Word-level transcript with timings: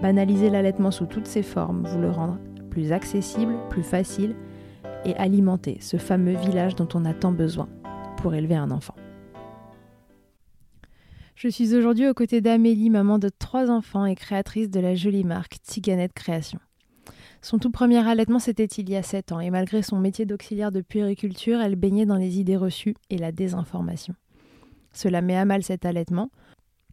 banaliser 0.00 0.50
l'allaitement 0.50 0.90
sous 0.90 1.06
toutes 1.06 1.26
ses 1.26 1.42
formes, 1.42 1.86
vous 1.86 2.00
le 2.00 2.10
rendre 2.10 2.38
plus 2.70 2.92
accessible, 2.92 3.56
plus 3.70 3.82
facile 3.82 4.34
et 5.04 5.14
alimenter 5.16 5.78
ce 5.80 5.96
fameux 5.96 6.36
village 6.36 6.74
dont 6.74 6.88
on 6.94 7.04
a 7.04 7.14
tant 7.14 7.32
besoin 7.32 7.68
pour 8.16 8.34
élever 8.34 8.56
un 8.56 8.70
enfant. 8.70 8.94
Je 11.34 11.48
suis 11.48 11.74
aujourd'hui 11.74 12.08
aux 12.08 12.14
côtés 12.14 12.40
d'Amélie, 12.40 12.90
maman 12.90 13.18
de 13.18 13.28
trois 13.28 13.70
enfants 13.70 14.06
et 14.06 14.14
créatrice 14.14 14.70
de 14.70 14.80
la 14.80 14.94
jolie 14.94 15.24
marque 15.24 15.56
Tiganette 15.62 16.12
Création. 16.12 16.60
Son 17.42 17.58
tout 17.58 17.70
premier 17.70 17.98
allaitement, 18.08 18.38
c'était 18.38 18.64
il 18.64 18.88
y 18.88 18.96
a 18.96 19.02
sept 19.02 19.32
ans, 19.32 19.40
et 19.40 19.50
malgré 19.50 19.82
son 19.82 19.98
métier 19.98 20.24
d'auxiliaire 20.24 20.72
de 20.72 20.80
puériculture, 20.80 21.60
elle 21.60 21.76
baignait 21.76 22.06
dans 22.06 22.16
les 22.16 22.38
idées 22.38 22.56
reçues 22.56 22.94
et 23.10 23.18
la 23.18 23.32
désinformation. 23.32 24.14
Cela 24.92 25.20
met 25.20 25.36
à 25.36 25.44
mal 25.44 25.62
cet 25.62 25.84
allaitement, 25.84 26.30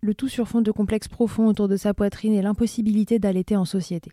le 0.01 0.15
tout 0.15 0.27
sur 0.27 0.47
fond 0.47 0.61
de 0.61 0.71
complexes 0.71 1.07
profonds 1.07 1.45
autour 1.45 1.67
de 1.67 1.77
sa 1.77 1.93
poitrine 1.93 2.33
et 2.33 2.41
l'impossibilité 2.41 3.19
d'allaiter 3.19 3.55
en 3.55 3.65
société. 3.65 4.11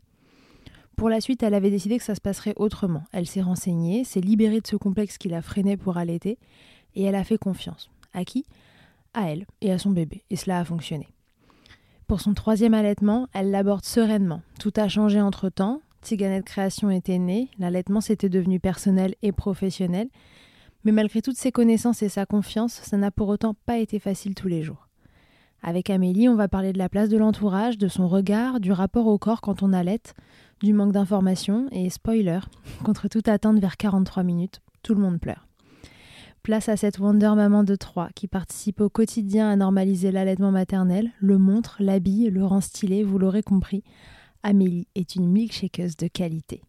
Pour 0.96 1.08
la 1.08 1.20
suite, 1.20 1.42
elle 1.42 1.54
avait 1.54 1.70
décidé 1.70 1.96
que 1.96 2.04
ça 2.04 2.14
se 2.14 2.20
passerait 2.20 2.54
autrement. 2.56 3.04
Elle 3.12 3.26
s'est 3.26 3.40
renseignée, 3.40 4.04
s'est 4.04 4.20
libérée 4.20 4.60
de 4.60 4.66
ce 4.66 4.76
complexe 4.76 5.16
qui 5.16 5.28
la 5.28 5.42
freinait 5.42 5.76
pour 5.76 5.96
allaiter, 5.96 6.38
et 6.94 7.04
elle 7.04 7.14
a 7.14 7.24
fait 7.24 7.38
confiance. 7.38 7.90
À 8.12 8.24
qui? 8.24 8.44
À 9.14 9.30
elle 9.30 9.46
et 9.60 9.72
à 9.72 9.78
son 9.78 9.90
bébé, 9.90 10.24
et 10.28 10.36
cela 10.36 10.58
a 10.58 10.64
fonctionné. 10.64 11.08
Pour 12.06 12.20
son 12.20 12.34
troisième 12.34 12.74
allaitement, 12.74 13.28
elle 13.32 13.50
l'aborde 13.50 13.84
sereinement. 13.84 14.42
Tout 14.58 14.72
a 14.76 14.88
changé 14.88 15.20
entre-temps, 15.20 15.80
Tiganette 16.02 16.44
Création 16.44 16.90
était 16.90 17.18
née, 17.18 17.48
l'allaitement 17.58 18.00
s'était 18.00 18.28
devenu 18.28 18.60
personnel 18.60 19.14
et 19.22 19.32
professionnel, 19.32 20.08
mais 20.84 20.92
malgré 20.92 21.22
toutes 21.22 21.36
ses 21.36 21.52
connaissances 21.52 22.02
et 22.02 22.08
sa 22.08 22.26
confiance, 22.26 22.72
ça 22.72 22.96
n'a 22.96 23.10
pour 23.10 23.28
autant 23.28 23.54
pas 23.66 23.78
été 23.78 23.98
facile 23.98 24.34
tous 24.34 24.48
les 24.48 24.62
jours. 24.62 24.87
Avec 25.62 25.90
Amélie, 25.90 26.28
on 26.28 26.36
va 26.36 26.48
parler 26.48 26.72
de 26.72 26.78
la 26.78 26.88
place 26.88 27.08
de 27.08 27.16
l'entourage, 27.16 27.78
de 27.78 27.88
son 27.88 28.08
regard, 28.08 28.60
du 28.60 28.72
rapport 28.72 29.06
au 29.06 29.18
corps 29.18 29.40
quand 29.40 29.62
on 29.62 29.72
allait, 29.72 30.00
du 30.60 30.72
manque 30.72 30.92
d'informations 30.92 31.66
et 31.72 31.90
spoiler, 31.90 32.40
contre 32.84 33.08
toute 33.08 33.28
attente 33.28 33.58
vers 33.58 33.76
43 33.76 34.22
minutes, 34.22 34.60
tout 34.82 34.94
le 34.94 35.00
monde 35.00 35.20
pleure. 35.20 35.46
Place 36.42 36.68
à 36.68 36.76
cette 36.76 36.98
Wonder 36.98 37.32
Maman 37.34 37.64
de 37.64 37.74
3 37.74 38.10
qui 38.14 38.28
participe 38.28 38.80
au 38.80 38.88
quotidien 38.88 39.50
à 39.50 39.56
normaliser 39.56 40.12
l'allaitement 40.12 40.52
maternel, 40.52 41.10
le 41.18 41.36
montre, 41.36 41.76
l'habille, 41.80 42.30
le 42.30 42.44
rend 42.44 42.60
stylé, 42.60 43.02
vous 43.02 43.18
l'aurez 43.18 43.42
compris. 43.42 43.82
Amélie 44.42 44.86
est 44.94 45.16
une 45.16 45.28
milkshakeuse 45.28 45.96
de 45.96 46.06
qualité. 46.06 46.62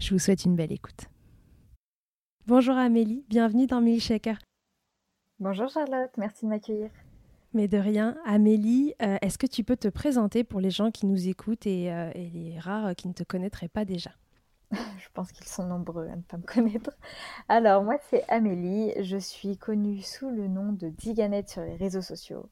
Je 0.00 0.14
vous 0.14 0.18
souhaite 0.18 0.44
une 0.44 0.56
belle 0.56 0.72
écoute. 0.72 1.08
Bonjour 2.46 2.76
Amélie, 2.76 3.24
bienvenue 3.28 3.66
dans 3.66 3.80
Milkshaker. 3.80 4.38
Bonjour 5.40 5.68
Charlotte, 5.68 6.10
merci 6.16 6.44
de 6.44 6.50
m'accueillir. 6.50 6.90
Mais 7.54 7.68
de 7.68 7.76
rien. 7.76 8.16
Amélie, 8.24 8.94
euh, 9.02 9.18
est-ce 9.20 9.36
que 9.36 9.46
tu 9.46 9.62
peux 9.62 9.76
te 9.76 9.88
présenter 9.88 10.42
pour 10.42 10.60
les 10.60 10.70
gens 10.70 10.90
qui 10.90 11.04
nous 11.06 11.28
écoutent 11.28 11.66
et, 11.66 11.92
euh, 11.92 12.10
les 12.14 12.58
rares 12.58 12.94
qui 12.96 13.08
ne 13.08 13.12
te 13.12 13.24
connaîtraient 13.24 13.68
pas 13.68 13.84
déjà? 13.84 14.10
Je 14.70 15.08
pense 15.12 15.32
qu'ils 15.32 15.46
sont 15.46 15.66
nombreux 15.66 16.08
à 16.08 16.16
ne 16.16 16.22
pas 16.22 16.38
me 16.38 16.44
connaître. 16.44 16.96
Alors, 17.48 17.82
moi, 17.82 17.98
c'est 18.08 18.24
Amélie. 18.28 18.94
Je 19.02 19.18
suis 19.18 19.58
connue 19.58 20.00
sous 20.00 20.30
le 20.30 20.48
nom 20.48 20.72
de 20.72 20.88
Diganette 20.88 21.50
sur 21.50 21.62
les 21.62 21.76
réseaux 21.76 22.00
sociaux. 22.00 22.48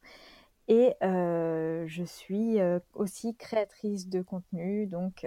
Et 0.68 0.94
euh, 1.02 1.84
je 1.88 2.04
suis 2.04 2.58
aussi 2.92 3.34
créatrice 3.34 4.08
de 4.08 4.20
contenu. 4.20 4.86
Donc, 4.86 5.26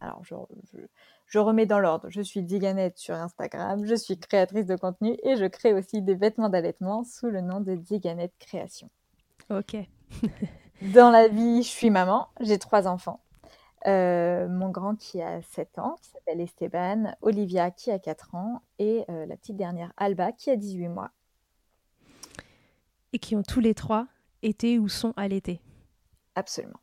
alors, 0.00 0.22
je, 0.22 1.38
remets 1.38 1.66
dans 1.66 1.80
l'ordre. 1.80 2.08
Je 2.08 2.22
suis 2.22 2.42
Diganette 2.42 2.98
sur 2.98 3.16
Instagram. 3.16 3.84
Je 3.84 3.96
suis 3.96 4.16
créatrice 4.16 4.66
de 4.66 4.76
contenu 4.76 5.16
et 5.24 5.36
je 5.36 5.44
crée 5.44 5.74
aussi 5.74 6.02
des 6.02 6.14
vêtements 6.14 6.48
d'allaitement 6.48 7.02
sous 7.02 7.26
le 7.26 7.40
nom 7.40 7.60
de 7.60 7.74
Diganette 7.74 8.32
Création. 8.38 8.88
Ok. 9.50 9.76
Dans 10.94 11.10
la 11.10 11.28
vie, 11.28 11.62
je 11.62 11.68
suis 11.68 11.90
maman, 11.90 12.28
j'ai 12.40 12.58
trois 12.58 12.86
enfants. 12.86 13.20
Euh, 13.86 14.48
mon 14.48 14.70
grand 14.70 14.96
qui 14.96 15.22
a 15.22 15.40
7 15.40 15.78
ans, 15.78 15.96
qui 16.02 16.10
s'appelle 16.10 16.40
Esteban, 16.40 17.14
Olivia 17.22 17.70
qui 17.70 17.90
a 17.90 17.98
4 17.98 18.34
ans 18.34 18.62
et 18.78 19.04
euh, 19.08 19.24
la 19.26 19.36
petite 19.36 19.56
dernière 19.56 19.92
Alba 19.96 20.32
qui 20.32 20.50
a 20.50 20.56
18 20.56 20.88
mois. 20.88 21.10
Et 23.12 23.18
qui 23.18 23.36
ont 23.36 23.42
tous 23.42 23.60
les 23.60 23.74
trois 23.74 24.06
été 24.42 24.78
ou 24.78 24.88
sont 24.88 25.14
allaités. 25.16 25.60
Absolument. 26.34 26.80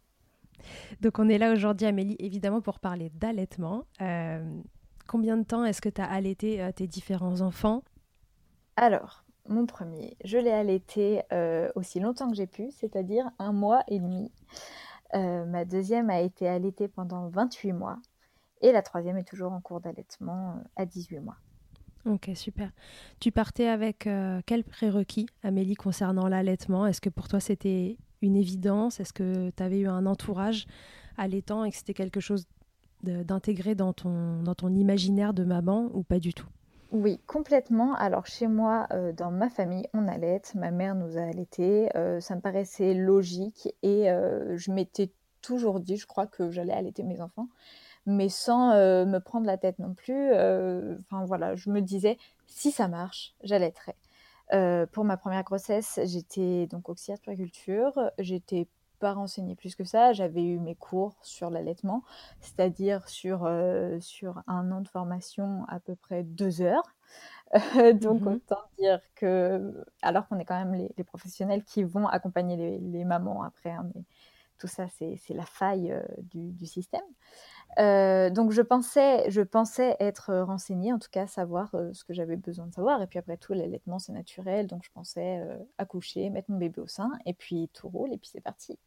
Donc 1.02 1.20
on 1.20 1.30
est 1.30 1.38
là 1.38 1.52
aujourd'hui 1.52 1.86
Amélie 1.86 2.16
évidemment 2.20 2.62
pour 2.62 2.80
parler 2.80 3.12
d'allaitement. 3.12 3.84
Euh, 4.02 4.44
combien 5.06 5.38
de 5.38 5.44
temps 5.44 5.66
est-ce 5.66 5.82
que 5.82 5.90
tu 5.90 6.02
as 6.02 6.10
allaité 6.10 6.68
tes 6.76 6.88
différents 6.88 7.42
enfants? 7.42 7.84
Alors, 8.78 9.25
mon 9.48 9.66
premier, 9.66 10.18
je 10.24 10.38
l'ai 10.38 10.52
allaité 10.52 11.22
euh, 11.32 11.70
aussi 11.76 12.00
longtemps 12.00 12.30
que 12.30 12.36
j'ai 12.36 12.48
pu, 12.48 12.72
c'est-à-dire 12.72 13.30
un 13.38 13.52
mois 13.52 13.84
et 13.88 14.00
demi. 14.00 14.32
Euh, 15.14 15.46
ma 15.46 15.66
deuxième 15.66 16.10
a 16.10 16.22
été 16.22 16.48
allaitée 16.48 16.88
pendant 16.88 17.30
28 17.30 17.74
mois. 17.74 18.00
Et 18.62 18.72
la 18.72 18.82
troisième 18.82 19.18
est 19.18 19.28
toujours 19.28 19.52
en 19.52 19.62
cours 19.62 19.82
d'allaitement 19.82 20.52
euh, 20.52 20.64
à 20.78 20.86
18 20.86 21.20
mois. 21.20 21.38
Ok, 22.06 22.30
super. 22.36 22.72
Tu 23.20 23.32
partais 23.32 23.68
avec 23.68 24.08
quel 24.46 24.64
prérequis, 24.64 25.26
Amélie, 25.42 25.74
concernant 25.74 26.28
l'allaitement? 26.28 26.86
Est-ce 26.86 27.02
que 27.02 27.10
pour 27.10 27.28
toi 27.28 27.40
c'était 27.40 27.98
une 28.22 28.36
évidence? 28.36 29.00
Est-ce 29.00 29.12
que 29.12 29.50
tu 29.50 29.64
avais 29.64 29.80
eu 29.80 29.88
un 29.88 30.06
entourage 30.06 30.68
allaitant 31.18 31.64
et 31.64 31.72
que 31.72 31.78
c'était 31.78 31.96
quelque 31.96 32.20
chose 32.20 32.46
ton, 33.96 34.44
dans 34.44 34.56
ton 34.56 34.76
imaginaire 34.76 35.34
de 35.34 35.44
maman 35.44 35.90
ou 35.96 36.04
pas 36.04 36.20
du 36.20 36.32
tout? 36.32 36.48
Oui, 36.92 37.20
complètement. 37.26 37.94
Alors 37.96 38.26
chez 38.26 38.48
moi, 38.48 38.88
euh, 38.92 39.12
dans 39.12 39.32
ma 39.32 39.50
famille, 39.50 39.88
on 39.94 40.08
allait. 40.08 40.42
Ma 40.54 40.72
mère 40.72 40.96
nous 40.96 41.18
a 41.18 41.22
allaités. 41.22 41.90
Euh, 41.96 42.20
ça 42.20 42.36
me 42.36 42.42
paraissait 42.42 42.94
logique 42.94 43.74
et 43.82 44.10
euh, 44.10 44.56
je 44.58 44.72
m'étais 44.72 45.12
toujours 45.42 45.80
dit, 45.80 45.98
je 45.98 46.08
crois 46.08 46.28
que 46.28 46.52
j'allais 46.52 46.74
allaiter 46.74 47.04
mes 47.04 47.22
enfants, 47.22 47.48
mais 48.06 48.30
sans 48.30 48.74
me 48.74 49.20
prendre 49.20 49.46
la 49.46 49.58
tête 49.58 49.78
non 49.80 49.94
plus. 49.94 50.32
Enfin 50.32 51.26
voilà, 51.26 51.56
je 51.56 51.70
me 51.70 51.82
disais, 51.82 52.18
si 52.48 52.72
ça 52.72 52.88
marche, 52.88 53.36
j'allaiterai. 53.44 53.96
pour 54.92 55.06
ma 55.06 55.18
première 55.18 55.44
grossesse, 55.44 56.00
j'étais 56.06 56.68
donc 56.68 56.90
auxiliaire 56.90 57.20
de 57.20 57.24
puriculture. 57.24 58.12
J'étais 58.18 58.68
pas 59.06 59.14
renseignée 59.14 59.54
plus 59.54 59.76
que 59.76 59.84
ça. 59.84 60.14
J'avais 60.14 60.44
eu 60.44 60.58
mes 60.58 60.74
cours 60.74 61.16
sur 61.22 61.52
l'allaitement, 61.52 62.04
c'est-à-dire 62.42 63.08
sur, 63.08 63.48
sur 64.00 64.42
un 64.48 64.72
an 64.72 64.82
de 64.82 64.88
formation, 64.88 65.64
à 65.68 65.80
peu 65.80 65.96
près 65.96 66.24
deux 66.24 66.62
heures. 66.62 66.96
donc 68.02 68.22
mmh 68.22 68.28
autant 68.28 68.64
dire 68.80 69.00
que, 69.14 69.86
alors 70.02 70.28
qu'on 70.28 70.40
est 70.40 70.46
quand 70.46 70.58
même 70.58 70.74
les, 70.98 71.04
professionnels 71.04 71.64
qui 71.64 71.84
vont 71.84 72.08
accompagner 72.08 72.80
les, 72.80 73.06
mamans 73.06 73.44
après, 73.44 73.70
hein, 73.70 73.88
mais 73.94 74.02
tout 74.58 74.66
ça 74.66 74.88
c'est 74.88 75.20
la 75.30 75.46
faille 75.46 75.96
du, 76.18 76.66
système. 76.66 77.06
donc 78.34 78.52
je 78.52 78.64
pensais, 78.64 79.30
je 79.30 79.44
pensais 79.44 79.96
être 80.00 80.34
renseignée, 80.34 80.94
en 80.94 80.98
tout 80.98 81.12
cas 81.12 81.28
savoir 81.28 81.70
ce 81.94 82.04
que 82.04 82.16
j'avais 82.16 82.38
besoin 82.38 82.66
de 82.66 82.74
savoir. 82.74 83.04
Et 83.04 83.08
puis 83.08 83.20
après 83.20 83.38
tout, 83.38 83.54
l'allaitement 83.54 84.00
c'est 84.00 84.14
naturel, 84.14 84.66
donc 84.66 84.84
je 84.84 84.90
pensais 84.92 85.40
accoucher, 85.78 86.32
mettre 86.32 86.50
mon 86.50 86.58
bébé 86.58 86.82
au 86.82 86.88
sein, 86.88 87.12
et 87.28 87.36
puis 87.36 87.70
tout 87.72 87.88
roule, 87.88 88.12
et 88.12 88.18
puis 88.18 88.32
c'est 88.34 88.42
parti. 88.42 88.80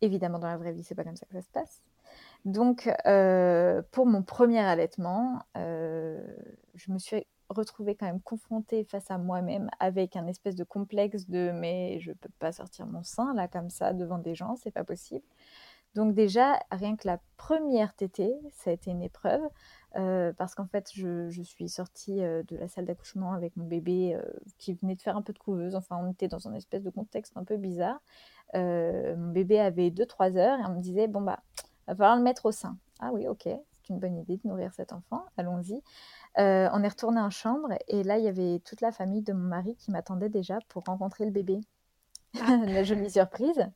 Évidemment, 0.00 0.38
dans 0.38 0.48
la 0.48 0.56
vraie 0.56 0.72
vie, 0.72 0.82
c'est 0.82 0.94
pas 0.94 1.04
comme 1.04 1.16
ça 1.16 1.26
que 1.26 1.32
ça 1.32 1.42
se 1.42 1.50
passe. 1.50 1.82
Donc, 2.44 2.90
pour 3.90 4.06
mon 4.06 4.22
premier 4.22 4.60
allaitement, 4.60 5.42
je 5.54 6.92
me 6.92 6.98
suis 6.98 7.26
retrouvée 7.48 7.96
quand 7.96 8.06
même 8.06 8.20
confrontée 8.20 8.84
face 8.84 9.10
à 9.10 9.18
moi-même 9.18 9.68
avec 9.80 10.14
un 10.16 10.26
espèce 10.28 10.54
de 10.54 10.62
complexe 10.64 11.28
de 11.28 11.50
mais 11.52 11.98
je 11.98 12.12
peux 12.12 12.28
pas 12.38 12.52
sortir 12.52 12.86
mon 12.86 13.02
sein 13.02 13.34
là 13.34 13.48
comme 13.48 13.70
ça 13.70 13.92
devant 13.92 14.18
des 14.18 14.36
gens, 14.36 14.54
c'est 14.54 14.70
pas 14.70 14.84
possible. 14.84 15.24
Donc 15.96 16.14
déjà, 16.14 16.60
rien 16.70 16.94
que 16.94 17.08
la 17.08 17.18
première 17.36 17.92
tétée, 17.94 18.32
ça 18.52 18.70
a 18.70 18.72
été 18.72 18.92
une 18.92 19.02
épreuve 19.02 19.42
euh, 19.96 20.32
parce 20.36 20.54
qu'en 20.54 20.66
fait, 20.66 20.90
je, 20.94 21.28
suis 21.42 21.68
sortie 21.68 22.22
euh, 22.22 22.42
de 22.44 22.56
la 22.56 22.68
salle 22.68 22.84
d'accouchement 22.84 23.32
avec 23.32 23.56
mon 23.56 23.66
bébé 23.66 24.14
euh, 24.14 24.22
qui 24.58 24.74
venait 24.74 24.94
de 24.94 25.02
faire 25.02 25.16
un 25.16 25.22
peu 25.22 25.32
de 25.32 25.38
couveuse. 25.38 25.74
Enfin, 25.74 25.98
on 26.00 26.10
était 26.10 26.28
dans 26.28 26.48
un 26.48 26.54
espèce 26.54 26.82
de 26.82 26.90
contexte 26.90 27.36
un 27.36 27.44
peu 27.44 27.56
bizarre. 27.56 28.00
mon 28.54 29.32
bébé 29.32 29.58
avait 29.60 29.90
2-3 29.90 30.36
heures 30.36 30.58
et 30.60 30.64
on 30.66 30.74
me 30.74 30.80
disait 30.80 31.08
bon 31.08 31.20
bah, 31.20 31.40
va 31.86 31.94
falloir 31.94 32.16
le 32.16 32.22
mettre 32.22 32.46
au 32.46 32.52
sein. 32.52 32.76
Ah 33.00 33.10
oui, 33.12 33.26
ok, 33.26 33.42
c'est 33.44 33.88
une 33.88 33.98
bonne 33.98 34.18
idée 34.18 34.36
de 34.36 34.48
nourrir 34.48 34.72
cet 34.74 34.92
enfant. 34.92 35.24
Allons-y. 35.36 35.82
On 36.36 36.82
est 36.82 36.88
retourné 36.88 37.20
en 37.20 37.30
chambre 37.30 37.70
et 37.88 38.02
là, 38.04 38.18
il 38.18 38.24
y 38.24 38.28
avait 38.28 38.60
toute 38.60 38.80
la 38.80 38.92
famille 38.92 39.22
de 39.22 39.32
mon 39.32 39.48
mari 39.48 39.74
qui 39.76 39.90
m'attendait 39.90 40.28
déjà 40.28 40.58
pour 40.68 40.84
rencontrer 40.84 41.24
le 41.24 41.32
bébé. 41.32 41.60
Ah. 42.40 42.58
la 42.66 42.84
jolie 42.84 43.10
surprise. 43.10 43.66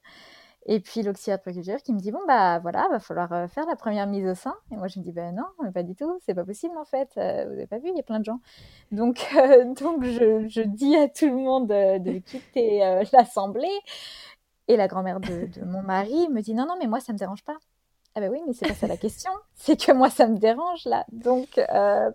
Et 0.67 0.81
puis 0.81 1.03
de 1.03 1.13
qui 1.13 1.93
me 1.93 1.99
dit 1.99 2.11
Bon, 2.11 2.21
bah 2.27 2.59
voilà, 2.61 2.89
va 2.91 2.99
falloir 2.99 3.33
euh, 3.33 3.47
faire 3.49 3.67
la 3.67 3.77
première 3.77 4.07
mise 4.07 4.27
au 4.27 4.35
sein. 4.35 4.55
Et 4.71 4.77
moi, 4.77 4.89
je 4.89 4.99
me 4.99 5.05
dis 5.05 5.13
Ben 5.13 5.35
non, 5.35 5.73
pas 5.73 5.83
du 5.83 5.95
tout, 5.95 6.19
c'est 6.25 6.35
pas 6.35 6.45
possible 6.45 6.77
en 6.79 6.85
fait. 6.85 7.11
Euh, 7.19 7.45
vous 7.45 7.51
n'avez 7.51 7.67
pas 7.67 7.79
vu, 7.79 7.89
il 7.89 7.97
y 7.97 8.01
a 8.01 8.03
plein 8.03 8.19
de 8.19 8.25
gens. 8.25 8.41
Donc, 8.91 9.27
donc 9.83 10.05
je, 10.05 10.63
dis 10.63 10.97
à 10.97 11.09
tout 11.09 11.27
le 11.27 11.37
monde 11.37 11.69
de 11.69 12.19
quitter 12.19 12.81
l'assemblée. 13.13 13.69
Et 14.67 14.77
la 14.77 14.89
grand-mère 14.89 15.21
de, 15.21 15.49
mon 15.65 15.83
mari 15.83 16.29
me 16.31 16.41
dit 16.41 16.55
Non, 16.55 16.67
non, 16.67 16.77
mais 16.79 16.87
moi, 16.87 17.01
ça 17.01 17.13
me 17.13 17.19
dérange 17.19 17.45
pas. 17.45 17.57
Ah 18.17 18.21
ben 18.21 18.31
oui, 18.31 18.41
mais 18.47 18.53
c'est 18.53 18.69
pas 18.69 18.75
ça 18.75 18.87
la 18.87 18.97
question. 18.97 19.33
C'est 19.55 19.79
que 19.79 19.91
moi, 19.91 20.09
ça 20.09 20.29
me 20.29 20.39
dérange 20.39 20.85
là. 20.85 21.05
Donc, 21.11 21.59
euh, 21.59 21.65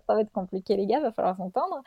ça 0.06 0.14
va 0.14 0.22
être 0.22 0.32
compliqué, 0.32 0.74
les 0.76 0.86
gars, 0.86 0.98
va 1.00 1.12
falloir 1.12 1.36
s'entendre. 1.36 1.82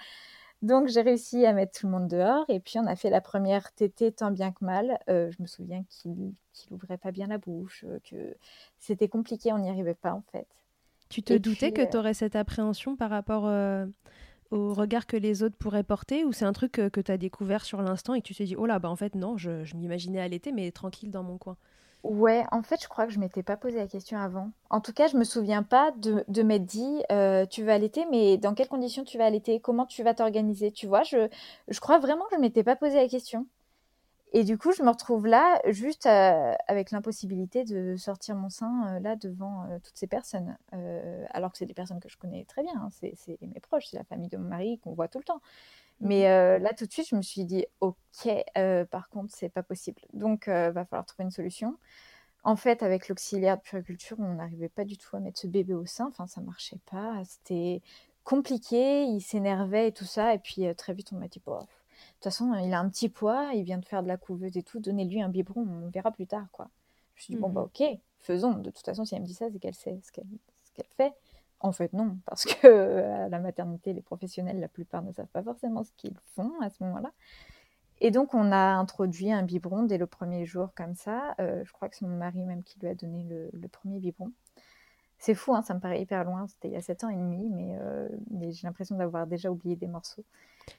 Donc, 0.63 0.87
j'ai 0.87 1.01
réussi 1.01 1.45
à 1.45 1.51
mettre 1.51 1.77
tout 1.77 1.87
le 1.87 1.91
monde 1.91 2.07
dehors. 2.07 2.45
Et 2.47 2.61
puis, 2.61 2.79
on 2.79 2.87
a 2.87 2.95
fait 2.95 3.09
la 3.09 3.19
première 3.19 3.73
tétée 3.73 4.13
tant 4.13 4.31
bien 4.31 4.53
que 4.53 4.63
mal. 4.63 4.97
Euh, 5.09 5.29
je 5.29 5.41
me 5.41 5.45
souviens 5.45 5.83
qu'il 5.89 6.33
n'ouvrait 6.71 6.97
pas 6.97 7.11
bien 7.11 7.27
la 7.27 7.37
bouche, 7.37 7.83
euh, 7.85 7.99
que 8.09 8.35
c'était 8.79 9.09
compliqué, 9.09 9.51
on 9.51 9.59
n'y 9.59 9.69
arrivait 9.69 9.93
pas 9.93 10.13
en 10.13 10.23
fait. 10.31 10.47
Tu 11.09 11.21
te 11.21 11.33
doutais 11.33 11.73
que 11.73 11.87
tu 11.87 11.97
aurais 11.97 12.13
cette 12.13 12.35
appréhension 12.35 12.95
par 12.95 13.11
rapport 13.11 13.43
au 14.49 14.73
regard 14.73 15.05
que 15.05 15.15
les 15.15 15.43
autres 15.43 15.55
pourraient 15.55 15.83
porter 15.83 16.25
ou 16.25 16.31
c'est 16.31 16.45
un 16.45 16.53
truc 16.53 16.71
que, 16.71 17.01
tu 17.01 17.11
as 17.11 17.17
découvert 17.17 17.65
sur 17.65 17.83
l'instant 17.83 18.15
et 18.15 18.21
que 18.21 18.27
tu 18.27 18.33
t'es 18.33 18.45
dit, 18.45 18.55
oh 18.55 18.65
là, 18.65 18.79
bah 18.79 18.89
en 18.89 18.95
fait, 18.95 19.13
non, 19.13 19.37
je, 19.37 19.63
je 19.63 19.75
m'imaginais 19.75 20.19
allaiter, 20.19 20.51
mais 20.51 20.71
tranquille 20.71 21.11
dans 21.11 21.21
mon 21.21 21.37
coin? 21.37 21.55
Ouais, 22.03 22.43
en 22.51 22.61
fait, 22.63 22.83
je 22.83 22.89
crois 22.89 23.07
que 23.07 23.13
je 23.13 23.19
m'étais 23.19 23.43
pas 23.43 23.55
posé 23.55 23.77
la 23.77 23.87
question 23.87 24.17
avant. 24.17 24.51
En 24.69 24.81
tout 24.81 24.91
cas, 24.91 25.07
je 25.07 25.15
me 25.15 25.23
souviens 25.23 25.63
pas 25.63 25.91
de, 25.91 26.43
m'être 26.43 26.65
dit, 26.65 27.01
euh, 27.13 27.45
tu 27.45 27.63
vas 27.63 27.75
allaiter, 27.75 28.05
mais 28.11 28.37
dans 28.37 28.53
quelles 28.53 28.67
conditions 28.67 29.05
tu 29.05 29.17
vas 29.17 29.25
allaiter? 29.25 29.61
Comment 29.61 29.85
tu 29.85 30.03
vas 30.03 30.13
t'organiser? 30.13 30.71
Tu 30.71 30.85
vois, 30.85 31.03
je, 31.03 31.29
je 31.69 31.79
crois 31.79 31.99
vraiment 31.99 32.25
que 32.25 32.35
je 32.35 32.41
m'étais 32.41 32.63
pas 32.63 32.75
posé 32.75 32.95
la 32.95 33.07
question. 33.07 33.47
Et 34.33 34.43
du 34.43 34.57
coup, 34.57 34.73
je 34.73 34.83
me 34.83 34.89
retrouve 34.89 35.27
là, 35.27 35.61
juste 35.67 36.05
euh, 36.07 36.53
avec 36.67 36.91
l'impossibilité 36.91 37.63
de 37.63 37.95
sortir 37.95 38.35
mon 38.35 38.49
sein 38.49 38.95
euh, 38.97 38.99
là 38.99 39.15
devant 39.15 39.65
toutes 39.83 39.97
ces 39.97 40.07
personnes. 40.07 40.57
alors 41.29 41.53
que 41.53 41.57
c'est 41.57 41.65
des 41.65 41.73
personnes 41.73 42.01
que 42.01 42.09
je 42.09 42.17
connais 42.17 42.43
très 42.45 42.63
bien, 42.63 42.73
hein. 42.75 42.89
c'est 42.91 43.37
mes 43.41 43.59
proches, 43.61 43.85
c'est 43.91 43.97
la 43.97 44.03
famille 44.03 44.29
de 44.29 44.37
mon 44.37 44.49
mari 44.49 44.77
qu'on 44.79 44.93
voit 44.93 45.07
tout 45.07 45.19
le 45.19 45.23
temps. 45.23 45.39
Mais 45.99 46.27
euh, 46.27 46.59
là, 46.59 46.73
tout 46.73 46.85
de 46.85 46.91
suite, 46.91 47.07
je 47.09 47.15
me 47.15 47.21
suis 47.21 47.45
dit, 47.45 47.65
OK, 47.79 48.27
euh, 48.57 48.85
par 48.85 49.09
contre, 49.09 49.33
c'est 49.35 49.49
pas 49.49 49.63
possible. 49.63 50.01
Donc, 50.13 50.45
il 50.47 50.53
euh, 50.53 50.71
va 50.71 50.85
falloir 50.85 51.05
trouver 51.05 51.23
une 51.23 51.31
solution. 51.31 51.77
En 52.43 52.55
fait, 52.55 52.83
avec 52.83 53.07
l'auxiliaire 53.07 53.57
de 53.57 53.61
puriculture, 53.61 54.17
on 54.19 54.33
n'arrivait 54.33 54.69
pas 54.69 54.83
du 54.83 54.97
tout 54.97 55.15
à 55.15 55.19
mettre 55.19 55.39
ce 55.39 55.47
bébé 55.47 55.73
au 55.73 55.85
sein. 55.85 56.07
Enfin, 56.07 56.27
ça 56.27 56.41
marchait 56.41 56.79
pas. 56.91 57.21
C'était 57.23 57.81
compliqué. 58.25 59.03
Il 59.05 59.21
s'énervait 59.21 59.89
et 59.89 59.91
tout 59.93 60.05
ça. 60.05 60.33
Et 60.33 60.39
puis, 60.39 60.63
très 60.75 60.93
vite, 60.93 61.13
on 61.13 61.17
m'a 61.17 61.29
dit, 61.29 61.41
bon, 61.45 61.55
de 61.55 61.61
toute 61.61 62.23
façon, 62.23 62.53
il 62.55 62.73
a 62.73 62.79
un 62.79 62.89
petit 62.89 63.07
poids. 63.07 63.51
Il 63.53 63.63
vient 63.63 63.77
de 63.77 63.85
faire 63.85 64.03
de 64.03 64.09
la 64.09 64.17
couveuse 64.17 64.57
et 64.57 64.63
tout. 64.63 64.81
Donnez-lui 64.81 65.21
un 65.21 65.29
biberon. 65.29 65.61
On 65.61 65.89
verra 65.89 66.11
plus 66.11 66.27
tard, 66.27 66.47
quoi. 66.51 66.69
Je 67.15 67.21
me 67.21 67.23
suis 67.23 67.33
dit, 67.35 67.39
bon, 67.39 67.49
bah, 67.49 67.61
mmh 67.61 67.81
OK, 67.81 67.99
faisons. 68.19 68.53
De 68.55 68.71
toute 68.71 68.85
façon, 68.85 69.05
si 69.05 69.15
elle 69.15 69.21
me 69.21 69.27
dit 69.27 69.33
ça, 69.33 69.45
c'est 69.49 69.59
qu'elle 69.59 69.75
sait 69.75 69.97
ce 70.03 70.11
qu'elle 70.11 70.85
fait. 70.97 71.13
En 71.63 71.71
fait, 71.71 71.93
non, 71.93 72.17
parce 72.25 72.45
que 72.45 73.23
à 73.23 73.29
la 73.29 73.39
maternité, 73.39 73.93
les 73.93 74.01
professionnels, 74.01 74.59
la 74.59 74.67
plupart 74.67 75.01
ne 75.01 75.11
savent 75.11 75.27
pas 75.27 75.41
forcément 75.41 75.83
ce 75.83 75.91
qu'ils 75.97 76.17
font 76.35 76.51
à 76.61 76.69
ce 76.69 76.83
moment-là. 76.83 77.11
Et 78.01 78.11
donc, 78.11 78.33
on 78.33 78.51
a 78.51 78.73
introduit 78.75 79.31
un 79.31 79.43
biberon 79.43 79.83
dès 79.83 79.97
le 79.97 80.07
premier 80.07 80.45
jour, 80.45 80.73
comme 80.75 80.93
ça. 80.93 81.35
Euh, 81.39 81.63
je 81.63 81.71
crois 81.71 81.87
que 81.87 81.95
c'est 81.95 82.05
mon 82.05 82.17
mari 82.17 82.43
même 82.43 82.61
qui 82.61 82.77
lui 82.81 82.89
a 82.89 82.95
donné 82.95 83.23
le, 83.23 83.67
premier 83.69 83.99
biberon. 83.99 84.33
C'est 85.17 85.35
fou, 85.35 85.55
hein, 85.55 85.61
ça 85.61 85.73
me 85.73 85.79
paraît 85.79 86.01
hyper 86.01 86.25
loin. 86.25 86.45
C'était 86.47 86.67
il 86.67 86.73
y 86.73 86.75
a 86.75 86.81
7 86.81 87.05
ans 87.05 87.09
et 87.09 87.15
demi, 87.15 87.73
euh, 87.79 88.09
mais, 88.29 88.51
j'ai 88.51 88.67
l'impression 88.67 88.97
d'avoir 88.97 89.25
déjà 89.25 89.49
oublié 89.49 89.77
des 89.77 89.87
morceaux. 89.87 90.25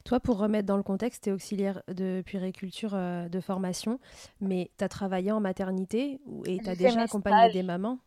Toi, 0.04 0.20
pour 0.20 0.36
remettre 0.36 0.66
dans 0.66 0.76
le 0.76 0.82
contexte, 0.82 1.24
tu 1.24 1.30
es 1.30 1.32
auxiliaire 1.32 1.82
de 1.88 2.22
puériculture 2.26 2.94
euh, 2.94 3.26
de 3.30 3.40
formation, 3.40 4.00
mais 4.42 4.70
tu 4.76 4.84
as 4.84 4.88
travaillé 4.90 5.32
en 5.32 5.40
maternité 5.40 6.20
et 6.44 6.58
tu 6.58 6.68
as 6.68 6.76
déjà 6.76 7.00
accompagné 7.02 7.52
des 7.54 7.62
mamans? 7.62 8.00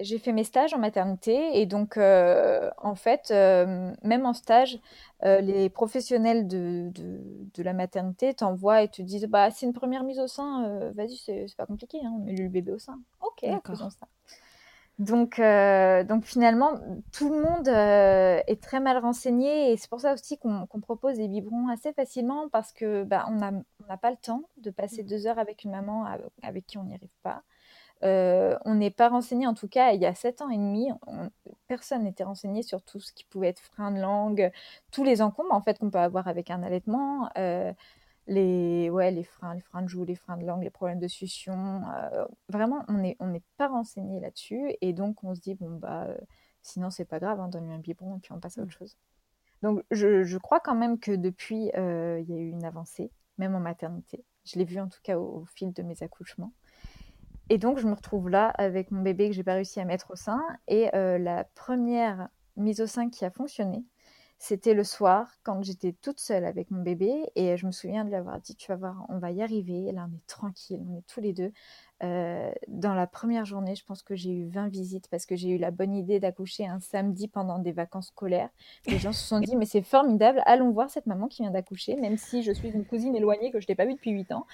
J'ai 0.00 0.18
fait 0.18 0.32
mes 0.32 0.44
stages 0.44 0.74
en 0.74 0.78
maternité 0.78 1.60
et 1.60 1.66
donc 1.66 1.96
euh, 1.96 2.70
en 2.78 2.94
fait, 2.94 3.30
euh, 3.30 3.92
même 4.02 4.26
en 4.26 4.32
stage, 4.32 4.78
euh, 5.24 5.40
les 5.40 5.68
professionnels 5.68 6.46
de, 6.46 6.90
de, 6.94 7.62
la 7.62 7.72
maternité 7.72 8.34
t'envoient 8.34 8.82
et 8.82 8.88
te 8.88 9.02
disent 9.02 9.26
bah 9.26 9.50
c'est 9.50 9.66
une 9.66 9.72
première 9.72 10.04
mise 10.04 10.18
au 10.18 10.26
sein, 10.26 10.90
vas-y 10.94 11.16
c'est 11.16 11.46
pas 11.56 11.66
compliqué, 11.66 11.98
hein, 12.04 12.12
on 12.14 12.24
met 12.24 12.34
le 12.34 12.48
bébé 12.48 12.72
au 12.72 12.78
sein. 12.78 12.98
Ok, 13.20 13.44
faisons 13.66 13.90
ça. 13.90 14.06
Donc, 14.98 15.40
donc 16.08 16.24
finalement, 16.24 16.80
tout 17.12 17.28
le 17.30 17.42
monde 17.42 17.68
est 17.68 18.62
très 18.62 18.80
mal 18.80 18.98
renseigné 18.98 19.72
et 19.72 19.76
c'est 19.76 19.90
pour 19.90 20.00
ça 20.00 20.14
aussi 20.14 20.38
qu'on 20.38 20.66
propose 20.80 21.16
des 21.16 21.28
biberons 21.28 21.68
assez 21.68 21.92
facilement 21.92 22.48
parce 22.48 22.72
que 22.72 23.04
bah, 23.04 23.26
on 23.28 23.34
n'a 23.34 23.96
pas 23.96 24.10
le 24.10 24.16
temps 24.16 24.44
de 24.58 24.70
passer 24.70 25.02
mmh. 25.02 25.06
deux 25.06 25.26
heures 25.26 25.38
avec 25.38 25.64
une 25.64 25.72
maman 25.72 26.06
avec 26.42 26.66
qui 26.66 26.78
on 26.78 26.84
n'y 26.84 26.94
arrive 26.94 27.10
pas. 27.22 27.42
Euh, 28.02 28.58
on 28.64 28.74
n'est 28.74 28.90
pas 28.90 29.08
renseigné, 29.08 29.46
en 29.46 29.54
tout 29.54 29.68
cas, 29.68 29.92
il 29.92 30.00
y 30.00 30.06
a 30.06 30.14
sept 30.14 30.42
ans 30.42 30.50
et 30.50 30.56
demi, 30.56 30.90
personne 31.66 32.04
n'était 32.04 32.24
renseigné 32.24 32.62
sur 32.62 32.82
tout 32.82 33.00
ce 33.00 33.12
qui 33.12 33.24
pouvait 33.24 33.48
être 33.48 33.60
frein 33.60 33.90
de 33.90 34.00
langue, 34.00 34.50
tous 34.90 35.04
les 35.04 35.22
encombres 35.22 35.54
en 35.54 35.62
fait 35.62 35.78
qu'on 35.78 35.90
peut 35.90 35.98
avoir 35.98 36.28
avec 36.28 36.50
un 36.50 36.62
allaitement, 36.62 37.30
euh, 37.38 37.72
les, 38.26 38.90
ouais, 38.90 39.10
les 39.10 39.24
freins, 39.24 39.54
les 39.54 39.60
freins 39.60 39.82
de 39.82 39.88
joue, 39.88 40.04
les 40.04 40.16
freins 40.16 40.36
de 40.36 40.44
langue, 40.44 40.62
les 40.62 40.70
problèmes 40.70 40.98
de 40.98 41.08
succion. 41.08 41.82
Euh, 41.94 42.26
vraiment, 42.48 42.84
on 42.88 42.94
n'est 42.94 43.16
on 43.20 43.32
pas 43.56 43.68
renseigné 43.68 44.20
là-dessus 44.20 44.74
et 44.80 44.92
donc 44.92 45.24
on 45.24 45.34
se 45.34 45.40
dit 45.40 45.54
bon 45.54 45.70
bah 45.76 46.08
sinon 46.62 46.90
c'est 46.90 47.04
pas 47.04 47.20
grave, 47.20 47.40
hein, 47.40 47.48
donne-lui 47.48 47.74
un 47.74 47.78
biberon 47.78 48.16
et 48.16 48.20
puis 48.20 48.32
on 48.32 48.40
passe 48.40 48.58
à 48.58 48.62
autre 48.62 48.70
mmh. 48.70 48.78
chose. 48.78 48.96
Donc 49.62 49.82
je, 49.90 50.36
crois 50.38 50.60
quand 50.60 50.74
même 50.74 50.98
que 50.98 51.12
depuis 51.12 51.70
il 51.74 52.24
y 52.28 52.34
a 52.34 52.38
eu 52.38 52.48
une 52.50 52.64
avancée, 52.64 53.10
même 53.38 53.54
en 53.54 53.60
maternité. 53.60 54.24
Je 54.44 54.58
l'ai 54.58 54.64
vu 54.64 54.78
en 54.80 54.88
tout 54.88 55.00
cas 55.02 55.18
au 55.18 55.44
fil 55.46 55.72
de 55.72 55.82
mes 55.82 56.02
accouchements. 56.02 56.52
Et 57.48 57.58
donc, 57.58 57.78
je 57.78 57.86
me 57.86 57.94
retrouve 57.94 58.28
là 58.28 58.48
avec 58.58 58.90
mon 58.90 59.02
bébé 59.02 59.28
que 59.28 59.34
j'ai 59.34 59.44
pas 59.44 59.54
réussi 59.54 59.80
à 59.80 59.84
mettre 59.84 60.10
au 60.10 60.16
sein. 60.16 60.42
Et 60.66 60.94
euh, 60.94 61.18
la 61.18 61.44
première 61.54 62.28
mise 62.56 62.80
au 62.80 62.86
sein 62.86 63.08
qui 63.08 63.24
a 63.24 63.30
fonctionné, 63.30 63.84
c'était 64.38 64.74
le 64.74 64.84
soir 64.84 65.30
quand 65.44 65.62
j'étais 65.62 65.92
toute 65.92 66.20
seule 66.20 66.44
avec 66.44 66.70
mon 66.70 66.82
bébé. 66.82 67.30
Et 67.36 67.56
je 67.56 67.66
me 67.66 67.72
souviens 67.72 68.04
de 68.04 68.10
lui 68.10 68.16
avoir 68.16 68.40
dit 68.40 68.56
Tu 68.56 68.66
vas 68.68 68.76
voir, 68.76 69.06
on 69.08 69.18
va 69.18 69.30
y 69.30 69.42
arriver. 69.42 69.92
là, 69.92 70.08
on 70.10 70.14
est 70.14 70.26
tranquille, 70.26 70.84
on 70.88 70.98
est 70.98 71.06
tous 71.06 71.20
les 71.20 71.32
deux. 71.32 71.52
Euh, 72.02 72.50
dans 72.68 72.94
la 72.94 73.06
première 73.06 73.46
journée, 73.46 73.74
je 73.74 73.84
pense 73.84 74.02
que 74.02 74.14
j'ai 74.14 74.32
eu 74.32 74.48
20 74.48 74.68
visites 74.68 75.08
parce 75.08 75.24
que 75.24 75.36
j'ai 75.36 75.50
eu 75.50 75.58
la 75.58 75.70
bonne 75.70 75.94
idée 75.94 76.20
d'accoucher 76.20 76.66
un 76.66 76.80
samedi 76.80 77.28
pendant 77.28 77.58
des 77.60 77.72
vacances 77.72 78.08
scolaires. 78.08 78.50
Les 78.86 78.98
gens 78.98 79.12
se 79.12 79.26
sont 79.26 79.40
dit 79.40 79.56
Mais 79.56 79.66
c'est 79.66 79.82
formidable, 79.82 80.42
allons 80.44 80.70
voir 80.70 80.90
cette 80.90 81.06
maman 81.06 81.28
qui 81.28 81.42
vient 81.42 81.52
d'accoucher, 81.52 81.96
même 81.96 82.18
si 82.18 82.42
je 82.42 82.52
suis 82.52 82.68
une 82.68 82.84
cousine 82.84 83.14
éloignée 83.14 83.50
que 83.52 83.60
je 83.60 83.66
n'ai 83.68 83.74
pas 83.74 83.86
vue 83.86 83.94
depuis 83.94 84.10
8 84.10 84.32
ans. 84.32 84.46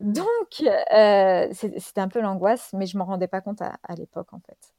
Donc, 0.00 0.62
euh, 0.92 1.48
c'était 1.52 2.00
un 2.00 2.08
peu 2.08 2.20
l'angoisse, 2.20 2.72
mais 2.74 2.86
je 2.86 2.98
m'en 2.98 3.06
rendais 3.06 3.28
pas 3.28 3.40
compte 3.40 3.62
à, 3.62 3.94
l'époque, 3.96 4.32
en 4.32 4.40
fait. 4.40 4.74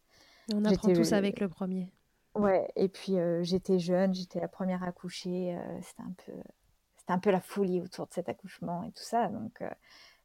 On 0.54 0.64
apprend 0.64 0.94
tous 0.94 1.14
avec 1.14 1.40
le 1.40 1.50
premier. 1.50 1.92
Ouais, 2.36 2.70
et 2.76 2.88
puis 2.88 3.18
euh, 3.18 3.42
j'étais 3.42 3.80
jeune, 3.80 4.14
j'étais 4.14 4.40
la 4.40 4.48
première 4.48 4.84
à 4.84 4.92
coucher, 4.92 5.58
euh, 5.58 5.80
c'était 5.82 6.04
un 6.04 6.14
peu, 6.24 6.32
c'était 6.96 7.14
un 7.14 7.18
peu 7.18 7.32
la 7.32 7.42
folie 7.42 7.82
autour 7.82 8.06
de 8.06 8.14
cet 8.14 8.30
accouchement 8.30 8.84
et 8.84 8.92
tout 8.92 9.04
ça. 9.04 9.30
Donc, 9.30 9.64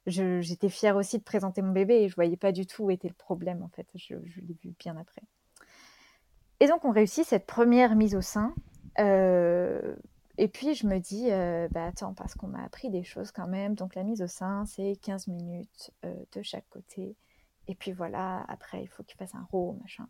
j'étais 0.05 0.69
fière 0.69 0.95
aussi 0.95 1.17
de 1.17 1.23
présenter 1.23 1.63
mon 1.63 1.71
bébé 1.71 2.03
et 2.03 2.09
je 2.09 2.15
voyais 2.15 2.37
pas 2.37 2.51
du 2.51 2.67
tout 2.67 2.83
où 2.83 2.91
était 2.91 3.07
le 3.07 3.15
problème 3.15 3.63
en 3.63 3.69
fait. 3.69 3.87
Je, 3.95 4.13
l'ai 4.13 4.53
vu 4.63 4.75
bien 4.77 4.95
après. 4.95 5.23
Et 6.59 6.67
donc 6.67 6.85
on 6.85 6.91
réussit 6.91 7.25
cette 7.25 7.47
première 7.47 7.95
mise 7.95 8.15
au 8.15 8.21
sein. 8.21 8.53
Et 10.37 10.47
puis 10.47 10.73
je 10.73 10.87
me 10.87 10.99
dis, 10.99 11.31
euh, 11.31 11.67
bah 11.71 11.85
attends, 11.85 12.13
parce 12.13 12.33
qu'on 12.35 12.47
m'a 12.47 12.63
appris 12.63 12.89
des 12.89 13.03
choses 13.03 13.31
quand 13.31 13.47
même. 13.47 13.75
Donc 13.75 13.95
la 13.95 14.03
mise 14.03 14.21
au 14.21 14.27
sein, 14.27 14.65
c'est 14.65 14.95
15 15.01 15.27
minutes 15.27 15.91
euh, 16.05 16.13
de 16.33 16.41
chaque 16.41 16.67
côté. 16.69 17.15
Et 17.67 17.75
puis 17.75 17.91
voilà, 17.91 18.43
après 18.47 18.83
il 18.83 18.87
faut 18.87 19.03
qu'il 19.03 19.17
fasse 19.17 19.35
un 19.35 19.47
row, 19.51 19.77
machin. 19.81 20.07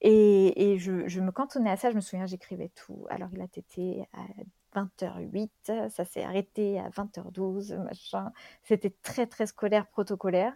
Et, 0.00 0.72
et 0.72 0.78
je, 0.78 1.20
me 1.20 1.32
cantonnais 1.32 1.70
à 1.70 1.76
ça, 1.76 1.90
je 1.90 1.96
me 1.96 2.00
souviens, 2.00 2.26
j'écrivais 2.26 2.70
tout. 2.74 3.06
Alors 3.10 3.28
il 3.32 3.40
a 3.40 3.48
tété 3.48 4.06
à 4.12 4.80
20h08, 4.80 5.88
ça 5.90 6.04
s'est 6.04 6.22
arrêté 6.22 6.78
à 6.78 6.88
20h12, 6.90 7.76
machin. 7.82 8.32
C'était 8.62 8.94
très 9.02 9.26
très 9.26 9.46
scolaire, 9.46 9.86
protocolaire. 9.88 10.52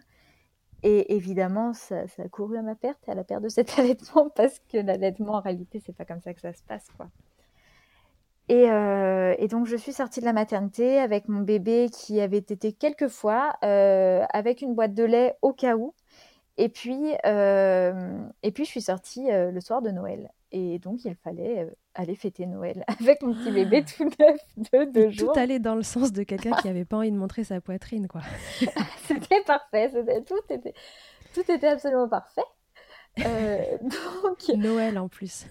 Et 0.83 1.15
évidemment, 1.15 1.73
ça, 1.73 2.03
a 2.17 2.29
couru 2.29 2.57
à 2.57 2.61
ma 2.61 2.75
perte 2.75 3.07
à 3.09 3.15
la 3.15 3.23
perte 3.23 3.43
de 3.43 3.49
cet 3.49 3.69
allaitement 3.79 4.29
parce 4.29 4.59
que 4.69 4.77
l'allaitement, 4.77 5.33
en 5.33 5.41
réalité, 5.41 5.81
c'est 5.85 5.95
pas 5.95 6.05
comme 6.05 6.21
ça 6.21 6.33
que 6.33 6.41
ça 6.41 6.53
se 6.53 6.63
passe, 6.63 6.87
quoi. 6.95 7.09
Et, 8.49 8.67
euh, 8.67 9.35
et, 9.37 9.47
donc, 9.47 9.67
je 9.67 9.75
suis 9.75 9.93
sortie 9.93 10.21
de 10.21 10.25
la 10.25 10.33
maternité 10.33 10.99
avec 10.99 11.27
mon 11.27 11.41
bébé 11.41 11.89
qui 11.93 12.19
avait 12.19 12.37
été 12.37 12.73
quelques 12.73 13.07
fois 13.07 13.53
euh, 13.63 14.25
avec 14.33 14.63
une 14.63 14.73
boîte 14.73 14.95
de 14.95 15.03
lait 15.03 15.37
au 15.43 15.53
cas 15.53 15.75
où. 15.75 15.93
Et 16.57 16.67
puis, 16.67 17.13
euh, 17.25 18.19
et 18.41 18.51
puis 18.51 18.65
je 18.65 18.69
suis 18.69 18.81
sortie 18.81 19.27
le 19.29 19.61
soir 19.61 19.81
de 19.81 19.91
Noël. 19.91 20.31
Et 20.51 20.79
donc, 20.79 21.05
il 21.05 21.15
fallait 21.15 21.69
aller 21.93 22.15
fêter 22.15 22.47
Noël 22.47 22.83
avec 22.99 23.21
mon 23.21 23.35
petit 23.35 23.51
bébé 23.51 23.85
tout 23.85 24.09
neuf 24.19 24.41
de 24.57 24.91
deux 24.91 25.09
jours. 25.11 25.31
Tout 25.31 25.39
allait 25.39 25.59
dans 25.59 25.75
le 25.75 25.83
sens 25.83 26.11
de 26.11 26.23
quelqu'un 26.23 26.51
qui 26.53 26.67
n'avait 26.67 26.85
pas 26.85 26.97
envie 26.97 27.11
de 27.11 27.17
montrer 27.17 27.43
sa 27.43 27.61
poitrine, 27.61 28.07
quoi. 28.07 28.21
c'était 29.05 29.43
parfait. 29.45 29.91
tout, 30.25 30.35
était, 30.49 30.73
tout 31.35 31.51
était 31.51 31.67
absolument 31.67 32.09
parfait. 32.09 32.41
Donc... 33.17 34.57
Noël 34.57 34.97
en 34.97 35.07
plus. 35.07 35.45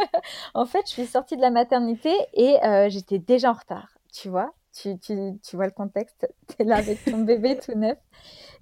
en 0.54 0.66
fait, 0.66 0.82
je 0.86 0.92
suis 0.92 1.06
sortie 1.06 1.36
de 1.36 1.42
la 1.42 1.50
maternité 1.50 2.12
et 2.34 2.62
euh, 2.64 2.88
j'étais 2.88 3.18
déjà 3.18 3.50
en 3.50 3.54
retard, 3.54 3.88
tu 4.12 4.28
vois. 4.28 4.52
Tu, 4.72 4.96
tu, 4.98 5.16
tu 5.42 5.56
vois 5.56 5.66
le 5.66 5.72
contexte, 5.72 6.28
tu 6.48 6.62
es 6.62 6.64
là 6.64 6.76
avec 6.76 7.04
ton 7.04 7.18
bébé 7.24 7.58
tout 7.58 7.76
neuf. 7.76 7.98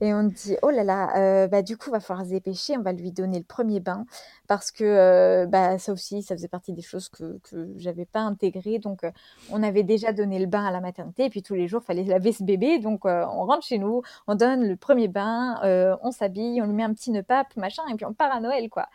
Et 0.00 0.14
on 0.14 0.22
dit, 0.24 0.56
oh 0.62 0.70
là 0.70 0.84
là, 0.84 1.16
euh, 1.16 1.48
bah, 1.48 1.62
du 1.62 1.76
coup, 1.76 1.90
va 1.90 1.98
falloir 1.98 2.24
se 2.24 2.30
dépêcher, 2.30 2.76
on 2.78 2.82
va 2.82 2.92
lui 2.92 3.10
donner 3.10 3.38
le 3.38 3.44
premier 3.44 3.80
bain, 3.80 4.06
parce 4.46 4.70
que 4.70 4.84
euh, 4.84 5.46
bah, 5.46 5.78
ça 5.78 5.92
aussi, 5.92 6.22
ça 6.22 6.36
faisait 6.36 6.48
partie 6.48 6.72
des 6.72 6.82
choses 6.82 7.08
que, 7.08 7.38
que 7.50 7.72
j'avais 7.76 8.04
pas 8.04 8.20
intégrées. 8.20 8.78
Donc, 8.78 9.02
euh, 9.02 9.10
on 9.50 9.62
avait 9.62 9.82
déjà 9.82 10.12
donné 10.12 10.38
le 10.38 10.46
bain 10.46 10.64
à 10.64 10.70
la 10.70 10.80
maternité, 10.80 11.24
et 11.24 11.30
puis 11.30 11.42
tous 11.42 11.54
les 11.54 11.66
jours, 11.66 11.80
il 11.82 11.86
fallait 11.86 12.04
laver 12.04 12.32
ce 12.32 12.44
bébé. 12.44 12.78
Donc, 12.78 13.04
on 13.06 13.44
rentre 13.44 13.66
chez 13.66 13.78
nous, 13.78 14.02
on 14.28 14.36
donne 14.36 14.68
le 14.68 14.76
premier 14.76 15.08
bain, 15.08 15.58
on 16.02 16.12
s'habille, 16.12 16.62
on 16.62 16.66
lui 16.66 16.74
met 16.74 16.84
un 16.84 16.94
petit 16.94 17.10
nœud 17.10 17.24
pape, 17.24 17.56
machin, 17.56 17.82
et 17.90 17.94
puis 17.96 18.06
on 18.06 18.14
part 18.14 18.32
à 18.32 18.40
Noël, 18.40 18.68
quoi. 18.70 18.86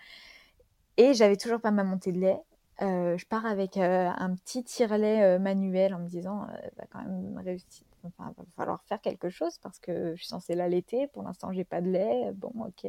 Et 0.97 1.13
j'avais 1.13 1.37
toujours 1.37 1.59
pas 1.59 1.71
ma 1.71 1.83
montée 1.83 2.11
de 2.11 2.19
lait. 2.19 2.39
je 2.79 3.25
pars 3.27 3.45
avec 3.45 3.77
un 3.77 4.35
petit 4.35 4.63
tire-lait 4.63 5.39
manuel 5.39 5.93
en 5.93 5.99
me 5.99 6.07
disant, 6.07 6.47
va 6.77 6.85
quand 6.91 6.99
même 6.99 7.41
réussir 7.43 7.85
Enfin, 8.05 8.33
va 8.37 8.43
falloir 8.57 8.83
faire 8.83 9.01
quelque 9.01 9.29
chose 9.29 9.57
parce 9.59 9.79
que 9.79 10.11
je 10.15 10.17
suis 10.17 10.27
censée 10.27 10.55
l'allaiter. 10.55 11.07
Pour 11.07 11.23
l'instant, 11.23 11.51
j'ai 11.53 11.63
pas 11.63 11.81
de 11.81 11.89
lait. 11.89 12.31
Bon, 12.33 12.51
ok. 12.67 12.85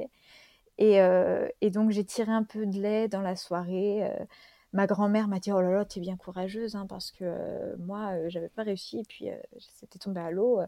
Et, 0.78 1.00
euh, 1.00 1.48
donc, 1.62 1.90
j'ai 1.90 2.04
tiré 2.04 2.32
un 2.32 2.42
peu 2.42 2.66
de 2.66 2.80
lait 2.80 3.08
dans 3.08 3.22
la 3.22 3.36
soirée. 3.36 4.04
Euh, 4.04 4.24
ma 4.72 4.86
grand-mère 4.86 5.28
m'a 5.28 5.38
dit 5.38 5.52
Oh 5.52 5.60
là 5.60 5.70
là, 5.70 5.84
tu 5.84 5.98
es 5.98 6.02
bien 6.02 6.16
courageuse, 6.16 6.74
hein, 6.76 6.86
parce 6.88 7.12
que 7.12 7.24
euh, 7.24 7.76
moi, 7.78 8.28
j'avais 8.28 8.48
pas 8.48 8.64
réussi. 8.64 9.00
Et 9.00 9.04
puis, 9.04 9.28
c'était 9.58 9.98
tombé 9.98 10.20
à 10.20 10.30
l'eau. 10.30 10.60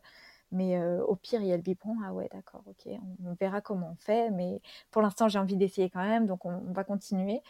Mais 0.52 0.80
au 1.00 1.16
pire, 1.16 1.40
il 1.40 1.48
y 1.48 1.52
a 1.52 1.56
le 1.56 1.62
biberon. 1.62 1.96
Ah 2.04 2.12
ouais, 2.12 2.28
d'accord, 2.32 2.62
ok. 2.66 2.92
On, 3.24 3.34
verra 3.34 3.60
comment 3.60 3.90
on 3.92 3.96
fait. 3.96 4.30
Mais 4.30 4.60
pour 4.90 5.02
l'instant, 5.02 5.28
j'ai 5.28 5.38
envie 5.38 5.56
d'essayer 5.56 5.90
quand 5.90 6.02
même. 6.04 6.26
Donc, 6.26 6.44
on, 6.44 6.72
va 6.72 6.84
continuer. 6.84 7.42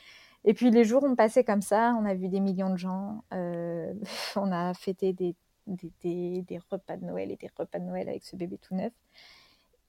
Et 0.45 0.55
puis 0.55 0.71
les 0.71 0.85
jours 0.85 1.05
ont 1.05 1.17
passé 1.17 1.45
comme 1.45 1.63
ça, 1.63 1.97
on 2.01 2.05
a 2.05 2.15
vu 2.15 2.29
des 2.29 2.41
millions 2.41 2.71
de 2.71 2.77
gens, 2.77 3.25
on 4.37 4.53
a 4.53 4.75
fêté 4.75 5.13
des 5.13 5.35
des, 5.67 6.61
repas 6.71 6.97
de 6.97 7.05
Noël 7.05 7.31
et 7.31 7.37
des 7.37 7.51
repas 7.57 7.79
de 7.79 7.85
Noël 7.85 8.09
avec 8.09 8.25
ce 8.25 8.37
bébé 8.37 8.59
tout 8.59 8.75
neuf. 8.75 8.93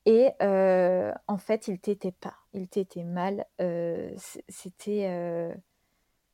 Et 0.05 0.31
en 0.39 1.37
fait, 1.37 1.67
il 1.67 1.79
t'était 1.79 2.11
pas, 2.11 2.35
il 2.53 2.67
t'était 2.67 3.03
mal. 3.03 3.45
C'était, 4.47 5.53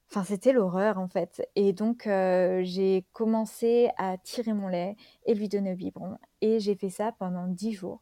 enfin, 0.10 0.24
c'était 0.24 0.54
l'horreur 0.54 1.00
en 1.00 1.08
fait. 1.08 1.48
Et 1.56 1.74
donc, 1.74 2.04
j'ai 2.06 3.06
commencé 3.14 3.90
à 3.98 4.18
tirer 4.18 4.54
mon 4.54 4.68
lait 4.68 4.96
et 5.26 5.34
lui 5.34 5.50
donner 5.50 5.74
au 5.74 5.76
biberon. 5.76 6.18
Et 6.44 6.60
j'ai 6.60 6.76
fait 6.76 6.90
ça 6.90 7.12
pendant 7.18 7.48
dix 7.48 7.74
jours 7.74 8.02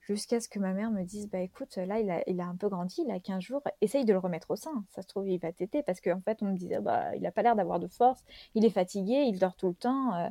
jusqu'à 0.00 0.40
ce 0.40 0.48
que 0.48 0.58
ma 0.58 0.72
mère 0.72 0.90
me 0.90 1.04
dise 1.04 1.28
bah 1.28 1.40
écoute 1.40 1.76
là 1.76 2.00
il 2.00 2.10
a, 2.10 2.28
il 2.28 2.40
a 2.40 2.46
un 2.46 2.56
peu 2.56 2.68
grandi 2.68 3.02
il 3.06 3.10
a 3.12 3.20
15 3.20 3.42
jours 3.42 3.62
essaye 3.82 4.04
de 4.06 4.12
le 4.12 4.18
remettre 4.18 4.50
au 4.50 4.56
sein 4.56 4.82
ça 4.88 5.02
se 5.02 5.06
trouve 5.06 5.28
il 5.28 5.38
va 5.38 5.52
téter 5.52 5.82
parce 5.82 6.00
qu'en 6.00 6.20
fait 6.22 6.42
on 6.42 6.46
me 6.46 6.56
disait 6.56 6.80
bah 6.80 7.14
il 7.14 7.24
a 7.26 7.30
pas 7.30 7.42
l'air 7.42 7.54
d'avoir 7.54 7.78
de 7.78 7.86
force 7.86 8.24
il 8.54 8.64
est 8.64 8.70
fatigué 8.70 9.26
il 9.28 9.38
dort 9.38 9.54
tout 9.54 9.68
le 9.68 9.74
temps 9.74 10.30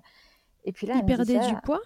et 0.66 0.72
puis 0.72 0.88
là, 0.88 0.96
il 0.98 1.06
perdait 1.06 1.40
du 1.40 1.56
poids? 1.64 1.82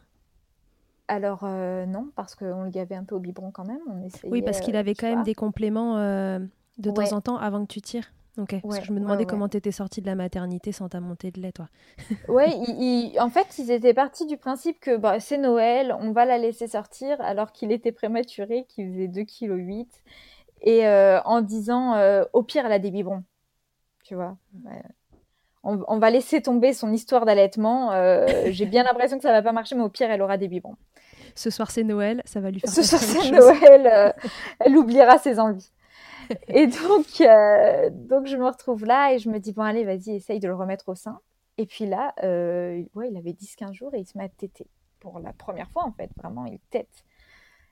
Alors 1.08 1.44
euh, 1.44 1.86
non, 1.86 2.12
parce 2.16 2.36
qu'on 2.36 2.64
le 2.64 2.78
avait 2.78 2.96
un 2.96 3.04
peu 3.04 3.16
au 3.16 3.20
biberon 3.20 3.52
quand 3.52 3.66
même. 3.66 3.82
On 3.90 4.02
essayait, 4.02 4.32
oui, 4.32 4.42
parce 4.42 4.62
qu'il 4.62 4.76
avait 4.76 4.96
quand 4.96 5.08
même 5.08 5.24
des 5.24 5.36
compléments 5.36 5.98
euh, 5.98 6.40
de 6.78 6.92
temps 6.92 7.12
en 7.14 7.22
temps 7.22 7.38
avant 7.38 7.66
que 7.66 7.72
tu 7.72 7.82
tires. 7.82 8.12
Ok. 8.38 8.60
parce 8.62 8.80
que 8.80 8.86
je 8.86 8.92
me 8.92 9.00
demandais 9.00 9.26
comment 9.26 9.48
tu 9.48 9.58
étais 9.58 9.72
sortie 9.72 10.02
de 10.02 10.08
la 10.08 10.16
maternité 10.16 10.72
sans 10.72 10.90
ta 10.90 11.00
montée 11.00 11.32
de 11.32 11.40
lait, 11.40 11.52
toi. 11.52 11.68
oui, 12.28 13.14
en 13.20 13.30
fait, 13.30 13.58
ils 13.60 13.72
étaient 13.72 13.94
partis 13.94 14.26
du 14.26 14.38
principe 14.38 14.80
que 14.80 14.98
bah, 14.98 15.20
c'est 15.20 15.38
Noël, 15.38 15.96
on 16.00 16.12
va 16.12 16.26
la 16.26 16.38
laisser 16.38 16.68
sortir, 16.68 17.22
alors 17.22 17.52
qu'il 17.52 17.72
était 17.72 17.92
prématuré, 17.92 18.66
qu'il 18.68 18.92
faisait 18.92 19.08
2,8 19.08 19.86
kg. 19.86 19.88
Et 20.62 20.88
euh, 20.88 21.22
en 21.24 21.42
disant, 21.42 21.96
au 22.34 22.44
pire, 22.44 22.66
elle 22.66 22.72
a 22.72 22.80
des 22.80 22.92
biberons. 22.92 23.24
Tu 24.04 24.16
vois 24.16 24.38
on, 25.64 25.98
va 25.98 26.10
laisser 26.10 26.42
tomber 26.42 26.74
son 26.74 26.92
histoire 26.92 27.26
d'allaitement. 27.26 27.92
Euh, 27.94 28.26
j'ai 28.50 28.66
bien 28.66 28.84
l'impression 28.84 29.18
que 29.18 29.24
ça 29.24 29.32
va 29.32 29.42
pas 29.42 29.54
marcher, 29.54 29.76
mais 29.76 29.84
au 29.84 29.90
pire, 29.90 30.12
elle 30.12 30.22
aura 30.22 30.38
des 30.38 30.48
biberons. 30.48 30.76
Ce 31.36 31.50
soir, 31.50 31.72
c'est 31.72 31.84
Noël, 31.84 32.22
ça 32.26 32.42
va 32.42 32.52
lui 32.52 32.60
faire. 32.60 32.70
Ce 32.70 32.84
soir, 32.84 33.02
c'est 33.02 33.32
Noël, 33.32 33.88
euh, 33.88 34.12
elle 34.60 34.78
oubliera 34.78 35.18
ses 35.18 35.40
envies. 35.40 35.72
Et 36.48 36.68
donc, 36.68 37.22
euh, 37.22 37.90
donc, 37.92 38.28
je 38.28 38.38
me 38.38 38.46
retrouve 38.46 38.86
là 38.86 39.14
et 39.14 39.20
je 39.20 39.30
me 39.30 39.40
dis, 39.40 39.54
bon, 39.54 39.64
allez, 39.64 39.84
vas-y, 39.84 40.16
essaye 40.16 40.40
de 40.40 40.48
le 40.48 40.56
remettre 40.56 40.90
au 40.90 40.96
sein. 40.96 41.20
Et 41.58 41.66
puis 41.66 41.86
là, 41.86 42.14
ouais, 42.22 43.10
il 43.10 43.18
avait 43.18 43.32
10-15 43.32 43.74
jours 43.74 43.94
et 43.94 44.00
il 44.00 44.06
se 44.06 44.18
met 44.18 44.24
à 44.24 44.30
téter. 44.30 44.68
Pour 45.00 45.20
la 45.20 45.34
première 45.34 45.70
fois, 45.70 45.84
en 45.86 45.92
fait, 45.92 46.10
vraiment, 46.18 46.46
il 46.46 46.60
tète. 46.70 47.04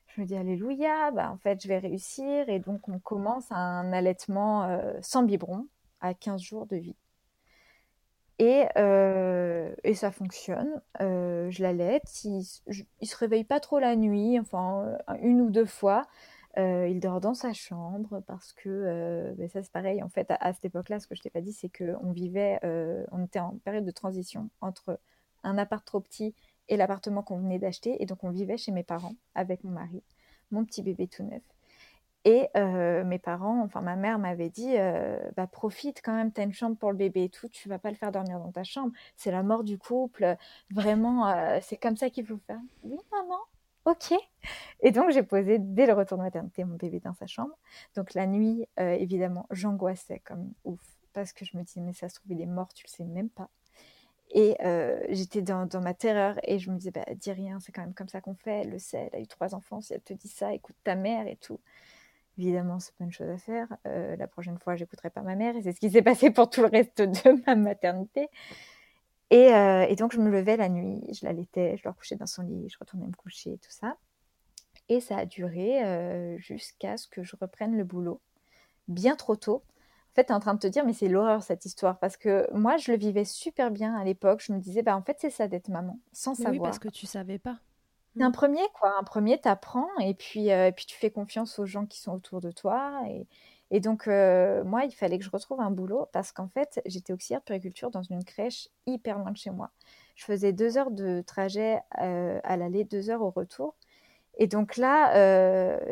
Je 0.07 0.21
me 0.21 0.25
dis, 0.25 0.35
alléluia, 0.35 1.11
bah, 1.11 1.31
en 1.31 1.37
fait, 1.37 1.61
je 1.63 1.67
vais 1.67 1.79
réussir. 1.79 2.47
Et 2.49 2.59
donc, 2.59 2.87
on 2.89 2.99
commence 2.99 3.51
un 3.51 3.91
allaitement 3.93 4.79
sans 5.01 5.23
biberon 5.23 5.67
à 6.01 6.13
15 6.13 6.41
jours 6.41 6.65
de 6.67 6.75
vie. 6.75 6.95
Et, 8.41 8.65
euh, 8.75 9.71
et, 9.83 9.93
ça 9.93 10.09
fonctionne. 10.09 10.81
Euh, 10.99 11.51
je 11.51 11.61
l'allaite. 11.61 12.23
Il, 12.23 12.41
il, 12.99 13.07
se 13.07 13.15
réveille 13.15 13.43
pas 13.43 13.59
trop 13.59 13.77
la 13.77 13.95
nuit, 13.95 14.39
enfin 14.39 14.97
une 15.21 15.41
ou 15.41 15.51
deux 15.51 15.65
fois. 15.65 16.07
Il 16.57 16.99
dort 16.99 17.21
dans 17.21 17.33
sa 17.33 17.53
chambre 17.53 18.21
parce 18.27 18.53
que 18.53 19.33
ça 19.51 19.63
c'est 19.63 19.71
pareil. 19.71 20.03
En 20.03 20.09
fait, 20.09 20.27
à, 20.29 20.53
cette 20.53 20.65
époque-là, 20.65 20.99
ce 20.99 21.07
que 21.07 21.15
je 21.15 21.21
t'ai 21.21 21.29
pas 21.29 21.41
dit, 21.41 21.53
c'est 21.53 21.69
qu'on 21.69 22.11
vivait, 22.11 22.59
on 23.11 23.25
était 23.25 23.39
en 23.39 23.57
période 23.63 23.85
de 23.85 23.91
transition 23.91 24.49
entre 24.61 24.99
un 25.43 25.57
appart 25.57 25.85
trop 25.85 25.99
petit 25.99 26.35
et 26.69 26.77
l'appartement 26.77 27.23
qu'on 27.23 27.39
venait 27.39 27.59
d'acheter, 27.59 28.01
et 28.01 28.05
donc 28.05 28.23
on 28.23 28.29
vivait 28.29 28.57
chez 28.57 28.71
mes 28.71 28.83
parents 28.83 29.15
avec 29.35 29.63
mon 29.63 29.71
mari, 29.71 30.03
mon 30.51 30.63
petit 30.65 30.81
bébé 30.83 31.07
tout 31.07 31.23
neuf. 31.23 31.41
Et 32.23 32.49
mes 32.55 33.17
parents, 33.17 33.63
enfin 33.63 33.81
ma 33.81 33.95
mère 33.95 34.19
m'avait 34.19 34.49
dit, 34.49 34.75
bah 35.35 35.47
profite 35.47 36.01
quand 36.03 36.13
même, 36.13 36.31
t'as 36.31 36.43
une 36.43 36.53
chambre 36.53 36.77
pour 36.77 36.91
le 36.91 36.97
bébé 36.97 37.23
et 37.23 37.29
tout, 37.29 37.49
tu 37.49 37.67
vas 37.67 37.79
pas 37.79 37.89
le 37.89 37.95
faire 37.95 38.11
dormir 38.11 38.39
dans 38.39 38.51
ta 38.51 38.63
chambre, 38.63 38.91
c'est 39.15 39.31
la 39.31 39.41
mort 39.41 39.63
du 39.63 39.79
couple, 39.79 40.37
vraiment, 40.69 41.59
c'est 41.61 41.77
comme 41.77 41.97
ça 41.97 42.09
qu'il 42.09 42.25
faut 42.25 42.37
faire. 42.45 42.59
Oui 42.83 42.99
maman, 43.11 43.39
ok. 43.85 44.13
Et 44.81 44.91
donc 44.91 45.11
j'ai 45.11 45.23
posé 45.23 45.57
dès 45.59 45.85
le 45.85 45.93
retour 45.93 46.17
de 46.17 46.23
maternité 46.23 46.63
mon 46.63 46.75
bébé 46.75 46.99
dans 46.99 47.13
sa 47.13 47.27
chambre. 47.27 47.55
Donc 47.95 48.13
la 48.13 48.27
nuit, 48.27 48.67
évidemment, 48.77 49.47
j'angoissais 49.51 50.19
comme 50.19 50.51
ouf 50.63 50.79
parce 51.13 51.33
que 51.33 51.45
je 51.45 51.57
me 51.57 51.63
disais 51.63 51.81
mais 51.81 51.93
ça 51.93 52.09
se 52.09 52.15
trouve 52.15 52.31
il 52.31 52.41
est 52.41 52.45
mort, 52.45 52.73
tu 52.73 52.85
le 52.85 52.89
sais 52.89 53.03
même 53.03 53.29
pas. 53.29 53.49
Et 54.33 54.55
j'étais 55.09 55.41
dans, 55.41 55.65
dans, 55.65 55.81
ma 55.81 55.93
terreur 55.93 56.39
et 56.43 56.57
je 56.57 56.71
me 56.71 56.77
disais 56.77 56.91
bah 56.91 57.05
dis 57.15 57.31
rien, 57.31 57.59
c'est 57.59 57.71
quand 57.71 57.81
même 57.81 57.93
comme 57.93 58.09
ça 58.09 58.21
qu'on 58.21 58.35
fait, 58.35 58.61
elle 58.61 58.69
le 58.69 58.79
sait, 58.79 59.09
elle 59.11 59.19
a 59.19 59.21
eu 59.21 59.27
trois 59.27 59.53
enfants, 59.55 59.81
si 59.81 59.93
elle 59.93 60.01
te 60.01 60.13
dit 60.13 60.29
ça, 60.29 60.53
écoute 60.53 60.75
ta 60.83 60.95
mère 60.95 61.27
et 61.27 61.35
tout. 61.35 61.59
Évidemment, 62.37 62.79
c'est 62.79 62.95
pas 62.95 63.03
une 63.03 63.11
chose 63.11 63.29
à 63.29 63.37
faire. 63.37 63.67
Euh, 63.85 64.15
la 64.15 64.27
prochaine 64.27 64.57
fois, 64.57 64.75
j'écouterai 64.75 65.09
pas 65.09 65.21
ma 65.21 65.35
mère. 65.35 65.55
Et 65.55 65.61
c'est 65.61 65.73
ce 65.73 65.79
qui 65.79 65.89
s'est 65.91 66.01
passé 66.01 66.31
pour 66.31 66.49
tout 66.49 66.61
le 66.61 66.67
reste 66.67 67.01
de 67.01 67.45
ma 67.45 67.55
maternité. 67.55 68.29
Et, 69.31 69.53
euh, 69.53 69.85
et, 69.87 69.95
donc, 69.95 70.11
je 70.11 70.19
me 70.19 70.29
levais 70.29 70.57
la 70.57 70.67
nuit, 70.67 71.01
je 71.13 71.25
l'allaitais, 71.25 71.77
je 71.77 71.83
le 71.85 71.89
recouchais 71.89 72.17
dans 72.17 72.27
son 72.27 72.43
lit, 72.43 72.67
je 72.69 72.77
retournais 72.77 73.07
me 73.07 73.13
coucher, 73.13 73.57
tout 73.63 73.71
ça. 73.71 73.95
Et 74.89 74.99
ça 74.99 75.17
a 75.17 75.25
duré 75.25 75.83
euh, 75.85 76.37
jusqu'à 76.37 76.97
ce 76.97 77.07
que 77.07 77.23
je 77.23 77.37
reprenne 77.39 77.77
le 77.77 77.85
boulot. 77.85 78.19
Bien 78.89 79.15
trop 79.15 79.37
tôt. 79.37 79.63
En 80.11 80.15
fait, 80.15 80.25
tu 80.25 80.31
es 80.31 80.35
en 80.35 80.41
train 80.41 80.53
de 80.53 80.59
te 80.59 80.67
dire, 80.67 80.85
mais 80.85 80.91
c'est 80.91 81.07
l'horreur 81.07 81.43
cette 81.43 81.63
histoire. 81.63 81.97
Parce 81.97 82.17
que 82.17 82.45
moi, 82.53 82.75
je 82.75 82.91
le 82.91 82.97
vivais 82.97 83.23
super 83.23 83.71
bien 83.71 83.95
à 83.95 84.03
l'époque. 84.03 84.43
Je 84.45 84.51
me 84.51 84.59
disais, 84.59 84.81
bah, 84.81 84.97
en 84.97 85.01
fait, 85.01 85.15
c'est 85.19 85.29
ça 85.29 85.47
d'être 85.47 85.69
maman, 85.69 85.97
sans 86.11 86.35
savoir. 86.35 86.51
Oui, 86.51 86.59
parce 86.59 86.79
que 86.79 86.89
tu 86.89 87.05
savais 87.05 87.39
pas. 87.39 87.57
C'est 88.17 88.23
un 88.23 88.29
mmh. 88.29 88.33
premier, 88.33 88.67
quoi. 88.73 88.93
Un 88.99 89.03
premier, 89.03 89.39
t'apprends 89.39 89.87
et 90.01 90.13
puis, 90.13 90.51
euh, 90.51 90.67
et 90.67 90.71
puis 90.73 90.85
tu 90.85 90.97
fais 90.97 91.09
confiance 91.09 91.57
aux 91.59 91.65
gens 91.65 91.85
qui 91.85 92.01
sont 92.01 92.11
autour 92.11 92.41
de 92.41 92.51
toi. 92.51 93.01
Et, 93.07 93.25
et 93.71 93.79
donc, 93.79 94.07
euh, 94.07 94.63
moi, 94.65 94.83
il 94.83 94.91
fallait 94.91 95.17
que 95.17 95.23
je 95.23 95.29
retrouve 95.29 95.61
un 95.61 95.71
boulot 95.71 96.09
parce 96.11 96.33
qu'en 96.33 96.49
fait, 96.49 96.81
j'étais 96.85 97.13
auxiliaire 97.13 97.39
de 97.39 97.45
périculture 97.45 97.89
dans 97.89 98.03
une 98.03 98.23
crèche 98.25 98.67
hyper 98.85 99.17
loin 99.17 99.31
de 99.31 99.37
chez 99.37 99.49
moi. 99.49 99.71
Je 100.15 100.25
faisais 100.25 100.51
deux 100.51 100.77
heures 100.77 100.91
de 100.91 101.23
trajet 101.25 101.79
euh, 102.01 102.39
à 102.43 102.57
l'aller, 102.57 102.83
deux 102.83 103.09
heures 103.09 103.21
au 103.21 103.29
retour. 103.29 103.75
Et 104.37 104.47
donc 104.47 104.77
là, 104.77 105.13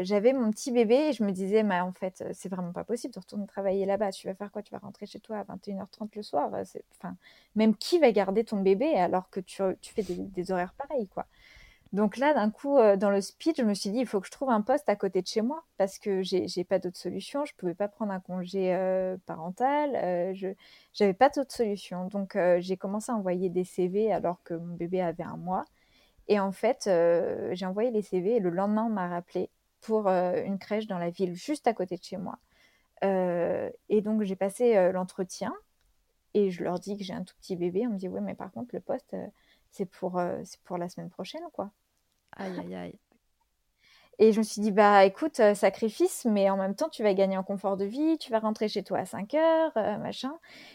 j'avais 0.02 0.34
mon 0.34 0.50
petit 0.50 0.72
bébé 0.72 0.96
et 0.96 1.14
je 1.14 1.24
me 1.24 1.32
disais, 1.32 1.62
mais 1.62 1.80
en 1.82 1.92
fait, 1.92 2.24
c'est 2.34 2.50
vraiment 2.50 2.72
pas 2.72 2.84
possible 2.84 3.14
de 3.14 3.20
retourner 3.20 3.46
travailler 3.46 3.86
là-bas. 3.86 4.12
Tu 4.12 4.28
vas 4.28 4.34
faire 4.34 4.52
quoi? 4.52 4.64
Tu 4.64 4.72
vas 4.72 4.80
rentrer 4.80 5.06
chez 5.06 5.20
toi 5.20 5.40
à 5.40 5.44
21h30 5.44 6.10
le 6.16 6.24
soir 6.24 6.50
Enfin, 6.98 7.16
Même 7.56 7.76
qui 7.76 8.00
va 8.00 8.12
garder 8.12 8.44
ton 8.46 8.62
bébé 8.62 8.96
alors 8.96 9.30
que 9.30 9.40
tu, 9.42 9.62
tu 9.82 9.94
fais 9.94 10.04
des, 10.04 10.16
des, 10.16 10.52
horaires 10.52 10.74
pareils, 10.74 11.08
quoi? 11.08 11.28
Donc 11.92 12.18
là, 12.18 12.36
d'un 12.36 12.52
coup, 12.52 12.78
euh, 12.78 12.98
dans 12.98 13.10
le 13.10 13.20
speech, 13.20 13.58
je 13.58 13.64
me 13.64 13.74
suis 13.74 13.90
dit, 13.90 14.00
il 14.00 14.06
faut 14.06 14.20
que 14.20 14.28
je 14.28 14.32
trouve 14.32 14.52
un 14.52 14.62
poste 14.62 14.88
à 14.90 14.96
côté 14.96 15.24
de 15.24 15.28
chez 15.28 15.42
moi 15.42 15.64
parce 15.78 15.98
que 15.98 16.22
j'ai 16.22 16.46
n'ai 16.56 16.64
pas 16.64 16.78
d'autre 16.78 16.98
solution. 16.98 17.46
Je 17.46 17.54
ne 17.54 17.58
pouvais 17.58 17.74
pas 17.74 17.88
prendre 17.88 18.12
un 18.12 18.20
congé 18.20 18.76
euh, 18.76 19.18
parental. 19.26 19.96
Euh, 19.96 20.34
je 20.36 20.50
n'avais 21.00 21.16
pas 21.16 21.30
d'autre 21.30 21.52
solution. 21.52 22.06
Donc 22.06 22.38
j'ai 22.60 22.78
commencé 22.78 23.12
à 23.12 23.16
envoyer 23.16 23.50
des 23.50 23.64
CV 23.64 24.14
alors 24.14 24.44
que 24.44 24.54
mon 24.54 24.76
bébé 24.76 25.02
avait 25.02 25.24
un 25.24 25.38
mois. 25.38 25.66
Et 26.28 26.40
en 26.40 26.52
fait, 26.52 26.84
j'ai 27.54 27.66
envoyé 27.66 27.90
les 27.92 28.04
CV 28.04 28.36
et 28.36 28.40
le 28.40 28.52
lendemain, 28.52 28.86
on 28.86 28.90
m'a 28.90 29.08
rappelé 29.08 29.50
pour 29.82 30.08
une 30.10 30.60
crèche 30.60 30.86
dans 30.88 31.00
la 31.00 31.10
ville 31.10 31.34
juste 31.36 31.68
à 31.68 31.74
côté 31.74 31.98
de 31.98 32.04
chez 32.04 32.18
moi. 32.18 32.38
et 33.02 34.02
donc 34.02 34.22
j'ai 34.24 34.36
passé 34.36 34.92
l'entretien 34.92 35.54
et 36.36 36.52
je 36.52 36.64
leur 36.64 36.80
dis 36.80 36.98
que 36.98 37.04
j'ai 37.04 37.14
un 37.14 37.24
tout 37.24 37.36
petit 37.40 37.56
bébé. 37.56 37.88
On 37.88 37.92
me 37.92 37.98
dit, 37.98 38.08
oui, 38.08 38.22
mais 38.22 38.36
par 38.36 38.52
contre, 38.52 38.70
le 38.74 38.80
poste 38.80 39.16
c'est 39.72 39.86
pour, 39.86 40.22
c'est 40.44 40.62
pour 40.62 40.78
la 40.78 40.90
semaine 40.90 41.10
prochaine, 41.10 41.44
quoi. 41.54 41.72
Aïe, 42.36 42.60
aïe, 42.60 42.76
aïe. 42.76 43.00
Et 44.22 44.34
je 44.34 44.40
me 44.40 44.44
suis 44.44 44.62
dit, 44.62 44.72
bah 44.72 45.06
écoute, 45.06 45.40
euh, 45.40 45.56
sacrifice, 45.56 46.26
mais 46.26 46.50
en 46.50 46.58
même 46.58 46.76
temps, 46.76 46.90
tu 46.90 47.04
vas 47.04 47.14
gagner 47.14 47.38
en 47.38 47.44
confort 47.44 47.78
de 47.78 47.86
vie, 47.86 48.18
tu 48.18 48.32
vas 48.32 48.40
rentrer 48.40 48.68
chez 48.68 48.84
toi 48.84 49.00
à 49.00 49.06
5 49.06 49.34
heures, 49.34 49.72
euh, 49.78 49.98
machin. 49.98 50.34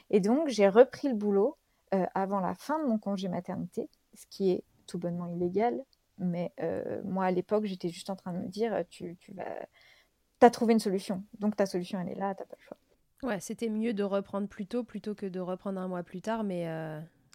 Et 0.09 0.21
donc, 0.21 0.49
j'ai 0.49 0.67
repris 0.67 1.09
le 1.09 1.15
boulot 1.15 1.59
euh, 1.93 2.07
avant 2.15 2.41
la 2.41 2.55
fin 2.55 2.83
de 2.83 2.89
mon 2.89 2.99
congé 2.99 3.29
maternité, 3.29 3.91
ce 4.15 4.25
qui 4.31 4.51
est 4.51 4.65
tout 4.87 4.99
bonnement 4.99 5.27
illégal. 5.27 5.79
Mais 6.19 6.53
moi, 7.05 7.25
à 7.25 7.31
l'époque, 7.33 7.65
j'étais 7.65 7.89
juste 7.89 8.09
en 8.09 8.15
train 8.15 8.33
de 8.33 8.39
me 8.39 8.47
dire, 8.47 8.85
tu, 8.89 9.17
tu 9.17 9.33
vas... 9.33 9.67
as 10.41 10.51
trouvé 10.51 10.73
une 10.73 10.79
solution. 10.79 11.25
Donc, 11.41 11.57
ta 11.57 11.67
solution, 11.67 11.99
elle 12.01 12.11
est 12.11 12.15
là, 12.15 12.37
t'as 12.37 12.45
pas 12.45 12.55
le 12.57 12.63
choix. 12.63 12.77
Ouais, 13.25 13.41
c'était 13.41 13.69
mieux 13.69 13.95
de 13.95 14.05
reprendre 14.05 14.47
plus 14.47 14.67
tôt 14.67 14.85
plutôt 14.85 15.17
que 15.17 15.27
de 15.27 15.41
reprendre 15.41 15.81
un 15.81 15.89
mois 15.89 16.05
plus 16.05 16.21
tard, 16.23 16.45
mais 16.45 16.67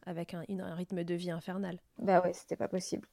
avec 0.10 0.34
un, 0.34 0.44
rythme 0.74 1.04
de 1.04 1.14
vie 1.14 1.32
infernal. 1.32 1.78
Bah 2.00 2.22
ouais, 2.22 2.34
c'était 2.34 2.56
pas 2.56 2.68
possible. 2.68 3.08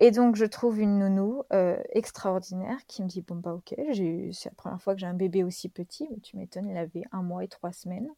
Et 0.00 0.12
donc, 0.12 0.36
je 0.36 0.44
trouve 0.44 0.80
une 0.80 1.00
nounou 1.00 1.42
euh, 1.52 1.82
extraordinaire 1.90 2.78
qui 2.86 3.02
me 3.02 3.08
dit 3.08 3.22
Bon, 3.22 3.34
bah, 3.34 3.54
ok, 3.54 3.74
c'est 3.76 4.44
la 4.44 4.54
première 4.56 4.80
fois 4.80 4.94
que 4.94 5.00
j'ai 5.00 5.06
un 5.06 5.14
bébé 5.14 5.42
aussi 5.42 5.68
petit, 5.68 6.06
mais 6.10 6.20
tu 6.20 6.36
m'étonnes, 6.36 6.68
il 6.68 6.76
avait 6.76 7.02
un 7.10 7.22
mois 7.22 7.42
et 7.42 7.48
trois 7.48 7.72
semaines. 7.72 8.08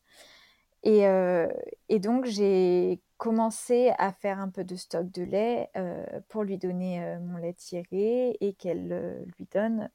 Et, 0.83 1.07
euh, 1.07 1.49
donc, 1.89 2.27
j'ai 2.27 3.01
commencé 3.17 3.93
à 3.99 4.13
faire 4.13 4.39
un 4.39 4.51
peu 4.51 4.65
de 4.65 4.77
stock 4.77 5.11
de 5.11 5.23
lait 5.23 5.71
euh, 5.77 6.05
pour 6.29 6.45
lui 6.45 6.59
donner 6.59 7.19
mon 7.23 7.39
lait 7.39 7.55
tiré 7.55 8.37
et 8.41 8.53
qu'elle 8.53 9.25
lui 9.39 9.47
donne 9.53 9.91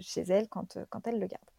chez 0.00 0.22
elle 0.22 0.48
quand 0.48 0.76
elle 1.06 1.18
le 1.18 1.26
garde. 1.26 1.51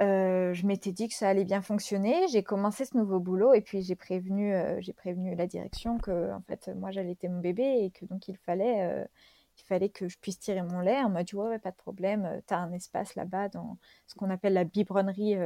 Euh, 0.00 0.54
je 0.54 0.64
m'étais 0.66 0.92
dit 0.92 1.08
que 1.08 1.14
ça 1.14 1.28
allait 1.28 1.44
bien 1.44 1.60
fonctionner. 1.60 2.28
J'ai 2.28 2.42
commencé 2.42 2.84
ce 2.84 2.96
nouveau 2.96 3.18
boulot 3.18 3.54
et 3.54 3.60
puis 3.60 3.82
j'ai 3.82 3.96
prévenu, 3.96 4.54
euh, 4.54 4.80
j'ai 4.80 4.92
prévenu 4.92 5.34
la 5.34 5.46
direction 5.46 5.98
que 5.98 6.32
en 6.32 6.40
fait 6.42 6.70
moi 6.76 6.90
j'allaitais 6.90 7.28
mon 7.28 7.40
bébé 7.40 7.84
et 7.84 7.90
que 7.90 8.04
donc 8.04 8.28
il 8.28 8.36
fallait, 8.36 8.82
euh, 8.82 9.04
il 9.58 9.64
fallait 9.64 9.88
que 9.88 10.08
je 10.08 10.16
puisse 10.18 10.38
tirer 10.38 10.62
mon 10.62 10.80
lait. 10.80 10.98
On 11.04 11.08
m'a 11.08 11.24
dit 11.24 11.34
ouais, 11.34 11.58
pas 11.58 11.72
de 11.72 11.76
problème, 11.76 12.40
tu 12.46 12.54
as 12.54 12.58
un 12.58 12.72
espace 12.72 13.16
là-bas 13.16 13.48
dans 13.48 13.76
ce 14.06 14.14
qu'on 14.14 14.30
appelle 14.30 14.52
la 14.52 14.64
biberonnerie 14.64 15.36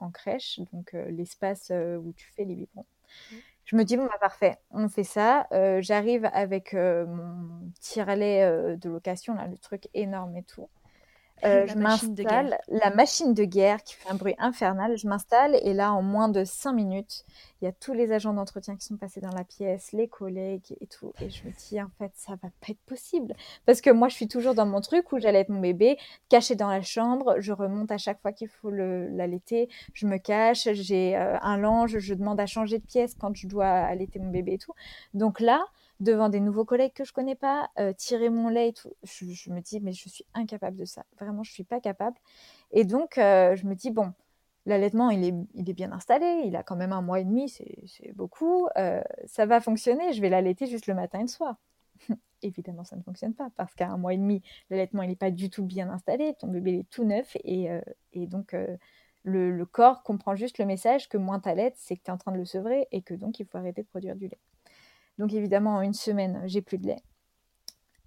en 0.00 0.10
crèche, 0.10 0.60
donc 0.72 0.92
l'espace 0.92 1.70
où 1.70 2.12
tu 2.12 2.30
fais 2.36 2.44
les 2.44 2.56
biberons. 2.56 2.86
Mmh. 3.32 3.36
Je 3.64 3.76
me 3.76 3.84
dis 3.84 3.96
bon 3.96 4.04
bah, 4.04 4.18
parfait, 4.20 4.58
on 4.70 4.90
fait 4.90 5.04
ça. 5.04 5.46
J'arrive 5.80 6.26
avec 6.34 6.74
mon 6.74 7.72
tire-lait 7.80 8.76
de 8.76 8.90
location 8.90 9.34
là, 9.34 9.46
le 9.46 9.56
truc 9.56 9.88
énorme 9.94 10.36
et 10.36 10.42
tout. 10.42 10.68
Euh, 11.44 11.66
je 11.66 11.74
m'installe, 11.74 12.58
la 12.68 12.90
machine 12.94 13.34
de 13.34 13.44
guerre 13.44 13.82
qui 13.82 13.94
fait 13.94 14.08
un 14.10 14.14
bruit 14.14 14.34
infernal, 14.38 14.96
je 14.96 15.06
m'installe 15.06 15.56
et 15.62 15.74
là, 15.74 15.92
en 15.92 16.02
moins 16.02 16.28
de 16.28 16.44
5 16.44 16.72
minutes, 16.72 17.24
il 17.60 17.66
y 17.66 17.68
a 17.68 17.72
tous 17.72 17.92
les 17.92 18.12
agents 18.12 18.32
d'entretien 18.32 18.76
qui 18.76 18.84
sont 18.84 18.96
passés 18.96 19.20
dans 19.20 19.32
la 19.32 19.44
pièce, 19.44 19.92
les 19.92 20.08
collègues 20.08 20.76
et 20.80 20.86
tout. 20.86 21.12
Et 21.20 21.30
je 21.30 21.44
me 21.44 21.52
dis, 21.52 21.80
en 21.80 21.90
fait, 21.98 22.12
ça 22.14 22.32
va 22.32 22.48
pas 22.60 22.68
être 22.70 22.82
possible. 22.86 23.34
Parce 23.66 23.80
que 23.80 23.90
moi, 23.90 24.08
je 24.08 24.14
suis 24.14 24.28
toujours 24.28 24.54
dans 24.54 24.66
mon 24.66 24.80
truc 24.80 25.12
où 25.12 25.18
j'allais 25.18 25.40
être 25.40 25.50
mon 25.50 25.60
bébé, 25.60 25.98
caché 26.28 26.56
dans 26.56 26.68
la 26.68 26.82
chambre, 26.82 27.36
je 27.38 27.52
remonte 27.52 27.90
à 27.90 27.98
chaque 27.98 28.20
fois 28.20 28.32
qu'il 28.32 28.48
faut 28.48 28.70
l'allaiter, 28.70 29.68
je 29.92 30.06
me 30.06 30.18
cache, 30.18 30.68
j'ai 30.72 31.16
euh, 31.16 31.38
un 31.40 31.58
linge, 31.58 31.98
je 31.98 32.14
demande 32.14 32.40
à 32.40 32.46
changer 32.46 32.78
de 32.78 32.84
pièce 32.84 33.14
quand 33.14 33.34
je 33.34 33.46
dois 33.46 33.66
allaiter 33.66 34.18
mon 34.18 34.30
bébé 34.30 34.54
et 34.54 34.58
tout. 34.58 34.72
Donc 35.12 35.40
là, 35.40 35.64
devant 36.00 36.28
des 36.28 36.40
nouveaux 36.40 36.64
collègues 36.64 36.92
que 36.92 37.04
je 37.04 37.12
connais 37.12 37.34
pas, 37.34 37.70
euh, 37.78 37.92
tirer 37.92 38.28
mon 38.30 38.48
lait 38.48 38.70
et 38.70 38.72
tout. 38.72 38.92
Je, 39.04 39.50
me 39.50 39.60
dis, 39.60 39.80
mais 39.80 39.92
je 39.92 40.08
suis 40.08 40.26
incapable 40.34 40.76
de 40.76 40.84
ça. 40.84 41.04
Vraiment, 41.18 41.42
je 41.42 41.52
suis 41.52 41.64
pas 41.64 41.80
capable. 41.80 42.16
Et 42.72 42.84
donc, 42.84 43.18
euh, 43.18 43.56
je 43.56 43.66
me 43.66 43.74
dis, 43.74 43.90
bon, 43.90 44.12
l'allaitement, 44.66 45.10
il 45.10 45.24
est, 45.24 45.34
il 45.54 45.70
est 45.70 45.74
bien 45.74 45.92
installé. 45.92 46.42
Il 46.46 46.56
a 46.56 46.62
quand 46.62 46.76
même 46.76 46.92
un 46.92 47.02
mois 47.02 47.20
et 47.20 47.24
demi, 47.24 47.48
c'est 47.48 48.12
beaucoup. 48.14 48.68
Euh, 48.76 49.02
ça 49.26 49.46
va 49.46 49.60
fonctionner. 49.60 50.12
Je 50.12 50.20
vais 50.20 50.28
l'allaiter 50.28 50.66
juste 50.66 50.86
le 50.86 50.94
matin 50.94 51.20
et 51.20 51.22
le 51.22 51.28
soir. 51.28 51.56
Évidemment, 52.42 52.84
ça 52.84 52.96
ne 52.96 53.02
fonctionne 53.02 53.34
pas 53.34 53.48
parce 53.56 53.74
qu'à 53.74 53.88
un 53.88 53.96
mois 53.96 54.14
et 54.14 54.18
demi, 54.18 54.42
l'allaitement, 54.70 55.02
il 55.02 55.08
n'est 55.08 55.16
pas 55.16 55.30
du 55.30 55.48
tout 55.48 55.64
bien 55.64 55.88
installé. 55.90 56.34
Ton 56.38 56.48
bébé 56.48 56.80
est 56.80 56.90
tout 56.90 57.04
neuf 57.04 57.36
et, 57.44 57.68
et 58.12 58.26
donc. 58.26 58.54
Le, 59.26 59.64
corps 59.64 60.02
comprend 60.02 60.36
juste 60.36 60.58
le 60.58 60.66
message 60.66 61.08
que 61.08 61.16
moins 61.16 61.40
t'allaites, 61.40 61.76
c'est 61.78 61.96
que 61.96 62.02
tu 62.02 62.10
es 62.10 62.12
en 62.12 62.18
train 62.18 62.32
de 62.32 62.36
le 62.36 62.44
sevrer 62.44 62.88
et 62.92 63.00
que 63.00 63.14
donc 63.14 63.40
il 63.40 63.46
faut 63.46 63.56
arrêter 63.56 63.82
de 63.82 63.86
produire 63.88 64.16
du 64.16 64.28
lait. 64.28 64.38
Donc 65.18 65.32
évidemment, 65.32 65.76
en 65.76 65.80
une 65.80 65.94
semaine, 65.94 66.42
j'ai 66.46 66.62
plus 66.62 66.78
de 66.78 66.86
lait. 66.86 67.02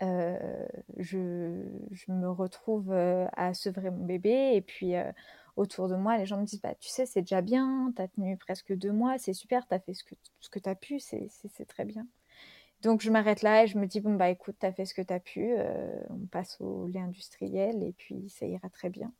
Euh, 0.03 0.67
je, 0.97 1.17
me 2.07 2.29
retrouve 2.29 2.91
euh, 2.91 3.25
à 3.33 3.53
sevrer 3.55 3.89
mon 3.89 4.05
bébé 4.05 4.51
et 4.53 4.61
puis 4.61 4.95
euh, 4.95 5.11
autour 5.55 5.87
de 5.87 5.95
moi, 5.95 6.17
les 6.17 6.25
gens 6.25 6.37
me 6.39 6.45
disent 6.45 6.61
bah, 6.61 6.75
Tu 6.75 6.89
sais, 6.89 7.05
c'est 7.05 7.21
déjà 7.21 7.41
bien, 7.41 7.91
tu 7.95 8.01
as 8.01 8.07
tenu 8.07 8.37
presque 8.37 8.73
deux 8.73 8.91
mois, 8.91 9.17
c'est 9.17 9.33
super, 9.33 9.67
tu 9.67 9.75
fait 9.79 9.93
ce 9.93 10.03
que, 10.03 10.15
ce 10.39 10.49
que 10.49 10.59
tu 10.59 10.75
pu, 10.75 10.99
c'est 10.99 11.65
très 11.67 11.85
bien. 11.85 12.05
Donc 12.83 13.01
je 13.01 13.09
m'arrête 13.09 13.41
là 13.41 13.63
et 13.63 13.67
je 13.67 13.77
me 13.79 13.87
dis 13.87 14.01
Bon, 14.01 14.13
bah 14.15 14.29
écoute, 14.29 14.57
tu 14.59 14.65
as 14.67 14.71
fait 14.71 14.85
ce 14.85 14.93
que 14.93 15.01
tu 15.01 15.13
as 15.13 15.19
pu, 15.19 15.51
on 16.09 16.27
passe 16.27 16.61
au 16.61 16.87
lait 16.87 16.99
industriel 16.99 17.83
et 17.83 17.93
puis 17.93 18.29
ça 18.29 18.45
ira 18.45 18.69
très 18.69 18.89
bien. 18.89 19.11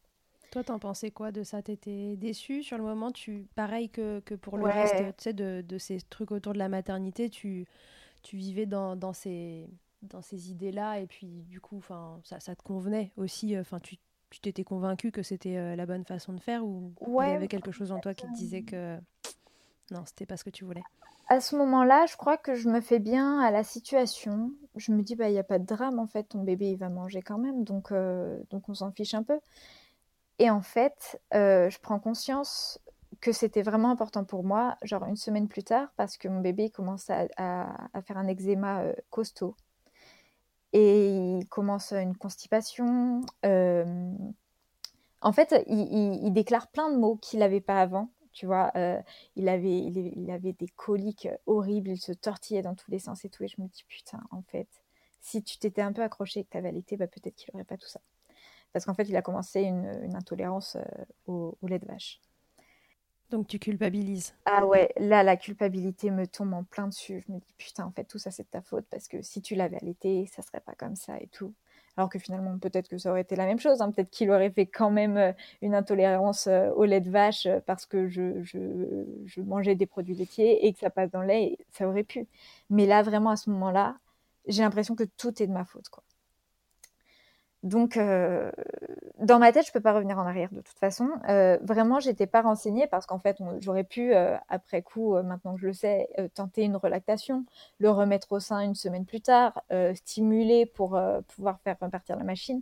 Toi, 0.51 0.63
t'en 0.63 0.79
pensais 0.79 1.12
quoi 1.12 1.31
de 1.31 1.43
ça? 1.43 1.62
T'étais 1.62 2.15
déçue 2.15 2.63
sur 2.63 2.77
le 2.77 2.83
moment? 2.83 3.12
Tu, 3.12 3.45
Pareil 3.55 3.89
que, 3.89 4.19
que 4.21 4.36
pour 4.36 4.57
le 4.57 4.65
reste 4.65 5.33
de, 5.33 5.62
de, 5.62 5.77
ces 5.77 5.99
trucs 6.01 6.31
autour 6.31 6.53
de 6.53 6.57
la 6.57 6.69
maternité, 6.69 7.29
tu, 7.29 7.65
tu 8.23 8.38
vivais 8.38 8.65
dans, 8.65 8.95
dans 8.95 9.13
ces, 9.13 9.69
dans 10.01 10.21
ces 10.21 10.51
idées-là 10.51 10.99
et 10.99 11.07
puis 11.07 11.43
du 11.49 11.60
coup, 11.60 11.81
ça, 12.23 12.39
ça 12.39 12.55
te 12.55 12.63
convenait 12.63 13.12
aussi 13.17 13.57
Enfin, 13.57 13.79
tu 13.79 13.97
tu 14.29 14.41
t'étais 14.41 14.63
convaincue 14.63 15.12
que 15.12 15.23
c'était 15.23 15.57
euh, 15.57 15.75
la 15.77 15.86
bonne 15.86 16.03
façon 16.03 16.33
de 16.33 16.39
faire 16.39 16.65
ou 16.65 16.91
il 17.01 17.29
y 17.29 17.31
avait 17.31 17.47
quelque 17.47 17.71
chose 17.71 17.91
en 17.91 17.99
toi 17.99 18.13
qui 18.13 18.27
te 18.27 18.33
disait 18.33 18.62
que 18.62 18.97
non, 19.91 20.03
c'était 20.05 20.25
pas 20.25 20.38
ce 20.38 20.43
que 20.43 20.49
tu 20.49 20.65
voulais? 20.65 20.83
À 21.29 21.39
ce 21.41 21.55
moment-là, 21.57 22.05
je 22.07 22.15
crois 22.15 22.38
que 22.38 22.55
je 22.55 22.69
me 22.69 22.81
fais 22.81 22.99
bien 22.99 23.39
à 23.39 23.51
la 23.51 23.63
situation. 23.63 24.51
Je 24.75 24.91
me 24.91 25.01
dis, 25.01 25.15
bah, 25.15 25.29
il 25.29 25.33
n'y 25.33 25.39
a 25.39 25.43
pas 25.43 25.60
de 25.60 25.65
drame 25.65 25.99
en 25.99 26.07
fait, 26.07 26.23
ton 26.23 26.43
bébé 26.43 26.71
il 26.71 26.77
va 26.77 26.89
manger 26.89 27.21
quand 27.21 27.38
même, 27.38 27.63
donc, 27.63 27.91
euh, 27.91 28.38
donc 28.49 28.67
on 28.69 28.73
s'en 28.73 28.91
fiche 28.91 29.13
un 29.13 29.23
peu. 29.23 29.39
Et 30.39 30.50
en 30.50 30.62
fait, 30.62 31.19
euh, 31.34 31.69
je 31.69 31.80
prends 31.80 32.00
conscience 32.00 32.80
que 33.21 33.32
c'était 33.32 33.63
vraiment 33.63 33.89
important 33.89 34.23
pour 34.23 34.43
moi, 34.43 34.78
genre 34.84 35.06
une 35.06 35.15
semaine 35.15 35.47
plus 35.47 35.63
tard, 35.63 35.91
parce 35.97 36.17
que 36.17 36.28
mon 36.28 36.41
bébé 36.41 36.69
commence 36.69 37.10
à, 37.10 37.28
faire 38.06 38.17
un 38.17 38.28
eczéma 38.28 38.82
euh, 38.82 38.93
costaud. 39.10 39.56
Et 40.73 41.10
il 41.10 41.47
commence 41.47 41.93
une 41.93 42.15
constipation. 42.15 43.21
Euh, 43.45 44.13
en 45.21 45.32
fait, 45.32 45.56
il, 45.67 46.32
déclare 46.32 46.67
plein 46.67 46.91
de 46.91 46.97
mots 46.97 47.15
qu'il 47.15 47.39
n'avait 47.39 47.62
pas 47.62 47.82
avant. 47.82 48.10
Tu 48.34 48.45
vois, 48.45 48.71
il, 49.36 49.50
avait, 49.50 49.89
des 50.54 50.67
coliques 50.76 51.28
horribles, 51.47 51.89
il 51.89 51.97
se 51.97 52.12
tortillait 52.12 52.62
dans 52.62 52.76
tous 52.76 52.91
les 52.91 53.00
sens 53.00 53.26
et 53.26 53.30
tout. 53.30 53.43
Et 53.43 53.47
je 53.47 53.60
me 53.60 53.67
dis, 53.67 53.84
putain, 53.88 54.21
en 54.30 54.43
fait, 54.43 54.67
si 55.21 55.41
tu 55.41 55.58
t'étais 55.58 55.82
un 55.82 55.93
peu 55.93 56.04
accroché 56.04 56.41
et 56.41 56.43
que 56.43 56.52
tu 56.52 56.58
avais 56.58 56.69
allaité, 56.69 56.97
bah, 56.97 57.08
peut-être 57.08 57.36
qu'il 57.36 57.50
n'aurait 57.54 57.65
pas 57.65 57.78
tout 57.78 57.88
ça 57.88 58.02
parce 58.73 58.86
qu'en 58.86 58.93
fait, 58.93 59.03
il 59.03 59.15
a 59.15 59.21
commencé 59.21 59.62
une, 59.62 60.15
intolérance 60.15 60.75
euh, 60.75 61.06
au, 61.25 61.58
lait 61.67 61.80
de 61.80 61.86
vache. 61.86 62.21
Donc 63.30 63.47
tu 63.47 63.60
culpabilises. 63.60 64.34
Ah 64.45 64.65
ouais, 64.65 64.89
là 64.97 65.21
la 65.21 65.36
culpabilité 65.36 66.12
me 66.12 66.25
tombe 66.25 66.53
en 66.53 66.63
plein 66.63 66.88
dessus. 66.88 67.25
Je 67.27 67.34
me 67.34 67.39
dis 67.39 67.53
putain 67.58 67.84
en 67.84 67.91
fait 67.91 68.06
tout 68.06 68.19
ça 68.19 68.32
c'est 68.32 68.43
de 68.43 68.47
ta 68.47 68.62
faute 68.62 68.86
parce 68.89 69.10
que 69.10 69.21
si 69.21 69.41
tu 69.41 69.53
l'avais 69.53 69.75
allaité, 69.82 70.30
ça 70.34 70.41
serait 70.41 70.62
pas 70.62 70.75
comme 70.75 70.95
ça 70.95 71.19
et 71.19 71.27
tout. 71.27 71.53
Alors 71.97 72.10
que 72.10 72.19
finalement, 72.19 72.58
peut-être 72.60 72.88
que 72.88 72.99
ça 72.99 73.10
aurait 73.10 73.21
été 73.21 73.36
la 73.36 73.45
même 73.45 73.60
chose. 73.60 73.82
Hein. 73.82 73.91
Peut-être 73.91 74.12
qu'il 74.12 74.30
aurait 74.30 74.51
fait 74.51 74.67
quand 74.67 74.91
même 74.91 75.17
euh, 75.17 75.34
une 75.63 75.73
intolérance 75.73 76.45
euh, 76.45 76.69
au 76.75 76.86
lait 76.86 77.01
de 77.01 77.10
vache 77.10 77.47
parce 77.65 77.88
que 77.88 78.08
je, 78.08 78.43
je, 78.43 79.41
mangeais 79.41 79.75
des 79.75 79.88
produits 79.88 80.13
laitiers 80.13 80.67
et 80.67 80.73
que 80.73 80.80
ça 80.80 80.91
passe 80.91 81.10
dans 81.10 81.21
le 81.21 81.27
lait. 81.27 81.58
Ça 81.71 81.89
aurait 81.89 82.03
pu. 82.03 82.27
Mais 82.69 82.86
là, 82.86 83.01
vraiment, 83.01 83.32
à 83.32 83.36
ce 83.36 83.49
moment-là, 83.49 83.97
j'ai 84.47 84.62
l'impression 84.62 84.95
que 84.95 85.03
tout 85.03 85.41
est 85.41 85.47
de 85.47 85.51
ma 85.51 85.65
faute. 85.65 85.89
Quoi. 85.89 86.03
Donc, 87.63 87.98
euh, 87.98 88.52
dans 89.20 89.39
ma 89.39 89.52
tête, 89.52 89.65
je 89.65 89.72
peux 89.72 89.80
pas 89.82 89.93
revenir 89.93 90.20
en 90.20 90.28
arrière 90.28 90.50
de 90.52 90.62
toute 90.62 90.78
façon. 90.78 91.10
Euh, 91.28 91.58
vraiment, 91.63 92.00
j'étais 92.00 92.28
pas 92.28 92.41
renseignée 92.41 92.86
parce 92.88 93.06
qu'en 93.08 93.17
fait, 93.17 93.38
j'aurais 93.60 93.84
pu, 93.84 94.13
euh, 94.13 94.38
après 94.48 94.84
coup, 94.84 95.15
maintenant 95.24 95.56
que 95.56 95.62
je 95.62 95.67
le 95.67 95.74
sais, 95.74 96.08
tenter 96.36 96.63
une 96.63 96.76
relactation, 96.76 97.46
le 97.80 97.89
remettre 97.89 98.32
au 98.32 98.39
sein 98.39 98.62
une 98.62 98.76
semaine 98.76 99.06
plus 99.06 99.22
tard, 99.22 99.62
stimuler 99.96 100.65
pour 100.65 101.00
pouvoir 101.36 101.60
faire 101.62 101.78
repartir 101.82 102.15
la 102.17 102.24
machine. 102.24 102.62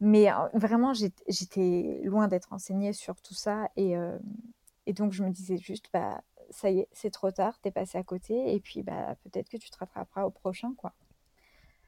Mais 0.00 0.28
vraiment, 0.52 0.92
j'étais 0.92 2.00
loin 2.04 2.28
d'être 2.28 2.50
renseignée 2.50 2.92
sur 2.92 3.20
tout 3.22 3.34
ça. 3.34 3.70
Et, 3.76 3.94
et, 4.86 4.92
donc, 4.92 5.12
je 5.12 5.24
me 5.24 5.30
disais 5.30 5.56
juste, 5.56 5.86
bah, 5.94 6.20
ça 6.50 6.70
y 6.70 6.80
est, 6.80 6.88
c'est 6.92 7.10
trop 7.10 7.30
tard, 7.30 7.58
t'es 7.62 7.70
passé 7.70 7.96
à 7.96 8.02
côté. 8.02 8.54
Et 8.54 8.60
puis, 8.60 8.82
bah, 8.82 9.16
peut-être 9.24 9.48
que 9.48 9.56
tu 9.56 9.70
te 9.70 9.78
rattraperas 9.78 10.24
au 10.24 10.30
prochain, 10.30 10.74
quoi. 10.76 10.92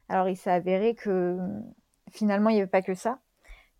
Alors, 0.09 0.27
il 0.27 0.35
s'est 0.35 0.49
avéré 0.49 0.95
que 0.95 1.37
finalement, 2.11 2.49
il 2.49 2.55
n'y 2.55 2.61
avait 2.61 2.69
pas 2.69 2.81
que 2.81 2.95
ça. 2.95 3.19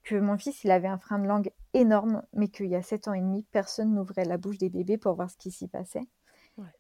Que 0.04 0.16
mon 0.16 0.38
fils, 0.38 0.64
il 0.64 0.72
avait 0.72 0.88
un 0.88 0.98
frein 0.98 1.20
de 1.20 1.28
langue 1.28 1.52
énorme, 1.74 2.24
mais 2.34 2.48
qu'il 2.48 2.68
y 2.68 2.76
a 2.76 2.82
7 2.82 3.08
ans 3.10 3.14
et 3.14 3.20
demi, 3.20 3.44
personne 3.52 3.94
n'ouvrait 3.94 4.26
la 4.26 4.38
bouche 4.38 4.58
des 4.58 4.70
bébés 4.70 4.98
pour 4.98 5.16
voir 5.16 5.30
ce 5.30 5.38
qui 5.38 5.52
s'y 5.52 5.68
passait. 5.68 6.08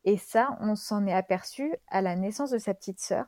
Et 0.03 0.17
ça, 0.17 0.57
on 0.59 0.75
s'en 0.75 1.05
est 1.07 1.13
aperçu 1.13 1.73
à 1.87 2.01
la 2.01 2.15
naissance 2.15 2.51
de 2.51 2.57
sa 2.57 2.73
petite 2.73 2.99
sœur, 2.99 3.25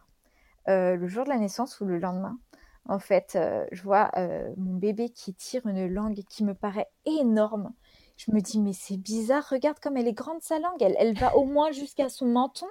euh, 0.68 0.96
le 0.96 1.08
jour 1.08 1.24
de 1.24 1.30
la 1.30 1.38
naissance 1.38 1.80
ou 1.80 1.86
le 1.86 1.98
lendemain. 1.98 2.38
En 2.86 3.00
fait, 3.00 3.34
euh, 3.36 3.66
je 3.72 3.84
vois 3.84 4.12
euh, 4.18 4.52
mon 4.58 4.74
bébé 4.74 5.10
qui 5.10 5.34
tire 5.34 5.66
une 5.68 5.88
langue 5.88 6.22
qui 6.30 6.44
me 6.44 6.54
paraît 6.54 6.90
énorme. 7.06 7.74
Je 8.18 8.32
me 8.32 8.42
dis, 8.42 8.60
mais 8.60 8.74
c'est 8.74 8.98
bizarre, 8.98 9.48
regarde 9.50 9.80
comme 9.80 9.98
elle 9.98 10.08
est 10.08 10.14
grande 10.14 10.42
sa 10.42 10.60
langue, 10.60 10.82
elle, 10.82 10.96
elle 11.00 11.18
va 11.18 11.36
au 11.36 11.46
moins 11.46 11.72
jusqu'à 11.72 12.10
son 12.10 12.26
menton. 12.26 12.68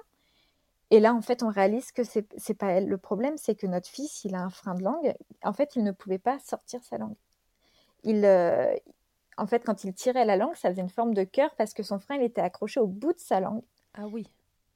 Et 0.91 0.99
là, 0.99 1.13
en 1.13 1.21
fait, 1.21 1.41
on 1.41 1.49
réalise 1.49 1.91
que 1.91 2.03
c'est 2.03 2.27
n'est 2.49 2.55
pas 2.55 2.67
elle. 2.67 2.87
Le 2.87 2.97
problème, 2.97 3.37
c'est 3.37 3.55
que 3.55 3.65
notre 3.65 3.87
fils, 3.87 4.25
il 4.25 4.35
a 4.35 4.41
un 4.41 4.49
frein 4.49 4.75
de 4.75 4.83
langue. 4.83 5.13
En 5.43 5.53
fait, 5.53 5.75
il 5.75 5.83
ne 5.83 5.91
pouvait 5.91 6.19
pas 6.19 6.37
sortir 6.39 6.83
sa 6.83 6.97
langue. 6.97 7.15
Il, 8.03 8.25
euh, 8.25 8.75
en 9.37 9.47
fait, 9.47 9.63
quand 9.65 9.85
il 9.85 9.93
tirait 9.93 10.25
la 10.25 10.35
langue, 10.35 10.55
ça 10.55 10.69
faisait 10.69 10.81
une 10.81 10.89
forme 10.89 11.13
de 11.13 11.23
cœur 11.23 11.55
parce 11.57 11.73
que 11.73 11.81
son 11.81 11.99
frein, 11.99 12.15
il 12.15 12.23
était 12.23 12.41
accroché 12.41 12.79
au 12.81 12.87
bout 12.87 13.13
de 13.13 13.19
sa 13.19 13.39
langue. 13.39 13.63
Ah 13.93 14.07
oui. 14.07 14.27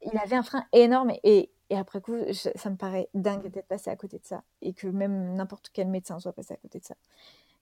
Il 0.01 0.17
avait 0.17 0.37
un 0.37 0.43
frein 0.43 0.65
énorme 0.71 1.11
et, 1.23 1.49
et 1.69 1.77
après 1.77 1.99
coup, 1.99 2.15
ça 2.31 2.69
me 2.69 2.77
paraît 2.77 3.09
dingue 3.13 3.47
d'être 3.47 3.67
passé 3.67 3.89
à 3.89 3.95
côté 3.95 4.17
de 4.19 4.25
ça 4.25 4.43
et 4.61 4.73
que 4.73 4.87
même 4.87 5.33
n'importe 5.33 5.69
quel 5.73 5.87
médecin 5.87 6.19
soit 6.19 6.33
passé 6.33 6.53
à 6.53 6.57
côté 6.57 6.79
de 6.79 6.85
ça. 6.85 6.95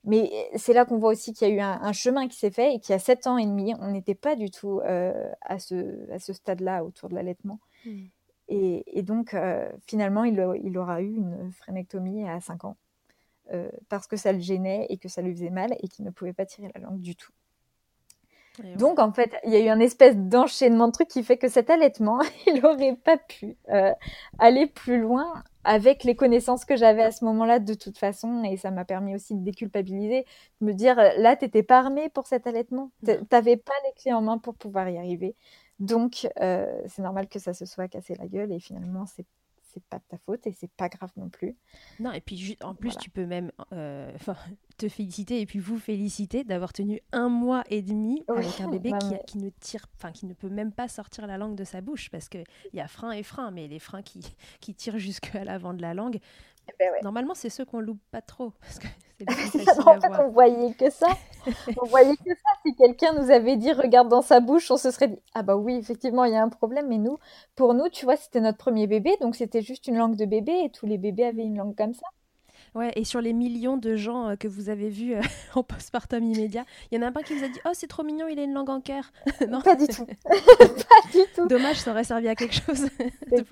Mais 0.03 0.49
c'est 0.57 0.73
là 0.73 0.85
qu'on 0.85 0.97
voit 0.97 1.11
aussi 1.11 1.33
qu'il 1.33 1.47
y 1.47 1.51
a 1.51 1.53
eu 1.53 1.59
un, 1.61 1.93
chemin 1.93 2.27
qui 2.27 2.37
s'est 2.37 2.51
fait 2.51 2.75
et 2.75 2.79
qu'il 2.79 2.91
y 2.91 2.95
a 2.95 2.99
sept 2.99 3.25
ans 3.25 3.37
et 3.37 3.45
demi, 3.45 3.73
on 3.79 3.91
n'était 3.91 4.15
pas 4.15 4.35
du 4.35 4.51
tout 4.51 4.81
euh, 4.81 5.31
à 5.41 5.59
ce, 5.59 6.11
à 6.11 6.19
ce 6.19 6.33
stade-là 6.33 6.83
autour 6.83 7.07
de 7.07 7.15
l'allaitement. 7.15 7.59
Hmm. 7.85 8.07
Et, 8.49 9.01
donc, 9.03 9.33
euh, 9.33 9.69
finalement, 9.87 10.23
il, 10.23 10.33
il, 10.63 10.77
aura 10.77 11.01
eu 11.01 11.15
une 11.15 11.51
phrénectomie 11.51 12.27
à 12.27 12.39
5 12.39 12.65
ans 12.65 12.77
euh, 13.51 13.69
parce 13.89 14.07
que 14.07 14.17
ça 14.17 14.31
le 14.31 14.39
gênait 14.39 14.85
et 14.89 14.97
que 14.97 15.09
ça 15.09 15.21
lui 15.21 15.33
faisait 15.33 15.49
mal 15.49 15.75
et 15.79 15.87
qu'il 15.87 16.05
ne 16.05 16.11
pouvait 16.11 16.33
pas 16.33 16.45
tirer 16.45 16.71
la 16.75 16.81
langue 16.81 16.99
du 16.99 17.15
tout. 17.15 17.31
Donc, 18.77 18.99
en 18.99 19.11
fait, 19.11 19.35
il 19.45 19.51
y 19.51 19.55
a 19.55 19.59
eu 19.59 19.69
un 19.69 19.79
espèce 19.79 20.15
d'enchaînement 20.15 20.87
de 20.87 20.91
trucs 20.91 21.07
qui 21.07 21.23
fait 21.23 21.37
que 21.37 21.47
cet 21.47 21.71
allaitement, 21.71 22.19
il 22.47 22.61
n'aurait 22.61 22.95
pas 22.95 23.17
pu 23.17 23.57
euh, 23.69 23.91
aller 24.37 24.67
plus 24.67 24.99
loin 24.99 25.43
avec 25.63 26.03
les 26.03 26.15
connaissances 26.15 26.63
que 26.63 26.75
j'avais 26.75 27.01
à 27.01 27.11
ce 27.11 27.25
moment-là 27.25 27.57
de 27.57 27.73
toute 27.73 27.97
façon. 27.97 28.43
Et 28.43 28.57
ça 28.57 28.69
m'a 28.69 28.85
permis 28.85 29.15
aussi 29.15 29.33
de 29.33 29.43
déculpabiliser, 29.43 30.25
de 30.61 30.65
me 30.67 30.73
dire, 30.73 30.95
là, 30.95 31.35
tu 31.35 31.45
n'étais 31.45 31.63
pas 31.63 31.79
armée 31.79 32.09
pour 32.09 32.27
cet 32.27 32.45
allaitement. 32.45 32.91
Tu 33.03 33.13
n'avais 33.31 33.57
pas 33.57 33.73
les 33.85 33.93
clés 33.99 34.13
en 34.13 34.21
main 34.21 34.37
pour 34.37 34.53
pouvoir 34.53 34.87
y 34.87 34.97
arriver. 34.99 35.35
Donc, 35.79 36.27
euh, 36.39 36.81
c'est 36.87 37.01
normal 37.01 37.27
que 37.27 37.39
ça 37.39 37.53
se 37.53 37.65
soit 37.65 37.87
cassé 37.87 38.15
la 38.15 38.27
gueule 38.27 38.51
et 38.51 38.59
finalement, 38.59 39.05
c'est 39.05 39.25
c'est 39.73 39.83
pas 39.85 39.97
de 39.97 40.03
ta 40.07 40.17
faute 40.17 40.45
et 40.45 40.51
c'est 40.51 40.71
pas 40.71 40.87
grave 40.87 41.11
non 41.17 41.29
plus. 41.29 41.55
Non, 41.99 42.11
et 42.11 42.21
puis 42.21 42.57
en 42.61 42.75
plus, 42.75 42.95
tu 42.97 43.09
peux 43.09 43.25
même 43.25 43.51
euh, 43.71 44.11
te 44.77 44.87
féliciter 44.87 45.41
et 45.41 45.45
puis 45.45 45.59
vous 45.59 45.77
féliciter 45.77 46.43
d'avoir 46.43 46.73
tenu 46.73 47.01
un 47.11 47.29
mois 47.29 47.63
et 47.69 47.81
demi 47.81 48.23
avec 48.27 48.61
un 48.61 48.69
bébé 48.69 48.91
qui, 48.99 49.15
qui, 49.25 49.37
ne 49.39 49.49
tire, 49.49 49.85
enfin 49.95 50.11
qui 50.11 50.25
ne 50.25 50.33
peut 50.33 50.49
même 50.49 50.71
pas 50.71 50.87
sortir 50.87 51.25
la 51.27 51.37
langue 51.37 51.55
de 51.55 51.63
sa 51.63 51.81
bouche 51.81 52.09
parce 52.09 52.29
qu'il 52.29 52.45
y 52.73 52.79
a 52.79 52.87
frein 52.87 53.11
et 53.11 53.23
frein, 53.23 53.51
mais 53.51 53.67
les 53.67 53.79
freins 53.79 54.03
qui, 54.03 54.21
qui 54.61 54.75
tirent 54.75 54.99
jusqu'à 54.99 55.43
l'avant 55.43 55.73
de 55.73 55.81
la 55.81 55.93
langue, 55.93 56.19
eh 56.69 56.73
ben 56.79 56.91
Normalement, 57.03 57.33
c'est 57.33 57.49
ceux 57.49 57.65
qu'on 57.65 57.79
loupe 57.79 58.01
pas 58.11 58.21
trop. 58.21 58.51
Parce 58.61 58.79
que 58.79 58.87
en 59.87 60.01
fait, 60.01 60.23
on 60.23 60.29
voyait 60.29 60.73
que 60.73 60.89
ça. 60.89 61.07
on 61.81 61.85
voyait 61.85 62.15
que 62.15 62.29
ça. 62.29 62.49
Si 62.65 62.75
quelqu'un 62.75 63.13
nous 63.13 63.31
avait 63.31 63.55
dit 63.55 63.71
regarde 63.71 64.09
dans 64.09 64.21
sa 64.21 64.39
bouche, 64.39 64.69
on 64.71 64.77
se 64.77 64.91
serait 64.91 65.09
dit 65.09 65.19
ah 65.33 65.43
bah 65.43 65.55
oui, 65.55 65.75
effectivement, 65.75 66.25
il 66.25 66.33
y 66.33 66.35
a 66.35 66.43
un 66.43 66.49
problème. 66.49 66.87
Mais 66.87 66.97
nous, 66.97 67.17
pour 67.55 67.73
nous, 67.73 67.89
tu 67.89 68.05
vois, 68.05 68.15
c'était 68.15 68.41
notre 68.41 68.57
premier 68.57 68.87
bébé, 68.87 69.15
donc 69.21 69.35
c'était 69.35 69.61
juste 69.61 69.87
une 69.87 69.97
langue 69.97 70.15
de 70.15 70.25
bébé 70.25 70.63
et 70.65 70.69
tous 70.69 70.85
les 70.85 70.97
bébés 70.97 71.25
avaient 71.25 71.43
une 71.43 71.57
langue 71.57 71.75
comme 71.75 71.93
ça. 71.93 72.07
Ouais, 72.75 72.91
et 72.95 73.03
sur 73.03 73.21
les 73.21 73.33
millions 73.33 73.77
de 73.77 73.95
gens 73.95 74.29
euh, 74.29 74.35
que 74.35 74.47
vous 74.47 74.69
avez 74.69 74.89
vus 74.89 75.13
euh, 75.13 75.21
en 75.55 75.61
postpartum 75.63 76.23
immédiat, 76.23 76.65
il 76.91 76.97
y 76.97 77.03
en 77.03 77.05
a 77.05 77.07
un 77.07 77.23
qui 77.23 77.35
vous 77.35 77.43
a 77.43 77.47
dit 77.47 77.59
Oh, 77.65 77.71
c'est 77.73 77.87
trop 77.87 78.03
mignon, 78.03 78.27
il 78.27 78.39
a 78.39 78.43
une 78.43 78.53
langue 78.53 78.69
en 78.69 78.81
cœur. 78.81 79.11
non, 79.47 79.61
pas 79.61 79.75
du 79.75 79.87
tout. 79.87 80.05
pas 80.05 81.11
du 81.11 81.19
tout. 81.35 81.47
Dommage, 81.47 81.77
ça 81.77 81.91
aurait 81.91 82.03
servi 82.03 82.27
à 82.27 82.35
quelque 82.35 82.55
chose. 82.55 82.89
de. 83.31 83.45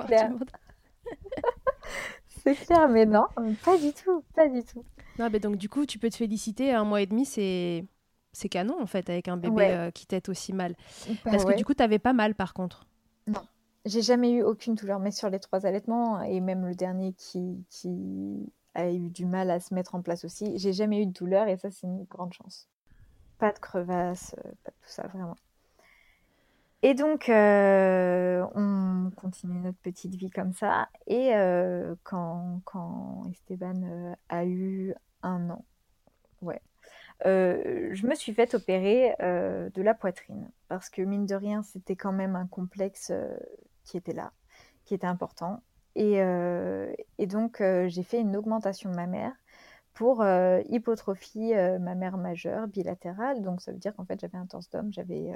C'est 2.43 2.55
clair, 2.55 2.89
mais 2.89 3.05
non, 3.05 3.25
pas 3.63 3.77
du 3.77 3.93
tout, 3.93 4.23
pas 4.35 4.47
du 4.47 4.63
tout. 4.63 4.83
Non, 5.19 5.29
mais 5.31 5.39
donc 5.39 5.57
du 5.57 5.69
coup, 5.69 5.85
tu 5.85 5.99
peux 5.99 6.09
te 6.09 6.15
féliciter. 6.15 6.73
Un 6.73 6.83
mois 6.83 7.01
et 7.01 7.05
demi, 7.05 7.25
c'est 7.25 7.85
c'est 8.33 8.49
canon 8.49 8.81
en 8.81 8.85
fait 8.85 9.09
avec 9.09 9.27
un 9.27 9.37
bébé 9.37 9.65
euh, 9.71 9.91
qui 9.91 10.05
t'aide 10.05 10.29
aussi 10.29 10.53
mal. 10.53 10.75
Bah 11.07 11.31
Parce 11.31 11.45
que 11.45 11.55
du 11.55 11.65
coup, 11.65 11.73
t'avais 11.73 11.99
pas 11.99 12.13
mal 12.13 12.33
par 12.33 12.53
contre. 12.53 12.87
Non, 13.27 13.41
j'ai 13.85 14.01
jamais 14.01 14.31
eu 14.31 14.43
aucune 14.43 14.75
douleur, 14.75 14.99
mais 14.99 15.11
sur 15.11 15.29
les 15.29 15.39
trois 15.39 15.65
allaitements 15.65 16.21
et 16.21 16.39
même 16.39 16.65
le 16.65 16.75
dernier 16.75 17.13
qui, 17.13 17.63
qui 17.69 18.51
a 18.73 18.89
eu 18.91 19.09
du 19.09 19.25
mal 19.25 19.51
à 19.51 19.59
se 19.59 19.73
mettre 19.73 19.95
en 19.95 20.01
place 20.01 20.23
aussi, 20.23 20.57
j'ai 20.57 20.73
jamais 20.73 21.01
eu 21.01 21.05
de 21.05 21.11
douleur 21.11 21.47
et 21.47 21.57
ça 21.57 21.71
c'est 21.71 21.87
une 21.87 22.03
grande 22.05 22.33
chance. 22.33 22.67
Pas 23.37 23.51
de 23.51 23.59
crevasse, 23.59 24.35
euh, 24.39 24.51
pas 24.63 24.71
de 24.71 24.75
tout 24.81 24.89
ça 24.89 25.07
vraiment. 25.07 25.35
Et 26.83 26.95
donc, 26.95 27.29
euh, 27.29 28.43
on 28.55 29.11
continue 29.15 29.59
notre 29.59 29.77
petite 29.79 30.15
vie 30.15 30.31
comme 30.31 30.53
ça. 30.53 30.89
Et 31.05 31.35
euh, 31.35 31.95
quand, 32.03 32.61
quand, 32.65 33.23
Esteban 33.31 33.83
euh, 33.83 34.15
a 34.29 34.45
eu 34.45 34.95
un 35.21 35.51
an, 35.51 35.63
ouais, 36.41 36.61
je 37.23 38.07
me 38.07 38.15
suis 38.15 38.33
fait 38.33 38.55
opérer 38.55 39.15
de 39.19 39.81
la 39.81 39.93
poitrine. 39.93 40.49
Parce 40.69 40.89
que, 40.89 41.03
mine 41.03 41.25
de 41.27 41.35
rien, 41.35 41.61
c'était 41.61 41.95
quand 41.95 42.13
même 42.13 42.35
un 42.35 42.47
complexe 42.47 43.11
qui 43.83 43.97
était 43.97 44.13
là, 44.13 44.31
qui 44.85 44.95
était 44.95 45.07
important. 45.07 45.61
Et, 45.95 46.15
et 47.19 47.27
donc, 47.27 47.61
j'ai 47.87 48.03
fait 48.03 48.19
une 48.21 48.35
augmentation 48.35 48.89
de 48.89 48.95
ma 48.95 49.05
mère 49.05 49.33
pour 49.93 50.23
hypotrophie 50.69 51.53
mammaire 51.79 52.17
majeure 52.17 52.67
bilatérale. 52.67 53.41
Donc, 53.41 53.61
ça 53.61 53.71
veut 53.71 53.77
dire 53.77 53.95
qu'en 53.95 54.05
fait, 54.05 54.19
j'avais 54.19 54.37
un 54.37 54.45
torse 54.45 54.69
d'homme, 54.69 54.91
j'avais 54.91 55.33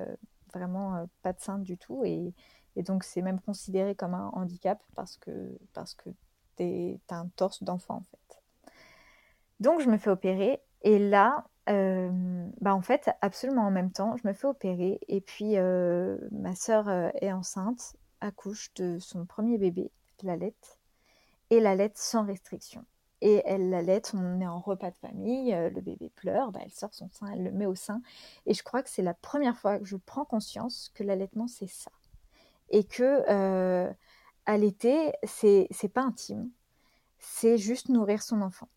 vraiment 0.56 0.96
euh, 0.96 1.06
pas 1.22 1.34
de 1.34 1.40
sein 1.40 1.60
du 1.60 1.78
tout. 1.78 2.04
Et, 2.06 2.34
donc, 2.78 3.04
c'est 3.04 3.22
même 3.22 3.40
considéré 3.40 3.96
comme 3.96 4.14
un 4.14 4.30
handicap 4.34 4.82
parce 4.96 5.18
que, 5.18 5.58
parce 5.74 5.94
que 5.94 6.10
tu 6.58 7.00
un 7.10 7.28
torse 7.36 7.64
d'enfant, 7.64 7.96
en 7.96 8.04
fait. 8.04 8.42
Donc, 9.60 9.82
je 9.82 9.90
me 9.90 9.98
fais 9.98 10.10
opérer. 10.10 10.62
Et 10.82 11.00
là, 11.00 11.46
euh, 11.70 12.10
bah 12.60 12.76
en 12.76 12.82
fait, 12.82 13.10
absolument 13.22 13.64
en 13.64 13.72
même 13.72 13.92
temps, 13.92 14.18
je 14.18 14.28
me 14.28 14.34
fais 14.34 14.48
opérer. 14.48 15.00
Et 15.08 15.22
puis, 15.22 15.58
euh, 15.58 16.18
ma 16.32 16.54
sœur 16.54 16.90
est 16.90 17.32
enceinte, 17.32 17.96
accouche 18.20 18.74
de 18.74 19.00
son 19.00 19.26
premier 19.26 19.58
bébé, 19.58 19.90
la 20.22 20.36
lettre, 20.36 20.80
et 21.50 21.62
la 21.62 21.76
lettre 21.76 21.98
sans 21.98 22.26
restriction 22.26 22.84
et 23.22 23.42
elle 23.46 23.70
l'allait, 23.70 24.02
on 24.14 24.42
est 24.42 24.48
en 24.48 24.60
repas 24.60 24.92
de 24.92 24.98
famille, 24.98 25.54
euh, 25.54 25.70
le 25.70 25.82
bébé 25.82 26.10
pleure, 26.10 26.52
bah, 26.52 26.60
elle 26.64 26.72
sort 26.72 26.94
son 26.94 27.10
sein, 27.10 27.28
elle 27.32 27.44
le 27.44 27.52
met 27.52 27.66
au 27.66 27.76
sein. 27.76 28.02
Et 28.46 28.54
je 28.54 28.64
crois 28.64 28.84
que 28.84 28.90
c'est 28.90 29.02
la 29.02 29.14
première 29.14 29.58
fois 29.58 29.80
que 29.80 29.86
je 29.86 29.96
prends 29.96 30.26
conscience 30.26 30.92
que 30.94 31.04
l'allaitement, 31.04 31.48
c'est 31.48 31.68
ça. 31.68 31.92
Et 32.70 32.84
que 32.84 33.24
euh, 33.30 33.92
allaiter, 34.46 35.14
c'est, 35.24 35.70
pas 35.94 36.02
intime, 36.02 36.50
c'est 37.20 37.58
juste 37.58 37.90
nourrir 37.90 38.22
son 38.22 38.42
enfant. 38.42 38.70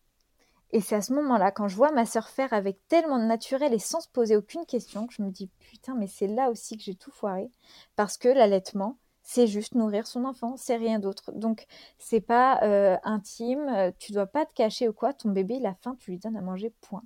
Et 0.71 0.81
c'est 0.81 0.95
à 0.95 1.01
ce 1.01 1.13
moment-là, 1.13 1.51
quand 1.51 1.67
je 1.67 1.75
vois 1.75 1.91
ma 1.91 2.05
sœur 2.05 2.29
faire 2.29 2.53
avec 2.53 2.87
tellement 2.87 3.17
de 3.17 3.25
naturel 3.25 3.73
et 3.73 3.79
sans 3.79 4.01
se 4.01 4.07
poser 4.07 4.35
aucune 4.35 4.65
question, 4.65 5.07
que 5.07 5.13
je 5.15 5.23
me 5.23 5.31
dis 5.31 5.49
putain, 5.59 5.95
mais 5.95 6.07
c'est 6.07 6.27
là 6.27 6.51
aussi 6.51 6.77
que 6.77 6.83
j'ai 6.83 6.95
tout 6.95 7.11
foiré. 7.11 7.49
Parce 7.95 8.17
que 8.17 8.29
l'allaitement, 8.29 8.97
c'est 9.29 9.45
juste 9.45 9.75
nourrir 9.75 10.07
son 10.07 10.25
enfant, 10.25 10.57
c'est 10.57 10.77
rien 10.77 10.97
d'autre. 10.97 11.31
Donc 11.33 11.67
c'est 11.99 12.19
pas 12.19 12.63
euh, 12.63 12.97
intime, 13.03 13.69
euh, 13.69 13.91
tu 13.99 14.11
dois 14.11 14.25
pas 14.25 14.43
te 14.47 14.53
cacher 14.55 14.89
ou 14.89 14.93
quoi, 14.93 15.13
ton 15.13 15.29
bébé 15.29 15.57
il 15.57 15.67
a 15.67 15.75
faim, 15.75 15.95
tu 15.99 16.09
lui 16.09 16.17
donnes 16.17 16.35
à 16.35 16.41
manger, 16.41 16.73
point. 16.81 17.03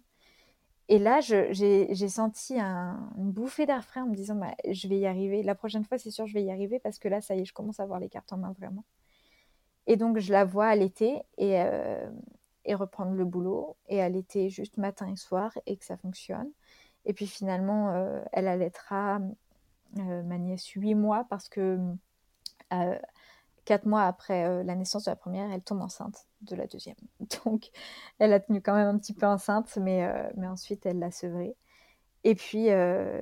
Et 0.87 0.99
là, 0.99 1.19
j'ai 1.19 2.07
senti 2.07 2.57
un, 2.59 3.11
une 3.17 3.31
bouffée 3.31 3.65
d'air 3.65 3.83
frais 3.83 3.99
en 3.99 4.07
me 4.07 4.15
disant, 4.15 4.35
bah, 4.35 4.55
je 4.69 4.87
vais 4.87 4.99
y 4.99 5.05
arriver. 5.05 5.43
La 5.43 5.55
prochaine 5.55 5.83
fois, 5.83 5.97
c'est 5.97 6.11
sûr, 6.11 6.25
je 6.25 6.33
vais 6.33 6.43
y 6.43 6.51
arriver 6.51 6.79
parce 6.79 6.97
que 6.97 7.09
là, 7.09 7.19
ça 7.19 7.35
y 7.35 7.41
est, 7.41 7.45
je 7.45 7.53
commence 7.53 7.79
à 7.81 7.83
avoir 7.83 7.99
les 7.99 8.09
cartes 8.09 8.31
en 8.31 8.37
main 8.37 8.53
vraiment. 8.57 8.85
Et 9.87 9.97
donc, 9.97 10.17
je 10.19 10.31
la 10.31 10.45
vois 10.45 10.73
l'été 10.75 11.23
et, 11.37 11.61
euh, 11.61 12.09
et 12.63 12.73
reprendre 12.73 13.13
le 13.13 13.25
boulot 13.25 13.75
et 13.89 14.01
allaiter 14.01 14.49
juste 14.49 14.77
matin 14.77 15.07
et 15.11 15.17
soir 15.17 15.57
et 15.65 15.75
que 15.75 15.83
ça 15.83 15.97
fonctionne. 15.97 16.49
Et 17.05 17.13
puis 17.13 17.27
finalement, 17.27 17.93
elle 18.31 18.47
allaitera 18.47 19.19
euh, 19.99 20.23
ma 20.23 20.39
nièce 20.39 20.65
8 20.69 20.95
mois 20.95 21.25
parce 21.29 21.49
que 21.49 21.77
euh, 22.73 22.97
4 23.65 23.85
mois 23.85 24.03
après 24.03 24.45
euh, 24.45 24.63
la 24.63 24.75
naissance 24.75 25.05
de 25.05 25.11
la 25.11 25.15
première, 25.15 25.51
elle 25.51 25.61
tombe 25.61 25.81
enceinte 25.81 26.27
de 26.41 26.55
la 26.55 26.67
deuxième. 26.67 26.97
Donc 27.45 27.69
elle 28.19 28.33
a 28.33 28.39
tenu 28.39 28.61
quand 28.61 28.75
même 28.75 28.87
un 28.87 28.97
petit 28.97 29.13
peu 29.13 29.25
enceinte, 29.25 29.77
mais, 29.77 30.07
mais 30.35 30.47
ensuite 30.47 30.85
elle 30.85 30.99
l'a 30.99 31.11
sevrée. 31.11 31.55
Et 32.25 32.35
puis 32.35 32.67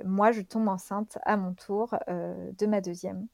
moi, 0.05 0.31
je 0.31 0.41
tombe 0.41 0.67
enceinte 0.67 1.17
à 1.23 1.35
mon 1.35 1.53
tour 1.53 1.95
de 2.07 2.65
ma 2.67 2.81
deuxième. 2.81 3.27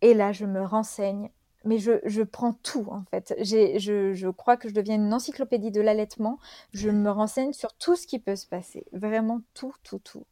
Et 0.00 0.14
là, 0.14 0.32
je 0.32 0.46
me 0.46 0.64
renseigne 0.64 1.30
mais 1.64 1.78
je, 1.78 2.00
je, 2.04 2.22
prends 2.22 2.54
tout 2.54 2.86
en 2.90 3.04
fait. 3.10 3.34
Je, 3.38 4.14
je, 4.14 4.28
crois 4.28 4.56
que 4.56 4.68
je 4.68 4.74
deviens 4.74 4.96
une 4.96 5.12
encyclopédie 5.12 5.70
de 5.70 5.80
l'allaitement. 5.80 6.38
Je 6.72 6.88
me 6.90 7.10
renseigne 7.10 7.52
sur 7.52 7.74
tout 7.74 7.96
ce 7.96 8.06
qui 8.06 8.18
peut 8.18 8.36
se 8.36 8.46
passer, 8.46 8.86
vraiment 8.92 9.40
tout, 9.54 9.74
tout, 9.82 9.98
tout. 9.98 10.24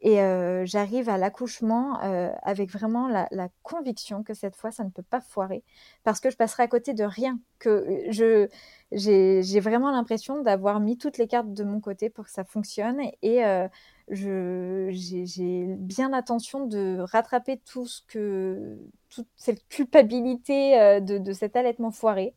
Et 0.00 0.20
euh, 0.20 0.64
j'arrive 0.64 1.08
à 1.08 1.18
l'accouchement 1.18 2.00
euh, 2.04 2.30
avec 2.42 2.70
vraiment 2.70 3.08
la, 3.08 3.26
la, 3.32 3.48
conviction 3.64 4.22
que 4.22 4.32
cette 4.32 4.54
fois, 4.54 4.70
ça 4.70 4.84
ne 4.84 4.90
peut 4.90 5.02
pas 5.02 5.20
foirer 5.20 5.64
parce 6.04 6.20
que 6.20 6.30
je 6.30 6.36
passerai 6.36 6.62
à 6.62 6.68
côté 6.68 6.94
de 6.94 7.02
rien. 7.02 7.40
Que 7.58 8.04
je, 8.08 8.46
j'ai, 8.92 9.60
vraiment 9.60 9.90
l'impression 9.90 10.40
d'avoir 10.40 10.78
mis 10.78 10.98
toutes 10.98 11.18
les 11.18 11.26
cartes 11.26 11.52
de 11.52 11.64
mon 11.64 11.80
côté 11.80 12.10
pour 12.10 12.26
que 12.26 12.30
ça 12.30 12.44
fonctionne 12.44 13.00
et 13.22 13.44
euh, 13.44 13.66
je, 14.08 14.88
j'ai, 14.92 15.66
bien 15.76 16.10
l'intention 16.10 16.66
de 16.66 16.98
rattraper 17.00 17.56
tout 17.56 17.86
ce 17.86 18.02
que, 18.06 18.78
toute 19.10 19.26
cette 19.34 19.66
culpabilité 19.68 21.00
de, 21.00 21.18
de, 21.18 21.32
cet 21.32 21.56
allaitement 21.56 21.90
foiré. 21.90 22.34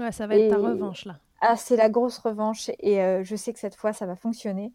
Ouais, 0.00 0.10
ça 0.10 0.26
va 0.26 0.34
être 0.34 0.50
ta 0.50 0.56
revanche 0.56 1.04
là. 1.04 1.20
Ah, 1.40 1.56
c'est 1.56 1.76
la 1.76 1.90
grosse 1.90 2.18
revanche 2.18 2.70
et 2.80 2.96
je 3.22 3.36
sais 3.36 3.52
que 3.52 3.60
cette 3.60 3.76
fois, 3.76 3.92
ça 3.92 4.06
va 4.06 4.16
fonctionner. 4.16 4.72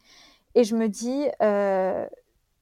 Et 0.55 0.63
je 0.63 0.75
me 0.75 0.87
dis, 0.87 1.25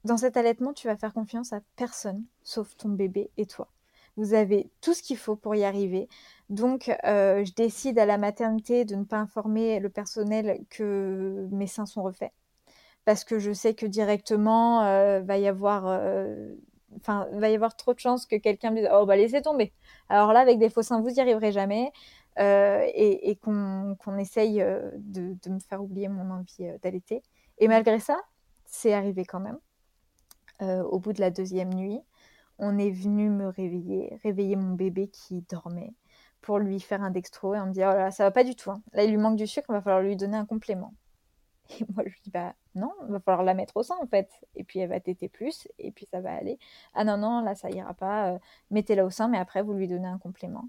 dans 0.03 0.17
cet 0.17 0.37
allaitement, 0.37 0.73
tu 0.73 0.87
vas 0.87 0.95
faire 0.95 1.13
confiance 1.13 1.53
à 1.53 1.61
personne, 1.75 2.23
sauf 2.43 2.75
ton 2.77 2.89
bébé 2.89 3.29
et 3.37 3.45
toi. 3.45 3.69
Vous 4.17 4.33
avez 4.33 4.69
tout 4.81 4.93
ce 4.93 5.03
qu'il 5.03 5.17
faut 5.17 5.35
pour 5.35 5.55
y 5.55 5.63
arriver. 5.63 6.09
Donc, 6.49 6.89
euh, 7.05 7.45
je 7.45 7.53
décide 7.53 7.99
à 7.99 8.05
la 8.05 8.17
maternité 8.17 8.83
de 8.83 8.95
ne 8.95 9.03
pas 9.03 9.17
informer 9.17 9.79
le 9.79 9.89
personnel 9.89 10.65
que 10.69 11.47
mes 11.51 11.67
seins 11.67 11.85
sont 11.85 12.01
refaits. 12.01 12.31
Parce 13.05 13.23
que 13.23 13.39
je 13.39 13.51
sais 13.53 13.73
que 13.75 13.85
directement, 13.85 14.83
euh, 14.83 15.21
va 15.21 15.37
y 15.37 15.47
avoir... 15.47 15.85
Euh, 15.87 16.55
enfin, 16.97 17.27
va 17.33 17.49
y 17.49 17.55
avoir 17.55 17.75
trop 17.75 17.93
de 17.93 17.99
chances 17.99 18.25
que 18.25 18.35
quelqu'un 18.35 18.71
me 18.71 18.77
dise 18.77 18.89
Oh, 18.91 19.05
bah 19.05 19.15
laissez 19.15 19.41
tomber. 19.41 19.71
Alors 20.09 20.33
là, 20.33 20.39
avec 20.39 20.57
des 20.57 20.69
faux 20.69 20.81
seins, 20.81 21.01
vous 21.01 21.09
n'y 21.11 21.19
arriverez 21.19 21.51
jamais. 21.51 21.91
et, 22.37 23.37
qu'on 23.43 24.17
essaye 24.17 24.57
de, 24.97 25.49
me 25.49 25.59
faire 25.59 25.83
oublier 25.83 26.07
mon 26.09 26.31
envie 26.31 26.71
d'allaiter. 26.81 27.23
Et 27.59 27.67
malgré 27.67 27.99
ça, 27.99 28.19
c'est 28.65 28.93
arrivé 28.93 29.25
quand 29.25 29.39
même. 29.39 29.59
Euh, 30.61 30.83
au 30.83 30.99
bout 30.99 31.13
de 31.13 31.21
la 31.21 31.29
deuxième 31.29 31.73
nuit, 31.73 32.01
on 32.57 32.77
est 32.77 32.89
venu 32.89 33.29
me 33.29 33.47
réveiller, 33.47 34.19
réveiller 34.23 34.55
mon 34.55 34.73
bébé 34.73 35.07
qui 35.09 35.41
dormait 35.43 35.93
pour 36.41 36.59
lui 36.59 36.79
faire 36.79 37.03
un 37.03 37.11
dextro 37.11 37.53
et 37.53 37.59
on 37.59 37.67
me 37.67 37.73
dit 37.73 37.81
oh 37.81 37.93
là, 37.93 38.11
ça 38.11 38.23
va 38.23 38.31
pas 38.31 38.43
du 38.43 38.55
tout. 38.55 38.71
Hein. 38.71 38.81
Là 38.93 39.03
il 39.03 39.11
lui 39.11 39.17
manque 39.17 39.37
du 39.37 39.47
sucre, 39.47 39.67
il 39.69 39.73
va 39.73 39.81
falloir 39.81 40.01
lui 40.01 40.15
donner 40.15 40.37
un 40.37 40.45
complément. 40.45 40.93
Et 41.79 41.85
moi 41.93 42.03
je 42.05 42.11
lui 42.11 42.21
dis 42.23 42.31
bah 42.31 42.55
non, 42.75 42.91
il 43.07 43.11
va 43.11 43.19
falloir 43.19 43.43
la 43.43 43.53
mettre 43.53 43.77
au 43.77 43.83
sein 43.83 43.95
en 44.01 44.07
fait. 44.07 44.29
Et 44.55 44.63
puis 44.63 44.79
elle 44.79 44.89
va 44.89 44.99
téter 44.99 45.29
plus 45.29 45.67
et 45.77 45.91
puis 45.91 46.07
ça 46.11 46.21
va 46.21 46.33
aller. 46.33 46.57
Ah 46.93 47.03
non 47.03 47.17
non 47.17 47.41
là 47.41 47.55
ça 47.55 47.69
ira 47.69 47.93
pas. 47.93 48.33
Euh, 48.33 48.39
mettez-la 48.71 49.05
au 49.05 49.09
sein 49.09 49.27
mais 49.27 49.37
après 49.37 49.61
vous 49.61 49.73
lui 49.73 49.87
donnez 49.87 50.07
un 50.07 50.17
complément. 50.17 50.65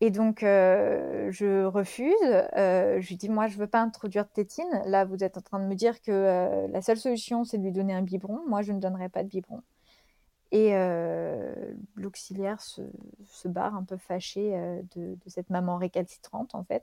Et 0.00 0.10
donc, 0.10 0.42
euh, 0.42 1.30
je 1.30 1.64
refuse. 1.64 2.14
Euh, 2.56 3.00
je 3.00 3.08
lui 3.08 3.16
dis, 3.16 3.28
moi, 3.28 3.48
je 3.48 3.58
veux 3.58 3.66
pas 3.66 3.80
introduire 3.80 4.24
de 4.24 4.30
tétine. 4.30 4.82
Là, 4.86 5.04
vous 5.04 5.22
êtes 5.22 5.36
en 5.36 5.42
train 5.42 5.60
de 5.60 5.66
me 5.66 5.74
dire 5.74 6.00
que 6.00 6.10
euh, 6.10 6.68
la 6.68 6.80
seule 6.80 6.96
solution, 6.96 7.44
c'est 7.44 7.58
de 7.58 7.62
lui 7.62 7.72
donner 7.72 7.92
un 7.92 8.02
biberon. 8.02 8.40
Moi, 8.48 8.62
je 8.62 8.72
ne 8.72 8.80
donnerai 8.80 9.10
pas 9.10 9.22
de 9.22 9.28
biberon. 9.28 9.62
Et 10.52 10.72
l'auxiliaire 11.94 12.60
se, 12.60 12.82
barre 13.46 13.76
un 13.76 13.84
peu 13.84 13.96
fâché 13.96 14.50
de, 14.96 15.16
cette 15.28 15.48
maman 15.48 15.76
récalcitrante, 15.76 16.56
en 16.56 16.64
fait. 16.64 16.82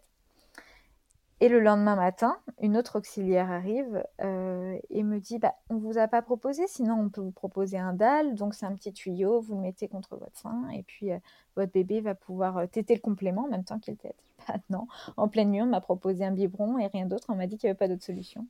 Et 1.39 1.49
le 1.49 1.59
lendemain 1.59 1.95
matin, 1.95 2.39
une 2.61 2.75
autre 2.77 2.97
auxiliaire 2.97 3.51
arrive 3.51 4.03
euh, 4.23 4.75
et 4.89 5.03
me 5.03 5.19
dit 5.19 5.37
bah, 5.37 5.53
On 5.69 5.75
ne 5.75 5.79
vous 5.79 5.99
a 5.99 6.07
pas 6.07 6.23
proposé, 6.23 6.65
sinon 6.67 6.99
on 6.99 7.09
peut 7.09 7.21
vous 7.21 7.31
proposer 7.31 7.77
un 7.77 7.93
dalle. 7.93 8.33
Donc 8.33 8.55
c'est 8.55 8.65
un 8.65 8.73
petit 8.73 8.91
tuyau, 8.91 9.39
vous 9.41 9.55
le 9.55 9.61
mettez 9.61 9.87
contre 9.87 10.17
votre 10.17 10.35
sein 10.35 10.67
et 10.73 10.81
puis 10.81 11.11
euh, 11.11 11.19
votre 11.55 11.71
bébé 11.71 12.01
va 12.01 12.15
pouvoir 12.15 12.57
euh, 12.57 12.65
téter 12.65 12.95
le 12.95 13.01
complément 13.01 13.43
en 13.43 13.49
même 13.49 13.63
temps 13.63 13.77
qu'il 13.77 13.97
tète. 13.97 14.17
Maintenant, 14.49 14.87
en 15.15 15.27
pleine 15.27 15.51
nuit, 15.51 15.61
on 15.61 15.67
m'a 15.67 15.81
proposé 15.81 16.25
un 16.25 16.31
biberon 16.31 16.79
et 16.79 16.87
rien 16.87 17.05
d'autre. 17.05 17.25
On 17.29 17.35
m'a 17.35 17.45
dit 17.45 17.57
qu'il 17.57 17.67
n'y 17.67 17.71
avait 17.71 17.77
pas 17.77 17.87
d'autre 17.87 18.03
solution. 18.03 18.47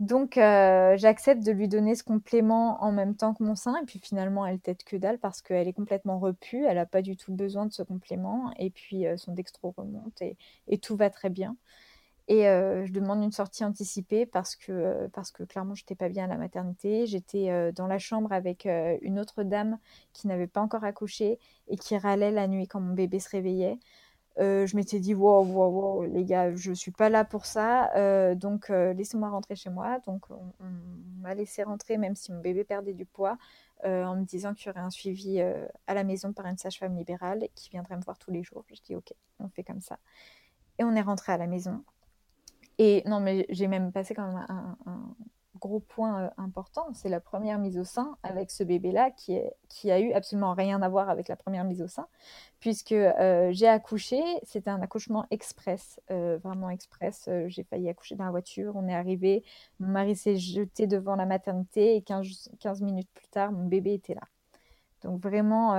Donc 0.00 0.34
j'accepte 0.36 1.44
de 1.44 1.50
lui 1.50 1.66
donner 1.66 1.96
ce 1.96 2.04
complément 2.04 2.80
en 2.84 2.92
même 2.92 3.16
temps 3.16 3.34
que 3.34 3.42
mon 3.42 3.56
sein. 3.56 3.74
Et 3.82 3.84
puis 3.84 3.98
finalement, 3.98 4.46
elle 4.46 4.60
tète 4.60 4.84
que 4.84 4.96
dalle 4.96 5.18
parce 5.18 5.42
qu'elle 5.42 5.66
est 5.66 5.72
complètement 5.72 6.20
repue. 6.20 6.64
Elle 6.64 6.76
n'a 6.76 6.86
pas 6.86 7.02
du 7.02 7.16
tout 7.16 7.32
besoin 7.34 7.66
de 7.66 7.72
ce 7.72 7.82
complément. 7.82 8.52
Et 8.58 8.70
puis 8.70 9.06
son 9.16 9.32
dextro 9.32 9.74
remonte 9.76 10.22
et 10.22 10.78
tout 10.78 10.94
va 10.94 11.10
très 11.10 11.30
bien. 11.30 11.56
Et 12.30 12.46
euh, 12.46 12.84
je 12.84 12.92
demande 12.92 13.22
une 13.22 13.32
sortie 13.32 13.64
anticipée 13.64 14.26
parce 14.26 14.54
que, 14.54 14.70
euh, 14.70 15.08
parce 15.14 15.32
que 15.32 15.44
clairement, 15.44 15.74
je 15.74 15.82
n'étais 15.82 15.94
pas 15.94 16.10
bien 16.10 16.24
à 16.24 16.26
la 16.26 16.36
maternité. 16.36 17.06
J'étais 17.06 17.50
euh, 17.50 17.72
dans 17.72 17.86
la 17.86 17.98
chambre 17.98 18.32
avec 18.32 18.66
une 18.66 19.18
autre 19.18 19.42
dame 19.44 19.78
qui 20.12 20.28
n'avait 20.28 20.46
pas 20.46 20.60
encore 20.60 20.84
accouché 20.84 21.38
et 21.68 21.76
qui 21.78 21.96
râlait 21.96 22.30
la 22.30 22.46
nuit 22.46 22.68
quand 22.68 22.80
mon 22.80 22.92
bébé 22.92 23.18
se 23.18 23.30
réveillait. 23.30 23.78
je 24.38 24.76
m'étais 24.76 25.00
dit, 25.00 25.14
wow, 25.14 25.42
wow, 25.42 25.70
wow, 25.70 26.04
les 26.04 26.24
gars, 26.24 26.54
je 26.54 26.70
ne 26.70 26.74
suis 26.74 26.90
pas 26.90 27.08
là 27.08 27.24
pour 27.24 27.46
ça. 27.46 28.34
donc, 28.34 28.68
laissez-moi 28.68 29.30
rentrer 29.30 29.56
chez 29.56 29.70
moi. 29.70 29.98
Donc, 30.06 30.30
on, 30.30 30.52
on 30.60 31.20
m'a 31.22 31.34
laissé 31.34 31.62
rentrer 31.62 31.96
même 31.96 32.14
si 32.14 32.32
mon 32.32 32.40
bébé 32.40 32.64
perdait 32.64 32.94
du 32.94 33.06
poids. 33.06 33.38
en 33.84 34.16
me 34.16 34.24
disant 34.24 34.54
qu'il 34.54 34.66
y 34.66 34.70
aurait 34.70 34.80
un 34.80 34.90
suivi 34.90 35.40
à 35.40 35.94
la 35.94 36.04
maison 36.04 36.32
par 36.32 36.46
une 36.46 36.58
sage-femme 36.58 36.96
libérale 36.96 37.48
qui 37.54 37.70
viendrait 37.70 37.96
me 37.96 38.02
voir 38.02 38.18
tous 38.18 38.30
les 38.30 38.42
jours. 38.42 38.64
Je 38.68 38.82
dis 38.84 38.94
ok, 38.96 39.12
on 39.40 39.48
fait 39.48 39.64
comme 39.64 39.80
ça. 39.80 39.98
Et 40.78 40.84
on 40.84 40.94
est 40.94 41.02
rentré 41.02 41.32
à 41.32 41.38
la 41.38 41.46
maison. 41.46 41.82
Et 42.78 43.02
non, 43.06 43.20
mais 43.20 43.46
j'ai 43.50 43.66
même 43.66 43.92
passé 43.92 44.14
quand 44.14 44.26
même 44.26 44.46
un, 44.48 45.14
gros 45.58 45.80
point 45.80 46.22
euh, 46.22 46.30
important. 46.38 46.86
C'est 46.94 47.08
la 47.08 47.18
première 47.18 47.58
mise 47.58 47.78
au 47.78 47.84
sein 47.84 48.16
avec 48.22 48.52
ce 48.52 48.62
bébé-là 48.62 49.10
qui, 49.10 49.34
est, 49.34 49.52
qui 49.68 49.90
a 49.90 49.98
eu 49.98 50.12
absolument 50.12 50.54
rien 50.54 50.80
à 50.82 50.88
voir 50.88 51.10
avec 51.10 51.26
la 51.26 51.34
première 51.34 51.64
mise 51.64 51.82
au 51.82 51.88
sein, 51.88 52.06
puisque 52.60 52.92
euh, 52.92 53.50
j'ai 53.52 53.66
accouché. 53.66 54.22
C'était 54.44 54.70
un 54.70 54.80
accouchement 54.80 55.26
express, 55.32 56.00
euh, 56.12 56.38
vraiment 56.42 56.70
express. 56.70 57.28
j'ai 57.46 57.64
failli 57.64 57.88
accoucher 57.88 58.14
dans 58.14 58.24
la 58.24 58.30
voiture. 58.30 58.74
On 58.76 58.86
est 58.86 58.94
arrivé. 58.94 59.42
Mon 59.80 59.88
mari 59.88 60.14
s'est 60.14 60.36
jeté 60.36 60.86
devant 60.86 61.16
la 61.16 61.26
maternité 61.26 61.96
et 61.96 62.02
15, 62.02 62.50
15, 62.60 62.82
minutes 62.82 63.10
plus 63.12 63.28
tard, 63.28 63.50
mon 63.50 63.66
bébé 63.66 63.94
était 63.94 64.14
là. 64.14 64.22
Donc 65.02 65.20
vraiment, 65.20 65.74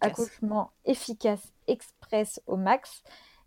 accouchement 0.00 0.72
efficace, 0.84 1.52
express 1.68 2.40
au 2.46 2.56
max. 2.56 3.04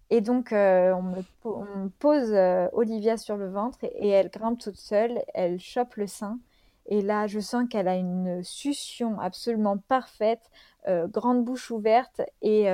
Et 0.10 0.22
donc, 0.22 0.54
euh, 0.54 0.94
on, 0.94 1.02
me, 1.02 1.90
pose 2.00 2.32
euh, 2.32 2.68
Olivia 2.72 3.18
sur 3.18 3.36
le 3.36 3.50
ventre 3.50 3.80
et, 3.84 4.10
elle 4.10 4.30
grimpe 4.30 4.60
toute 4.60 4.78
seule, 4.78 5.22
elle 5.34 5.60
chope 5.60 5.96
le 5.96 6.08
sein. 6.08 6.40
Et 6.86 7.02
là, 7.02 7.28
je 7.28 7.40
sens 7.40 7.68
qu'elle 7.70 7.90
a 7.90 7.98
une 7.98 8.42
succion 8.44 9.20
absolument 9.20 9.78
parfaite, 9.78 10.50
euh, 10.88 11.08
grande 11.08 11.44
bouche 11.44 11.70
ouverte 11.72 12.22
et, 12.42 12.68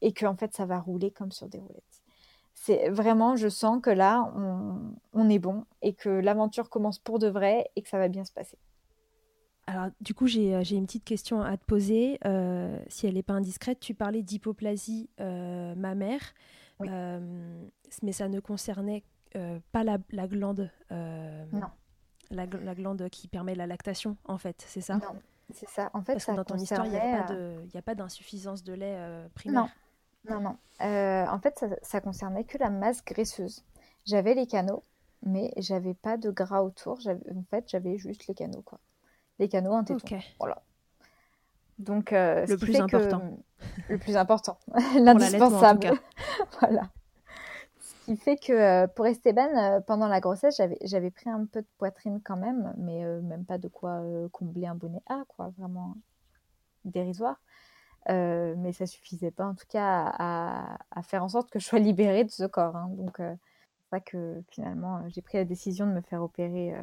et 0.00 0.12
que 0.12 0.26
en 0.26 0.34
fait, 0.34 0.54
ça 0.54 0.66
va 0.66 0.80
rouler 0.80 1.12
comme 1.12 1.30
sur 1.30 1.48
des 1.48 1.58
roulettes. 1.58 1.84
C'est 2.54 2.90
vraiment, 2.90 3.36
je 3.36 3.48
sens 3.48 3.80
que 3.80 3.90
là, 3.90 4.30
on, 4.36 4.94
on 5.14 5.30
est 5.30 5.38
bon 5.38 5.64
et 5.80 5.94
que 5.94 6.08
l'aventure 6.08 6.68
commence 6.68 6.98
pour 6.98 7.20
de 7.20 7.28
vrai 7.28 7.70
et 7.76 7.82
que 7.82 7.88
ça 7.88 7.98
va 7.98 8.08
bien 8.08 8.24
se 8.24 8.32
passer. 8.32 8.58
Alors, 9.70 9.90
du 10.00 10.14
coup, 10.14 10.26
j'ai 10.26 10.74
une 10.74 10.86
petite 10.86 11.04
question 11.04 11.42
à 11.42 11.56
te 11.56 11.64
poser. 11.64 12.18
Euh, 12.24 12.76
si 12.88 13.06
elle 13.06 13.14
n'est 13.14 13.22
pas 13.22 13.34
indiscrète, 13.34 13.78
tu 13.78 13.94
parlais 13.94 14.22
d'hypoplasie 14.22 15.08
euh, 15.20 15.76
mammaire, 15.76 16.34
euh, 16.80 17.64
mais 18.02 18.10
ça 18.10 18.28
ne 18.28 18.40
concernait 18.40 19.04
pas 19.70 19.84
la, 19.84 19.98
glande. 20.26 20.70
non. 20.90 21.68
La, 22.32 22.46
glande 22.46 23.08
qui 23.10 23.28
permet 23.28 23.54
la 23.54 23.68
lactation, 23.68 24.16
en 24.24 24.38
fait, 24.38 24.64
c'est 24.66 24.80
ça? 24.80 24.96
Non, 24.96 25.20
c'est 25.54 25.68
ça. 25.68 25.90
En 25.94 26.02
fait, 26.02 26.14
Parce 26.14 26.24
que 26.24 26.32
dans 26.32 26.44
ton 26.44 26.56
histoire, 26.56 26.86
il 26.86 26.92
n'y 26.92 27.78
a 27.78 27.82
pas 27.82 27.94
d'insuffisance 27.94 28.64
de, 28.64 28.72
lait 28.72 28.98
primaire. 29.36 29.68
Non, 30.28 30.40
non, 30.40 30.40
non. 30.40 30.56
en 30.80 31.38
fait, 31.40 31.56
ça, 31.60 31.68
ça 31.82 32.00
concernait 32.00 32.44
que 32.44 32.58
la 32.58 32.70
masse 32.70 33.04
graisseuse. 33.04 33.64
J'avais 34.04 34.34
les 34.34 34.48
canaux, 34.48 34.82
mais 35.22 35.52
j'avais 35.58 35.94
pas 35.94 36.16
de 36.16 36.30
gras 36.30 36.62
autour. 36.62 36.98
En 37.06 37.44
fait, 37.50 37.68
j'avais 37.68 37.98
juste 37.98 38.26
les 38.26 38.34
canaux, 38.34 38.62
quoi 38.62 38.80
les 39.40 39.48
canaux, 39.48 39.74
un 39.74 39.82
téton. 39.82 40.18
Voilà. 40.38 40.62
Donc, 41.78 42.12
euh, 42.12 42.46
le, 42.46 42.58
plus 42.58 42.78
important. 42.78 43.38
le 43.88 43.98
plus 43.98 44.16
important. 44.16 44.58
L'indispensable. 45.00 45.92
voilà. 46.60 46.82
Ce 47.80 48.04
qui 48.04 48.16
fait 48.16 48.36
que 48.36 48.52
euh, 48.52 48.86
pour 48.86 49.06
Esteban, 49.06 49.48
euh, 49.56 49.80
pendant 49.80 50.06
la 50.06 50.20
grossesse, 50.20 50.60
j'avais 50.82 51.10
pris 51.10 51.30
un 51.30 51.46
peu 51.46 51.62
de 51.62 51.66
poitrine 51.78 52.20
quand 52.22 52.36
même, 52.36 52.74
mais 52.76 53.02
même 53.22 53.46
pas 53.46 53.58
de 53.58 53.68
quoi 53.68 54.02
combler 54.30 54.66
un 54.66 54.74
bonnet 54.74 55.02
A, 55.06 55.24
quoi, 55.26 55.52
vraiment 55.56 55.96
dérisoire. 56.84 57.40
mais 58.06 58.72
ça 58.72 58.84
suffisait 58.84 59.30
pas, 59.30 59.46
en 59.46 59.54
tout 59.54 59.66
cas, 59.68 60.12
à, 60.18 61.02
faire 61.02 61.24
en 61.24 61.28
sorte 61.30 61.50
que 61.50 61.58
je 61.58 61.64
sois 61.64 61.78
libérée 61.90 62.24
de 62.24 62.30
ce 62.30 62.44
corps. 62.44 62.76
Hein. 62.76 62.90
Donc, 62.92 63.16
c'est 63.16 63.88
ça 63.90 64.00
que 64.00 64.42
finalement, 64.50 65.08
j'ai 65.08 65.22
pris 65.22 65.38
la 65.38 65.46
décision 65.46 65.86
de 65.86 65.92
me 65.92 66.02
faire 66.02 66.22
opérer 66.22 66.74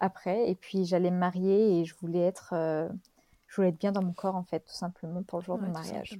après. 0.00 0.48
Et 0.50 0.54
puis, 0.54 0.84
j'allais 0.84 1.10
me 1.10 1.18
marier 1.18 1.80
et 1.80 1.84
je 1.84 1.94
voulais 1.96 2.20
être, 2.20 2.50
je 2.52 3.56
voulais 3.56 3.68
être 3.68 3.78
bien 3.78 3.92
dans 3.92 4.02
mon 4.02 4.12
corps, 4.12 4.36
en 4.36 4.44
fait, 4.44 4.60
tout 4.60 4.74
simplement, 4.74 5.22
pour 5.22 5.40
le 5.40 5.44
jour 5.44 5.58
de 5.58 5.64
mon 5.64 5.72
mariage. 5.72 6.18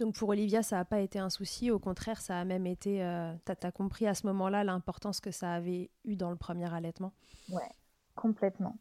Donc 0.00 0.16
pour 0.16 0.30
Olivia, 0.30 0.62
ça 0.62 0.76
n'a 0.76 0.84
pas 0.84 1.00
été 1.00 1.18
un 1.18 1.30
souci, 1.30 1.70
au 1.70 1.78
contraire, 1.78 2.20
ça 2.20 2.38
a 2.38 2.44
même 2.44 2.66
été... 2.66 3.02
Euh, 3.02 3.32
tu 3.46 3.52
as, 3.66 3.72
compris 3.72 4.06
à 4.06 4.14
ce 4.14 4.26
moment-là 4.26 4.64
l'importance 4.64 5.20
que 5.20 5.30
ça 5.30 5.52
avait 5.52 5.90
eu 6.04 6.16
dans 6.16 6.30
le 6.30 6.36
premier 6.36 6.72
allaitement 6.72 7.12
Ouais, 7.48 7.70
complètement. 8.16 8.76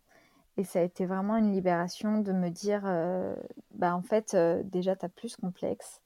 Et 0.57 0.63
ça 0.63 0.79
a 0.79 0.81
été 0.81 1.05
vraiment 1.05 1.37
une 1.37 1.51
libération 1.51 2.19
de 2.19 2.31
me 2.31 2.49
dire, 2.49 2.81
euh, 2.85 3.35
bah 3.75 3.95
en 3.95 4.01
fait, 4.01 4.33
euh, 4.33 4.63
déjà, 4.63 4.95
tu 4.95 5.05
as 5.05 5.09
plus 5.09 5.35
complexe, 5.35 6.01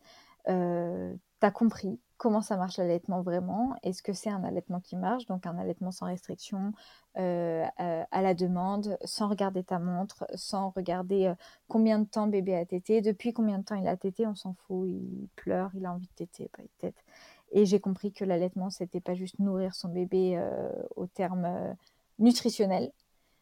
tu 0.46 0.54
as 0.54 1.52
compris, 1.52 2.00
comment 2.18 2.42
ça 2.42 2.58
marche 2.58 2.78
l'allaitement 2.78 3.22
vraiment? 3.22 3.76
Est-ce 3.84 4.02
que 4.02 4.14
c'est 4.14 4.30
un 4.30 4.44
allaitement 4.44 4.80
qui 4.80 4.96
marche? 4.96 5.26
Donc 5.28 5.46
un 5.46 5.58
allaitement 5.58 5.92
sans 5.92 6.08
restriction, 6.08 6.74
euh, 7.18 7.66
à, 7.78 8.22
la 8.22 8.34
demande, 8.34 8.98
sans 9.04 9.28
regarder 9.28 9.64
ta 9.64 9.80
montre, 9.80 10.26
sans 10.36 10.70
regarder 10.70 11.28
euh, 11.28 11.36
combien 11.68 12.00
de 12.00 12.06
temps 12.06 12.28
bébé 12.28 12.56
a 12.56 12.66
tété, 12.66 13.02
depuis 13.02 13.34
combien 13.34 13.60
de 13.60 13.64
temps 13.64 13.76
il 13.76 13.88
a 13.88 13.98
tété, 13.98 14.28
on 14.28 14.36
s'en 14.36 14.54
fout, 14.54 14.88
il 14.90 15.28
pleure, 15.36 15.72
il 15.76 15.86
a 15.86 15.94
envie 15.94 16.08
de 16.08 16.14
téter, 16.26 16.50
pas 16.50 16.64
de 16.64 16.70
tête. 16.80 17.04
Et 17.52 17.66
j'ai 17.66 17.80
compris 17.80 18.12
que 18.12 18.26
l'allaitement, 18.26 18.70
c'était 18.70 19.00
pas 19.00 19.14
juste 19.14 19.40
nourrir 19.40 19.74
son 19.74 19.90
bébé 19.90 20.38
euh, 20.38 20.70
au 20.96 21.08
terme 21.08 21.76
nutritionnel, 22.20 22.92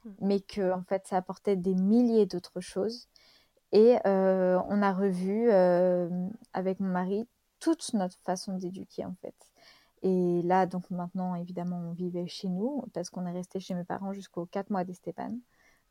mmh. 0.03 0.09
mais 0.21 0.39
que 0.41 0.71
en 0.71 0.83
fait, 0.83 1.07
ça 1.07 1.17
apportait 1.17 1.55
des 1.55 1.75
milliers 1.75 2.25
d'autres 2.25 2.61
choses. 2.61 3.07
Et 3.71 3.97
on 4.05 4.81
a 4.81 4.93
revu 4.93 5.51
avec 6.53 6.79
mon 6.79 6.87
mari 6.87 7.27
toute 7.59 7.93
notre 7.93 8.17
façon 8.19 8.57
d'éduquer 8.57 9.05
en 9.05 9.15
fait. 9.21 9.35
Et 10.03 10.41
là, 10.43 10.65
donc 10.65 10.89
maintenant, 10.91 11.35
évidemment, 11.35 11.77
on 11.77 11.93
vivait 11.93 12.27
chez 12.27 12.47
nous 12.47 12.83
parce 12.93 13.09
qu'on 13.09 13.25
est 13.25 13.31
resté 13.31 13.59
chez 13.59 13.73
mes 13.73 13.83
parents 13.83 14.13
jusqu'aux 14.13 14.45
4 14.45 14.69
mois 14.69 14.83
d'Esteban. 14.83 15.35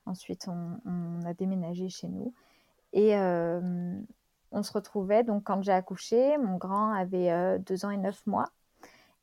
Ensuite, 0.06 0.48
on, 0.48 1.24
a 1.24 1.34
déménagé 1.34 1.88
chez 1.88 2.08
nous. 2.08 2.32
Et 2.92 3.16
euh, 3.16 3.98
on 4.52 4.62
se 4.62 4.72
retrouvait, 4.72 5.24
donc 5.24 5.44
quand 5.44 5.62
j'ai 5.62 5.72
accouché, 5.72 6.38
mon 6.38 6.58
grand 6.58 6.92
avait 6.92 7.58
2 7.58 7.84
euh, 7.84 7.86
ans 7.86 7.90
et 7.90 7.96
9 7.96 8.26
mois. 8.26 8.50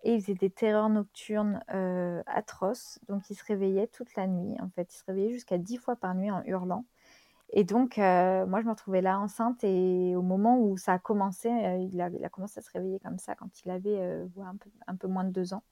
Et 0.03 0.15
il 0.15 0.21
faisait 0.21 0.33
des 0.33 0.49
terreurs 0.49 0.89
nocturnes 0.89 1.63
euh, 1.73 2.21
atroces. 2.25 2.99
Donc 3.07 3.29
il 3.29 3.35
se 3.35 3.45
réveillait 3.45 3.87
toute 3.87 4.13
la 4.15 4.27
nuit. 4.27 4.57
En 4.59 4.69
fait, 4.69 4.93
il 4.93 4.97
se 4.97 5.05
réveillait 5.05 5.31
jusqu'à 5.31 5.57
10 5.57 5.77
fois 5.77 5.95
par 5.95 6.15
nuit 6.15 6.31
en 6.31 6.43
hurlant. 6.43 6.83
Et 7.53 7.65
donc, 7.65 7.97
euh, 7.97 8.45
moi, 8.45 8.61
je 8.61 8.65
me 8.65 8.71
retrouvais 8.71 9.01
là 9.01 9.19
enceinte 9.19 9.63
et 9.63 10.15
au 10.15 10.21
moment 10.21 10.57
où 10.57 10.77
ça 10.77 10.93
a 10.93 10.99
commencé, 10.99 11.49
euh, 11.49 11.77
il, 11.91 11.99
a, 11.99 12.09
il, 12.09 12.23
a, 12.23 12.29
commencé 12.29 12.59
à 12.59 12.61
se 12.61 12.71
réveiller 12.71 12.99
comme 12.99 13.19
ça 13.19 13.35
quand 13.35 13.49
il 13.65 13.71
avait 13.71 13.99
euh, 13.99 14.25
un, 14.45 14.55
peu, 14.55 14.69
un, 14.87 14.95
peu, 14.95 15.07
moins 15.09 15.25
de 15.25 15.31
deux 15.31 15.53
ans. 15.53 15.63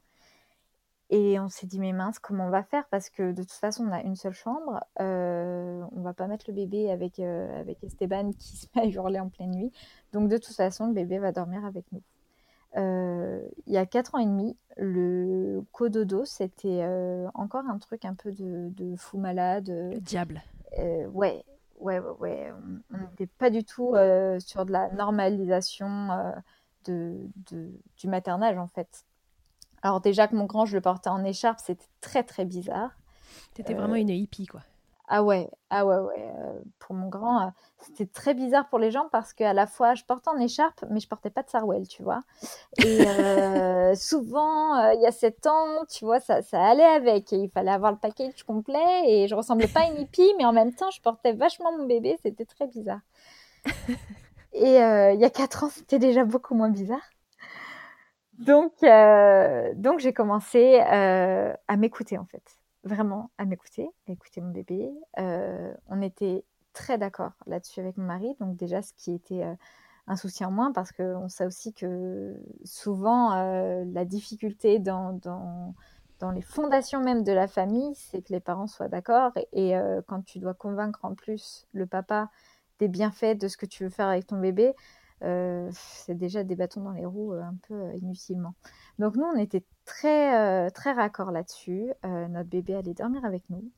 Et 1.09 1.39
on 1.39 1.47
s'est 1.47 1.67
dit, 1.67 1.79
mais 1.79 1.93
mince, 1.93 2.19
comment 2.19 2.47
on 2.47 2.49
va 2.49 2.63
faire? 2.63 2.85
Parce 2.89 3.09
que 3.09 3.31
de 3.31 3.41
toute 3.43 3.53
façon, 3.53 3.85
on 3.87 3.91
a 3.91 4.01
une 4.01 4.17
seule 4.17 4.33
chambre. 4.33 4.83
on 4.99 6.01
va 6.01 6.13
pas 6.13 6.27
mettre 6.27 6.45
le 6.49 6.53
bébé 6.53 6.91
avec, 6.91 7.19
avec 7.19 7.83
Esteban 7.83 8.31
qui 8.37 8.57
se 8.57 8.67
met 8.75 8.81
à 8.81 8.85
hurler 8.85 9.19
en 9.19 9.29
pleine 9.29 9.51
nuit. 9.51 9.71
Donc, 10.11 10.27
de 10.27 10.37
toute 10.37 10.55
façon, 10.55 10.87
le 10.87 10.93
bébé 10.93 11.17
va 11.17 11.31
dormir 11.31 11.65
avec 11.65 11.85
nous. 11.93 12.03
il 12.75 13.73
y 13.73 13.77
a 13.77 13.85
quatre 13.85 14.15
ans 14.15 14.19
et 14.19 14.25
demi, 14.25 14.55
le 14.77 15.63
cododo, 15.71 16.25
c'était 16.25 16.85
encore 17.33 17.65
un 17.65 17.79
truc 17.79 18.05
un 18.05 18.13
peu 18.15 18.31
de, 18.33 18.69
de 18.69 18.95
fou 18.97 19.17
malade. 19.17 19.69
Le 19.69 19.99
diable. 19.99 20.43
ouais, 21.13 21.43
ouais, 21.79 21.99
ouais, 21.99 22.51
on 22.93 22.97
n'était 22.97 23.27
pas 23.27 23.49
du 23.49 23.63
tout 23.63 23.95
euh, 23.95 24.39
sur 24.39 24.65
de 24.65 24.71
la 24.71 24.89
normalisation 24.91 26.11
euh, 26.11 26.31
de, 26.85 27.17
du 27.97 28.07
maternage 28.07 28.57
en 28.57 28.67
fait. 28.67 29.05
Alors 29.81 30.01
déjà 30.01 30.27
que 30.27 30.35
mon 30.35 30.45
grand, 30.45 30.65
je 30.65 30.75
le 30.75 30.81
portais 30.81 31.09
en 31.09 31.23
écharpe, 31.23 31.59
c'était 31.59 31.87
très 32.01 32.23
très 32.23 32.45
bizarre. 32.45 32.91
T'étais 33.53 33.73
vraiment 33.73 33.95
une 33.95 34.09
hippie 34.09 34.45
quoi. 34.45 34.61
Ah 35.11 35.23
ouais, 35.23 35.49
ah 35.71 35.87
ouais, 35.87 35.97
ouais. 35.97 36.31
Euh, 36.37 36.59
pour 36.77 36.95
mon 36.95 37.09
grand, 37.09 37.47
euh, 37.47 37.49
c'était 37.79 38.05
très 38.05 38.35
bizarre 38.35 38.69
pour 38.69 38.77
les 38.77 38.91
gens 38.91 39.09
parce 39.11 39.33
qu'à 39.33 39.53
la 39.53 39.65
fois, 39.65 39.95
je 39.95 40.03
portais 40.03 40.29
en 40.29 40.37
écharpe, 40.37 40.85
mais 40.91 40.99
je 40.99 41.07
portais 41.07 41.31
pas 41.31 41.41
de 41.41 41.49
sarouel, 41.49 41.87
tu 41.87 42.03
vois. 42.03 42.21
Et 42.77 43.07
euh, 43.07 43.95
souvent, 43.95 44.91
il 44.91 45.01
y 45.01 45.07
a 45.07 45.11
7 45.11 45.47
ans, 45.47 45.83
tu 45.89 46.05
vois, 46.05 46.19
ça, 46.19 46.43
ça 46.43 46.63
allait 46.63 46.83
avec. 46.83 47.33
Et 47.33 47.37
il 47.37 47.49
fallait 47.49 47.71
avoir 47.71 47.91
le 47.91 47.97
package 47.97 48.43
complet 48.43 49.01
et 49.07 49.27
je 49.27 49.33
ressemblais 49.33 49.67
pas 49.67 49.79
à 49.81 49.85
une 49.87 49.97
hippie, 49.99 50.31
mais 50.37 50.45
en 50.45 50.53
même 50.53 50.73
temps, 50.75 50.91
je 50.91 51.01
portais 51.01 51.33
vachement 51.33 51.75
mon 51.75 51.87
bébé. 51.87 52.19
C'était 52.21 52.45
très 52.45 52.67
bizarre. 52.67 53.01
Et 54.53 54.75
il 54.77 55.19
y 55.19 55.25
a 55.25 55.29
4 55.29 55.63
ans, 55.65 55.69
c'était 55.69 55.99
déjà 55.99 56.23
beaucoup 56.25 56.55
moins 56.55 56.69
bizarre. 56.69 57.07
Donc, 58.39 58.73
donc 59.75 59.99
j'ai 59.99 60.13
commencé 60.13 60.79
à 60.79 61.77
m'écouter 61.77 62.17
en 62.17 62.25
fait 62.25 62.58
vraiment 62.83 63.31
à 63.37 63.45
m'écouter, 63.45 63.89
à 64.07 64.11
écouter 64.11 64.41
mon 64.41 64.51
bébé. 64.51 64.91
Euh, 65.19 65.73
on 65.87 66.01
était 66.01 66.43
très 66.73 66.97
d'accord 66.97 67.33
là-dessus 67.45 67.79
avec 67.79 67.97
mon 67.97 68.05
mari, 68.05 68.35
donc 68.39 68.55
déjà 68.55 68.81
ce 68.81 68.93
qui 68.93 69.13
était 69.13 69.43
euh, 69.43 69.53
un 70.07 70.15
souci 70.15 70.45
en 70.45 70.51
moins, 70.51 70.71
parce 70.71 70.91
qu'on 70.91 71.27
sait 71.29 71.45
aussi 71.45 71.73
que 71.73 72.35
souvent 72.63 73.33
euh, 73.33 73.83
la 73.91 74.05
difficulté 74.05 74.79
dans, 74.79 75.13
dans, 75.13 75.75
dans, 76.19 76.31
les 76.31 76.41
fondations 76.41 77.01
même 77.01 77.23
de 77.23 77.31
la 77.31 77.47
famille, 77.47 77.93
c'est 77.95 78.21
que 78.21 78.33
les 78.33 78.39
parents 78.39 78.67
soient 78.67 78.87
d'accord, 78.87 79.31
et, 79.53 79.73
quand 80.07 80.23
tu 80.23 80.39
dois 80.39 80.53
convaincre 80.53 80.99
en 81.03 81.15
plus 81.15 81.67
le 81.73 81.85
papa 81.85 82.29
des 82.79 82.87
bienfaits 82.87 83.37
de 83.37 83.47
ce 83.47 83.57
que 83.57 83.65
tu 83.65 83.83
veux 83.83 83.89
faire 83.89 84.07
avec 84.07 84.27
ton 84.27 84.39
bébé, 84.39 84.73
c'est 85.21 86.15
déjà 86.15 86.43
des 86.43 86.55
bâtons 86.55 86.82
dans 86.82 86.91
les 86.91 87.05
roues 87.05 87.34
un 87.34 87.55
peu 87.67 87.93
inutilement. 87.95 88.53
Donc 88.99 89.15
nous, 89.15 89.23
on 89.23 89.38
était 89.38 89.63
très, 89.86 90.38
euh, 90.38 90.69
très 90.69 90.91
raccord 90.91 91.32
là-dessus. 91.32 91.91
Euh, 92.05 92.27
notre 92.27 92.49
bébé 92.49 92.75
allait 92.75 92.93
dormir 92.93 93.25
avec 93.25 93.49
nous. 93.49 93.71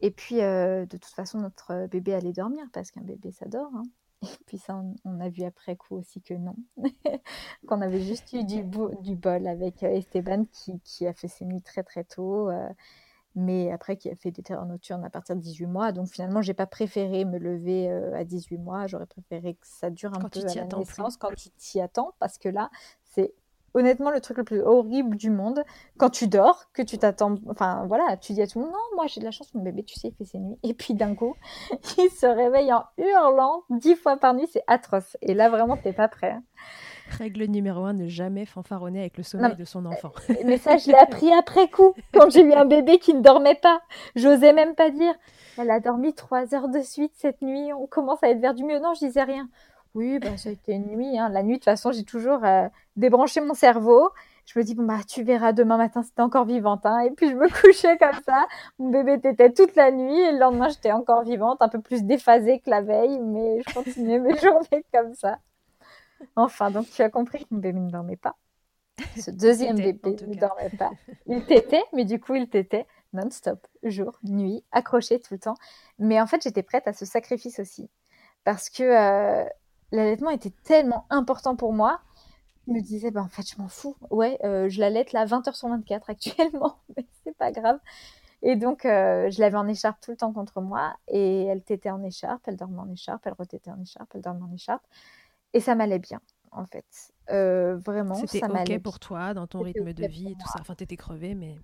Et 0.00 0.10
puis, 0.10 0.40
euh, 0.40 0.86
de 0.86 0.96
toute 0.96 1.12
façon, 1.12 1.38
notre 1.38 1.86
bébé 1.88 2.14
allait 2.14 2.32
dormir 2.32 2.64
parce 2.72 2.90
qu'un 2.90 3.02
bébé, 3.02 3.32
ça 3.32 3.46
dort. 3.46 3.70
Hein. 3.74 3.82
Et 4.22 4.44
puis 4.46 4.58
ça, 4.58 4.82
on, 5.04 5.20
a 5.20 5.28
vu 5.28 5.42
après 5.44 5.76
coup 5.76 5.96
aussi 5.96 6.22
que 6.22 6.34
non. 6.34 6.56
Qu'on 7.66 7.80
avait 7.80 8.00
juste 8.00 8.32
eu 8.32 8.44
du, 8.44 8.64
du 9.02 9.16
bol 9.16 9.46
avec 9.46 9.82
Esteban 9.82 10.46
qui, 10.50 10.80
qui, 10.80 11.06
a 11.06 11.12
fait 11.12 11.28
ses 11.28 11.44
nuits 11.44 11.62
très 11.62 11.82
très 11.82 12.04
tôt. 12.04 12.48
Mais 13.34 13.72
après 13.72 13.96
qui 13.96 14.10
a 14.10 14.14
fait 14.14 14.30
des 14.30 14.42
terreurs 14.42 14.66
nocturnes 14.66 15.04
à 15.04 15.10
partir 15.10 15.36
de 15.36 15.40
18 15.40 15.66
mois. 15.66 15.92
Donc 15.92 16.08
finalement, 16.08 16.42
j'ai 16.42 16.54
pas 16.54 16.66
préféré 16.66 17.24
me 17.24 17.38
lever 17.38 17.90
à 18.14 18.24
18 18.24 18.58
mois. 18.58 18.86
J'aurais 18.86 19.06
préféré 19.06 19.54
que 19.54 19.66
ça 19.66 19.90
dure 19.90 20.12
un 20.14 20.28
peu 20.28 20.40
à 20.40 20.54
la 20.54 20.64
naissance 20.64 21.16
quand 21.16 21.34
tu 21.34 21.50
t'y 21.50 21.80
attends. 21.80 22.14
Parce 22.18 22.38
que 22.38 22.48
là, 22.48 22.70
c'est 23.02 23.34
honnêtement 23.74 24.10
le 24.10 24.20
truc 24.20 24.38
le 24.38 24.44
plus 24.44 24.60
horrible 24.60 25.16
du 25.16 25.30
monde 25.30 25.64
quand 25.98 26.10
tu 26.10 26.28
dors, 26.28 26.70
que 26.72 26.82
tu 26.82 26.96
t'attends, 26.96 27.34
enfin 27.48 27.84
voilà, 27.86 28.16
tu 28.16 28.32
dis 28.32 28.42
à 28.42 28.46
tout 28.46 28.60
le 28.60 28.64
monde 28.64 28.74
non, 28.74 28.96
moi 28.96 29.06
j'ai 29.06 29.20
de 29.20 29.24
la 29.24 29.32
chance, 29.32 29.52
mon 29.54 29.62
bébé, 29.62 29.82
tu 29.82 29.98
sais, 29.98 30.08
il 30.08 30.14
fait 30.14 30.24
ses 30.24 30.38
nuits, 30.38 30.58
et 30.62 30.74
puis 30.74 30.94
d'un 30.94 31.14
coup, 31.14 31.34
il 31.98 32.10
se 32.10 32.26
réveille 32.26 32.72
en 32.72 32.84
hurlant 32.96 33.64
dix 33.70 33.96
fois 33.96 34.16
par 34.16 34.34
nuit, 34.34 34.48
c'est 34.50 34.62
atroce. 34.66 35.16
Et 35.20 35.34
là 35.34 35.50
vraiment, 35.50 35.76
t'es 35.76 35.92
pas 35.92 36.08
prêt. 36.08 36.38
Règle 37.10 37.44
numéro 37.44 37.84
un, 37.84 37.92
ne 37.92 38.06
jamais 38.06 38.46
fanfaronner 38.46 39.00
avec 39.00 39.16
le 39.16 39.22
sommeil 39.22 39.56
de 39.56 39.64
son 39.64 39.84
enfant. 39.86 40.12
Mais 40.44 40.58
ça, 40.58 40.78
je 40.78 40.88
l'ai 40.88 40.96
appris 40.96 41.32
après 41.32 41.68
coup, 41.68 41.94
quand 42.12 42.30
j'ai 42.30 42.42
eu 42.42 42.52
un 42.52 42.64
bébé 42.64 42.98
qui 42.98 43.14
ne 43.14 43.20
dormait 43.20 43.54
pas. 43.54 43.82
J'osais 44.16 44.52
même 44.52 44.74
pas 44.74 44.90
dire. 44.90 45.14
Elle 45.58 45.70
a 45.70 45.80
dormi 45.80 46.14
trois 46.14 46.54
heures 46.54 46.68
de 46.68 46.80
suite 46.80 47.12
cette 47.14 47.42
nuit, 47.42 47.72
on 47.72 47.86
commence 47.86 48.22
à 48.22 48.30
être 48.30 48.40
vers 48.40 48.54
du 48.54 48.64
mieux. 48.64 48.78
Non, 48.80 48.94
je 48.94 49.06
disais 49.06 49.22
rien. 49.22 49.48
Oui, 49.94 50.18
bah, 50.18 50.36
ça 50.36 50.48
a 50.48 50.52
été 50.52 50.72
une 50.72 50.86
nuit. 50.86 51.18
Hein. 51.18 51.28
La 51.28 51.42
nuit, 51.42 51.54
de 51.54 51.58
toute 51.58 51.64
façon, 51.66 51.92
j'ai 51.92 52.04
toujours 52.04 52.44
euh, 52.44 52.66
débranché 52.96 53.40
mon 53.40 53.54
cerveau. 53.54 54.10
Je 54.46 54.58
me 54.58 54.64
dis, 54.64 54.74
bon, 54.74 54.84
bah, 54.84 54.98
tu 55.08 55.22
verras 55.22 55.52
demain 55.52 55.76
matin 55.76 56.02
si 56.02 56.12
t'es 56.12 56.22
encore 56.22 56.44
vivante. 56.46 56.84
Hein. 56.84 57.00
Et 57.00 57.10
puis, 57.12 57.30
je 57.30 57.34
me 57.34 57.48
couchais 57.62 57.96
comme 57.98 58.20
ça. 58.26 58.44
Mon 58.78 58.90
bébé 58.90 59.20
t'était 59.20 59.52
toute 59.52 59.76
la 59.76 59.92
nuit. 59.92 60.18
Et 60.18 60.32
le 60.32 60.38
lendemain, 60.38 60.68
j'étais 60.68 60.90
encore 60.90 61.22
vivante, 61.22 61.62
un 61.62 61.68
peu 61.68 61.80
plus 61.80 62.02
déphasée 62.02 62.58
que 62.58 62.70
la 62.70 62.82
veille. 62.82 63.20
Mais 63.20 63.62
je 63.66 63.74
continuais 63.74 64.18
mes 64.18 64.36
journées 64.42 64.84
comme 64.92 65.14
ça. 65.14 65.38
Enfin, 66.36 66.70
donc, 66.70 66.88
tu 66.90 67.02
as 67.02 67.10
compris 67.10 67.40
que 67.40 67.48
mon 67.50 67.58
bébé 67.58 67.80
ne 67.80 67.90
dormait 67.90 68.16
pas. 68.16 68.36
Ce 69.20 69.30
deuxième 69.30 69.76
bébé 69.76 70.16
ne 70.26 70.34
dormait 70.34 70.70
pas. 70.70 70.90
Il 71.26 71.44
t'était, 71.44 71.82
mais 71.92 72.04
du 72.04 72.20
coup, 72.20 72.34
il 72.34 72.48
t'était 72.48 72.86
non-stop, 73.12 73.66
jour, 73.82 74.18
nuit, 74.24 74.64
accroché 74.72 75.20
tout 75.20 75.34
le 75.34 75.40
temps. 75.40 75.56
Mais 75.98 76.20
en 76.20 76.26
fait, 76.26 76.42
j'étais 76.42 76.62
prête 76.62 76.86
à 76.86 76.92
ce 76.92 77.04
sacrifice 77.04 77.58
aussi. 77.58 77.88
Parce 78.44 78.68
que 78.68 78.82
euh, 78.82 79.48
l'allaitement 79.92 80.30
était 80.30 80.52
tellement 80.64 81.06
important 81.10 81.56
pour 81.56 81.72
moi. 81.72 82.00
Je 82.66 82.72
me 82.72 82.80
disais, 82.80 83.10
bah, 83.10 83.22
en 83.22 83.28
fait, 83.28 83.48
je 83.48 83.60
m'en 83.60 83.68
fous. 83.68 83.96
Ouais, 84.10 84.38
euh, 84.44 84.68
je 84.68 84.80
l'allaite 84.80 85.12
là 85.12 85.26
20h 85.26 85.54
sur 85.54 85.68
24 85.68 86.10
actuellement, 86.10 86.78
mais 86.96 87.06
c'est 87.24 87.36
pas 87.36 87.52
grave. 87.52 87.78
Et 88.42 88.56
donc, 88.56 88.84
euh, 88.84 89.30
je 89.30 89.40
l'avais 89.40 89.56
en 89.56 89.66
écharpe 89.68 90.00
tout 90.02 90.10
le 90.10 90.16
temps 90.18 90.32
contre 90.32 90.60
moi. 90.60 90.94
Et 91.08 91.44
elle 91.44 91.62
tétait 91.62 91.90
en 91.90 92.02
écharpe, 92.02 92.42
elle 92.46 92.56
dormait 92.56 92.80
en 92.80 92.90
écharpe, 92.90 93.26
elle 93.26 93.34
retétait 93.38 93.70
en 93.70 93.80
écharpe, 93.80 94.10
elle 94.14 94.20
dormait 94.20 94.42
en 94.42 94.52
écharpe. 94.52 94.84
Et 95.54 95.60
ça 95.60 95.74
m'allait 95.74 95.98
bien, 95.98 96.20
en 96.50 96.66
fait. 96.66 96.84
Euh, 97.30 97.76
vraiment, 97.76 98.14
ça 98.14 98.48
m'allait 98.48 98.76
OK 98.76 98.82
pour 98.82 98.98
toi, 98.98 99.32
dans 99.32 99.46
ton 99.46 99.60
rythme 99.62 99.92
de 99.92 100.06
vie 100.06 100.32
et 100.32 100.34
tout 100.34 100.48
ça? 100.48 100.58
Enfin, 100.60 100.74
t'étais 100.74 100.96
crevée, 100.96 101.34
mais... 101.34 101.58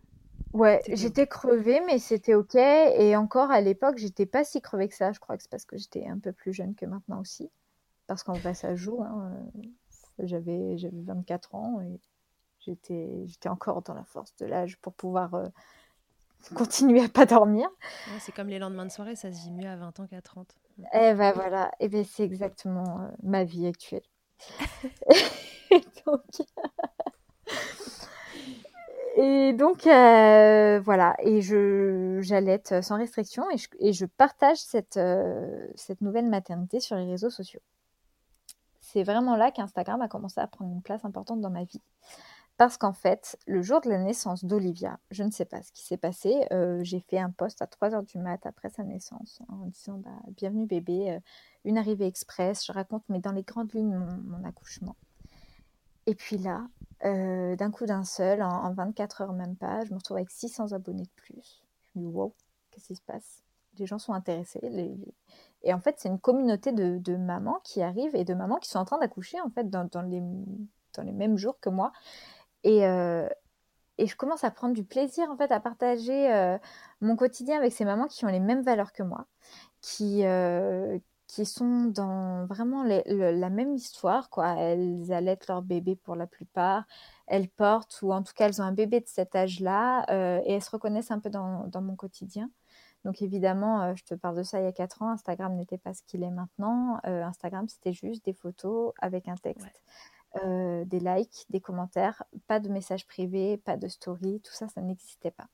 Ouais, 0.54 0.80
j'étais 0.88 1.26
crevée, 1.26 1.80
mais 1.86 1.98
c'était 1.98 2.34
OK. 2.34 2.54
Et 2.54 3.14
encore, 3.16 3.50
à 3.50 3.60
l'époque, 3.60 3.98
j'étais 3.98 4.26
pas 4.26 4.42
si 4.42 4.62
crevée 4.62 4.88
que 4.88 4.96
ça. 4.96 5.12
Je 5.12 5.20
crois 5.20 5.36
que 5.36 5.42
c'est 5.42 5.50
parce 5.50 5.66
que 5.66 5.76
j'étais 5.76 6.06
un 6.06 6.18
peu 6.18 6.32
plus 6.32 6.52
jeune 6.52 6.74
que 6.74 6.86
maintenant 6.86 7.20
aussi 7.20 7.50
parce 8.10 8.24
qu'en 8.24 8.32
vrai, 8.32 8.54
ça 8.54 8.74
joue. 8.74 9.04
Hein. 9.04 9.30
J'avais, 10.18 10.76
j'avais 10.78 11.00
24 11.00 11.54
ans 11.54 11.80
et 11.80 12.00
j'étais, 12.58 13.22
j'étais 13.26 13.48
encore 13.48 13.82
dans 13.82 13.94
la 13.94 14.02
force 14.02 14.34
de 14.40 14.46
l'âge 14.46 14.78
pour 14.78 14.94
pouvoir 14.94 15.32
euh, 15.34 15.46
continuer 16.56 17.04
à 17.04 17.08
pas 17.08 17.24
dormir. 17.24 17.68
c'est 18.18 18.32
comme 18.32 18.48
les 18.48 18.58
lendemains 18.58 18.84
de 18.84 18.90
soirée, 18.90 19.14
ça 19.14 19.32
se 19.32 19.38
vit 19.44 19.52
mieux 19.52 19.68
à 19.68 19.76
20 19.76 20.00
ans 20.00 20.06
qu'à 20.08 20.20
30. 20.20 20.52
Et 20.92 21.14
ben 21.14 21.32
voilà, 21.32 21.70
et 21.80 21.88
ben 21.88 22.04
c'est 22.04 22.24
exactement 22.24 23.00
euh, 23.00 23.08
ma 23.22 23.44
vie 23.44 23.66
actuelle. 23.66 24.02
donc, 26.06 26.22
et 29.16 29.52
donc 29.52 29.86
euh, 29.86 30.80
voilà, 30.80 31.14
et 31.20 31.42
je 31.42 32.18
j'allaite 32.22 32.82
sans 32.82 32.96
restriction 32.96 33.48
et 33.50 33.58
je, 33.58 33.68
et 33.78 33.92
je 33.92 34.06
partage 34.06 34.58
cette, 34.58 34.98
cette 35.76 36.00
nouvelle 36.00 36.26
maternité 36.28 36.80
sur 36.80 36.96
les 36.96 37.04
réseaux 37.04 37.30
sociaux 37.30 37.60
c'est 38.92 39.04
vraiment 39.04 39.36
là 39.36 39.50
qu'Instagram 39.50 40.00
a 40.02 40.08
commencé 40.08 40.40
à 40.40 40.46
prendre 40.46 40.72
une 40.72 40.82
place 40.82 41.04
importante 41.04 41.40
dans 41.40 41.50
ma 41.50 41.64
vie. 41.64 41.80
Parce 42.60 42.76
qu'en 42.76 42.92
fait, 42.92 43.38
le 43.46 43.62
jour 43.62 43.80
de 43.80 43.88
la 43.88 43.96
naissance 43.96 44.44
d'Olivia, 44.44 44.98
je 45.10 45.22
ne 45.22 45.30
sais 45.30 45.46
pas 45.46 45.62
ce 45.62 45.72
qui 45.72 45.82
s'est 45.82 45.96
passé. 45.96 46.46
Euh, 46.52 46.80
j'ai 46.82 47.00
fait 47.00 47.18
un 47.18 47.30
post 47.30 47.62
à 47.62 47.64
3h 47.64 48.04
du 48.04 48.18
mat 48.18 48.44
après 48.44 48.68
sa 48.68 48.84
naissance 48.84 49.40
en 49.48 49.64
disant 49.68 49.96
bah, 49.96 50.10
Bienvenue 50.36 50.66
bébé, 50.66 51.12
euh, 51.12 51.20
une 51.64 51.78
arrivée 51.78 52.06
express. 52.06 52.66
Je 52.66 52.70
raconte, 52.72 53.02
mais 53.08 53.18
dans 53.18 53.32
les 53.32 53.44
grandes 53.44 53.72
lignes, 53.72 53.96
mon, 53.96 54.44
accouchement. 54.44 54.94
Et 56.04 56.14
puis 56.14 56.36
là, 56.36 56.66
euh, 57.06 57.56
d'un 57.56 57.70
coup 57.70 57.86
d'un 57.86 58.04
seul, 58.04 58.42
en, 58.42 58.74
24 58.74 59.22
heures 59.22 59.32
même 59.32 59.56
pas, 59.56 59.82
je 59.86 59.92
me 59.92 59.96
retrouve 59.96 60.18
avec 60.18 60.30
600 60.30 60.72
abonnés 60.72 61.04
de 61.04 61.12
plus. 61.16 61.62
Je 61.94 61.98
me 61.98 62.04
dis 62.04 62.12
Wow, 62.12 62.34
qu'est-ce 62.70 62.88
qui 62.88 62.96
se 62.96 63.00
passe? 63.00 63.42
Les 63.78 63.86
gens 63.86 63.98
sont 63.98 64.12
intéressés. 64.12 64.60
et 65.62 65.72
en 65.72 65.80
fait, 65.80 65.94
c'est 65.96 66.10
une 66.10 66.20
communauté 66.20 66.72
de, 66.72 67.16
mamans 67.16 67.60
qui 67.64 67.80
arrivent 67.80 68.14
et 68.14 68.24
de 68.24 68.34
mamans 68.34 68.58
qui 68.58 68.68
sont 68.68 68.80
en 68.80 68.84
train 68.84 68.98
d'accoucher 68.98 69.40
en 69.40 69.48
fait 69.48 69.70
dans 69.70 70.02
les 70.02 71.12
mêmes 71.12 71.38
jours 71.38 71.58
que 71.58 71.70
moi. 71.70 71.92
Et, 72.64 72.86
euh, 72.86 73.28
et 73.98 74.06
je 74.06 74.16
commence 74.16 74.44
à 74.44 74.50
prendre 74.50 74.74
du 74.74 74.84
plaisir 74.84 75.30
en 75.30 75.36
fait 75.36 75.52
à 75.52 75.60
partager 75.60 76.32
euh, 76.32 76.58
mon 77.00 77.16
quotidien 77.16 77.58
avec 77.58 77.72
ces 77.72 77.84
mamans 77.84 78.06
qui 78.06 78.24
ont 78.24 78.28
les 78.28 78.40
mêmes 78.40 78.62
valeurs 78.62 78.92
que 78.92 79.02
moi, 79.02 79.26
qui, 79.80 80.24
euh, 80.24 80.98
qui 81.26 81.46
sont 81.46 81.84
dans 81.84 82.46
vraiment 82.46 82.82
la 82.84 83.50
même 83.50 83.74
histoire. 83.74 84.30
Quoi. 84.30 84.54
Elles 84.58 85.12
allaitent 85.12 85.46
leur 85.48 85.62
bébé 85.62 85.96
pour 85.96 86.16
la 86.16 86.26
plupart, 86.26 86.84
elles 87.26 87.48
portent 87.48 88.00
ou 88.02 88.12
en 88.12 88.22
tout 88.22 88.32
cas 88.34 88.46
elles 88.46 88.60
ont 88.60 88.64
un 88.64 88.72
bébé 88.72 89.00
de 89.00 89.08
cet 89.08 89.34
âge-là 89.36 90.04
et 90.44 90.54
elles 90.54 90.62
se 90.62 90.70
reconnaissent 90.70 91.10
un 91.10 91.20
peu 91.20 91.30
dans, 91.30 91.66
dans 91.68 91.82
mon 91.82 91.96
quotidien. 91.96 92.50
Donc 93.04 93.22
évidemment, 93.22 93.94
je 93.96 94.04
te 94.04 94.14
parle 94.14 94.36
de 94.36 94.42
ça 94.42 94.60
il 94.60 94.64
y 94.64 94.68
a 94.68 94.72
4 94.72 95.02
ans, 95.02 95.10
Instagram 95.10 95.54
n'était 95.56 95.78
pas 95.78 95.94
ce 95.94 96.02
qu'il 96.02 96.22
est 96.22 96.30
maintenant. 96.30 96.98
Instagram, 97.04 97.66
c'était 97.68 97.94
juste 97.94 98.24
des 98.26 98.34
photos 98.34 98.92
avec 99.00 99.28
un 99.28 99.36
texte, 99.36 99.66
euh, 100.36 100.84
des 100.84 101.00
likes, 101.00 101.46
des 101.50 101.60
commentaires, 101.60 102.24
pas 102.46 102.60
de 102.60 102.68
messages 102.68 103.06
privés, 103.06 103.56
pas 103.58 103.76
de 103.76 103.88
story, 103.88 104.40
tout 104.40 104.52
ça, 104.52 104.68
ça 104.68 104.80
n'existait 104.80 105.30
pas. 105.30 105.48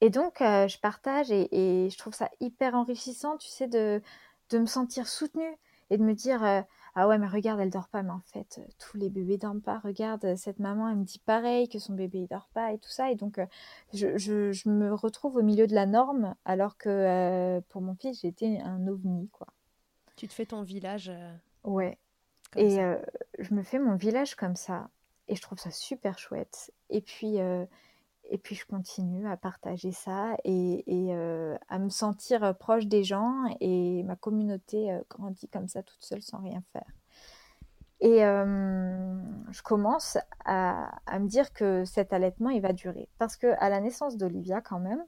Et 0.00 0.10
donc, 0.10 0.36
je 0.38 0.78
partage 0.78 1.32
et, 1.32 1.88
je 1.90 1.98
trouve 1.98 2.14
ça 2.14 2.30
hyper 2.38 2.74
enrichissant, 2.74 3.36
tu 3.36 3.48
sais, 3.48 3.66
de, 3.66 4.00
de 4.50 4.58
me 4.58 4.66
sentir 4.66 5.08
soutenue 5.08 5.58
et 5.90 5.98
de 5.98 6.04
me 6.04 6.14
dire 6.14 6.64
ah 7.00 7.06
ouais, 7.06 7.16
mais 7.16 7.28
regarde, 7.28 7.60
elle 7.60 7.70
dort 7.70 7.86
pas, 7.86 8.02
mais 8.02 8.10
en 8.10 8.22
fait, 8.24 8.58
euh, 8.58 8.66
tous 8.80 8.96
les 8.96 9.08
bébés 9.08 9.38
dorment 9.38 9.60
pas. 9.60 9.78
Regarde, 9.78 10.24
euh, 10.24 10.34
cette 10.34 10.58
maman, 10.58 10.88
elle 10.88 10.96
me 10.96 11.04
dit 11.04 11.20
pareil, 11.20 11.68
que 11.68 11.78
son 11.78 11.92
bébé, 11.92 12.22
il 12.22 12.26
dort 12.26 12.48
pas 12.52 12.72
et 12.72 12.78
tout 12.78 12.90
ça. 12.90 13.12
Et 13.12 13.14
donc, 13.14 13.38
euh, 13.38 13.46
je, 13.92 14.68
me 14.68 14.92
retrouve 14.92 15.36
au 15.36 15.42
milieu 15.42 15.68
de 15.68 15.76
la 15.76 15.86
norme, 15.86 16.34
alors 16.44 16.76
que 16.76 17.60
pour 17.68 17.82
mon 17.82 17.94
fils, 17.94 18.22
j'étais 18.22 18.58
un 18.64 18.88
ovni, 18.88 19.28
quoi. 19.28 19.46
Tu 20.16 20.26
te 20.26 20.32
fais 20.32 20.46
ton 20.46 20.62
village. 20.62 21.12
ouais. 21.62 21.98
Et 22.56 22.78
je 23.38 23.54
me 23.54 23.62
fais 23.62 23.78
mon 23.78 23.96
village 23.96 24.34
comme 24.34 24.56
ça. 24.56 24.88
Et 25.28 25.36
je 25.36 25.42
trouve 25.42 25.58
ça 25.58 25.70
super 25.70 26.18
chouette. 26.18 26.72
Et 26.90 27.00
puis, 27.00 27.38
et 28.30 28.38
puis 28.38 28.54
je 28.54 28.66
continue 28.66 29.26
à 29.26 29.36
partager 29.36 29.92
ça 29.92 30.36
et, 30.44 30.84
euh, 30.88 31.56
à 31.68 31.78
me 31.78 31.88
sentir 31.88 32.44
euh, 32.44 32.52
proche 32.52 32.86
des 32.86 33.02
gens 33.02 33.44
et 33.60 34.02
ma 34.02 34.16
communauté 34.16 34.92
euh, 34.92 35.00
grandit 35.08 35.48
comme 35.48 35.68
ça 35.68 35.82
toute 35.82 36.02
seule 36.02 36.22
sans 36.22 36.38
rien 36.38 36.62
faire. 36.72 36.86
Et 38.00 38.20
je 38.20 39.62
commence 39.62 40.18
à, 40.44 41.00
me 41.18 41.26
dire 41.26 41.52
que 41.52 41.84
cet 41.84 42.12
allaitement, 42.12 42.50
il 42.50 42.62
va 42.62 42.72
durer. 42.72 43.08
Parce 43.18 43.36
que 43.36 43.48
à 43.58 43.68
la 43.70 43.80
naissance 43.80 44.16
d'Olivia, 44.16 44.60
quand 44.60 44.78
même, 44.78 45.04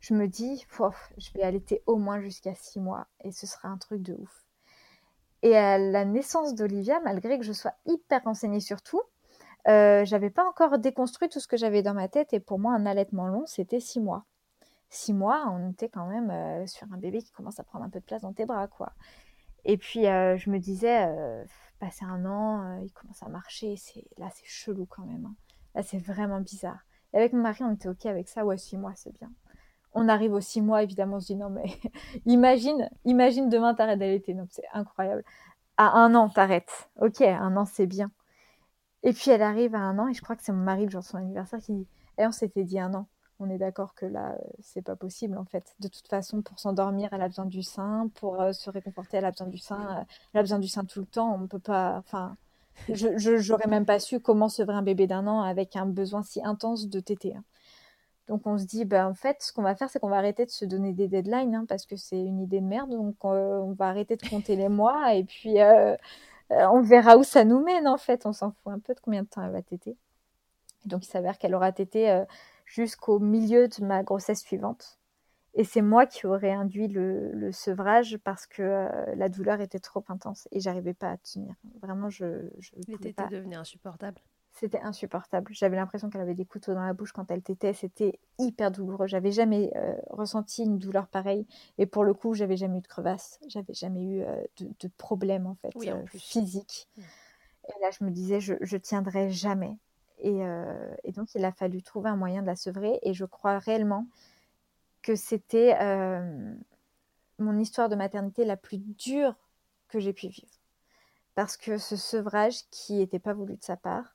je 0.00 0.14
me 0.14 0.26
dis, 0.26 0.66
je 1.16 1.32
vais 1.32 1.42
allaiter 1.42 1.84
au 1.86 1.96
moins 1.96 2.20
jusqu'à 2.20 2.56
six 2.56 2.80
mois 2.80 3.06
et 3.20 3.30
ce 3.30 3.46
sera 3.46 3.68
un 3.68 3.78
truc 3.78 4.02
de 4.02 4.14
ouf. 4.14 4.43
Et 5.44 5.58
à 5.58 5.76
la 5.76 6.06
naissance 6.06 6.54
d'Olivia, 6.54 7.00
malgré 7.00 7.38
que 7.38 7.44
je 7.44 7.52
sois 7.52 7.74
hyper 7.84 8.24
renseignée 8.24 8.60
sur 8.60 8.80
tout, 8.80 9.02
euh, 9.68 10.02
j'avais 10.06 10.30
pas 10.30 10.48
encore 10.48 10.78
déconstruit 10.78 11.28
tout 11.28 11.38
ce 11.38 11.46
que 11.46 11.58
j'avais 11.58 11.82
dans 11.82 11.92
ma 11.92 12.08
tête 12.08 12.32
et 12.32 12.40
pour 12.40 12.58
moi 12.58 12.72
un 12.72 12.86
allaitement 12.86 13.26
long 13.26 13.44
c'était 13.46 13.78
six 13.78 14.00
mois. 14.00 14.24
Six 14.88 15.12
mois, 15.12 15.46
on 15.50 15.70
était 15.70 15.90
quand 15.90 16.06
même 16.06 16.30
euh, 16.30 16.66
sur 16.66 16.90
un 16.94 16.96
bébé 16.96 17.20
qui 17.20 17.30
commence 17.30 17.60
à 17.60 17.62
prendre 17.62 17.84
un 17.84 17.90
peu 17.90 18.00
de 18.00 18.04
place 18.06 18.22
dans 18.22 18.32
tes 18.32 18.46
bras 18.46 18.68
quoi. 18.68 18.94
Et 19.66 19.76
puis 19.76 20.06
euh, 20.06 20.38
je 20.38 20.48
me 20.48 20.58
disais, 20.58 21.06
passer 21.78 22.06
un 22.06 22.24
an, 22.24 22.80
il 22.82 22.92
commence 22.92 23.22
à 23.22 23.28
marcher, 23.28 23.76
c'est 23.76 24.06
là 24.16 24.30
c'est 24.34 24.46
chelou 24.46 24.86
quand 24.86 25.04
même. 25.04 25.26
Hein. 25.26 25.34
Là 25.74 25.82
c'est 25.82 25.98
vraiment 25.98 26.40
bizarre. 26.40 26.86
Et 27.12 27.18
avec 27.18 27.34
mon 27.34 27.42
mari 27.42 27.64
on 27.64 27.74
était 27.74 27.90
ok 27.90 28.06
avec 28.06 28.30
ça, 28.30 28.46
ouais 28.46 28.56
six 28.56 28.78
mois 28.78 28.92
c'est 28.96 29.12
bien. 29.12 29.30
On 29.94 30.08
arrive 30.08 30.32
aux 30.32 30.40
six 30.40 30.60
mois, 30.60 30.82
évidemment 30.82 31.16
on 31.16 31.20
se 31.20 31.26
dit 31.26 31.36
non 31.36 31.50
mais 31.50 31.64
imagine, 32.26 32.88
imagine 33.04 33.48
demain 33.48 33.74
t'arrêtes 33.74 33.98
d'allaiter, 33.98 34.34
donc 34.34 34.48
c'est 34.50 34.66
incroyable. 34.72 35.24
À 35.76 35.98
un 35.98 36.14
an 36.14 36.28
t'arrêtes, 36.28 36.90
ok, 37.00 37.22
un 37.22 37.56
an 37.56 37.64
c'est 37.64 37.86
bien. 37.86 38.10
Et 39.04 39.12
puis 39.12 39.30
elle 39.30 39.42
arrive 39.42 39.74
à 39.74 39.80
un 39.80 39.98
an, 39.98 40.08
et 40.08 40.14
je 40.14 40.22
crois 40.22 40.36
que 40.36 40.42
c'est 40.42 40.52
mon 40.52 40.64
mari 40.64 40.84
le 40.84 40.90
jour 40.90 41.02
de 41.02 41.06
son 41.06 41.18
anniversaire 41.18 41.60
qui 41.60 41.72
dit 41.72 41.86
Et 42.18 42.26
on 42.26 42.32
s'était 42.32 42.64
dit 42.64 42.80
un 42.80 42.94
an. 42.94 43.06
On 43.40 43.50
est 43.50 43.58
d'accord 43.58 43.94
que 43.94 44.06
là, 44.06 44.32
euh, 44.32 44.48
c'est 44.60 44.82
pas 44.82 44.96
possible 44.96 45.36
en 45.38 45.44
fait. 45.44 45.74
De 45.80 45.88
toute 45.88 46.06
façon, 46.08 46.40
pour 46.42 46.58
s'endormir, 46.60 47.12
elle 47.12 47.22
a 47.22 47.28
besoin 47.28 47.46
du 47.46 47.62
sein. 47.62 48.08
Pour 48.14 48.40
euh, 48.40 48.52
se 48.52 48.70
réconforter, 48.70 49.16
elle 49.16 49.24
a 49.24 49.32
besoin 49.32 49.48
du 49.48 49.58
sein. 49.58 49.98
Euh, 49.98 50.04
elle 50.32 50.40
a 50.40 50.42
besoin 50.42 50.58
du 50.58 50.68
sein 50.68 50.84
tout 50.84 51.00
le 51.00 51.06
temps. 51.06 51.34
On 51.34 51.46
peut 51.48 51.58
pas. 51.58 51.96
Enfin, 51.98 52.36
je 52.88 53.48
n'aurais 53.50 53.68
même 53.68 53.86
pas 53.86 53.98
su 53.98 54.20
comment 54.20 54.48
sevrer 54.48 54.74
un 54.74 54.82
bébé 54.82 55.06
d'un 55.06 55.26
an 55.26 55.42
avec 55.42 55.76
un 55.76 55.86
besoin 55.86 56.22
si 56.22 56.42
intense 56.44 56.88
de 56.88 57.00
téter. 57.00 57.34
Hein. 57.36 57.44
Donc 58.28 58.46
on 58.46 58.56
se 58.56 58.64
dit, 58.64 58.84
bah, 58.84 59.06
en 59.06 59.14
fait, 59.14 59.42
ce 59.42 59.52
qu'on 59.52 59.62
va 59.62 59.74
faire, 59.74 59.90
c'est 59.90 59.98
qu'on 59.98 60.08
va 60.08 60.16
arrêter 60.16 60.46
de 60.46 60.50
se 60.50 60.64
donner 60.64 60.92
des 60.92 61.08
deadlines, 61.08 61.54
hein, 61.54 61.66
parce 61.68 61.84
que 61.84 61.96
c'est 61.96 62.18
une 62.18 62.40
idée 62.40 62.60
de 62.60 62.66
merde. 62.66 62.90
Donc 62.90 63.22
on 63.24 63.72
va 63.72 63.88
arrêter 63.88 64.16
de 64.16 64.28
compter 64.28 64.56
les 64.56 64.68
mois 64.68 65.14
et 65.14 65.24
puis 65.24 65.60
euh, 65.60 65.94
on 66.50 66.80
verra 66.80 67.16
où 67.16 67.22
ça 67.22 67.44
nous 67.44 67.62
mène 67.62 67.86
en 67.86 67.98
fait. 67.98 68.26
On 68.26 68.32
s'en 68.32 68.52
fout 68.52 68.72
un 68.72 68.78
peu 68.78 68.94
de 68.94 69.00
combien 69.00 69.22
de 69.22 69.28
temps 69.28 69.42
elle 69.42 69.52
va 69.52 69.62
téter. 69.62 69.96
donc 70.86 71.04
il 71.06 71.10
s'avère 71.10 71.38
qu'elle 71.38 71.54
aura 71.54 71.72
tété 71.72 72.10
euh, 72.10 72.24
jusqu'au 72.64 73.18
milieu 73.18 73.68
de 73.68 73.84
ma 73.84 74.02
grossesse 74.02 74.40
suivante. 74.40 74.98
Et 75.56 75.62
c'est 75.62 75.82
moi 75.82 76.04
qui 76.06 76.26
aurais 76.26 76.50
induit 76.50 76.88
le, 76.88 77.52
sevrage 77.52 78.18
parce 78.24 78.46
que 78.46 78.62
euh, 78.62 79.14
la 79.14 79.28
douleur 79.28 79.60
était 79.60 79.78
trop 79.78 80.04
intense 80.08 80.48
et 80.50 80.58
j'arrivais 80.58 80.94
pas 80.94 81.10
à 81.10 81.16
tenir. 81.18 81.54
Vraiment, 81.80 82.10
je. 82.10 82.50
je 82.58 82.72
Les 82.88 82.98
tétés 82.98 83.28
devenaient 83.30 83.56
insupportables. 83.56 84.20
C'était 84.54 84.80
insupportable. 84.80 85.52
J'avais 85.52 85.74
l'impression 85.74 86.08
qu'elle 86.08 86.20
avait 86.20 86.34
des 86.34 86.44
couteaux 86.44 86.74
dans 86.74 86.84
la 86.84 86.92
bouche 86.92 87.10
quand 87.10 87.28
elle 87.32 87.42
tétait. 87.42 87.72
C'était 87.72 88.20
hyper 88.38 88.70
douloureux. 88.70 89.08
J'avais 89.08 89.32
jamais 89.32 89.72
euh, 89.74 89.96
ressenti 90.10 90.62
une 90.62 90.78
douleur 90.78 91.08
pareille. 91.08 91.44
Et 91.76 91.86
pour 91.86 92.04
le 92.04 92.14
coup, 92.14 92.34
j'avais 92.34 92.56
jamais 92.56 92.78
eu 92.78 92.80
de 92.80 92.86
crevasse. 92.86 93.40
J'avais 93.48 93.74
jamais 93.74 94.04
eu 94.04 94.22
euh, 94.22 94.40
de, 94.60 94.88
problème 94.96 95.48
en 95.48 95.56
fait 95.56 95.72
euh, 95.88 96.06
physique. 96.06 96.88
Mm. 96.96 97.02
Et 97.68 97.82
là, 97.82 97.90
je 97.98 98.04
me 98.04 98.10
disais, 98.12 98.38
je, 98.38 98.54
je 98.60 98.76
tiendrai 98.76 99.28
jamais. 99.28 99.76
Et, 100.20 100.42
et, 101.02 101.12
donc, 101.12 101.34
il 101.34 101.44
a 101.44 101.52
fallu 101.52 101.82
trouver 101.82 102.08
un 102.08 102.16
moyen 102.16 102.40
de 102.40 102.46
la 102.46 102.56
sevrer. 102.56 103.00
Et 103.02 103.12
je 103.12 103.24
crois 103.24 103.58
réellement 103.58 104.06
que 105.02 105.16
c'était 105.16 105.76
mon 107.38 107.58
histoire 107.58 107.88
de 107.88 107.96
maternité 107.96 108.44
la 108.44 108.56
plus 108.56 108.78
dure 108.78 109.34
que 109.88 109.98
j'ai 109.98 110.12
pu 110.12 110.28
vivre. 110.28 110.60
Parce 111.34 111.56
que 111.56 111.76
ce 111.76 111.96
sevrage 111.96 112.62
qui 112.70 112.94
n'était 112.94 113.18
pas 113.18 113.34
voulu 113.34 113.56
de 113.56 113.62
sa 113.62 113.76
part, 113.76 114.13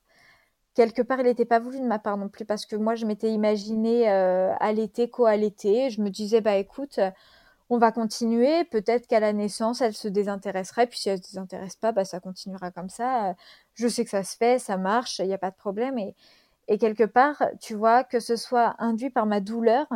quelque 0.74 1.02
part, 1.02 1.20
il 1.20 1.24
n'était 1.24 1.44
pas 1.44 1.58
voulu 1.58 1.80
de 1.80 1.84
ma 1.84 1.98
part 1.98 2.16
non 2.16 2.28
plus 2.28 2.44
parce 2.44 2.66
que 2.66 2.76
moi, 2.76 2.94
je 2.94 3.06
m'étais 3.06 3.30
imaginé 3.32 4.10
euh, 4.10 4.52
allaiter, 4.60 5.08
co-allaiter. 5.10 5.90
Je 5.90 6.00
me 6.02 6.10
disais, 6.10 6.40
bah 6.40 6.56
écoute, 6.56 7.00
on 7.70 7.78
va 7.78 7.92
continuer. 7.92 8.64
Peut-être 8.64 9.06
qu'à 9.06 9.20
la 9.20 9.32
naissance, 9.32 9.80
elle 9.80 9.94
se 9.94 10.08
désintéresserait. 10.08 10.86
Puis 10.86 10.98
si 11.00 11.08
elle 11.08 11.18
ne 11.18 11.22
se 11.22 11.28
désintéresse 11.30 11.76
pas, 11.76 11.92
bah, 11.92 12.04
ça 12.04 12.20
continuera 12.20 12.70
comme 12.70 12.90
ça. 12.90 13.34
Je 13.74 13.88
sais 13.88 14.04
que 14.04 14.10
ça 14.10 14.24
se 14.24 14.36
fait, 14.36 14.58
ça 14.58 14.76
marche, 14.76 15.18
il 15.20 15.26
n'y 15.26 15.34
a 15.34 15.38
pas 15.38 15.50
de 15.50 15.56
problème. 15.56 15.98
Et, 15.98 16.14
et 16.68 16.78
quelque 16.78 17.04
part, 17.04 17.42
tu 17.60 17.74
vois, 17.74 18.04
que 18.04 18.20
ce 18.20 18.36
soit 18.36 18.74
induit 18.78 19.10
par 19.10 19.26
ma 19.26 19.40
douleur, 19.40 19.86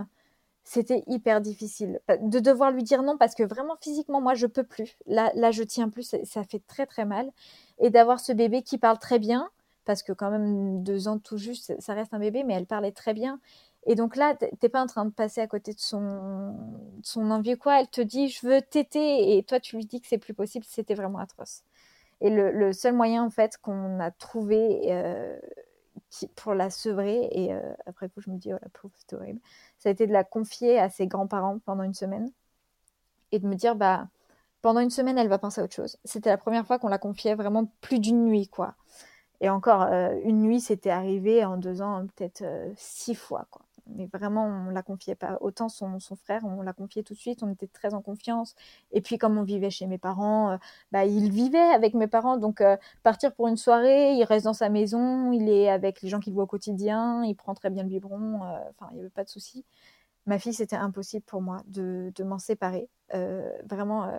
c'était 0.65 1.05
hyper 1.07 1.41
difficile 1.41 2.01
de 2.21 2.39
devoir 2.41 2.71
lui 2.71 2.83
dire 2.83 3.03
non 3.03 3.19
parce 3.19 3.35
que 3.35 3.43
vraiment 3.43 3.77
physiquement 3.81 4.21
moi 4.23 4.35
je 4.35 4.47
peux 4.47 4.65
plus 4.65 4.97
là 5.07 5.31
là 5.35 5.51
je 5.51 5.63
tiens 5.63 5.91
plus 5.91 6.17
ça 6.25 6.43
fait 6.45 6.63
très 6.67 6.87
très 6.87 7.05
mal 7.05 7.31
et 7.79 7.91
d'avoir 7.91 8.19
ce 8.19 8.33
bébé 8.33 8.63
qui 8.63 8.79
parle 8.79 8.99
très 8.99 9.19
bien 9.19 9.51
parce 9.85 10.03
que 10.03 10.13
quand 10.13 10.31
même 10.31 10.83
deux 10.83 11.09
ans 11.09 11.19
tout 11.19 11.39
juste, 11.39 11.75
ça 11.81 11.95
reste 11.95 12.15
un 12.15 12.19
bébé, 12.19 12.45
mais 12.45 12.55
elle 12.55 12.67
parlait 12.67 12.93
très 12.93 13.15
bien. 13.15 13.41
Et 13.87 13.95
donc 13.95 14.17
là, 14.17 14.35
t'es 14.35 14.69
pas 14.69 14.83
en 14.83 14.87
train 14.87 15.05
de 15.05 15.11
passer 15.11 15.41
à 15.41 15.47
côté 15.47 15.75
de 15.75 15.81
son, 15.81 16.57
son 17.03 17.31
envie 17.31 17.57
quoi. 17.57 17.81
Elle 17.81 17.89
te 17.89 18.01
dit, 18.01 18.29
je 18.29 18.47
veux 18.47 18.63
téter, 18.63 19.37
et 19.37 19.43
toi, 19.43 19.61
tu 19.61 19.77
lui 19.77 19.85
dis 19.85 20.01
que 20.01 20.07
c'est 20.07 20.19
plus 20.19 20.35
possible. 20.35 20.65
C'était 20.69 20.95
vraiment 20.95 21.19
atroce. 21.19 21.63
Et 22.21 22.31
le, 22.31 22.73
seul 22.73 22.95
moyen, 22.95 23.25
en 23.25 23.31
fait, 23.31 23.59
qu'on 23.59 24.01
a 24.01 24.11
trouvé 24.11 24.93
euh, 24.93 25.39
pour 26.37 26.55
la 26.55 26.71
sevrer, 26.71 27.29
et 27.33 27.53
euh, 27.53 27.61
après 27.87 28.09
coup, 28.09 28.21
je 28.21 28.31
me 28.31 28.39
dis, 28.39 28.53
oh 28.53 28.59
la 28.63 28.69
pauvre, 28.71 28.95
c'est 28.97 29.15
horrible, 29.15 29.41
ça 29.79 29.91
a 29.91 29.93
été 29.93 30.07
de 30.07 30.13
la 30.13 30.25
confier 30.25 30.79
à 30.79 30.89
ses 30.89 31.07
grands-parents 31.07 31.59
pendant 31.67 31.83
une 31.83 31.95
semaine 31.95 32.31
et 33.33 33.39
de 33.39 33.47
me 33.47 33.55
dire, 33.57 33.77
bah, 33.77 34.09
pendant 34.63 34.81
une 34.81 34.91
semaine, 34.91 35.19
elle 35.19 35.29
va 35.29 35.39
penser 35.39 35.61
à 35.61 35.65
autre 35.65 35.75
chose. 35.75 35.99
C'était 36.05 36.31
la 36.31 36.39
première 36.39 36.67
fois 36.67 36.79
qu'on 36.79 36.89
la 36.89 36.99
confiait 36.99 37.35
vraiment 37.35 37.67
plus 37.83 37.99
d'une 37.99 38.25
nuit, 38.25 38.49
quoi. 38.49 38.75
Et 39.45 39.51
encore, 39.51 39.83
euh, 39.83 40.19
une 40.25 40.41
nuit, 40.41 40.61
c'était 40.61 40.91
arrivé 40.91 41.45
en 41.45 41.59
deux 41.59 41.83
ans, 41.83 42.07
peut-être 42.17 42.45
six 42.77 43.15
fois, 43.15 43.47
mais 43.87 44.07
vraiment, 44.07 44.47
on 44.47 44.71
la 44.71 44.83
confiait 44.83 45.15
pas. 45.15 45.37
Autant 45.41 45.69
son, 45.69 45.99
frère, 46.17 46.43
on 46.45 46.63
l'a 46.63 46.73
confié 46.73 47.03
tout 47.03 47.15
de 47.15 47.19
suite, 47.19 47.43
on 47.43 47.51
était 47.51 47.67
très 47.67 47.95
en 47.95 48.01
confiance. 48.03 48.55
Et 48.93 49.01
puis, 49.01 49.19
comme 49.19 49.37
on 49.39 49.43
vivait 49.43 49.71
chez 49.71 49.87
mes 49.87 49.99
parents, 49.99 50.53
euh, 50.53 50.57
bah, 50.93 51.05
il 51.05 51.31
vivait 51.31 51.59
avec 51.59 51.95
mes 51.95 52.07
parents. 52.07 52.39
Donc, 52.39 52.61
euh, 52.61 52.77
partir 53.03 53.35
pour 53.35 53.49
une 53.49 53.57
soirée, 53.57 54.15
il 54.15 54.25
reste 54.25 54.45
dans 54.47 54.55
sa 54.55 54.71
maison, 54.71 55.33
il 55.33 55.49
est 55.49 55.69
avec 55.69 56.01
les 56.03 56.09
gens 56.09 56.21
qu'il 56.21 56.33
voit 56.33 56.45
au 56.45 56.47
quotidien, 56.47 57.23
il 57.25 57.35
prend 57.35 57.55
très 57.55 57.71
bien 57.71 57.83
le 57.83 57.89
biberon. 57.91 58.45
Euh, 58.45 58.59
enfin, 58.71 58.89
il 58.93 58.95
n'y 58.95 59.01
avait 59.01 59.11
pas 59.11 59.25
de 59.25 59.29
souci. 59.29 59.65
Ma 60.27 60.39
fille, 60.39 60.55
c'était 60.55 60.77
impossible 60.77 61.25
pour 61.27 61.43
moi 61.43 61.59
de, 61.67 62.13
de 62.15 62.25
m'en 62.25 62.39
séparer. 62.39 62.89
vraiment 63.65 64.11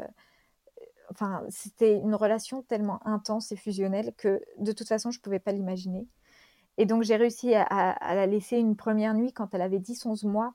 c'était 1.50 1.98
une 1.98 2.16
relation 2.16 2.62
tellement 2.64 3.06
intense 3.08 3.52
et 3.52 3.56
fusionnelle 3.56 4.14
que 4.18 4.42
de 4.58 4.72
toute 4.72 4.88
façon, 4.88 5.12
je 5.12 5.20
ne 5.20 5.22
pouvais 5.22 5.40
pas 5.40 5.52
l'imaginer. 5.52 6.08
Et 6.78 6.86
donc, 6.86 7.04
j'ai 7.04 7.16
réussi 7.16 7.54
à, 7.56 8.16
la 8.16 8.26
laisser 8.26 8.58
une 8.58 8.76
première 8.76 9.14
nuit 9.14 9.32
quand 9.32 9.54
elle 9.54 9.62
avait 9.62 9.80
10-11 9.80 10.28
mois, 10.28 10.54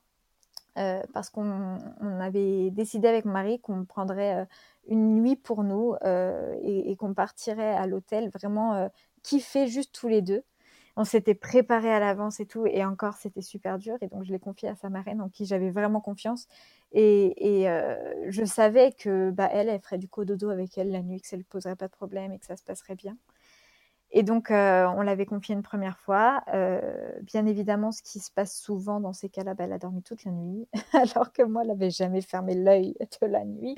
euh, 0.79 1.03
parce 1.13 1.31
qu'on 1.31 1.79
avait 2.21 2.71
décidé 2.71 3.09
avec 3.09 3.25
mon 3.25 3.33
mari 3.33 3.61
qu'on 3.61 3.85
prendrait 3.85 4.43
euh, 4.43 4.45
une 4.89 5.17
nuit 5.23 5.37
pour 5.37 5.65
nous 5.65 5.95
euh, 6.05 6.57
et, 6.63 6.95
qu'on 6.97 7.15
partirait 7.15 7.75
à 7.75 7.87
l'hôtel 7.87 8.31
vraiment 8.31 8.91
kiffer 9.23 9.67
juste 9.67 9.95
tous 9.95 10.09
les 10.09 10.23
deux. 10.23 10.43
On 10.97 11.05
s'était 11.05 11.35
préparé 11.35 11.91
à 11.91 12.01
l'avance 12.01 12.41
et 12.41 12.47
tout, 12.47 12.67
et 12.67 12.85
encore, 12.85 13.15
c'était 13.15 13.43
super 13.43 13.79
dur. 13.79 13.97
Et 14.03 14.09
donc, 14.09 14.25
je 14.25 14.33
l'ai 14.33 14.39
confié 14.39 14.69
à 14.69 14.75
sa 14.75 14.91
marraine, 14.91 15.23
en 15.23 15.29
qui 15.29 15.47
j'avais 15.47 15.71
vraiment 15.71 16.01
confiance. 16.01 16.47
Et, 16.93 17.67
je 18.29 18.45
savais 18.45 18.93
que 18.93 19.31
bah, 19.31 19.49
elle, 19.53 19.69
elle 19.69 19.81
ferait 19.81 19.99
du 19.99 20.09
cododo 20.09 20.51
avec 20.51 20.77
elle 20.79 20.91
la 20.91 21.03
nuit, 21.03 21.21
que 21.21 21.29
ça 21.29 21.37
ne 21.37 21.43
lui 21.43 21.49
poserait 21.49 21.77
pas 21.77 21.87
de 21.89 21.93
problème 21.93 22.33
et 22.33 22.39
que 22.39 22.47
ça 22.47 22.57
se 22.57 22.65
passerait 22.65 22.97
bien. 22.97 23.17
Et 24.13 24.23
donc, 24.25 24.51
euh, 24.51 24.87
on 24.97 25.03
l'avait 25.03 25.27
confiée 25.27 25.55
une 25.55 25.63
première 25.63 25.99
fois. 25.99 26.43
Euh, 26.53 27.13
bien 27.23 27.47
évidemment, 27.47 27.93
ce 27.93 28.03
qui 28.03 28.19
se 28.19 28.31
passe 28.33 28.57
souvent 28.59 28.99
dans 28.99 29.13
ces 29.13 29.29
cas-là, 29.29 29.55
bah, 29.55 29.65
elle 29.65 29.73
a 29.73 29.79
dormi 29.79 30.03
toute 30.03 30.25
la 30.25 30.33
nuit, 30.33 30.67
alors 30.93 31.33
que 31.33 31.43
moi, 31.43 31.63
elle 31.63 31.69
n'avait 31.69 31.91
jamais 31.91 32.21
fermé 32.21 32.55
l'œil 32.55 32.97
de 33.21 33.27
la 33.27 33.45
nuit. 33.45 33.77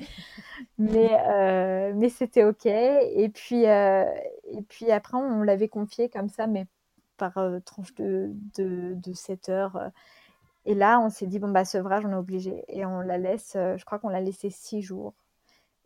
Mais, 0.79 1.11
euh, 1.27 1.93
mais 1.95 2.09
c'était 2.09 2.43
OK. 2.45 2.65
Et 2.65 3.29
puis, 3.29 3.63
et 3.65 4.61
puis 4.67 4.91
après, 4.91 5.17
on 5.17 5.43
l'avait 5.43 5.69
confiée 5.69 6.09
comme 6.09 6.29
ça, 6.29 6.47
mais 6.47 6.65
par 7.17 7.37
tranche 7.63 7.93
de, 7.95 8.31
de, 8.57 8.95
de 8.95 9.13
7 9.13 9.49
heures. 9.49 9.91
Et 10.65 10.75
là, 10.75 10.99
on 10.99 11.09
s'est 11.09 11.27
dit, 11.27 11.39
bon, 11.39 11.49
bah, 11.49 11.65
sevrage, 11.65 12.05
on 12.05 12.11
est 12.11 12.15
obligé. 12.15 12.63
Et 12.69 12.85
on 12.85 13.01
la 13.01 13.17
laisse, 13.17 13.51
je 13.55 13.83
crois 13.85 13.99
qu'on 13.99 14.09
l'a 14.09 14.21
laissé 14.21 14.49
6 14.49 14.81
jours 14.81 15.13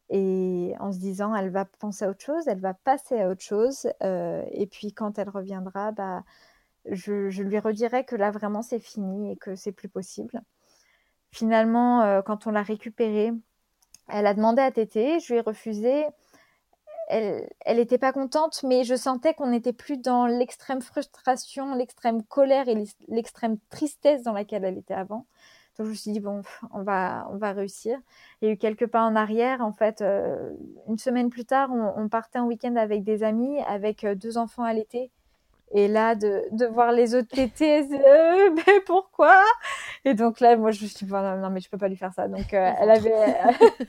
et 0.10 0.74
en 0.80 0.92
se 0.92 1.00
disant 1.00 1.36
elle 1.36 1.50
va 1.50 1.66
penser 1.66 2.06
à 2.06 2.10
autre 2.10 2.24
chose, 2.24 2.48
elle 2.48 2.62
va 2.62 2.74
passer 2.74 3.20
à 3.20 3.30
autre 3.30 3.42
chose, 3.42 3.88
euh, 4.04 4.44
et 4.52 4.68
puis 4.68 4.94
quand 4.94 5.20
elle 5.20 5.30
reviendra, 5.30 5.92
bah, 5.92 6.24
je, 6.86 7.42
lui 7.42 7.60
redirai 7.60 8.06
que 8.06 8.16
là 8.16 8.32
vraiment 8.32 8.62
c'est 8.62 8.80
fini 8.80 9.32
et 9.32 9.36
que 9.38 9.56
c'est 9.56 9.74
plus 9.74 9.90
possible. 9.90 10.42
Finalement, 11.32 12.02
euh, 12.04 12.22
quand 12.22 12.48
on 12.48 12.52
l'a 12.52 12.64
récupérée, 12.64 13.34
elle 14.08 14.28
a 14.28 14.34
demandé 14.34 14.62
à 14.62 14.72
téter, 14.72 15.20
je 15.20 15.34
lui 15.34 15.40
ai 15.40 15.42
refusé. 15.42 16.06
Elle 17.10 17.78
n'était 17.78 17.98
pas 17.98 18.12
contente, 18.12 18.64
mais 18.64 18.84
je 18.84 18.96
sentais 18.96 19.34
qu'on 19.34 19.48
n'était 19.48 19.74
plus 19.74 19.98
dans 19.98 20.26
l'extrême 20.26 20.82
frustration, 20.82 21.74
l'extrême 21.74 22.24
colère 22.24 22.68
et 22.68 22.84
l'extrême 23.08 23.58
tristesse 23.70 24.24
dans 24.24 24.34
laquelle 24.34 24.66
elle 24.66 24.78
était 24.78 24.94
avant. 24.94 25.26
Donc 25.78 25.86
je 25.86 25.92
me 25.92 25.96
suis 25.96 26.12
dit 26.12 26.20
bon, 26.20 26.42
on 26.74 26.82
va, 26.82 27.28
on 27.32 27.38
va 27.38 27.52
réussir. 27.54 28.00
Il 28.42 28.48
y 28.48 28.52
a 28.52 28.54
eu 28.54 28.58
quelques 28.58 28.88
pas 28.88 29.04
en 29.04 29.16
arrière. 29.16 29.62
En 29.62 29.72
fait, 29.72 30.02
euh, 30.02 30.54
une 30.88 30.98
semaine 30.98 31.30
plus 31.30 31.46
tard, 31.46 31.70
on, 31.72 32.10
partait 32.10 32.40
en 32.40 32.48
week-end 32.48 32.76
avec 32.76 33.04
des 33.04 33.24
amis, 33.24 33.60
avec 33.62 34.04
euh, 34.04 34.16
deux 34.16 34.38
enfants 34.38 34.64
à 34.64 34.74
l'été. 34.74 35.12
Et 35.72 35.90
là, 35.90 36.16
de, 36.16 36.44
de 36.52 36.66
voir 36.66 36.94
les 36.94 37.14
autres 37.14 37.28
tétés, 37.28 37.82
euh, 37.82 38.50
mais 38.56 38.80
pourquoi? 38.86 39.44
Et 40.06 40.14
donc 40.14 40.40
là, 40.40 40.56
moi, 40.56 40.72
je 40.72 40.82
me 40.84 40.88
suis 40.88 41.06
dit, 41.06 41.12
non, 41.12 41.38
non, 41.38 41.50
mais 41.50 41.60
je 41.60 41.70
peux 41.70 41.78
pas 41.78 41.90
lui 41.90 41.98
faire 41.98 42.14
ça. 42.14 42.28
Donc, 42.30 42.54
euh, 42.54 42.72
elle 42.80 42.90
avait... 42.90 43.38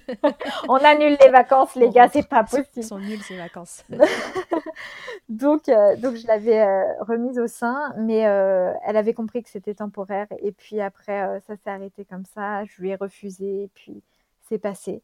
on 0.69 0.75
annule 0.77 1.17
les 1.21 1.31
vacances, 1.31 1.77
les 1.77 1.91
gars, 1.91 2.09
c'est 2.09 2.29
pas 2.29 2.43
possible. 2.43 2.67
Ils 2.77 2.85
sont 2.85 2.99
nuls, 2.99 3.23
ces 3.23 3.37
vacances. 3.37 3.85
donc, 5.29 5.69
euh, 5.69 5.95
donc, 5.97 6.17
je 6.17 6.27
l'avais 6.27 6.65
remise 7.01 7.39
au 7.39 7.47
sein, 7.47 7.95
mais 7.97 8.19
elle 8.19 8.97
avait 8.97 9.15
compris 9.15 9.45
que 9.45 9.51
c'était 9.51 9.75
temporaire. 9.75 10.27
Et 10.43 10.51
puis 10.51 10.81
après, 10.81 11.41
ça 11.47 11.55
s'est 11.57 11.71
arrêté 11.71 12.05
comme 12.05 12.25
ça. 12.25 12.65
Je 12.65 12.83
lui 12.83 12.91
ai 12.91 12.97
refusé, 12.97 13.65
et 13.65 13.71
puis 13.73 14.03
c'est 14.49 14.59
passé. 14.59 15.01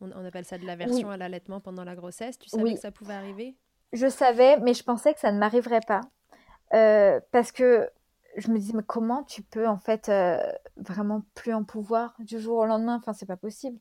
On, 0.00 0.24
appelle 0.24 0.44
ça 0.44 0.58
de 0.58 0.66
l'aversion 0.66 1.10
à 1.10 1.16
l'allaitement 1.16 1.58
pendant 1.58 1.82
la 1.82 1.96
grossesse. 1.96 2.38
Tu 2.38 2.48
savais 2.48 2.74
que 2.74 2.80
ça 2.80 2.92
pouvait 2.92 3.14
arriver? 3.14 3.56
Je 3.92 4.08
savais, 4.08 4.58
mais 4.60 4.74
je 4.74 4.84
pensais 4.84 5.14
que 5.14 5.20
ça 5.20 5.32
ne 5.32 5.38
m'arriverait 5.38 5.80
pas. 5.86 6.02
Euh, 6.74 7.20
parce 7.32 7.52
que 7.52 7.88
je 8.36 8.50
me 8.50 8.58
disais, 8.58 8.72
mais 8.74 8.84
comment 8.86 9.24
tu 9.24 9.42
peux 9.42 9.66
en 9.66 9.78
fait 9.78 10.08
euh, 10.08 10.38
vraiment 10.76 11.22
plus 11.34 11.52
en 11.52 11.64
pouvoir 11.64 12.14
du 12.20 12.38
jour 12.38 12.58
au 12.58 12.66
lendemain? 12.66 12.96
Enfin, 12.96 13.12
c'est 13.12 13.26
pas 13.26 13.36
possible. 13.36 13.78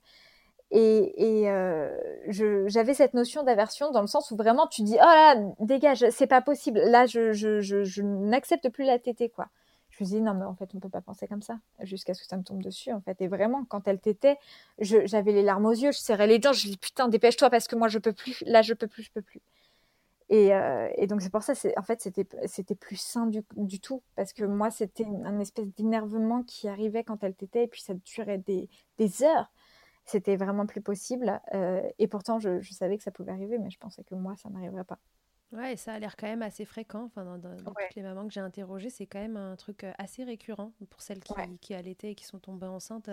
Et, 0.71 1.45
euh, 1.49 1.89
j'avais 2.27 2.93
cette 2.93 3.15
notion 3.15 3.43
d'aversion 3.43 3.91
dans 3.91 4.01
le 4.01 4.07
sens 4.07 4.29
où 4.31 4.35
vraiment 4.35 4.67
tu 4.67 4.83
dis, 4.83 4.95
oh 4.95 5.03
là, 5.03 5.35
dégage, 5.59 6.05
c'est 6.11 6.27
pas 6.27 6.41
possible. 6.41 6.79
Là, 6.79 7.05
je 7.07 8.01
n'accepte 8.01 8.69
plus 8.69 8.85
la 8.85 8.99
tétée, 8.99 9.29
quoi. 9.29 9.47
Je 9.89 10.03
me 10.03 10.09
dis, 10.09 10.21
non, 10.21 10.33
mais 10.33 10.45
en 10.45 10.55
fait, 10.55 10.69
on 10.75 10.79
peut 10.79 10.89
pas 10.89 11.01
penser 11.01 11.27
comme 11.27 11.41
ça, 11.41 11.59
jusqu'à 11.81 12.13
ce 12.13 12.21
que 12.21 12.27
ça 12.27 12.37
me 12.37 12.43
tombe 12.43 12.61
dessus, 12.61 12.91
en 12.93 13.01
fait. 13.01 13.19
Et 13.21 13.27
vraiment, 13.27 13.65
quand 13.65 13.87
elle 13.87 13.99
tétait, 13.99 14.37
j'avais 14.79 15.31
les 15.31 15.41
larmes 15.41 15.65
aux 15.65 15.71
yeux, 15.71 15.91
je 15.91 15.97
serrais 15.97 16.27
les 16.27 16.39
dents, 16.39 16.53
je 16.53 16.67
dis, 16.67 16.77
putain, 16.77 17.09
dépêche-toi 17.09 17.49
parce 17.49 17.67
que 17.67 17.75
moi, 17.75 17.87
je 17.87 17.99
peux 17.99 18.13
plus. 18.13 18.43
Là, 18.45 18.61
je 18.61 18.73
peux 18.73 18.87
plus, 18.87 19.03
je 19.03 19.11
peux 19.11 19.21
plus. 19.21 19.41
Euh, 20.31 20.89
et, 20.95 21.07
donc 21.07 21.21
c'est 21.21 21.31
pour 21.31 21.43
ça, 21.43 21.53
en 21.77 21.81
fait, 21.81 22.01
c'était, 22.01 22.75
plus 22.75 22.97
sain 22.97 23.25
du, 23.27 23.43
du, 23.55 23.79
tout, 23.79 24.03
parce 24.15 24.33
que 24.33 24.43
moi, 24.43 24.69
c'était 24.69 25.05
un 25.05 25.39
espèce 25.39 25.67
d'énervement 25.75 26.43
qui 26.43 26.67
arrivait 26.67 27.03
quand 27.03 27.23
elle 27.23 27.35
t'était, 27.35 27.63
et 27.63 27.67
puis 27.67 27.81
ça 27.81 27.93
durait 27.93 28.37
des, 28.37 28.69
des 28.97 29.23
heures. 29.23 29.51
C'était 30.05 30.35
vraiment 30.35 30.65
plus 30.65 30.81
possible. 30.81 31.39
Euh, 31.53 31.81
et 31.99 32.07
pourtant, 32.07 32.39
je, 32.39 32.61
je, 32.61 32.73
savais 32.73 32.97
que 32.97 33.03
ça 33.03 33.11
pouvait 33.11 33.31
arriver, 33.31 33.57
mais 33.59 33.69
je 33.69 33.77
pensais 33.77 34.03
que 34.03 34.15
moi, 34.15 34.35
ça 34.35 34.49
n'arriverait 34.49 34.83
pas. 34.83 34.99
Ouais, 35.51 35.73
et 35.73 35.77
ça 35.77 35.93
a 35.93 35.99
l'air 35.99 36.15
quand 36.15 36.27
même 36.27 36.43
assez 36.43 36.65
fréquent. 36.65 37.05
Enfin, 37.05 37.37
dans, 37.37 37.57
toutes 37.57 37.95
les 37.95 38.03
mamans 38.03 38.27
que 38.27 38.33
j'ai 38.33 38.39
interrogées, 38.39 38.91
c'est 38.91 39.07
quand 39.07 39.19
même 39.19 39.37
un 39.37 39.55
truc 39.55 39.83
euh, 39.83 39.91
assez 39.97 40.23
récurrent 40.23 40.73
pour 40.89 41.01
celles 41.01 41.21
qui, 41.21 41.33
qui 41.59 41.73
allaitaient 41.73 42.11
et 42.11 42.15
qui 42.15 42.25
sont 42.25 42.39
tombées 42.39 42.67
enceintes 42.67 43.09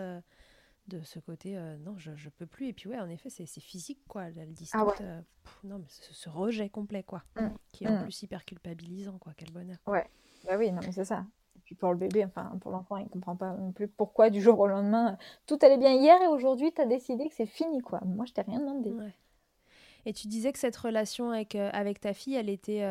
de 0.88 1.02
ce 1.02 1.18
côté 1.18 1.56
euh, 1.56 1.76
non 1.78 1.96
je, 1.98 2.14
je 2.16 2.28
peux 2.28 2.46
plus. 2.46 2.68
Et 2.68 2.72
puis 2.72 2.88
ouais 2.88 2.98
en 2.98 3.08
effet 3.08 3.30
c'est 3.30 3.46
physique 3.60 4.00
quoi 4.08 4.24
elle 4.24 4.52
dit 4.52 4.68
ah 4.72 4.86
euh, 5.00 5.20
non 5.64 5.78
mais 5.78 5.88
ce, 5.88 6.28
rejet 6.28 6.68
complet 6.68 7.02
quoi 7.02 7.22
mmh. 7.36 7.48
qui 7.72 7.84
est 7.84 7.88
en 7.88 7.98
mmh. 7.98 8.02
plus 8.02 8.22
hyper 8.22 8.44
culpabilisant 8.44 9.18
quoi 9.18 9.32
quel 9.36 9.50
bonheur. 9.52 9.78
Ouais. 9.86 10.08
Bah 10.46 10.56
oui 10.56 10.70
non 10.70 10.80
mais 10.82 10.92
c'est 10.92 11.04
ça. 11.04 11.24
Et 11.56 11.60
puis 11.64 11.74
pour 11.74 11.92
le 11.92 11.98
bébé 11.98 12.24
enfin 12.24 12.56
pour 12.60 12.70
l'enfant 12.70 12.96
il 12.96 13.08
comprend 13.08 13.36
pas 13.36 13.52
non 13.54 13.72
plus 13.72 13.88
pourquoi 13.88 14.30
du 14.30 14.40
jour 14.40 14.58
au 14.58 14.66
lendemain 14.66 15.18
tout 15.46 15.58
allait 15.62 15.78
bien. 15.78 15.92
Hier 15.92 16.20
et 16.22 16.28
aujourd'hui 16.28 16.72
tu 16.72 16.80
as 16.80 16.86
décidé 16.86 17.28
que 17.28 17.34
c'est 17.34 17.46
fini 17.46 17.80
quoi. 17.80 18.00
Moi 18.04 18.24
je 18.26 18.32
t'ai 18.32 18.42
rien 18.42 18.60
demandé. 18.60 18.94
Et 20.04 20.12
tu 20.12 20.28
disais 20.28 20.52
que 20.52 20.58
cette 20.60 20.76
relation 20.76 21.32
avec, 21.32 21.56
euh, 21.56 21.68
avec 21.72 22.00
ta 22.00 22.14
fille 22.14 22.36
elle 22.36 22.48
était 22.48 22.82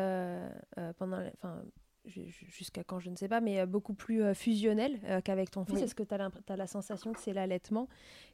pendant 0.98 1.22
enfin 1.34 1.62
jusqu'à 2.06 2.84
quand 2.84 2.98
je 3.00 3.10
ne 3.10 3.16
sais 3.16 3.28
pas, 3.28 3.40
mais 3.40 3.60
euh, 3.60 3.66
beaucoup 3.66 3.94
plus 3.94 4.22
euh, 4.22 4.34
fusionnel 4.34 4.98
euh, 5.04 5.20
qu'avec 5.20 5.50
ton 5.50 5.64
fils. 5.64 5.82
Est-ce 5.82 5.94
que 5.94 6.02
tu 6.02 6.14
as, 6.14 6.56
la 6.56 6.66
sensation 6.66 7.12
que 7.12 7.20
c'est 7.20 7.32
l'allaitement 7.32 7.88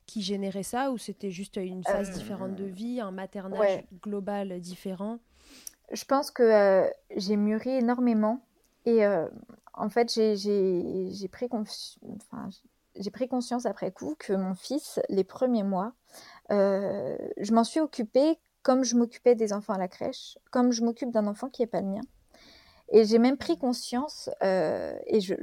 qui 0.06 0.22
générait 0.22 0.62
ça 0.62 0.90
ou 0.90 0.98
c'était 0.98 1.30
juste 1.30 1.56
une 1.56 1.84
phase 1.84 2.10
différente 2.10 2.54
de 2.54 2.64
vie, 2.64 3.00
un 3.00 3.10
maternage 3.10 3.84
global 4.02 4.60
différent? 4.60 5.18
Je 5.92 6.04
pense 6.04 6.30
que 6.30 6.90
j'ai 7.16 7.36
mûri 7.36 7.70
énormément 7.70 8.44
et 8.86 9.04
en 9.74 9.88
fait 9.90 10.12
j'ai 10.12 11.28
pris, 11.30 11.48
enfin, 11.52 12.48
pris 13.12 13.28
conscience 13.28 13.66
après 13.66 13.92
coup 13.92 14.16
que 14.18 14.32
mon 14.32 14.54
fils, 14.54 15.00
les 15.08 15.24
premiers 15.24 15.62
mois, 15.62 15.92
je 16.50 17.52
m'en 17.52 17.64
suis 17.64 17.80
occupée 17.80 18.38
comme 18.62 18.84
je 18.84 18.96
m'occupais 18.96 19.34
des 19.34 19.52
enfants 19.52 19.74
à 19.74 19.78
la 19.78 19.88
crèche, 19.88 20.38
comme 20.50 20.72
je 20.72 20.82
m'occupe 20.82 21.10
d'un 21.10 21.26
enfant 21.26 21.48
qui 21.48 21.62
n'est 21.62 21.66
pas 21.66 21.80
le 21.80 21.88
mien. 21.88 22.00
Et 22.92 23.04
j'ai 23.06 23.18
même 23.18 23.38
pris 23.38 23.56
conscience, 23.58 24.28
euh, 24.42 24.94
et 25.06 25.20
je, 25.20 25.34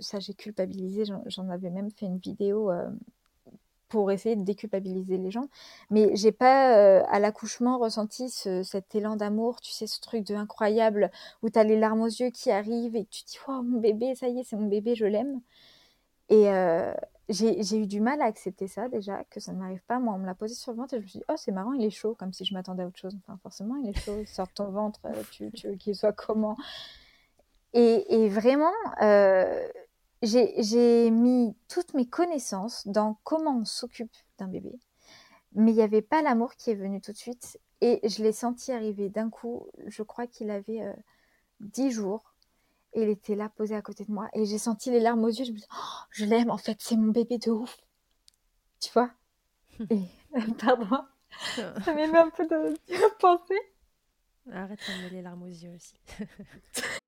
ça 0.00 0.18
j'ai 0.18 0.34
culpabilisé, 0.34 1.04
j'en 1.26 1.48
avais 1.48 1.70
même 1.70 1.90
fait 1.92 2.06
une 2.06 2.18
vidéo 2.18 2.72
euh, 2.72 2.88
pour 3.88 4.10
essayer 4.10 4.34
de 4.34 4.42
déculpabiliser 4.42 5.16
les 5.16 5.30
gens. 5.30 5.48
Mais 5.90 6.10
j'ai 6.16 6.32
pas 6.32 6.76
euh, 6.76 7.04
à 7.08 7.20
l'accouchement 7.20 7.78
ressenti 7.78 8.28
cet 8.30 8.94
élan 8.96 9.14
d'amour, 9.16 9.60
tu 9.60 9.70
sais, 9.72 9.86
ce 9.86 10.00
truc 10.00 10.24
de 10.26 10.34
incroyable 10.34 11.10
où 11.42 11.50
tu 11.50 11.58
as 11.58 11.64
les 11.64 11.78
larmes 11.78 12.02
aux 12.02 12.06
yeux 12.06 12.30
qui 12.30 12.50
arrivent 12.50 12.96
et 12.96 13.06
tu 13.06 13.22
dis, 13.24 13.38
oh 13.48 13.62
mon 13.62 13.78
bébé, 13.80 14.16
ça 14.16 14.28
y 14.28 14.40
est, 14.40 14.44
c'est 14.44 14.56
mon 14.56 14.66
bébé, 14.66 14.96
je 14.96 15.06
l'aime. 15.06 15.40
Et 16.30 16.48
j'ai 17.28 17.78
eu 17.78 17.86
du 17.86 18.00
mal 18.00 18.20
à 18.22 18.24
accepter 18.24 18.68
ça 18.68 18.88
déjà, 18.88 19.24
que 19.24 19.40
ça 19.40 19.52
ne 19.52 19.58
m'arrive 19.58 19.82
pas. 19.86 19.98
Moi, 19.98 20.14
on 20.14 20.18
me 20.18 20.26
l'a 20.26 20.34
posé 20.34 20.54
sur 20.54 20.72
le 20.72 20.78
ventre 20.78 20.94
et 20.94 20.98
je 20.98 21.02
me 21.02 21.08
suis 21.08 21.18
dit, 21.18 21.24
oh, 21.28 21.34
c'est 21.36 21.52
marrant, 21.52 21.72
il 21.72 21.84
est 21.84 21.90
chaud, 21.90 22.14
comme 22.14 22.32
si 22.32 22.44
je 22.44 22.54
m'attendais 22.54 22.82
à 22.82 22.86
autre 22.86 22.98
chose. 22.98 23.16
Enfin, 23.22 23.38
forcément, 23.42 23.76
il 23.76 23.90
est 23.90 23.98
chaud, 23.98 24.16
il 24.20 24.26
sort 24.26 24.46
de 24.46 24.52
ton 24.52 24.70
ventre, 24.70 25.00
euh, 25.04 25.22
tu, 25.30 25.50
tu 25.52 25.68
veux 25.68 25.76
qu'il 25.76 25.94
soit 25.94 26.12
comment? 26.12 26.56
Et, 27.74 28.28
vraiment, 28.28 28.72
euh, 29.02 29.68
j'ai 30.22 31.10
mis 31.10 31.54
toutes 31.68 31.94
mes 31.94 32.06
connaissances 32.06 32.86
dans 32.88 33.18
comment 33.24 33.58
on 33.58 33.64
s'occupe 33.64 34.16
d'un 34.38 34.48
bébé. 34.48 34.78
Mais 35.52 35.72
il 35.72 35.76
n'y 35.76 35.82
avait 35.82 36.02
pas 36.02 36.22
l'amour 36.22 36.54
qui 36.56 36.70
est 36.70 36.74
venu 36.74 37.00
tout 37.00 37.12
de 37.12 37.16
suite. 37.16 37.58
Et 37.80 38.00
je 38.08 38.22
l'ai 38.22 38.32
senti 38.32 38.72
arriver 38.72 39.08
d'un 39.08 39.30
coup. 39.30 39.68
Je 39.86 40.02
crois 40.02 40.26
qu'il 40.26 40.50
avait 40.50 40.82
euh, 40.82 40.92
dix 41.60 41.90
jours. 41.90 42.34
Et 42.98 43.02
il 43.02 43.08
était 43.10 43.36
là, 43.36 43.48
posé 43.48 43.76
à 43.76 43.80
côté 43.80 44.04
de 44.04 44.10
moi. 44.10 44.28
Et 44.32 44.44
j'ai 44.44 44.58
senti 44.58 44.90
les 44.90 44.98
larmes 44.98 45.22
aux 45.22 45.28
yeux. 45.28 45.44
Je 45.44 45.52
me 45.52 45.58
suis 45.58 45.68
dit, 45.68 45.72
oh, 45.72 46.00
je 46.10 46.24
l'aime, 46.24 46.50
en 46.50 46.58
fait, 46.58 46.78
c'est 46.80 46.96
mon 46.96 47.12
bébé 47.12 47.38
de 47.38 47.52
ouf. 47.52 47.78
Tu 48.80 48.90
vois? 48.92 49.12
Et, 49.90 50.02
pardon, 50.58 51.04
ça 51.46 51.94
m'émet 51.94 52.18
un 52.18 52.30
peu 52.30 52.44
de, 52.44 52.74
de 52.88 53.18
penser. 53.20 53.54
Arrête 54.52 54.80
de 54.80 55.04
me 55.04 55.10
les 55.10 55.22
larmes 55.22 55.44
aux 55.44 55.46
yeux 55.46 55.70
aussi. 55.76 55.94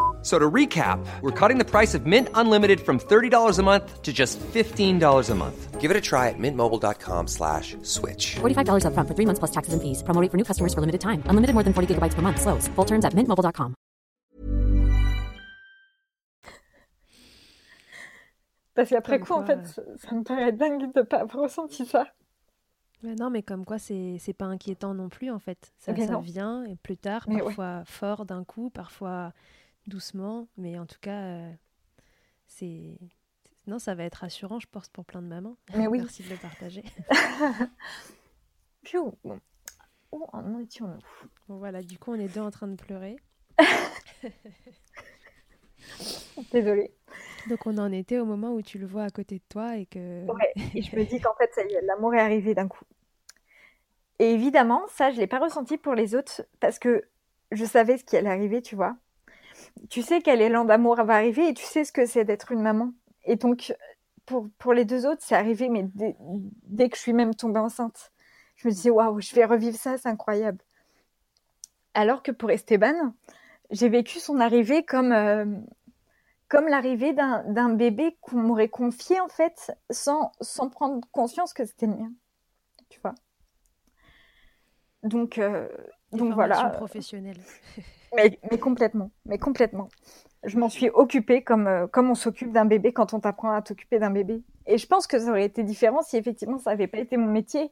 So 0.21 0.37
to 0.37 0.49
recap, 0.49 1.03
we're 1.21 1.31
cutting 1.31 1.57
the 1.57 1.65
price 1.65 1.95
of 1.95 2.05
Mint 2.05 2.29
Unlimited 2.35 2.79
from 2.79 2.99
$30 2.99 3.57
a 3.57 3.63
month 3.63 4.03
to 4.03 4.13
just 4.13 4.39
$15 4.39 5.29
a 5.29 5.35
month. 5.35 5.81
Give 5.81 5.89
it 5.89 5.97
a 5.97 6.01
try 6.01 6.29
at 6.29 6.37
mintmobile.com 6.37 7.27
slash 7.27 7.75
switch. 7.81 8.35
$45 8.35 8.85
up 8.85 8.93
front 8.93 9.09
for 9.09 9.15
three 9.15 9.25
months 9.25 9.39
plus 9.39 9.49
taxes 9.49 9.73
and 9.73 9.81
fees. 9.81 10.03
Promo 10.03 10.29
for 10.29 10.37
new 10.37 10.43
customers 10.43 10.75
for 10.75 10.81
limited 10.81 11.01
time. 11.01 11.23
Unlimited 11.25 11.55
more 11.55 11.63
than 11.63 11.73
40 11.73 11.95
gigabytes 11.95 12.13
per 12.13 12.21
month. 12.21 12.39
Slows. 12.39 12.67
Full 12.75 12.85
terms 12.85 13.03
at 13.03 13.15
mintmobile.com. 13.15 13.73
Parce 18.73 18.89
qu'après 18.89 19.19
coup, 19.19 19.25
quoi, 19.25 19.37
en 19.37 19.45
fait, 19.45 19.79
euh... 19.79 19.97
ça 19.97 20.15
me 20.15 20.23
paraît 20.23 20.51
dingue 20.53 20.93
de 20.93 20.99
ne 20.99 21.01
pas 21.01 21.21
avoir 21.21 21.43
ressenti 21.43 21.85
ça. 21.85 22.07
Mais 23.03 23.15
non, 23.15 23.29
mais 23.29 23.41
comme 23.41 23.65
quoi, 23.65 23.79
c'est 23.79 24.35
pas 24.37 24.45
inquiétant 24.45 24.93
non 24.93 25.09
plus, 25.09 25.31
en 25.31 25.39
fait. 25.39 25.73
Ça, 25.77 25.95
ça 25.95 26.19
vient, 26.19 26.63
et 26.65 26.75
plus 26.75 26.97
tard, 26.97 27.25
mais 27.27 27.39
parfois 27.39 27.77
ouais. 27.77 27.83
fort 27.85 28.25
d'un 28.25 28.43
coup, 28.43 28.69
parfois 28.69 29.33
doucement, 29.87 30.47
mais 30.57 30.77
en 30.77 30.85
tout 30.85 30.99
cas, 31.01 31.21
euh, 31.21 31.53
c'est 32.47 32.97
non, 33.67 33.79
ça 33.79 33.93
va 33.93 34.03
être 34.03 34.15
rassurant, 34.15 34.59
je 34.59 34.67
pense, 34.67 34.89
pour 34.89 35.05
plein 35.05 35.21
de 35.21 35.27
mamans. 35.27 35.55
Mais 35.75 35.87
oui. 35.87 35.99
Merci 36.01 36.23
de 36.23 36.29
le 36.29 36.37
partager. 36.37 36.83
Piou. 38.83 39.13
Bon. 39.23 39.39
Oh, 40.11 40.27
en 40.33 40.59
étions-nous? 40.59 40.99
Bon, 41.47 41.57
voilà, 41.57 41.81
du 41.81 41.97
coup, 41.97 42.11
on 42.11 42.19
est 42.19 42.27
deux 42.27 42.41
en 42.41 42.51
train 42.51 42.67
de 42.67 42.75
pleurer. 42.75 43.15
Désolée. 46.51 46.91
Donc, 47.49 47.65
on 47.65 47.77
en 47.77 47.91
était 47.91 48.19
au 48.19 48.25
moment 48.25 48.53
où 48.53 48.61
tu 48.61 48.77
le 48.77 48.85
vois 48.85 49.03
à 49.03 49.09
côté 49.09 49.35
de 49.35 49.43
toi 49.47 49.77
et 49.77 49.85
que. 49.85 50.25
Ouais, 50.25 50.53
et 50.75 50.81
je 50.81 50.95
me 50.95 51.05
dis 51.05 51.19
qu'en 51.19 51.35
fait, 51.35 51.53
ça 51.53 51.63
y 51.63 51.73
est, 51.73 51.81
l'amour 51.81 52.13
est 52.15 52.19
arrivé 52.19 52.53
d'un 52.53 52.67
coup. 52.67 52.83
Et 54.19 54.33
évidemment, 54.33 54.83
ça, 54.89 55.11
je 55.11 55.15
ne 55.15 55.21
l'ai 55.21 55.27
pas 55.27 55.39
ressenti 55.39 55.77
pour 55.77 55.95
les 55.95 56.13
autres 56.13 56.43
parce 56.59 56.77
que 56.77 57.07
je 57.51 57.65
savais 57.65 57.97
ce 57.97 58.03
qui 58.03 58.17
allait 58.17 58.29
arriver, 58.29 58.61
tu 58.61 58.75
vois 58.75 58.97
tu 59.89 60.01
sais 60.01 60.21
quel 60.21 60.41
élan 60.41 60.65
d'amour 60.65 60.95
va 60.95 61.15
arriver 61.15 61.49
et 61.49 61.53
tu 61.53 61.63
sais 61.63 61.83
ce 61.83 61.91
que 61.91 62.05
c'est 62.05 62.23
d'être 62.23 62.51
une 62.51 62.61
maman. 62.61 62.93
Et 63.25 63.35
donc, 63.35 63.73
pour, 64.25 64.47
pour 64.57 64.73
les 64.73 64.85
deux 64.85 65.05
autres, 65.05 65.21
c'est 65.21 65.35
arrivé, 65.35 65.69
mais 65.69 65.83
dès, 65.95 66.15
dès, 66.63 66.89
que 66.89 66.95
je 66.95 67.01
suis 67.01 67.13
même 67.13 67.35
tombée 67.35 67.59
enceinte, 67.59 68.11
je 68.55 68.67
me 68.67 68.73
disais, 68.73 68.89
waouh, 68.89 69.19
je 69.19 69.35
vais 69.35 69.45
revivre 69.45 69.77
ça, 69.77 69.97
c'est 69.97 70.09
incroyable. 70.09 70.59
Alors 71.93 72.23
que 72.23 72.31
pour 72.31 72.51
Esteban, 72.51 73.13
j'ai 73.69 73.89
vécu 73.89 74.19
son 74.19 74.39
arrivée 74.39 74.83
comme, 74.83 75.11
euh, 75.11 75.45
comme 76.47 76.67
l'arrivée 76.67 77.13
d'un 77.13 77.69
bébé 77.69 78.17
qu'on 78.21 78.37
m'aurait 78.37 78.69
confié, 78.69 79.19
en 79.19 79.27
fait, 79.27 79.71
sans, 79.89 80.31
sans 80.41 80.69
prendre 80.69 81.05
conscience 81.11 81.53
que 81.53 81.65
c'était 81.65 81.87
le 81.87 81.95
mien. 81.95 82.11
Tu 82.89 82.99
vois? 83.01 83.15
Donc, 85.03 85.37
euh, 85.37 85.67
donc 86.11 86.33
voilà. 86.33 86.69
professionnelle. 86.69 87.39
Mais, 88.15 88.39
mais, 88.49 88.57
complètement, 88.57 89.11
mais 89.25 89.37
complètement. 89.37 89.89
Je 90.43 90.57
m'en 90.57 90.69
suis 90.69 90.89
occupée 90.89 91.43
comme, 91.43 91.67
euh, 91.67 91.87
comme 91.87 92.09
on 92.09 92.15
s'occupe 92.15 92.51
d'un 92.51 92.65
bébé 92.65 92.91
quand 92.91 93.13
on 93.13 93.19
t'apprend 93.19 93.51
à 93.51 93.61
t'occuper 93.61 93.99
d'un 93.99 94.11
bébé. 94.11 94.41
Et 94.67 94.77
je 94.77 94.87
pense 94.87 95.07
que 95.07 95.19
ça 95.19 95.29
aurait 95.29 95.45
été 95.45 95.63
différent 95.63 96.01
si 96.01 96.17
effectivement 96.17 96.57
ça 96.57 96.71
n'avait 96.71 96.87
pas 96.87 96.99
été 96.99 97.17
mon 97.17 97.31
métier 97.31 97.71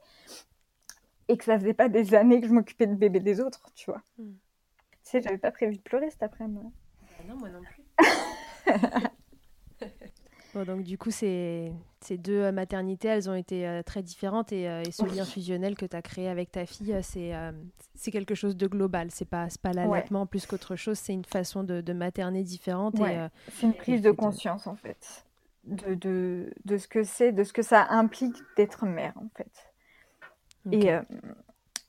et 1.27 1.37
que 1.37 1.43
ça 1.43 1.59
faisait 1.59 1.73
pas 1.73 1.89
des 1.89 2.13
années 2.15 2.41
que 2.41 2.47
je 2.47 2.53
m'occupais 2.53 2.87
de 2.87 2.95
bébé 2.95 3.19
des 3.19 3.41
autres, 3.41 3.71
tu 3.75 3.91
vois. 3.91 4.01
Mm. 4.17 4.31
Tu 4.31 5.11
sais, 5.11 5.21
j'avais 5.21 5.37
pas 5.37 5.51
prévu 5.51 5.75
de 5.77 5.81
pleurer 5.81 6.09
cet 6.09 6.23
après-midi. 6.23 6.71
Bah 7.01 7.23
non, 7.27 7.35
moi 7.37 7.49
non 7.49 7.61
plus. 7.61 7.83
Bon, 10.53 10.63
donc 10.63 10.83
du 10.83 10.97
coup, 10.97 11.11
ces, 11.11 11.71
ces 12.01 12.17
deux 12.17 12.41
euh, 12.41 12.51
maternités, 12.51 13.07
elles 13.07 13.29
ont 13.29 13.35
été 13.35 13.67
euh, 13.67 13.83
très 13.83 14.01
différentes 14.01 14.51
et, 14.51 14.67
euh, 14.67 14.81
et, 14.81 14.91
ce 14.91 15.05
lien 15.05 15.23
fusionnel 15.23 15.75
que 15.75 15.85
tu 15.85 15.95
as 15.95 16.01
créé 16.01 16.27
avec 16.27 16.51
ta 16.51 16.65
fille, 16.65 16.97
c'est 17.03 17.33
c'est 17.95 18.11
quelque 18.11 18.35
chose 18.35 18.57
de 18.57 18.67
global. 18.67 19.11
C'est 19.11 19.29
pas, 19.29 19.47
pas 19.61 19.73
l'allaitement 19.73 20.21
ouais. 20.21 20.27
plus 20.27 20.45
qu'autre 20.45 20.75
chose, 20.75 20.97
c'est 20.97 21.13
une 21.13 21.25
façon 21.25 21.63
de, 21.63 21.81
de 21.81 21.93
materner 21.93 22.43
différente. 22.43 22.97
Ouais. 22.99 23.29
c'est 23.53 23.67
une 23.67 23.73
prise 23.73 24.01
de 24.01 24.11
conscience 24.11 24.67
en 24.67 24.75
fait, 24.75 25.25
de, 25.65 25.93
de, 25.93 26.53
de 26.65 26.77
ce 26.77 26.87
que 26.87 27.03
c'est, 27.03 27.31
de 27.31 27.43
ce 27.43 27.53
que 27.53 27.61
ça 27.61 27.87
implique 27.89 28.37
d'être 28.57 28.85
mère 28.85 29.13
en 29.17 29.29
fait. 29.35 29.51
Okay. 30.65 30.87
Et, 30.87 30.99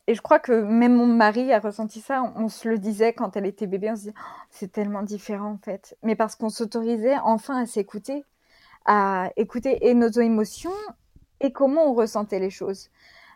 et 0.06 0.14
je 0.14 0.20
crois 0.20 0.38
que 0.40 0.52
même 0.52 0.96
mon 0.96 1.06
mari 1.06 1.52
a 1.52 1.60
ressenti 1.60 2.00
ça. 2.00 2.22
On, 2.22 2.44
on 2.44 2.48
se 2.48 2.68
le 2.68 2.78
disait 2.78 3.12
quand 3.12 3.36
elle 3.36 3.46
était 3.46 3.66
bébé, 3.66 3.90
on 3.90 3.96
se 3.96 4.00
disait 4.00 4.14
oh, 4.18 4.40
c'est 4.50 4.72
tellement 4.72 5.02
différent 5.02 5.52
en 5.52 5.58
fait. 5.58 5.96
Mais 6.02 6.16
parce 6.16 6.34
qu'on 6.34 6.50
s'autorisait 6.50 7.16
enfin 7.18 7.62
à 7.62 7.66
s'écouter 7.66 8.24
à 8.92 9.30
écouter 9.36 9.94
nos 9.94 10.10
émotions 10.10 10.74
et 11.40 11.52
comment 11.52 11.86
on 11.86 11.94
ressentait 11.94 12.40
les 12.40 12.50
choses. 12.50 12.90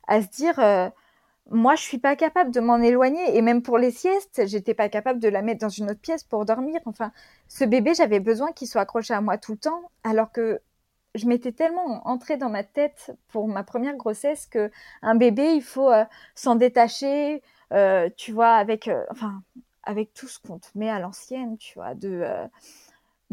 À 0.08 0.20
se 0.20 0.26
dire, 0.26 0.58
euh, 0.58 0.90
moi, 1.48 1.76
je 1.76 1.82
suis 1.82 1.98
pas 1.98 2.16
capable 2.16 2.50
de 2.50 2.58
m'en 2.58 2.78
éloigner 2.78 3.36
et 3.36 3.40
même 3.40 3.62
pour 3.62 3.78
les 3.78 3.92
siestes, 3.92 4.42
j'étais 4.46 4.74
pas 4.74 4.88
capable 4.88 5.20
de 5.20 5.28
la 5.28 5.42
mettre 5.42 5.60
dans 5.60 5.68
une 5.68 5.88
autre 5.92 6.00
pièce 6.00 6.24
pour 6.24 6.44
dormir. 6.44 6.80
Enfin, 6.86 7.12
ce 7.46 7.62
bébé, 7.62 7.94
j'avais 7.94 8.18
besoin 8.18 8.50
qu'il 8.50 8.66
soit 8.66 8.80
accroché 8.80 9.14
à 9.14 9.20
moi 9.20 9.38
tout 9.38 9.52
le 9.52 9.58
temps, 9.58 9.92
alors 10.02 10.32
que 10.32 10.60
je 11.14 11.26
m'étais 11.26 11.52
tellement 11.52 12.04
entrée 12.08 12.36
dans 12.36 12.50
ma 12.50 12.64
tête 12.64 13.16
pour 13.28 13.46
ma 13.46 13.62
première 13.62 13.96
grossesse 13.96 14.46
que 14.46 14.72
un 15.02 15.14
bébé, 15.14 15.52
il 15.54 15.62
faut 15.62 15.92
euh, 15.92 16.04
s'en 16.34 16.56
détacher, 16.56 17.44
euh, 17.72 18.10
tu 18.16 18.32
vois, 18.32 18.54
avec, 18.54 18.90
enfin, 19.08 19.40
avec 19.84 20.14
tout 20.14 20.26
ce 20.26 20.40
qu'on 20.40 20.58
te 20.58 20.66
met 20.74 20.90
à 20.90 20.98
l'ancienne, 20.98 21.58
tu 21.58 21.74
vois, 21.74 21.94
de 21.94 22.24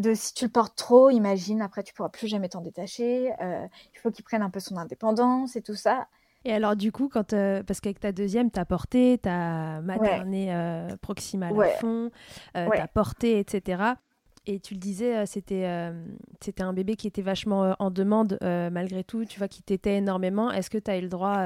de 0.02 0.14
si 0.14 0.34
tu 0.34 0.46
le 0.46 0.52
portes 0.52 0.76
trop, 0.76 1.10
imagine, 1.10 1.62
après 1.62 1.84
tu 1.84 1.94
pourras 1.94 2.10
plus 2.10 2.28
jamais 2.28 2.50
t'en 2.50 2.62
détacher. 2.62 3.32
Euh, 3.42 3.68
il 3.94 4.00
faut 4.00 4.12
qu'il 4.12 4.24
prenne 4.24 4.42
un 4.42 4.50
peu 4.50 4.60
son 4.60 4.78
indépendance 4.78 5.56
et 5.56 5.62
tout 5.62 5.76
ça. 5.76 6.08
Et 6.44 6.54
alors 6.54 6.76
du 6.76 6.92
coup, 6.92 7.08
quand 7.08 7.34
euh, 7.34 7.64
parce 7.64 7.80
qu'avec 7.80 8.00
ta 8.00 8.12
deuxième, 8.12 8.50
t'as 8.50 8.66
porté, 8.66 9.20
t'as 9.22 9.80
materné 9.82 10.48
ouais. 10.48 10.54
euh, 10.54 10.98
proximal 10.98 11.54
ouais. 11.54 11.74
à 11.74 11.78
fond, 11.78 12.12
ouais. 12.56 12.70
t'as 12.74 12.88
porté, 12.88 13.40
etc. 13.40 13.84
Et 14.48 14.60
tu 14.60 14.74
le 14.74 14.80
disais, 14.80 15.28
c'était 15.28 15.92
c'était 16.42 16.64
un 16.64 16.74
bébé 16.74 16.96
qui 16.96 17.06
était 17.06 17.22
vachement 17.22 17.76
en 17.78 17.92
demande 17.92 18.40
malgré 18.42 19.04
tout, 19.04 19.24
tu 19.26 19.38
vois, 19.38 19.48
qui 19.48 19.62
t'était 19.62 19.98
énormément. 19.98 20.52
Est-ce 20.52 20.72
que 20.72 20.80
tu 20.80 20.90
as 20.90 20.98
eu 20.98 21.02
le 21.02 21.10
droit 21.10 21.38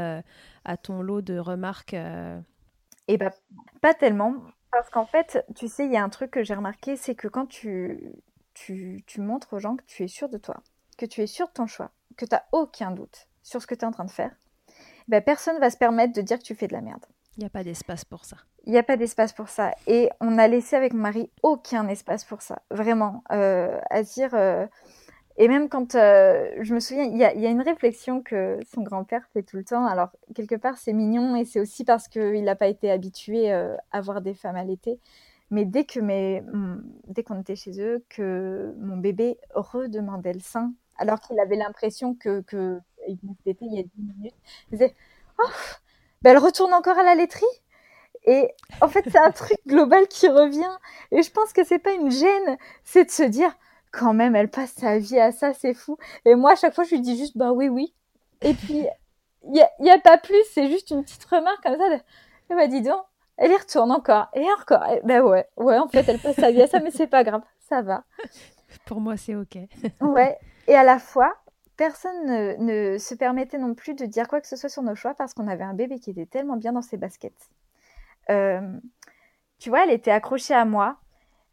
à 0.64 0.78
ton 0.78 1.02
lot 1.02 1.22
de 1.22 1.38
remarques 1.38 1.94
Eh 3.10 3.18
ben, 3.18 3.32
pas 3.82 3.94
tellement. 3.94 4.36
Parce 4.76 4.90
qu'en 4.90 5.06
fait, 5.06 5.46
tu 5.56 5.70
sais, 5.70 5.86
il 5.86 5.94
y 5.94 5.96
a 5.96 6.04
un 6.04 6.10
truc 6.10 6.32
que 6.32 6.44
j'ai 6.44 6.54
remarqué, 6.54 6.98
c'est 6.98 7.16
que 7.16 7.30
quand 7.30 7.46
tu, 7.46 8.12
tu, 8.56 9.04
tu, 9.06 9.22
montres 9.22 9.54
aux 9.54 9.60
gens 9.60 9.76
que 9.76 9.84
tu 9.86 10.04
es 10.04 10.08
sûr 10.08 10.30
de 10.30 10.40
toi, 10.40 10.64
que 10.98 11.06
tu 11.06 11.22
es 11.22 11.28
sûr 11.28 11.48
de 11.48 11.54
ton 11.54 11.68
choix, 11.68 11.92
que 12.18 12.26
tu 12.26 12.34
n'as 12.34 12.44
aucun 12.52 12.90
doute 12.90 13.28
sur 13.44 13.62
ce 13.62 13.68
que 13.68 13.76
tu 13.76 13.82
es 13.82 13.86
en 13.86 13.92
train 13.92 14.06
de 14.06 14.12
faire, 14.12 14.36
ben 15.08 15.22
personne 15.22 15.60
va 15.60 15.70
se 15.70 15.78
permettre 15.78 16.14
de 16.14 16.22
dire 16.22 16.40
que 16.40 16.44
tu 16.44 16.56
fais 16.56 16.68
de 16.68 16.74
la 16.74 16.82
merde. 16.82 17.06
Il 17.38 17.42
n'y 17.42 17.46
a 17.46 17.50
pas 17.50 17.64
d'espace 17.64 18.06
pour 18.06 18.24
ça. 18.24 18.38
Il 18.66 18.72
n'y 18.72 18.78
a 18.78 18.84
pas 18.84 18.98
d'espace 18.98 19.34
pour 19.34 19.50
ça. 19.50 19.74
Et 19.88 20.10
on 20.22 20.38
a 20.38 20.48
laissé 20.48 20.76
avec 20.76 20.94
mon 20.94 21.02
mari 21.02 21.30
aucun 21.44 21.88
espace 21.88 22.24
pour 22.24 22.42
ça. 22.42 22.62
Vraiment. 22.72 23.24
Euh, 23.32 23.80
à 23.90 24.04
dire. 24.04 24.34
Euh... 24.34 24.66
Et 25.38 25.50
même 25.50 25.68
quand. 25.68 25.96
Euh... 25.96 26.50
je 26.62 26.74
me 26.74 26.80
souviens, 26.80 27.04
il 27.04 27.16
y, 27.16 27.42
y 27.42 27.46
a, 27.46 27.50
une 27.50 27.62
réflexion 27.62 28.22
que 28.22 28.58
son 28.74 28.82
grand-père 28.82 29.28
fait 29.34 29.44
tout 29.44 29.58
le 29.58 29.66
temps. 29.66 29.86
Alors, 29.86 30.10
quelque 30.34 30.56
part, 30.56 30.78
c'est 30.78 30.94
mignon 30.94 31.36
et 31.36 31.44
c'est 31.44 31.60
aussi 31.60 31.84
parce 31.84 32.08
qu'il 32.08 32.44
n'a 32.44 32.56
pas 32.56 32.68
été 32.68 32.90
habitué 32.90 33.52
euh, 33.52 33.76
à 33.92 34.00
voir 34.00 34.22
des 34.22 34.34
femmes 34.34 34.56
allaitées. 34.56 35.00
Mais 35.56 35.64
dès 35.64 35.86
que 35.86 36.02
dès 37.08 37.24
qu'on 37.24 37.40
était 37.40 37.56
chez 37.56 37.80
eux, 37.80 38.04
que 38.10 38.76
mon 38.78 38.98
bébé 38.98 39.38
redemandait 39.54 40.34
le 40.34 40.42
sein, 40.42 40.74
alors 40.98 41.22
qu'il 41.22 41.40
avait 41.40 41.56
l'impression 41.56 42.14
que, 42.14 42.44
il 43.08 43.18
il 43.46 43.74
y 43.74 43.80
a 43.80 43.84
10 43.84 43.90
minutes, 43.96 44.34
il 44.68 44.72
disait 44.72 44.94
oh, 45.40 45.48
ben 46.22 46.32
elle 46.32 46.40
retourne 46.40 46.74
encore 46.74 46.98
à 46.98 47.04
la 47.04 47.16
laiterie. 47.16 47.46
Et 48.26 48.50
en 48.82 48.90
fait, 48.90 49.06
c'est 49.10 49.18
un 49.18 49.32
truc 49.32 49.58
global 49.66 50.10
qui 50.10 50.28
revient. 50.28 50.78
Et 51.12 51.24
je 51.24 51.32
pense 51.32 51.54
que 51.54 51.64
c'est 51.64 51.80
pas 51.80 51.94
une 51.94 52.12
gêne, 52.12 52.58
c'est 52.84 53.06
de 53.06 53.12
se 53.12 53.24
dire 53.24 53.58
quand 53.94 54.14
même, 54.14 54.36
elle 54.36 54.50
passe 54.50 54.74
sa 54.74 55.00
vie 55.00 55.22
à 55.22 55.32
ça, 55.32 55.54
c'est 55.54 55.74
fou. 55.74 55.98
Et 56.26 56.36
moi, 56.36 56.52
à 56.52 56.56
chaque 56.58 56.76
fois, 56.76 56.84
je 56.84 56.96
lui 56.96 57.02
dis 57.02 57.18
juste 57.18 57.38
bah 57.38 57.54
oui, 57.54 57.70
oui. 57.70 57.94
Et 58.42 58.54
puis, 58.56 58.86
il 59.46 59.68
n'y 59.80 59.90
a, 59.90 60.00
pas 60.00 60.18
plus, 60.18 60.44
c'est 60.52 60.70
juste 60.70 60.90
une 60.90 61.06
petite 61.06 61.24
remarque 61.24 61.64
comme 61.64 61.78
ça. 61.78 61.90
De, 61.96 62.02
ben, 62.50 62.70
dis 62.70 62.82
donc, 62.82 63.06
elle 63.38 63.52
y 63.52 63.56
retourne 63.56 63.92
encore, 63.92 64.28
et 64.34 64.46
encore. 64.62 64.84
ben 65.04 65.22
ouais, 65.22 65.48
ouais, 65.58 65.78
en 65.78 65.88
fait, 65.88 66.08
elle 66.08 66.20
passe 66.20 66.36
sa 66.36 66.52
vie 66.52 66.62
à 66.62 66.68
ça, 66.68 66.80
mais 66.80 66.92
c'est 66.92 67.08
pas 67.08 67.24
grave, 67.24 67.42
ça 67.60 67.82
va. 67.82 68.04
Pour 68.86 69.02
moi, 69.02 69.18
c'est 69.18 69.36
ok. 69.36 69.58
ouais, 70.02 70.38
et 70.68 70.76
à 70.76 70.84
la 70.84 71.00
fois, 71.00 71.34
personne 71.78 72.26
ne, 72.26 72.98
se 72.98 73.16
permettait 73.16 73.58
non 73.58 73.74
plus 73.74 73.94
de 73.94 74.06
dire 74.06 74.28
quoi 74.28 74.42
que 74.42 74.48
ce 74.48 74.56
soit 74.56 74.70
sur 74.70 74.84
nos 74.84 74.96
choix 74.96 75.14
parce 75.14 75.34
qu'on 75.34 75.48
avait 75.48 75.64
un 75.64 75.74
bébé 75.74 76.00
qui 76.00 76.12
était 76.12 76.26
tellement 76.26 76.58
bien 76.58 76.74
dans 76.74 76.82
ses 76.82 76.98
baskets. 76.98 77.50
Euh, 78.30 78.62
tu 79.60 79.70
vois, 79.70 79.84
elle 79.84 79.92
était 79.92 80.12
accrochée 80.12 80.54
à 80.54 80.66
moi 80.66 80.98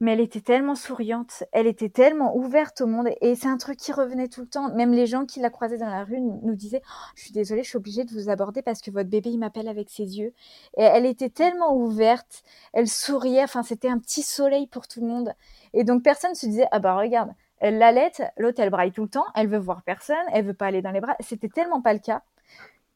mais 0.03 0.15
elle 0.15 0.21
était 0.21 0.41
tellement 0.41 0.75
souriante, 0.75 1.45
elle 1.53 1.69
était 1.69 1.89
tellement 1.89 2.37
ouverte 2.37 2.81
au 2.81 2.87
monde, 2.87 3.09
et 3.21 3.37
c'est 3.37 3.47
un 3.47 3.57
truc 3.57 3.79
qui 3.79 3.93
revenait 3.93 4.27
tout 4.27 4.41
le 4.41 4.49
temps. 4.49 4.75
Même 4.75 4.91
les 4.91 5.07
gens 5.07 5.27
qui 5.27 5.39
la 5.39 5.49
croisaient 5.49 5.79
dans 5.79 5.89
la 5.89 6.03
rue 6.03 6.21
nous 6.21 6.57
disaient 6.57 6.83
oh, 6.85 7.11
Je 7.15 7.23
suis 7.23 7.33
désolée, 7.33 7.63
je 7.63 7.69
suis 7.69 7.77
obligée 7.77 8.03
de 8.03 8.13
vous 8.13 8.29
aborder 8.29 8.63
parce 8.63 8.81
que 8.81 8.91
votre 8.91 9.09
bébé, 9.09 9.31
il 9.31 9.39
m'appelle 9.39 9.69
avec 9.69 9.91
ses 9.91 10.19
yeux. 10.19 10.35
Et 10.77 10.83
elle 10.83 11.07
était 11.07 11.31
tellement 11.31 11.77
ouverte, 11.77 12.43
elle 12.73 12.89
souriait, 12.89 13.45
enfin, 13.45 13.63
c'était 13.63 13.89
un 13.89 14.01
petit 14.01 14.23
soleil 14.23 14.67
pour 14.67 14.89
tout 14.89 15.01
le 15.01 15.07
monde. 15.07 15.35
Et 15.73 15.85
donc, 15.85 16.03
personne 16.03 16.35
se 16.35 16.47
disait 16.47 16.67
Ah 16.73 16.81
bah 16.81 16.97
regarde, 16.97 17.31
elle 17.61 17.79
l'allait, 17.79 18.11
l'autre, 18.39 18.61
elle 18.61 18.71
braille 18.71 18.91
tout 18.91 19.03
le 19.03 19.09
temps, 19.09 19.27
elle 19.37 19.47
veut 19.47 19.59
voir 19.59 19.83
personne, 19.83 20.17
elle 20.33 20.45
veut 20.45 20.53
pas 20.53 20.67
aller 20.67 20.83
dans 20.83 20.91
les 20.91 21.01
bras. 21.01 21.15
C'était 21.21 21.49
tellement 21.49 21.81
pas 21.81 21.93
le 21.93 22.01
cas 22.01 22.23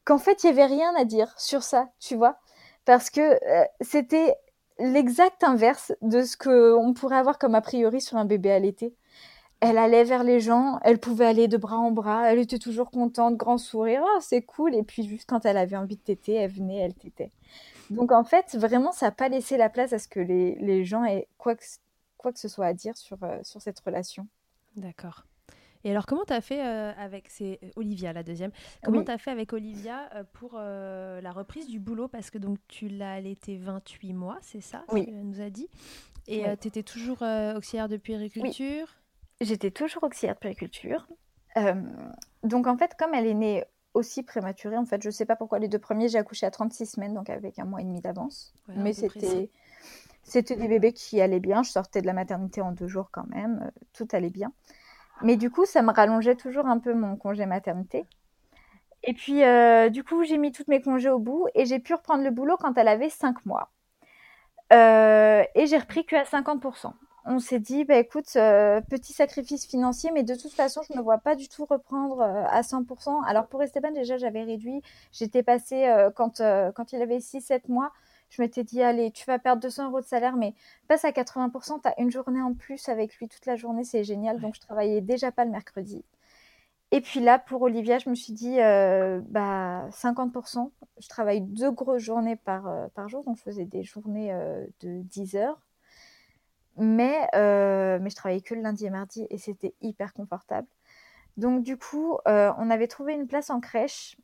qu'en 0.03 0.17
fait, 0.17 0.43
il 0.43 0.47
y 0.47 0.49
avait 0.49 0.65
rien 0.65 0.93
à 0.97 1.05
dire 1.05 1.33
sur 1.39 1.63
ça, 1.63 1.87
tu 1.99 2.15
vois 2.15 2.37
parce 2.87 3.09
que 3.09 3.21
euh, 3.21 3.65
c'était 3.81 4.33
l'exact 4.79 5.43
inverse 5.43 5.93
de 6.01 6.23
ce 6.23 6.37
qu'on 6.37 6.93
pourrait 6.93 7.17
avoir 7.17 7.37
comme 7.37 7.55
a 7.55 7.61
priori 7.61 8.01
sur 8.01 8.17
un 8.17 8.25
bébé 8.25 8.51
allaité. 8.51 8.93
Elle 9.59 9.79
allait 9.79 10.03
vers 10.03 10.23
les 10.23 10.39
gens, 10.39 10.79
elle 10.83 10.99
pouvait 10.99 11.25
aller 11.25 11.47
de 11.47 11.57
bras 11.57 11.77
en 11.77 11.89
bras, 11.89 12.31
elle 12.31 12.37
était 12.37 12.59
toujours 12.59 12.91
contente, 12.91 13.37
grand 13.37 13.57
sourire, 13.57 14.03
oh, 14.05 14.19
c'est 14.21 14.43
cool. 14.43 14.75
Et 14.75 14.83
puis 14.83 15.07
juste 15.07 15.27
quand 15.27 15.45
elle 15.45 15.57
avait 15.57 15.77
envie 15.77 15.95
de 15.95 16.01
téter, 16.01 16.33
elle 16.35 16.51
venait, 16.51 16.77
elle 16.77 16.93
tétait. 16.93 17.31
Donc 17.89 18.11
en 18.11 18.23
fait, 18.23 18.55
vraiment, 18.55 18.91
ça 18.91 19.07
n'a 19.07 19.11
pas 19.11 19.29
laissé 19.29 19.57
la 19.57 19.69
place 19.69 19.93
à 19.93 19.99
ce 19.99 20.07
que 20.07 20.19
les, 20.19 20.85
gens 20.85 21.05
aient 21.05 21.27
quoi 21.37 21.55
que, 21.55 21.63
quoi 22.17 22.31
que 22.31 22.39
ce 22.39 22.47
soit 22.47 22.67
à 22.67 22.73
dire 22.73 22.95
sur, 22.97 23.17
euh, 23.23 23.39
sur 23.43 23.61
cette 23.61 23.79
relation. 23.79 24.27
D'accord. 24.75 25.23
Et 25.83 25.91
alors, 25.91 26.05
comment 26.05 26.25
tu 26.25 26.33
as 26.33 26.41
fait 26.41 26.65
euh, 26.65 26.91
avec. 26.97 27.25
C'est 27.29 27.59
euh, 27.63 27.69
Olivia, 27.75 28.13
la 28.13 28.23
deuxième. 28.23 28.51
Comment 28.83 29.03
tu 29.03 29.11
as 29.11 29.17
fait 29.17 29.31
avec 29.31 29.53
Olivia 29.53 30.09
euh, 30.15 30.23
pour 30.33 30.53
la 30.55 31.31
reprise 31.31 31.67
du 31.67 31.79
boulot? 31.79 32.07
Parce 32.07 32.29
que 32.29 32.37
donc 32.37 32.57
tu 32.67 32.87
l'as 32.87 33.13
allaité 33.13 33.57
28 33.57 34.13
mois, 34.13 34.37
c'est 34.41 34.61
ça 34.61 34.83
Oui. 34.91 35.05
Tu 35.05 35.11
nous 35.11 35.41
as 35.41 35.49
dit? 35.49 35.69
Et 36.27 36.43
tu 36.59 36.67
étais 36.67 36.83
toujours 36.83 37.21
auxiliaire 37.55 37.87
de 37.87 37.97
puériculture? 37.97 38.87
J'étais 39.39 39.71
toujours 39.71 40.03
auxiliaire 40.03 40.35
de 40.35 40.39
puériculture. 40.39 41.07
donc, 42.43 42.67
en 42.67 42.77
fait, 42.77 42.95
comme 42.97 43.13
elle 43.13 43.27
est 43.27 43.33
née 43.33 43.63
aussi 43.93 44.21
prématurée, 44.23 44.77
en 44.77 44.85
fait, 44.85 45.01
je 45.01 45.07
ne 45.07 45.11
sais 45.11 45.25
pas 45.25 45.35
pourquoi 45.35 45.59
les 45.59 45.67
deux 45.67 45.79
premiers, 45.79 46.09
j'ai 46.09 46.17
accouché 46.17 46.45
à 46.45 46.51
36 46.51 46.85
semaines, 46.85 47.13
donc 47.13 47.29
avec 47.29 47.57
un 47.59 47.65
mois 47.65 47.81
et 47.81 47.83
demi 47.83 48.01
d'avance. 48.01 48.53
Mais 48.75 48.93
c'était. 48.93 49.49
C'était 50.27 50.57
des 50.57 50.67
bébés 50.67 50.91
qui 50.91 51.21
allaient 51.21 51.39
bien. 51.39 51.63
Je 51.63 51.71
sortais 51.71 52.01
de 52.01 52.05
la 52.05 52.11
maternité 52.11 52.59
en 52.59 52.73
deux 52.73 52.89
jours 52.89 53.09
quand 53.11 53.25
même. 53.29 53.71
Tout 53.93 54.07
allait 54.11 54.29
bien. 54.29 54.51
Mais 55.23 55.35
du 55.35 55.49
coup, 55.49 55.65
ça 55.65 55.81
me 55.81 55.91
rallongeait 55.91 56.35
toujours 56.35 56.67
un 56.67 56.79
peu 56.79 56.93
mon 56.93 57.15
congé 57.15 57.45
maternité. 57.45 58.05
Et 59.03 59.13
puis, 59.13 59.43
euh, 59.43 59.89
du 59.89 60.03
coup, 60.03 60.23
j'ai 60.23 60.37
mis 60.37 60.51
toutes 60.51 60.67
mes 60.67 60.81
congés 60.81 61.09
au 61.09 61.19
bout 61.19 61.47
et 61.55 61.65
j'ai 61.65 61.79
pu 61.79 61.93
reprendre 61.93 62.23
le 62.23 62.31
boulot 62.31 62.57
quand 62.59 62.77
elle 62.77 62.87
avait 62.87 63.09
5 63.09 63.45
mois. 63.45 63.71
Euh, 64.73 65.43
et 65.55 65.67
j'ai 65.67 65.77
repris 65.77 66.05
que 66.05 66.15
à 66.15 66.23
50%. 66.23 66.91
On 67.25 67.39
s'est 67.39 67.59
dit, 67.59 67.83
bah, 67.83 67.97
écoute, 67.97 68.27
euh, 68.35 68.81
petit 68.89 69.13
sacrifice 69.13 69.65
financier, 69.67 70.11
mais 70.13 70.23
de 70.23 70.35
toute 70.35 70.53
façon, 70.53 70.81
je 70.87 70.93
ne 70.93 70.99
me 70.99 71.03
vois 71.03 71.17
pas 71.17 71.35
du 71.35 71.49
tout 71.49 71.65
reprendre 71.65 72.21
à 72.21 72.61
100%. 72.61 73.23
Alors 73.25 73.47
pour 73.47 73.61
Esteban, 73.63 73.91
déjà, 73.91 74.17
j'avais 74.17 74.43
réduit. 74.43 74.81
J'étais 75.11 75.43
passée, 75.43 75.89
quand, 76.15 76.41
quand 76.75 76.91
il 76.93 77.01
avait 77.01 77.19
6-7 77.19 77.63
mois, 77.69 77.91
je 78.29 78.41
m'étais 78.41 78.63
dit, 78.63 78.81
allez, 78.81 79.11
tu 79.11 79.25
vas 79.25 79.39
perdre 79.39 79.61
200 79.61 79.87
euros 79.89 80.01
de 80.01 80.05
salaire, 80.05 80.35
mais 80.35 80.53
passe 80.87 81.05
à 81.05 81.11
80%, 81.11 81.81
tu 81.81 81.87
as 81.87 81.99
une 81.99 82.11
journée 82.11 82.41
en 82.41 82.53
plus 82.53 82.89
avec 82.89 83.15
lui 83.17 83.27
toute 83.27 83.45
la 83.45 83.55
journée, 83.55 83.83
c'est 83.83 84.03
génial. 84.03 84.39
Donc, 84.39 84.55
je 84.55 84.61
travaillais 84.61 85.01
déjà 85.01 85.31
pas 85.31 85.45
le 85.45 85.51
mercredi. 85.51 86.03
Et 86.91 87.01
puis 87.01 87.19
là, 87.19 87.37
pour 87.37 87.61
Olivia, 87.63 87.99
je 87.99 88.09
me 88.09 88.15
suis 88.15 88.33
dit, 88.33 88.61
euh, 88.61 89.19
bah, 89.29 89.89
50%. 89.91 90.71
Je 90.99 91.07
travaille 91.09 91.41
deux 91.41 91.71
grosses 91.71 92.01
journées 92.01 92.37
par, 92.37 92.67
euh, 92.67 92.87
par 92.95 93.09
jour, 93.09 93.23
donc 93.25 93.37
je 93.37 93.43
faisais 93.43 93.65
des 93.65 93.83
journées 93.83 94.31
euh, 94.33 94.65
de 94.81 95.01
10 95.03 95.35
heures. 95.35 95.61
Mais, 96.77 97.27
mais 97.33 98.09
je 98.09 98.15
travaillais 98.15 98.41
que 98.41 98.53
le 98.53 98.61
lundi 98.61 98.85
et 98.85 98.91
mardi 98.91 99.25
et 99.31 99.39
c'était 99.39 99.73
hyper 99.81 100.13
confortable. 100.13 100.67
Donc 101.35 101.63
du 101.63 101.75
coup, 101.77 102.17
on 102.25 102.69
avait 102.69 102.87
trouvé 102.87 103.13
une 103.13 103.25
place 103.27 103.49
en 103.49 103.59
crèche 103.59 104.15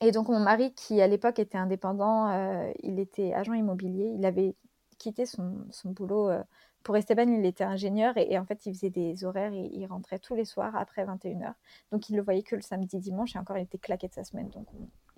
et 0.00 0.12
donc 0.12 0.28
mon 0.28 0.40
mari, 0.40 0.72
qui 0.74 1.00
à 1.00 1.06
l'époque 1.06 1.38
était 1.38 1.58
indépendant, 1.58 2.28
euh, 2.28 2.72
il 2.82 2.98
était 2.98 3.34
agent 3.34 3.52
immobilier, 3.52 4.14
il 4.16 4.24
avait 4.24 4.54
quitté 4.98 5.26
son, 5.26 5.66
boulot. 5.84 6.30
Euh, 6.30 6.42
pour 6.82 6.96
Esteban, 6.96 7.28
il 7.28 7.44
était 7.44 7.64
ingénieur 7.64 8.16
et, 8.16 8.38
en 8.38 8.46
fait, 8.46 8.64
il 8.64 8.72
faisait 8.72 8.88
des 8.88 9.24
horaires 9.26 9.52
et 9.52 9.68
il 9.74 9.84
rentrait 9.86 10.18
tous 10.18 10.34
les 10.34 10.46
soirs 10.46 10.74
après 10.76 11.04
21h. 11.04 11.52
Donc 11.92 12.08
il 12.08 12.16
le 12.16 12.22
voyait 12.22 12.42
que 12.42 12.56
le 12.56 12.62
samedi, 12.62 12.98
dimanche 12.98 13.36
et 13.36 13.38
encore, 13.38 13.58
il 13.58 13.64
était 13.64 13.76
claqué 13.76 14.08
de 14.08 14.14
sa 14.14 14.24
semaine, 14.24 14.48
donc 14.48 14.66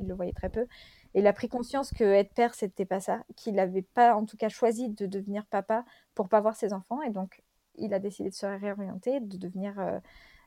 il 0.01 0.09
le 0.09 0.15
voyait 0.15 0.33
très 0.33 0.49
peu. 0.49 0.63
Et 1.15 1.21
il 1.21 1.27
a 1.29 1.33
pris 1.33 1.49
conscience 1.49 1.93
que 1.93 2.03
être 2.03 2.35
père, 2.35 2.55
c'était 2.55 2.85
pas 2.85 2.99
ça, 2.99 3.23
qu'il 3.37 3.55
n'avait 3.55 3.83
pas 3.83 4.17
en 4.17 4.25
tout 4.25 4.37
cas 4.37 4.49
choisi 4.49 4.89
de 4.89 5.07
devenir 5.07 5.47
papa 5.47 5.85
pour 6.15 6.29
pas 6.29 6.41
voir 6.41 6.57
ses 6.57 6.73
enfants 6.73 7.01
et 7.03 7.11
donc 7.11 7.43
il 7.77 7.95
a 7.95 7.99
décidé 7.99 8.31
de 8.31 8.35
se 8.35 8.47
réorienter, 8.47 9.21
de 9.21 9.37
devenir 9.37 9.79
euh, 9.79 9.99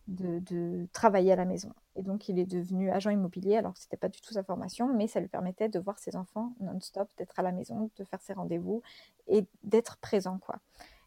de, 0.07 0.87
travailler 0.93 1.31
à 1.31 1.35
la 1.35 1.45
maison. 1.45 1.71
Et 1.95 2.03
donc, 2.03 2.29
il 2.29 2.39
est 2.39 2.45
devenu 2.45 2.91
agent 2.91 3.09
immobilier, 3.09 3.57
alors 3.57 3.73
que 3.73 3.79
ce 3.79 3.85
n'était 3.85 3.97
pas 3.97 4.09
du 4.09 4.21
tout 4.21 4.33
sa 4.33 4.43
formation, 4.43 4.93
mais 4.93 5.07
ça 5.07 5.19
lui 5.19 5.27
permettait 5.27 5.69
de 5.69 5.79
voir 5.79 5.97
ses 5.99 6.15
enfants 6.15 6.53
non-stop, 6.59 7.09
d'être 7.17 7.39
à 7.39 7.43
la 7.43 7.51
maison, 7.51 7.89
de 7.97 8.03
faire 8.03 8.21
ses 8.21 8.33
rendez-vous 8.33 8.81
et 9.27 9.45
d'être 9.63 9.97
présent. 9.97 10.37
quoi. 10.37 10.59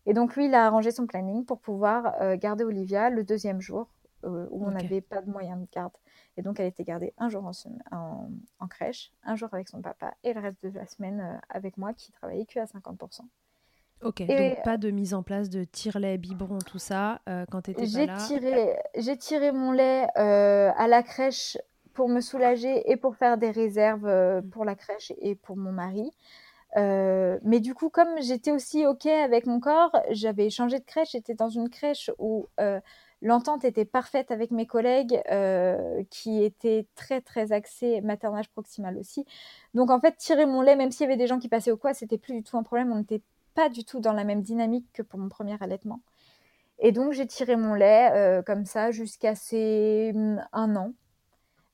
Et 0.07 0.15
donc, 0.15 0.37
lui, 0.37 0.47
il 0.47 0.55
a 0.55 0.67
arrangé 0.67 0.91
son 0.91 1.07
planning 1.07 1.45
pour 1.45 1.61
pouvoir 1.61 2.15
euh, 2.21 2.37
garder 2.37 2.65
Olivia 2.65 3.11
le 3.11 3.25
deuxième 3.25 3.61
jour, 3.61 3.89
euh, 4.25 4.47
où 4.51 4.67
on 4.67 4.71
n'avait 4.71 5.01
pas 5.01 5.23
de 5.23 5.31
moyen 5.31 5.57
de 5.57 5.67
garde. 5.71 5.93
Et 6.37 6.43
donc, 6.43 6.59
elle 6.59 6.67
était 6.67 6.85
gardée 6.85 7.15
un 7.19 7.29
jour 7.29 7.45
en, 7.93 8.31
en, 8.59 8.67
crèche, 8.69 9.13
un 9.23 9.37
jour 9.37 9.49
avec 9.53 9.69
son 9.69 9.81
papa, 9.81 10.15
et 10.25 10.33
le 10.33 10.41
reste 10.41 10.63
de 10.65 10.71
la 10.71 10.87
semaine 10.87 11.21
euh, 11.21 11.39
avec 11.49 11.77
moi, 11.77 11.93
qui 11.93 12.11
travaillait 12.11 12.47
que 12.47 12.59
à 12.59 12.65
50%. 12.65 13.21
Ok, 14.03 14.23
donc 14.23 14.63
pas 14.63 14.77
de 14.77 14.91
mise 14.91 15.13
en 15.13 15.23
place 15.23 15.49
de 15.49 15.65
tire-lait, 15.65 16.19
biberon, 16.19 16.59
tout 16.59 16.79
ça, 16.79 17.21
euh, 17.29 17.45
quand 17.51 17.63
tu 17.63 17.73
étais 17.73 17.87
pas 17.87 18.07
là 18.07 18.17
tiré, 18.27 18.77
J'ai 18.97 19.17
tiré 19.17 19.51
mon 19.51 19.73
lait 19.73 20.07
euh, 20.17 20.71
à 20.77 20.87
la 20.87 21.03
crèche 21.03 21.59
pour 21.95 22.09
me 22.09 22.21
soulager 22.21 22.89
et 22.91 22.97
pour 22.97 23.17
faire 23.17 23.39
des 23.39 23.51
réserves 23.51 24.07
euh, 24.07 24.41
pour 24.41 24.65
la 24.65 24.77
crèche 24.77 25.13
et 25.21 25.35
pour 25.35 25.57
mon 25.57 25.73
mari. 25.73 26.13
mais 26.77 27.59
du 27.61 27.75
coup, 27.75 27.89
comme 27.89 28.21
j'étais 28.21 28.53
aussi 28.53 28.87
OK 28.87 29.07
avec 29.07 29.47
mon 29.47 29.59
corps, 29.59 29.91
j'avais 30.11 30.49
changé 30.49 30.79
de 30.79 30.85
crèche. 30.85 31.11
J'étais 31.13 31.35
dans 31.35 31.49
une 31.49 31.69
crèche 31.69 32.13
où 32.19 32.47
l'entente 33.21 33.65
était 33.65 33.85
parfaite 33.85 34.31
avec 34.31 34.53
mes 34.53 34.67
collègues, 34.67 35.21
qui 36.09 36.45
étaient 36.45 36.87
très, 36.95 37.21
très 37.21 37.51
axés 37.51 38.01
maternage 38.01 38.49
proximal 38.51 38.97
aussi. 38.97 39.25
Donc, 39.75 39.91
en 39.91 39.99
fait, 39.99 40.17
tirer 40.19 40.47
mon 40.47 40.63
lait, 40.63 40.77
même 40.77 40.93
s'il 40.93 41.03
y 41.03 41.07
avait 41.07 41.17
des 41.17 41.27
gens 41.27 41.41
qui 41.41 41.49
passaient 41.49 41.73
au 41.73 41.77
quoi, 41.77 41.95
c'était 41.95 42.19
plus 42.19 42.35
du 42.35 42.43
tout 42.45 42.57
un 42.57 42.63
problème. 42.63 42.93
On 42.93 43.03
était 43.03 43.23
pas 43.59 43.69
du 43.69 43.83
tout 43.83 43.99
dans 43.99 44.13
la 44.13 44.23
même 44.23 44.41
dynamique 44.41 44.87
que 44.93 45.03
pour 45.03 45.19
mon 45.19 45.29
premier 45.29 45.57
allaitement. 45.61 46.01
Et 46.79 46.93
donc 46.93 47.11
j'ai 47.13 47.27
tiré 47.27 47.57
mon 47.57 47.75
lait 47.75 48.13
euh, 48.13 48.41
comme 48.41 48.65
ça 48.65 48.93
jusqu'à 48.93 49.35
ces 49.35 50.13
mm, 50.15 50.47
un 50.53 50.77
an, 50.77 50.93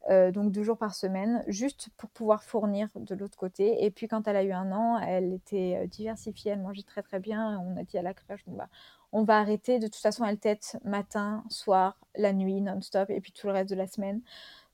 euh, 0.08 0.30
donc 0.30 0.50
deux 0.50 0.62
jours 0.62 0.78
par 0.78 0.94
semaine, 0.94 1.44
juste 1.46 1.90
pour 1.98 2.08
pouvoir 2.08 2.42
fournir 2.42 2.88
de 2.96 3.14
l'autre 3.14 3.36
côté. 3.36 3.84
Et 3.84 3.90
puis 3.90 4.08
quand 4.08 4.26
elle 4.26 4.36
a 4.36 4.44
eu 4.44 4.52
un 4.52 4.72
an, 4.72 4.98
elle 4.98 5.34
était 5.34 5.82
euh, 5.82 5.86
diversifiée, 5.86 6.52
elle 6.52 6.62
mangeait 6.62 6.84
très 6.84 7.02
très 7.02 7.20
bien. 7.20 7.60
On 7.60 7.76
a 7.76 7.82
dit 7.82 7.98
à 7.98 8.02
la 8.02 8.14
crèche, 8.14 8.44
bah, 8.46 8.70
on 9.12 9.24
va 9.24 9.38
arrêter. 9.38 9.78
De 9.78 9.86
toute 9.86 9.96
façon, 9.96 10.24
elle 10.24 10.38
tête 10.38 10.78
matin, 10.84 11.44
soir, 11.50 11.98
la 12.16 12.32
nuit, 12.32 12.62
non-stop, 12.62 13.10
et 13.10 13.20
puis 13.20 13.32
tout 13.32 13.46
le 13.46 13.52
reste 13.52 13.68
de 13.68 13.76
la 13.76 13.86
semaine. 13.86 14.22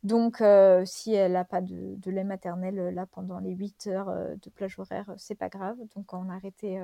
Donc, 0.03 0.43
si 0.85 1.13
elle 1.13 1.33
n'a 1.33 1.45
pas 1.45 1.61
de, 1.61 2.11
lait 2.11 2.25
maternel 2.25 2.95
là 2.95 3.07
pendant 3.07 3.39
les 3.39 3.53
8 3.53 3.87
heures 3.89 4.15
de 4.41 4.51
plage 4.51 4.79
horaire, 4.79 5.13
c'est 5.19 5.35
pas 5.35 5.49
grave. 5.49 5.77
Donc, 5.95 6.13
on 6.15 6.29
a 6.31 6.35
arrêté 6.35 6.83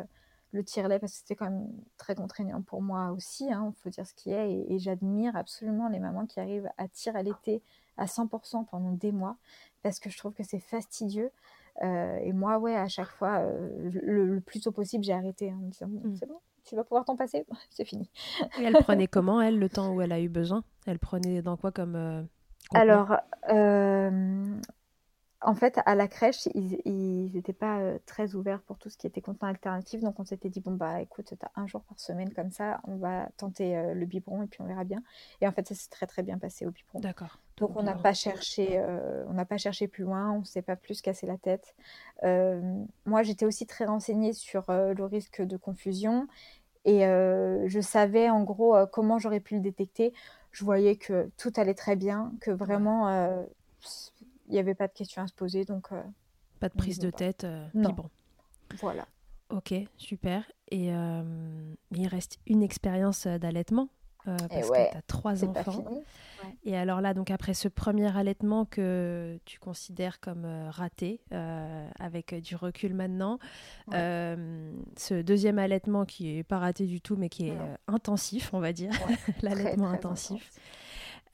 le 0.52 0.64
tire-lait 0.64 0.98
parce 0.98 1.12
que 1.12 1.18
c'était 1.18 1.36
quand 1.36 1.50
même 1.50 1.68
très 1.96 2.14
contraignant 2.14 2.62
pour 2.62 2.82
moi 2.82 3.10
aussi, 3.10 3.46
il 3.46 3.52
hein, 3.52 3.72
faut 3.82 3.90
dire 3.90 4.06
ce 4.06 4.14
qui 4.14 4.30
est. 4.30 4.66
Et, 4.68 4.78
j'admire 4.78 5.36
absolument 5.36 5.88
les 5.88 5.98
mamans 5.98 6.26
qui 6.26 6.40
arrivent 6.40 6.68
à 6.78 6.88
tirer 6.88 7.18
à 7.18 7.22
l'été 7.22 7.62
à 7.96 8.06
100% 8.06 8.66
pendant 8.66 8.92
des 8.92 9.12
mois 9.12 9.36
parce 9.82 9.98
que 10.00 10.10
je 10.10 10.18
trouve 10.18 10.32
que 10.34 10.42
c'est 10.42 10.60
fastidieux. 10.60 11.30
et 11.82 12.32
moi, 12.32 12.58
ouais, 12.58 12.76
à 12.76 12.88
chaque 12.88 13.10
fois, 13.10 13.42
le, 13.90 14.40
plus 14.40 14.60
tôt 14.60 14.72
possible, 14.72 15.04
j'ai 15.04 15.12
arrêté 15.12 15.52
en 15.52 15.56
me 15.56 15.70
disant 15.70 15.86
mmh. 15.88 16.16
c'est 16.16 16.26
bon, 16.26 16.40
tu 16.64 16.74
vas 16.74 16.84
pouvoir 16.84 17.04
t'en 17.04 17.16
passer, 17.16 17.46
c'est 17.70 17.84
fini. 17.84 18.10
Et 18.58 18.64
elle 18.64 18.74
prenait 18.74 19.06
comment, 19.06 19.40
elle, 19.40 19.58
le 19.58 19.68
temps 19.68 19.92
où 19.94 20.00
elle 20.00 20.12
a 20.12 20.20
eu 20.20 20.28
besoin? 20.28 20.64
Elle 20.86 20.98
prenait 20.98 21.42
dans 21.42 21.56
quoi 21.56 21.70
comme. 21.70 22.26
Alors, 22.74 23.16
en 25.42 25.54
fait, 25.54 25.78
à 25.84 25.94
la 25.94 26.08
crèche, 26.08 26.48
ils 26.54 27.30
n'étaient 27.32 27.52
pas 27.52 27.78
euh, 27.78 27.98
très 28.06 28.34
ouverts 28.34 28.62
pour 28.62 28.78
tout 28.78 28.88
ce 28.88 28.96
qui 28.96 29.06
était 29.06 29.20
contenu 29.20 29.48
alternatif. 29.48 30.00
Donc, 30.00 30.18
on 30.18 30.24
s'était 30.24 30.48
dit, 30.48 30.60
bon, 30.60 30.72
bah, 30.72 31.00
écoute, 31.00 31.26
tu 31.26 31.34
as 31.46 31.60
un 31.60 31.66
jour 31.66 31.82
par 31.82 32.00
semaine 32.00 32.32
comme 32.32 32.50
ça, 32.50 32.80
on 32.84 32.96
va 32.96 33.28
tenter 33.36 33.76
euh, 33.76 33.94
le 33.94 34.06
biberon 34.06 34.42
et 34.42 34.46
puis 34.46 34.60
on 34.62 34.64
verra 34.64 34.84
bien. 34.84 35.02
Et 35.40 35.46
en 35.46 35.52
fait, 35.52 35.68
ça 35.68 35.74
s'est 35.74 35.90
très, 35.90 36.06
très 36.06 36.22
bien 36.22 36.38
passé 36.38 36.66
au 36.66 36.70
biberon. 36.70 37.00
D'accord. 37.00 37.38
Donc, 37.58 37.76
on 37.76 37.82
n'a 37.82 37.94
pas, 37.94 38.12
cherché, 38.12 38.78
euh, 38.78 39.24
on 39.28 39.34
n'a 39.34 39.44
pas 39.44 39.56
cherché 39.56 39.88
plus 39.88 40.04
loin, 40.04 40.32
on 40.32 40.40
ne 40.40 40.44
s'est 40.44 40.62
pas 40.62 40.76
plus 40.76 41.00
cassé 41.00 41.26
la 41.26 41.36
tête. 41.36 41.74
moi, 43.04 43.22
j'étais 43.22 43.46
aussi 43.46 43.66
très 43.66 43.84
renseignée 43.84 44.32
sur 44.32 44.64
le 44.68 45.04
risque 45.04 45.42
de 45.42 45.56
confusion 45.56 46.26
et 46.84 47.00
je 47.00 47.80
savais 47.80 48.28
en 48.28 48.42
gros 48.42 48.76
comment 48.92 49.18
j'aurais 49.18 49.40
pu 49.40 49.54
le 49.54 49.60
détecter. 49.60 50.12
Je 50.56 50.64
voyais 50.64 50.96
que 50.96 51.30
tout 51.36 51.52
allait 51.56 51.74
très 51.74 51.96
bien, 51.96 52.32
que 52.40 52.50
vraiment 52.50 53.46
il 54.48 54.52
n'y 54.52 54.58
avait 54.58 54.74
pas 54.74 54.88
de 54.88 54.92
questions 54.92 55.22
à 55.22 55.26
se 55.26 55.34
poser. 55.34 55.64
Donc, 55.64 55.92
euh, 55.92 56.02
pas 56.60 56.68
de 56.68 56.74
prise 56.74 56.98
de 56.98 57.10
tête. 57.10 57.44
Euh, 57.44 57.66
non. 57.74 57.90
bon. 57.90 58.10
Voilà. 58.80 59.06
Ok, 59.50 59.74
super. 59.96 60.50
Et 60.70 60.92
euh, 60.92 61.74
il 61.92 62.08
reste 62.08 62.38
une 62.46 62.62
expérience 62.62 63.26
d'allaitement? 63.26 63.88
Parce 64.26 64.70
que 64.70 64.90
tu 64.90 64.96
as 64.96 65.02
trois 65.06 65.44
enfants. 65.44 65.84
Et 66.64 66.76
alors 66.76 67.00
là, 67.00 67.14
donc 67.14 67.30
après 67.30 67.54
ce 67.54 67.68
premier 67.68 68.14
allaitement 68.16 68.64
que 68.64 69.38
tu 69.44 69.58
considères 69.58 70.20
comme 70.20 70.46
raté, 70.70 71.20
avec 71.98 72.34
du 72.34 72.56
recul 72.56 72.94
maintenant, 72.94 73.38
ce 73.90 75.22
deuxième 75.22 75.58
allaitement 75.58 76.04
qui 76.04 76.38
est 76.38 76.44
pas 76.44 76.58
raté 76.58 76.86
du 76.86 77.00
tout, 77.00 77.16
mais 77.16 77.28
qui 77.28 77.48
est 77.48 77.58
intensif, 77.88 78.52
on 78.52 78.60
va 78.60 78.72
dire, 78.72 78.90
l'allaitement 79.42 79.88
intensif. 79.88 80.52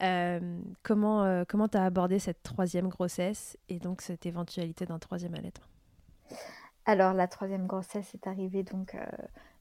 Euh, 0.03 0.41
comment 0.83 1.23
euh, 1.23 1.45
comment 1.47 1.69
tu 1.69 1.79
as 1.79 1.85
abordé 1.85 2.19
cette 2.19 2.43
troisième 2.43 2.89
grossesse 2.89 3.57
et 3.69 3.79
donc 3.79 4.03
cette 4.03 4.27
éventualité 4.27 4.85
d'un 4.85 4.99
troisième 4.99 5.35
allaitement? 5.35 5.67
Alors 6.87 7.13
la 7.13 7.29
troisième 7.29 7.69
grossesse 7.69 8.13
est 8.15 8.27
arrivée 8.27 8.65
donc 8.65 8.97
euh, 8.97 9.07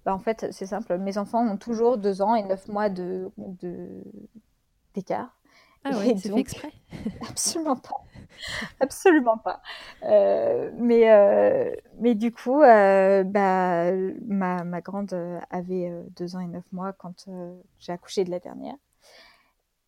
bah, 0.05 0.13
en 0.13 0.19
fait 0.19 0.47
c'est 0.51 0.65
simple, 0.65 0.97
mes 0.97 1.17
enfants 1.17 1.45
ont 1.47 1.57
toujours 1.57 1.97
deux 1.97 2.21
ans 2.21 2.35
et 2.35 2.43
neuf 2.43 2.67
mois 2.67 2.89
de 2.89 3.31
d'écart. 4.93 5.37
ah 5.83 5.91
oui, 5.99 6.17
c'est 6.19 6.29
fait 6.29 6.39
exprès 6.39 6.71
Absolument 7.29 7.75
pas. 7.75 8.03
Absolument 8.79 9.37
pas. 9.37 9.61
mais, 10.03 11.79
mais 11.99 12.15
du 12.15 12.31
coup, 12.31 12.59
bah, 12.59 13.23
ma, 14.27 14.63
ma, 14.63 14.81
grande 14.81 15.13
avait 15.49 15.91
deux 16.15 16.35
ans 16.35 16.39
et 16.39 16.47
neuf 16.47 16.65
mois 16.71 16.93
quand 16.93 17.27
j'ai 17.79 17.93
accouché 17.93 18.23
de 18.23 18.31
la 18.31 18.39
dernière. 18.39 18.75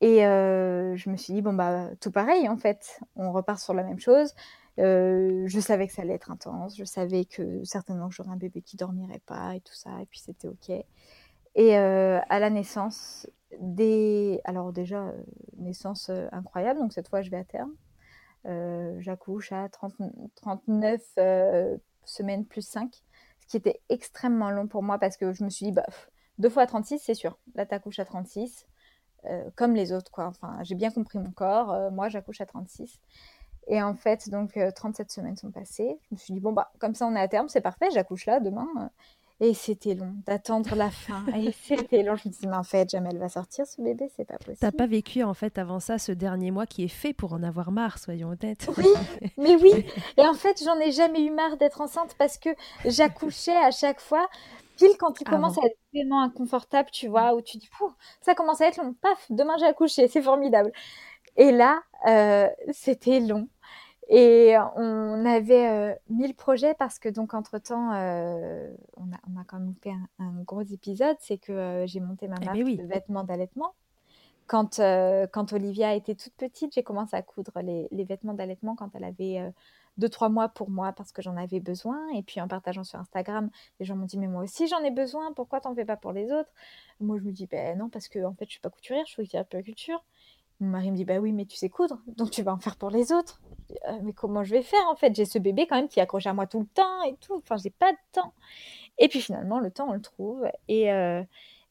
Et 0.03 0.25
euh, 0.25 0.97
je 0.97 1.09
me 1.09 1.15
suis 1.15 1.33
dit, 1.33 1.41
bon, 1.41 1.53
bah, 1.53 1.87
tout 2.01 2.11
pareil, 2.11 2.49
en 2.49 2.57
fait. 2.57 2.99
On 3.15 3.31
repart 3.31 3.57
sur 3.57 3.73
la 3.73 3.83
même 3.83 4.01
chose. 4.01 4.35
Euh, 4.79 5.43
je 5.47 5.59
savais 5.59 5.87
que 5.87 5.93
ça 5.93 6.01
allait 6.01 6.13
être 6.13 6.31
intense. 6.31 6.75
Je 6.77 6.83
savais 6.83 7.25
que 7.25 7.63
certainement 7.63 8.09
que 8.09 8.15
j'aurais 8.15 8.31
un 8.31 8.37
bébé 8.37 8.61
qui 8.61 8.77
dormirait 8.77 9.21
pas 9.25 9.55
et 9.55 9.61
tout 9.61 9.75
ça. 9.75 10.01
Et 10.01 10.05
puis, 10.05 10.19
c'était 10.19 10.47
OK. 10.47 10.69
Et 10.69 11.77
euh, 11.77 12.19
à 12.29 12.39
la 12.39 12.49
naissance, 12.49 13.27
des... 13.59 14.41
alors 14.45 14.73
déjà, 14.73 15.13
naissance 15.57 16.09
incroyable. 16.31 16.79
Donc, 16.79 16.93
cette 16.93 17.09
fois, 17.09 17.21
je 17.21 17.29
vais 17.29 17.37
à 17.37 17.43
terme. 17.43 17.73
J'accouche 18.99 19.51
à 19.51 19.69
30... 19.69 19.93
39 20.35 21.01
semaines 22.05 22.45
plus 22.45 22.67
5. 22.67 22.93
Ce 23.41 23.47
qui 23.47 23.57
était 23.57 23.81
extrêmement 23.89 24.51
long 24.51 24.67
pour 24.67 24.83
moi 24.83 24.97
parce 24.97 25.17
que 25.17 25.33
je 25.33 25.43
me 25.43 25.49
suis 25.49 25.67
dit, 25.67 25.71
bah, 25.71 25.85
deux 26.39 26.49
fois 26.49 26.65
36, 26.65 26.99
c'est 26.99 27.13
sûr. 27.13 27.37
Là, 27.55 27.65
tu 27.65 27.75
accouches 27.75 27.99
à 27.99 28.05
36 28.05 28.65
euh, 29.25 29.49
comme 29.55 29.73
les 29.73 29.93
autres, 29.93 30.11
quoi. 30.11 30.25
Enfin, 30.25 30.57
j'ai 30.63 30.75
bien 30.75 30.91
compris 30.91 31.17
mon 31.17 31.31
corps. 31.31 31.71
Euh, 31.71 31.91
moi, 31.91 32.09
j'accouche 32.09 32.41
à 32.41 32.45
36. 32.45 32.99
Et 33.67 33.81
en 33.81 33.95
fait, 33.95 34.29
donc, 34.29 34.57
37 34.75 35.07
euh, 35.07 35.09
semaines 35.09 35.37
sont 35.37 35.51
passées. 35.51 35.97
Je 36.09 36.15
me 36.15 36.17
suis 36.17 36.33
dit, 36.33 36.39
bon, 36.39 36.51
bah, 36.51 36.71
comme 36.79 36.95
ça, 36.95 37.07
on 37.07 37.15
est 37.15 37.19
à 37.19 37.27
terme, 37.27 37.49
c'est 37.49 37.61
parfait, 37.61 37.89
j'accouche 37.91 38.25
là 38.25 38.39
demain. 38.39 38.67
Et 39.39 39.53
c'était 39.53 39.95
long 39.95 40.13
d'attendre 40.25 40.75
la 40.75 40.91
fin. 40.91 41.25
Et 41.35 41.51
c'était 41.51 42.03
long. 42.03 42.15
Je 42.15 42.27
me 42.27 42.33
suis 42.33 42.41
dit, 42.41 42.47
mais 42.47 42.55
en 42.55 42.63
fait, 42.63 42.89
jamais 42.89 43.09
elle 43.11 43.17
va 43.17 43.29
sortir 43.29 43.65
ce 43.65 43.81
bébé, 43.81 44.09
c'est 44.15 44.25
pas 44.25 44.37
possible. 44.37 44.57
T'as 44.59 44.71
pas 44.71 44.87
vécu, 44.87 45.23
en 45.23 45.33
fait, 45.33 45.57
avant 45.57 45.79
ça, 45.79 45.97
ce 45.97 46.11
dernier 46.11 46.51
mois 46.51 46.65
qui 46.65 46.83
est 46.83 46.89
fait 46.89 47.13
pour 47.13 47.33
en 47.33 47.43
avoir 47.43 47.71
marre, 47.71 47.97
soyons 47.97 48.29
honnêtes. 48.29 48.69
Oui, 48.77 48.85
mais 49.37 49.55
oui. 49.55 49.85
Et 50.17 50.21
en 50.21 50.33
fait, 50.33 50.63
j'en 50.63 50.79
ai 50.79 50.91
jamais 50.91 51.23
eu 51.23 51.31
marre 51.31 51.57
d'être 51.57 51.81
enceinte 51.81 52.15
parce 52.17 52.37
que 52.37 52.49
j'accouchais 52.85 53.55
à 53.55 53.71
chaque 53.71 53.99
fois 53.99 54.27
pile 54.77 54.95
quand 54.97 55.11
tu 55.11 55.23
commences 55.23 55.57
à 55.57 55.65
être 55.65 55.77
vraiment 55.93 56.21
inconfortable, 56.21 56.89
tu 56.91 57.07
vois, 57.07 57.35
où 57.35 57.41
tu 57.41 57.57
dis, 57.57 57.69
ça 58.21 58.35
commence 58.35 58.61
à 58.61 58.67
être 58.67 58.77
long, 58.77 58.93
paf, 59.01 59.25
demain 59.29 59.55
j'ai 59.59 59.65
accouché, 59.65 60.07
c'est 60.07 60.21
formidable. 60.21 60.71
Et 61.37 61.51
là, 61.51 61.81
euh, 62.07 62.47
c'était 62.71 63.19
long. 63.19 63.47
Et 64.15 64.55
on 64.75 65.25
avait 65.25 65.67
euh, 65.67 65.95
mille 66.07 66.35
projets 66.35 66.75
parce 66.75 66.99
que 66.99 67.09
donc 67.09 67.33
entre-temps, 67.33 67.93
euh, 67.93 68.71
on, 68.95 69.11
a, 69.11 69.17
on, 69.27 69.41
a, 69.41 69.43
quand 69.43 69.57
même 69.57 69.73
fait 69.81 69.93
un, 70.19 70.43
gros 70.43 70.61
épisode, 70.61 71.15
c'est 71.19 71.39
que 71.39 71.83
j'ai 71.87 71.99
monté 71.99 72.27
ma 72.27 72.35
eh 72.39 72.45
marque 72.45 72.77
de 72.77 72.85
vêtements 72.85 73.23
d'allaitement. 73.23 73.73
Quand, 74.45 74.77
quand 75.31 75.53
Olivia 75.53 75.95
était 75.95 76.13
toute 76.13 76.33
petite, 76.33 76.75
j'ai 76.75 76.83
commencé 76.83 77.15
à 77.15 77.23
coudre 77.23 77.53
les, 77.63 77.87
les 77.89 78.03
vêtements 78.03 78.35
d'allaitement 78.35 78.75
quand 78.75 78.91
elle 78.93 79.05
avait 79.05 79.51
deux, 79.97 80.09
trois 80.09 80.29
mois 80.29 80.47
pour 80.47 80.69
moi 80.69 80.91
parce 80.93 81.11
que 81.11 81.23
j'en 81.23 81.35
avais 81.35 81.59
besoin. 81.59 82.07
Et 82.13 82.21
puis 82.21 82.39
en 82.39 82.47
partageant 82.47 82.83
sur 82.83 82.99
Instagram, 82.99 83.49
les 83.79 83.85
gens 83.87 83.95
m'ont 83.95 84.05
dit, 84.05 84.19
mais 84.19 84.27
moi 84.27 84.43
aussi 84.43 84.67
j'en 84.67 84.83
ai 84.83 84.91
besoin, 84.91 85.33
pourquoi 85.33 85.59
t'en 85.59 85.73
fais 85.73 85.85
pas 85.85 85.97
pour 85.97 86.11
les 86.11 86.31
autres? 86.31 86.51
Moi 86.99 87.17
je 87.17 87.23
me 87.23 87.31
dis, 87.31 87.47
ben 87.47 87.79
non, 87.79 87.89
parce 87.89 88.09
que 88.09 88.23
en 88.23 88.33
fait 88.33 88.45
je 88.45 88.51
suis 88.51 88.61
pas 88.61 88.69
couturière, 88.69 89.05
je 89.07 89.13
suis 89.13 89.63
culture 89.63 90.03
Mon 90.59 90.67
mari 90.67 90.91
me 90.91 90.97
dit, 90.97 91.05
bah 91.05 91.17
oui, 91.17 91.31
mais 91.31 91.45
tu 91.45 91.57
sais 91.57 91.69
coudre, 91.69 91.99
donc 92.17 92.29
tu 92.29 92.43
vas 92.43 92.53
en 92.53 92.59
faire 92.59 92.75
pour 92.75 92.91
les 92.91 93.11
autres. 93.11 93.41
Euh, 93.87 93.99
mais 94.03 94.13
comment 94.13 94.43
je 94.43 94.51
vais 94.51 94.61
faire 94.61 94.87
en 94.89 94.95
fait? 94.95 95.15
J'ai 95.15 95.25
ce 95.25 95.39
bébé 95.39 95.67
quand 95.67 95.75
même 95.75 95.87
qui 95.87 95.99
accroche 95.99 96.27
à 96.27 96.33
moi 96.33 96.47
tout 96.47 96.59
le 96.59 96.67
temps 96.67 97.03
et 97.03 97.15
tout, 97.17 97.35
enfin 97.35 97.57
j'ai 97.57 97.69
pas 97.69 97.91
de 97.91 97.97
temps. 98.11 98.33
Et 98.97 99.07
puis 99.07 99.21
finalement, 99.21 99.59
le 99.59 99.71
temps 99.71 99.89
on 99.89 99.93
le 99.93 100.01
trouve 100.01 100.45
et, 100.67 100.91
euh, 100.91 101.23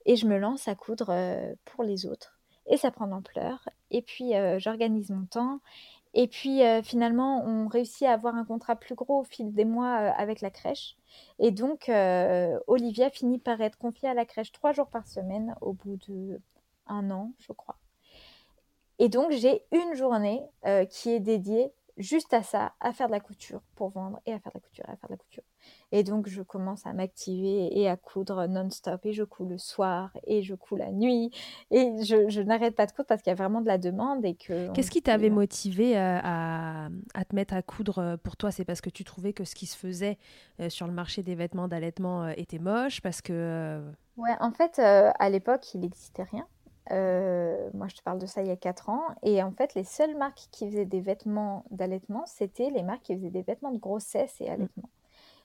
et 0.06 0.16
je 0.16 0.26
me 0.26 0.38
lance 0.38 0.68
à 0.68 0.74
coudre 0.74 1.10
euh, 1.10 1.54
pour 1.64 1.84
les 1.84 2.06
autres. 2.06 2.38
Et 2.66 2.76
ça 2.76 2.90
prend 2.90 3.06
d'ampleur. 3.06 3.68
Et 3.90 4.02
puis 4.02 4.32
j'organise 4.58 5.10
mon 5.10 5.26
temps 5.26 5.60
et 6.14 6.28
puis 6.28 6.60
finalement, 6.84 7.42
on 7.44 7.66
réussit 7.68 8.06
à 8.06 8.12
avoir 8.12 8.36
un 8.36 8.44
contrat 8.44 8.76
plus 8.76 8.94
gros 8.94 9.20
au 9.20 9.24
fil 9.24 9.52
des 9.52 9.64
mois 9.64 9.94
avec 9.94 10.40
la 10.42 10.50
crèche. 10.50 10.96
Et 11.38 11.50
donc, 11.50 11.90
Olivia 12.68 13.10
finit 13.10 13.38
par 13.38 13.60
être 13.60 13.78
confiée 13.78 14.08
à 14.08 14.14
la 14.14 14.24
crèche 14.24 14.52
trois 14.52 14.72
jours 14.72 14.86
par 14.86 15.08
semaine 15.08 15.56
au 15.60 15.72
bout 15.72 15.98
de 16.08 16.40
un 16.86 17.10
an, 17.10 17.32
je 17.38 17.52
crois. 17.52 17.76
Et 18.98 19.08
donc, 19.08 19.32
j'ai 19.32 19.64
une 19.72 19.94
journée 19.94 20.42
qui 20.88 21.10
est 21.10 21.20
dédiée 21.20 21.72
juste 21.96 22.32
à 22.32 22.42
ça, 22.42 22.72
à 22.80 22.92
faire 22.92 23.06
de 23.06 23.12
la 23.12 23.20
couture 23.20 23.60
pour 23.74 23.90
vendre 23.90 24.20
et 24.26 24.32
à 24.32 24.38
faire 24.38 24.52
de 24.52 24.58
la 24.58 24.60
couture, 24.60 24.84
et 24.88 24.92
à 24.92 24.96
faire 24.96 25.08
de 25.08 25.14
la 25.14 25.18
couture. 25.18 25.42
Et 25.92 26.02
donc, 26.02 26.28
je 26.28 26.42
commence 26.42 26.86
à 26.86 26.92
m'activer 26.92 27.78
et 27.78 27.88
à 27.88 27.96
coudre 27.96 28.46
non-stop. 28.46 29.04
Et 29.04 29.12
je 29.12 29.24
couds 29.24 29.44
le 29.44 29.58
soir 29.58 30.10
et 30.26 30.42
je 30.42 30.54
couds 30.54 30.76
la 30.76 30.90
nuit. 30.90 31.30
Et 31.70 32.02
je, 32.02 32.40
n'arrête 32.40 32.74
pas 32.74 32.86
de 32.86 32.92
coudre 32.92 33.06
parce 33.06 33.22
qu'il 33.22 33.30
y 33.30 33.32
a 33.32 33.36
vraiment 33.36 33.60
de 33.60 33.66
la 33.66 33.78
demande. 33.78 34.24
et 34.24 34.34
que 34.34 34.72
Qu'est-ce 34.72 34.90
qui 34.90 35.02
t'avait 35.02 35.30
motivé 35.30 35.96
euh, 35.96 36.18
à, 36.22 36.88
te 37.28 37.34
mettre 37.34 37.54
à 37.54 37.62
coudre 37.62 37.98
euh, 37.98 38.16
pour 38.16 38.36
toi? 38.36 38.50
C'est 38.50 38.64
parce 38.64 38.80
que 38.80 38.90
tu 38.90 39.04
trouvais 39.04 39.32
que 39.32 39.44
ce 39.44 39.54
qui 39.54 39.66
se 39.66 39.76
faisait 39.76 40.18
euh, 40.60 40.70
sur 40.70 40.86
le 40.86 40.92
marché 40.92 41.22
des 41.22 41.34
vêtements 41.34 41.68
d'allaitement 41.68 42.28
était 42.28 42.58
moche? 42.58 43.00
Parce 43.00 43.20
que. 43.20 43.82
Ouais, 44.16 44.34
en 44.40 44.50
fait, 44.50 44.78
à 44.78 45.30
l'époque, 45.30 45.74
il 45.74 45.80
n'existait 45.80 46.24
rien. 46.24 46.46
Moi, 46.90 47.88
je 47.88 47.96
te 47.96 48.02
parle 48.02 48.18
de 48.18 48.26
ça 48.26 48.42
il 48.42 48.48
y 48.48 48.50
a 48.50 48.56
4 48.56 48.90
ans. 48.90 49.02
Et 49.22 49.42
en 49.42 49.52
fait, 49.52 49.74
les 49.74 49.84
seules 49.84 50.16
marques 50.16 50.48
qui 50.50 50.68
faisaient 50.68 50.84
des 50.84 51.00
vêtements 51.00 51.64
d'allaitement, 51.70 52.24
c'était 52.26 52.70
les 52.70 52.82
marques 52.82 53.02
qui 53.02 53.14
faisaient 53.16 53.30
des 53.30 53.42
vêtements 53.42 53.72
de 53.72 53.78
grossesse 53.78 54.40
et 54.40 54.48
mmh. 54.48 54.52
allaitement. 54.52 54.90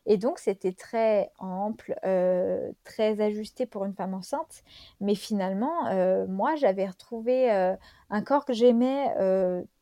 Et 0.10 0.16
donc, 0.18 0.40
c'était 0.40 0.72
très 0.72 1.32
ample, 1.38 1.94
euh, 2.06 2.72
très 2.86 3.20
ajusté 3.20 3.66
pour 3.66 3.84
une 3.84 3.94
femme 3.94 4.14
enceinte. 4.14 4.64
Mais 5.02 5.16
finalement, 5.16 5.88
euh, 5.88 6.26
moi, 6.28 6.56
j'avais 6.56 6.88
retrouvé 6.88 7.52
euh, 7.52 7.76
un 8.10 8.22
corps 8.22 8.46
que 8.46 8.54
j'aimais 8.54 9.14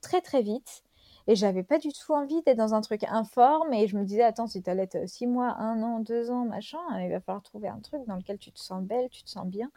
très, 0.02 0.22
très 0.22 0.42
vite. 0.42 0.84
Et 1.28 1.36
j'avais 1.36 1.64
pas 1.64 1.80
du 1.80 1.90
tout 1.90 2.14
envie 2.14 2.42
d'être 2.44 2.58
dans 2.58 2.74
un 2.74 2.82
truc 2.82 3.04
informe. 3.04 3.72
Et 3.74 3.88
je 3.88 3.96
me 3.98 4.04
disais, 4.04 4.24
attends, 4.24 4.48
si 4.48 4.62
tu 4.64 4.70
allaites 4.70 5.08
six 5.08 5.28
mois, 5.28 5.56
un 5.60 5.82
an, 5.84 6.00
deux 6.00 6.32
ans, 6.32 6.46
machin, 6.46 6.80
il 7.00 7.12
va 7.12 7.20
falloir 7.20 7.44
trouver 7.44 7.68
un 7.68 7.80
truc 7.80 8.04
dans 8.08 8.16
lequel 8.16 8.40
tu 8.40 8.52
te 8.52 8.60
sens 8.60 8.84
belle, 8.84 9.10
tu 9.10 9.24
te 9.24 9.30
sens 9.30 9.46
bien. 9.46 9.70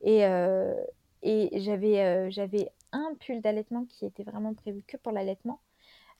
Et, 0.00 0.24
et 1.22 1.60
j'avais, 1.60 2.30
j'avais 2.30 2.70
un 2.92 3.14
pull 3.20 3.40
d'allaitement 3.40 3.84
qui 3.84 4.06
était 4.06 4.22
vraiment 4.22 4.54
prévu 4.54 4.82
que 4.86 4.96
pour 4.96 5.12
l'allaitement. 5.12 5.60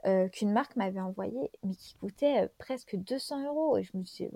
Euh, 0.06 0.28
qu'une 0.28 0.50
marque 0.52 0.76
m'avait 0.76 1.00
envoyé, 1.00 1.50
mais 1.62 1.74
qui 1.74 1.94
coûtait 1.96 2.44
euh, 2.44 2.48
presque 2.56 2.96
200 2.96 3.44
euros. 3.44 3.76
Et 3.76 3.82
je 3.82 3.94
me 3.94 4.02
disais, 4.02 4.30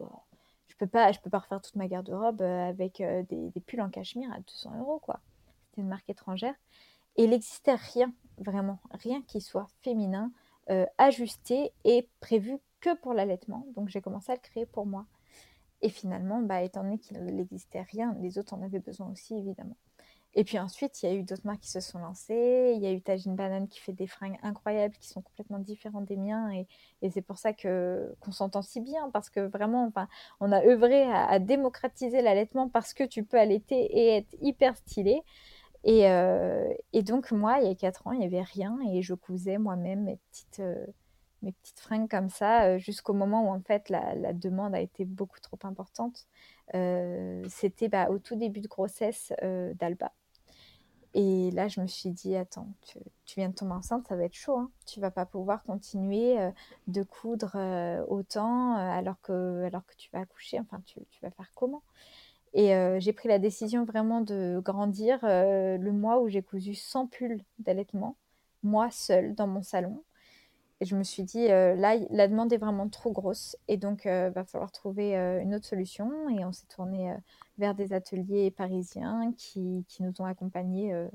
je 0.68 0.76
peux 0.76 0.86
pas, 0.86 1.10
je 1.10 1.20
peux 1.20 1.30
pas 1.30 1.38
refaire 1.38 1.62
toute 1.62 1.76
ma 1.76 1.88
garde-robe 1.88 2.42
euh, 2.42 2.68
avec 2.68 3.02
des, 3.28 3.60
pulls 3.66 3.80
en 3.80 3.88
cachemire 3.88 4.30
à 4.32 4.40
200 4.40 4.78
euros, 4.80 4.98
quoi. 4.98 5.20
C'était 5.66 5.80
une 5.80 5.88
marque 5.88 6.08
étrangère. 6.10 6.54
Et 7.16 7.24
il 7.24 7.30
n'existait 7.30 7.76
rien, 7.76 8.12
vraiment, 8.38 8.78
rien 8.90 9.22
qui 9.22 9.40
soit 9.40 9.68
féminin, 9.82 10.32
ajusté 10.98 11.72
et 11.84 12.08
prévu 12.20 12.58
que 12.80 12.94
pour 12.96 13.14
l'allaitement. 13.14 13.66
Donc 13.76 13.88
j'ai 13.88 14.00
commencé 14.00 14.32
à 14.32 14.34
le 14.34 14.40
créer 14.40 14.66
pour 14.66 14.84
moi. 14.84 15.06
Et 15.80 15.88
finalement, 15.90 16.40
bah, 16.40 16.62
étant 16.62 16.82
donné 16.82 16.98
qu'il 16.98 17.22
n'existait 17.24 17.82
rien, 17.82 18.16
les 18.20 18.38
autres 18.38 18.54
en 18.54 18.62
avaient 18.62 18.80
besoin 18.80 19.10
aussi, 19.10 19.34
évidemment. 19.34 19.76
Et 20.36 20.42
puis 20.42 20.58
ensuite, 20.58 21.02
il 21.02 21.08
y 21.08 21.12
a 21.12 21.14
eu 21.14 21.22
d'autres 21.22 21.46
marques 21.46 21.60
qui 21.60 21.70
se 21.70 21.80
sont 21.80 21.98
lancées. 22.00 22.72
Il 22.74 22.82
y 22.82 22.86
a 22.86 22.92
eu 22.92 23.00
Tajine 23.00 23.36
Banane 23.36 23.68
qui 23.68 23.78
fait 23.78 23.92
des 23.92 24.08
fringues 24.08 24.38
incroyables 24.42 24.94
qui 24.96 25.08
sont 25.08 25.22
complètement 25.22 25.60
différentes 25.60 26.06
des 26.06 26.16
miens. 26.16 26.50
Et, 26.52 26.66
c'est 27.10 27.22
pour 27.22 27.38
ça 27.38 27.52
que 27.52 28.14
qu'on 28.20 28.32
s'entend 28.32 28.62
si 28.62 28.80
bien 28.80 29.10
parce 29.10 29.30
que 29.30 29.40
vraiment, 29.40 29.92
on 30.40 30.52
a 30.52 30.64
œuvré 30.64 31.04
à, 31.04 31.38
démocratiser 31.38 32.20
l'allaitement 32.22 32.68
parce 32.68 32.94
que 32.94 33.04
tu 33.04 33.24
peux 33.24 33.38
allaiter 33.38 33.76
et 33.76 34.16
être 34.16 34.34
hyper 34.40 34.76
stylé. 34.76 35.22
Et, 35.84 36.08
euh, 36.10 36.72
donc 37.02 37.30
moi, 37.30 37.58
il 37.60 37.68
y 37.68 37.70
a 37.70 37.74
4 37.74 38.06
ans, 38.06 38.12
il 38.12 38.20
n'y 38.20 38.26
avait 38.26 38.42
rien 38.42 38.78
et 38.90 39.02
je 39.02 39.14
cousais 39.14 39.58
moi-même 39.58 40.04
mes 40.04 40.16
petites, 40.16 40.60
euh, 40.60 40.86
mes 41.42 41.52
petites 41.52 41.80
fringues 41.80 42.10
comme 42.10 42.30
ça 42.30 42.64
euh, 42.64 42.78
jusqu'au 42.78 43.12
moment 43.12 43.48
où 43.50 43.54
en 43.54 43.60
fait 43.60 43.88
la, 43.90 44.14
la, 44.14 44.32
demande 44.32 44.74
a 44.74 44.80
été 44.80 45.04
beaucoup 45.04 45.40
trop 45.40 45.58
importante. 45.64 46.26
C'était 47.48 47.88
bah, 47.88 48.08
au 48.10 48.18
tout 48.18 48.36
début 48.36 48.60
de 48.60 48.68
grossesse 48.68 49.32
d'Alba. 49.74 50.12
Et 51.14 51.52
là, 51.52 51.68
je 51.68 51.80
me 51.80 51.86
suis 51.86 52.10
dit, 52.10 52.34
attends, 52.34 52.68
tu, 52.82 52.98
viens 53.36 53.48
de 53.48 53.54
tomber 53.54 53.74
enceinte, 53.74 54.06
ça 54.08 54.16
va 54.16 54.24
être 54.24 54.34
chaud. 54.34 54.58
Hein. 54.58 54.70
Tu 54.84 54.98
vas 55.00 55.12
pas 55.12 55.24
pouvoir 55.24 55.62
continuer 55.62 56.40
euh, 56.40 56.50
de 56.88 57.04
coudre 57.04 57.52
euh, 57.54 58.04
autant 58.08 58.76
euh, 58.76 58.90
alors, 58.90 59.20
que, 59.22 59.62
alors 59.64 59.86
que 59.86 59.94
tu 59.96 60.10
vas 60.12 60.20
accoucher. 60.20 60.58
Enfin, 60.58 60.82
tu, 60.84 61.00
vas 61.22 61.30
faire 61.30 61.52
comment? 61.54 61.82
Et 62.52 62.70
j'ai 63.00 63.12
pris 63.12 63.28
la 63.28 63.40
décision 63.40 63.84
vraiment 63.84 64.20
de 64.20 64.60
grandir 64.64 65.18
le 65.24 65.90
mois 65.90 66.20
où 66.20 66.28
j'ai 66.28 66.40
cousu 66.40 66.76
100 66.76 67.08
pulls 67.08 67.42
d'allaitement, 67.58 68.16
moi 68.62 68.92
seule, 68.92 69.34
dans 69.34 69.48
mon 69.48 69.64
salon. 69.64 70.04
Et 70.84 70.86
je 70.86 70.96
me 70.96 71.02
suis 71.02 71.22
dit, 71.22 71.48
là, 71.48 71.96
la 72.10 72.28
demande 72.28 72.52
est 72.52 72.58
vraiment 72.58 72.90
trop 72.90 73.10
grosse. 73.10 73.56
Et 73.68 73.78
donc, 73.78 74.02
il 74.04 74.32
va 74.34 74.44
falloir 74.44 74.70
trouver 74.70 75.14
une 75.14 75.54
autre 75.54 75.64
solution. 75.64 76.28
Et 76.28 76.44
on 76.44 76.52
s'est 76.52 76.66
tourné 76.66 77.16
vers 77.58 77.74
des 77.74 77.92
ateliers 77.92 78.50
parisiens 78.50 79.32
qui, 79.36 79.86
nous 80.00 80.12
ont 80.18 80.24
accompagnés 80.24 80.92
euh, 80.92 81.08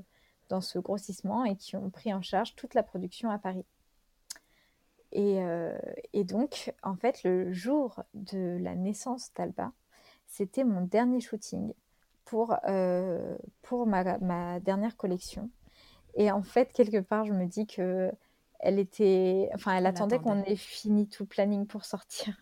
dans 0.48 0.62
ce 0.62 0.80
grossissement 0.80 1.46
et 1.46 1.56
qui 1.56 1.76
ont 1.76 1.90
pris 1.90 2.14
en 2.14 2.22
charge 2.22 2.56
toute 2.56 2.74
la 2.74 2.84
production 2.84 3.30
à 3.30 3.38
Paris. 3.38 3.66
Et, 5.12 5.44
euh, 5.44 5.78
et 6.14 6.24
donc, 6.24 6.74
en 6.84 6.96
fait, 6.96 7.24
le 7.24 7.52
jour 7.52 8.04
de 8.14 8.58
la 8.62 8.76
naissance 8.76 9.34
d'Alba, 9.34 9.72
c'était 10.28 10.64
mon 10.64 10.82
dernier 10.82 11.20
shooting 11.20 11.74
pour, 12.26 12.56
euh, 12.68 13.36
pour 13.64 13.88
ma, 13.88 14.18
ma, 14.20 14.60
dernière 14.60 14.96
collection. 14.96 15.50
Et 16.16 16.32
en 16.32 16.44
fait, 16.44 16.72
quelque 16.74 17.02
part, 17.02 17.26
je 17.26 17.34
me 17.34 17.46
dis 17.46 17.66
que 17.66 18.12
elle 18.60 18.80
était, 18.80 19.50
enfin, 19.54 19.76
elle, 19.76 19.86
attendait, 19.86 20.20
qu'on 20.20 20.44
ait 20.44 20.56
fini 20.56 21.08
tout 21.08 21.24
le 21.24 21.28
planning 21.28 21.66
pour 21.66 21.86
sortir. 21.86 22.42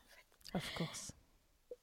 En 0.53 0.59
fait. 0.59 0.68
Of 0.68 0.78
course. 0.78 1.11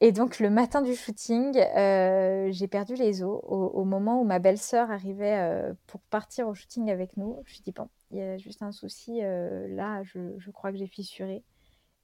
Et 0.00 0.12
donc 0.12 0.38
le 0.38 0.50
matin 0.50 0.82
du 0.82 0.94
shooting, 0.94 1.56
euh, 1.56 2.48
j'ai 2.50 2.68
perdu 2.68 2.94
les 2.94 3.22
os 3.22 3.40
au, 3.44 3.84
moment 3.84 4.20
où 4.20 4.24
ma 4.24 4.38
belle-sœur 4.38 4.90
arrivait 4.90 5.38
euh, 5.38 5.72
pour 5.86 6.02
partir 6.02 6.48
au 6.48 6.54
shooting 6.54 6.90
avec 6.90 7.16
nous. 7.16 7.36
Je 7.46 7.50
me 7.50 7.54
suis 7.54 7.62
dit, 7.62 7.72
bon, 7.72 7.88
il 8.10 8.18
y 8.18 8.20
a 8.20 8.36
juste 8.36 8.62
un 8.62 8.72
souci, 8.72 9.20
euh, 9.22 9.66
là, 9.68 10.02
je, 10.02 10.50
crois 10.50 10.72
que 10.72 10.76
j'ai 10.76 10.88
fissuré. 10.88 11.42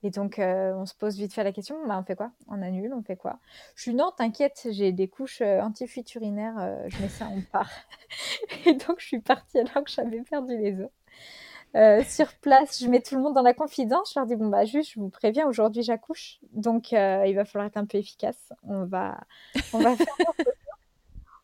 Et 0.03 0.09
donc 0.09 0.37
on 0.39 0.87
se 0.87 0.95
pose 0.95 1.18
vite 1.18 1.35
fait 1.35 1.45
la 1.45 1.53
question, 1.53 1.76
bah, 1.87 1.99
on 2.01 2.05
fait 2.05 2.16
quoi? 2.16 2.33
On 2.49 2.62
annule, 2.62 2.95
on 2.95 3.03
fait 3.03 3.16
quoi? 3.16 3.39
Je 3.74 3.83
suis 3.83 3.95
non, 3.95 4.12
t'inquiète, 4.16 4.68
j'ai 4.70 4.93
des 4.93 5.09
couches 5.09 5.43
anti-futurinaires, 5.43 6.87
je 6.89 7.03
mets 7.03 7.11
ça, 7.11 7.28
on 7.31 7.43
part. 7.43 7.70
Et 8.64 8.72
donc 8.72 8.99
je 8.99 9.09
suis 9.09 9.20
partie 9.20 9.59
alors 9.59 9.85
que 9.85 9.91
j'avais 9.91 10.22
perdu 10.22 10.57
les 10.57 10.81
os. 10.81 10.89
Euh, 11.77 12.03
sur 12.05 12.33
place, 12.35 12.83
je 12.83 12.89
mets 12.89 13.01
tout 13.01 13.14
le 13.14 13.23
monde 13.23 13.35
dans 13.35 13.43
la 13.43 13.55
confidence. 13.55 14.12
Je 14.12 14.18
leur 14.18 14.27
dis 14.27 14.37
bon 14.37 14.49
bah 14.49 14.64
juste, 14.64 14.93
je 14.93 15.01
vous 15.01 15.09
préviens, 15.09 15.47
aujourd'hui 15.47 15.83
j'accouche, 15.83 16.39
donc 16.53 16.93
euh, 16.93 17.25
il 17.27 17.35
va 17.37 17.45
falloir 17.45 17.66
être 17.68 17.77
un 17.77 17.87
peu 17.87 17.99
efficace. 17.99 18.53
On 18.64 18.85
va, 18.85 19.21
on 19.73 19.79
va 19.79 19.95
faire 19.97 20.07
nos 20.18 20.33
photos. 20.33 20.55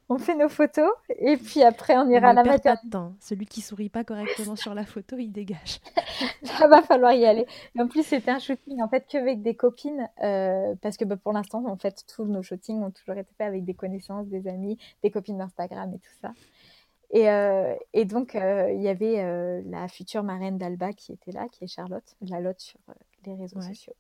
On 0.09 0.19
fait 0.19 0.37
nos 0.37 0.49
photos 0.49 0.89
et 1.09 1.37
puis 1.37 1.65
après 1.65 1.97
on 1.97 2.09
ira 2.09 2.29
à 2.29 2.33
la 2.33 2.45
maternité. 2.45 2.97
Celui 3.21 3.47
qui 3.47 3.61
sourit 3.61 3.89
pas 3.89 4.05
correctement 4.05 4.55
sur 4.55 4.73
la 4.73 4.85
photo, 4.85 5.17
il 5.19 5.33
dégage. 5.33 5.81
Ça 6.45 6.69
va 6.69 6.83
falloir 6.83 7.13
y 7.13 7.25
aller. 7.27 7.45
Et 7.75 7.81
en 7.81 7.89
plus 7.89 8.05
c'était 8.05 8.31
un 8.31 8.39
shooting 8.39 8.81
en 8.83 8.89
fait 8.89 9.05
que 9.11 9.19
avec 9.19 9.43
des 9.43 9.57
copines 9.57 10.09
euh, 10.23 10.77
parce 10.81 10.97
que 10.97 11.05
bah, 11.05 11.17
pour 11.17 11.33
l'instant 11.33 11.65
en 11.67 11.77
fait 11.77 12.05
tous 12.07 12.25
nos 12.25 12.43
shootings 12.43 12.81
ont 12.83 12.93
toujours 12.93 13.17
été 13.17 13.33
faits 13.37 13.49
avec 13.49 13.65
des 13.65 13.75
connaissances, 13.75 14.29
des 14.29 14.47
amis, 14.47 14.79
des 15.03 15.11
copines 15.11 15.39
d'Instagram 15.39 15.93
et 15.93 15.99
tout 15.99 16.15
ça. 16.23 16.31
Et, 17.11 17.31
euh, 17.31 17.75
et, 17.93 18.05
donc, 18.05 18.35
euh, 18.35 18.73
il 18.73 18.83
y 18.83 18.89
avait 18.89 19.21
euh, 19.21 19.63
la 19.67 19.89
future 19.89 20.23
marraine 20.23 20.59
d'Alba 20.59 20.93
qui 20.93 21.13
était 21.13 21.33
là, 21.33 21.49
qui 21.49 21.65
est 21.65 21.69
Charlotte, 21.69 22.17
la 22.21 22.41
Lotte 22.41 22.61
sur 22.61 22.81
les 23.25 23.35
réseaux 23.35 23.61
sociaux, 23.61 23.95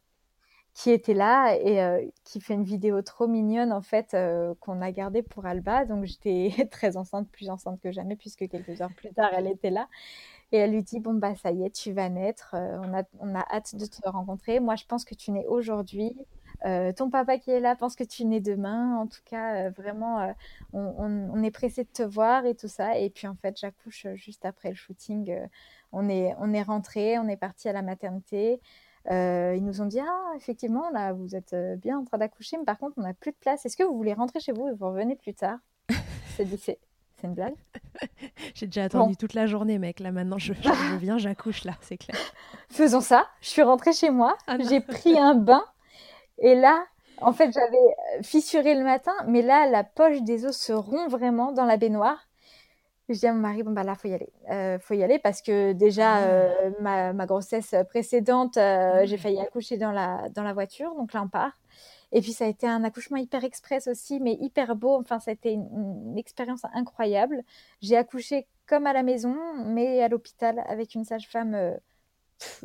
qui 0.74 0.90
était 0.90 1.14
là 1.14 1.54
et 1.54 2.12
qui 2.24 2.40
fait 2.40 2.54
une 2.54 2.64
vidéo 2.64 3.00
trop 3.02 3.28
mignonne, 3.28 3.72
en 3.72 3.80
fait, 3.80 4.16
qu'on 4.60 4.82
a 4.82 4.90
gardée 4.90 5.22
pour 5.22 5.46
Alba. 5.46 5.84
Donc, 5.84 6.04
j'étais 6.04 6.50
très 6.70 6.96
enceinte, 6.96 7.28
plus 7.30 7.48
enceinte 7.48 7.80
que 7.80 7.92
jamais, 7.92 8.16
puisque 8.16 8.48
quelques 8.48 8.80
heures 8.80 8.92
plus 8.94 9.12
tard, 9.12 9.30
elle 9.32 9.46
était 9.46 9.70
là. 9.70 9.88
Et 10.52 10.58
elle 10.58 10.72
lui 10.72 10.82
dit 10.82 11.00
Bon, 11.00 11.14
bah, 11.14 11.34
ça 11.36 11.50
y 11.52 11.64
est, 11.64 11.70
tu 11.70 11.92
vas 11.92 12.08
naître. 12.08 12.54
on, 12.54 12.96
a, 12.96 13.04
on 13.20 13.34
a 13.34 13.44
hâte 13.50 13.76
de 13.76 13.86
te 13.86 14.08
rencontrer. 14.08 14.60
Moi, 14.60 14.76
je 14.76 14.84
pense 14.84 15.04
que 15.04 15.14
tu 15.14 15.30
nais 15.30 15.46
aujourd'hui. 15.46 16.16
Euh, 16.66 16.92
ton 16.92 17.10
papa 17.10 17.38
qui 17.38 17.50
est 17.50 17.60
là 17.60 17.76
pense 17.76 17.94
que 17.94 18.04
tu 18.04 18.24
nais 18.24 18.40
demain. 18.40 18.98
En 18.98 19.06
tout 19.06 19.20
cas, 19.24 19.66
euh, 19.66 19.70
vraiment, 19.70 20.20
euh, 20.20 20.32
on, 20.72 21.42
est 21.42 21.50
pressé 21.50 21.84
de 21.84 21.88
te 21.88 22.02
voir 22.02 22.44
et 22.44 22.54
tout 22.54 22.68
ça. 22.68 22.98
Et 22.98 23.10
puis 23.10 23.26
en 23.26 23.36
fait, 23.36 23.58
j'accouche 23.58 24.06
juste 24.14 24.44
après 24.44 24.70
le 24.70 24.74
shooting. 24.74 25.32
on 25.92 26.08
est, 26.08 26.34
on 26.40 26.52
est 26.52 26.62
rentré, 26.62 27.18
on 27.18 27.28
est 27.28 27.36
parti 27.36 27.68
à 27.68 27.72
la 27.72 27.82
maternité. 27.82 28.60
ils 29.08 29.62
nous 29.62 29.80
ont 29.80 29.86
dit 29.86 30.00
ah 30.00 30.32
effectivement 30.36 30.90
là 30.90 31.12
vous 31.12 31.36
êtes 31.36 31.54
bien 31.80 31.98
en 31.98 32.04
train 32.04 32.18
d'accoucher, 32.18 32.56
mais 32.58 32.64
par 32.64 32.78
contre 32.78 32.94
on 32.98 33.02
n'a 33.02 33.14
plus 33.14 33.30
de 33.30 33.36
place. 33.36 33.64
Est-ce 33.64 33.76
que 33.76 33.84
vous 33.84 33.96
voulez 33.96 34.14
rentrer 34.14 34.40
chez 34.40 34.52
vous 34.52 34.68
et 34.68 34.72
vous 34.72 34.88
revenez 34.88 35.16
plus 35.16 35.34
tard? 35.34 35.58
C'est 36.36 36.78
c'est 37.18 37.28
une 37.28 37.34
blague? 37.34 37.54
J'ai 38.54 38.66
déjà 38.66 38.84
attendu 38.84 39.16
toute 39.16 39.32
la 39.32 39.46
journée, 39.46 39.78
mec. 39.78 40.00
Là 40.00 40.12
maintenant, 40.12 40.36
je, 40.36 40.52
je 40.52 40.96
viens, 40.98 41.16
j'accouche 41.16 41.64
là, 41.64 41.72
c'est 41.80 41.96
clair. 41.96 42.18
Faisons 42.68 43.00
ça. 43.00 43.26
Je 43.40 43.48
suis 43.48 43.62
rentrée 43.62 43.94
chez 43.94 44.10
moi. 44.10 44.36
Ah 44.46 44.58
j'ai 44.68 44.80
pris 44.80 45.18
un 45.18 45.34
bain 45.34 45.64
et 46.38 46.54
là, 46.54 46.84
en 47.20 47.32
fait, 47.32 47.50
j'avais 47.52 47.76
euh, 47.76 48.22
fissuré 48.22 48.74
le 48.74 48.84
matin, 48.84 49.14
mais 49.26 49.42
là, 49.42 49.66
la 49.68 49.84
poche 49.84 50.22
des 50.22 50.44
os 50.46 50.56
se 50.56 50.72
rompt 50.72 51.10
vraiment 51.10 51.52
dans 51.52 51.64
la 51.64 51.76
baignoire. 51.76 52.26
Je 53.08 53.14
dis 53.14 53.26
à 53.26 53.32
mon 53.32 53.40
mari, 53.40 53.62
bon, 53.62 53.70
bah 53.70 53.84
là, 53.84 53.94
faut 53.94 54.08
y 54.08 54.14
aller. 54.14 54.32
Euh, 54.50 54.78
faut 54.80 54.94
y 54.94 55.02
aller 55.02 55.18
parce 55.20 55.40
que 55.40 55.72
déjà, 55.72 56.16
ah. 56.16 56.24
euh, 56.24 56.70
ma, 56.80 57.12
ma, 57.12 57.26
grossesse 57.26 57.74
précédente, 57.88 58.56
euh, 58.56 59.06
j'ai 59.06 59.16
failli 59.16 59.38
accoucher 59.38 59.76
dans 59.76 59.92
la, 59.92 60.28
dans 60.30 60.42
la 60.42 60.52
voiture. 60.52 60.92
Donc 60.96 61.12
là, 61.12 61.22
on 61.22 61.28
part. 61.28 61.52
Et 62.12 62.20
puis, 62.20 62.32
ça 62.32 62.46
a 62.46 62.48
été 62.48 62.66
un 62.66 62.82
accouchement 62.82 63.16
hyper 63.16 63.44
express 63.44 63.86
aussi, 63.86 64.18
mais 64.20 64.34
hyper 64.40 64.74
beau. 64.74 64.96
Enfin, 64.96 65.20
ça 65.20 65.30
a 65.30 65.34
été 65.34 65.52
une, 65.52 65.68
une 66.12 66.18
expérience 66.18 66.62
incroyable. 66.74 67.42
J'ai 67.80 67.96
accouché 67.96 68.48
comme 68.66 68.86
à 68.86 68.92
la 68.92 69.04
maison, 69.04 69.36
mais 69.64 70.02
à 70.02 70.08
l'hôpital 70.08 70.64
avec 70.66 70.94
une 70.96 71.04
sage-femme 71.04 71.76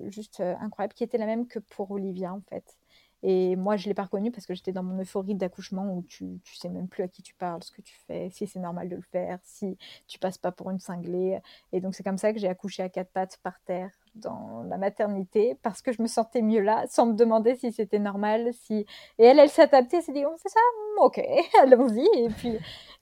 juste 0.07 0.41
incroyable, 0.41 0.95
qui 0.95 1.03
était 1.03 1.19
la 1.19 1.27
même 1.27 1.47
que 1.47 1.59
pour 1.59 1.91
Olivia, 1.91 2.33
en 2.33 2.41
fait. 2.49 2.80
Et 3.23 3.55
moi, 3.55 3.77
je 3.77 3.85
ne 3.85 3.89
l'ai 3.89 3.93
pas 3.93 4.03
reconnu 4.03 4.31
parce 4.31 4.45
que 4.45 4.53
j'étais 4.55 4.71
dans 4.71 4.83
mon 4.83 4.99
euphorie 4.99 5.35
d'accouchement 5.35 5.93
où 5.93 6.03
tu 6.03 6.25
ne 6.25 6.37
sais 6.43 6.69
même 6.69 6.87
plus 6.87 7.03
à 7.03 7.07
qui 7.07 7.21
tu 7.21 7.33
parles, 7.35 7.63
ce 7.63 7.71
que 7.71 7.81
tu 7.81 7.95
fais, 8.07 8.29
si 8.31 8.47
c'est 8.47 8.59
normal 8.59 8.89
de 8.89 8.95
le 8.95 9.01
faire, 9.01 9.39
si 9.43 9.77
tu 10.07 10.19
passes 10.19 10.37
pas 10.37 10.51
pour 10.51 10.71
une 10.71 10.79
cinglée. 10.79 11.39
Et 11.71 11.81
donc, 11.81 11.95
c'est 11.95 12.03
comme 12.03 12.17
ça 12.17 12.33
que 12.33 12.39
j'ai 12.39 12.47
accouché 12.49 12.83
à 12.83 12.89
quatre 12.89 13.11
pattes 13.11 13.37
par 13.43 13.59
terre 13.61 13.91
dans 14.15 14.63
la 14.67 14.77
maternité 14.77 15.57
parce 15.63 15.81
que 15.81 15.91
je 15.91 16.01
me 16.01 16.07
sentais 16.07 16.41
mieux 16.41 16.61
là 16.61 16.85
sans 16.87 17.05
me 17.05 17.13
demander 17.13 17.55
si 17.55 17.71
c'était 17.71 17.99
normal. 17.99 18.53
Si... 18.53 18.85
Et 19.17 19.25
elle, 19.25 19.39
elle 19.39 19.49
s'est 19.49 19.63
adaptée, 19.63 19.97
elle 19.97 20.03
s'est 20.03 20.11
dit, 20.11 20.25
on 20.25 20.37
fait 20.37 20.49
ça 20.49 20.59
Ok, 20.99 21.21
allons-y. 21.61 22.07
Et 22.19 22.29
puis, 22.29 22.57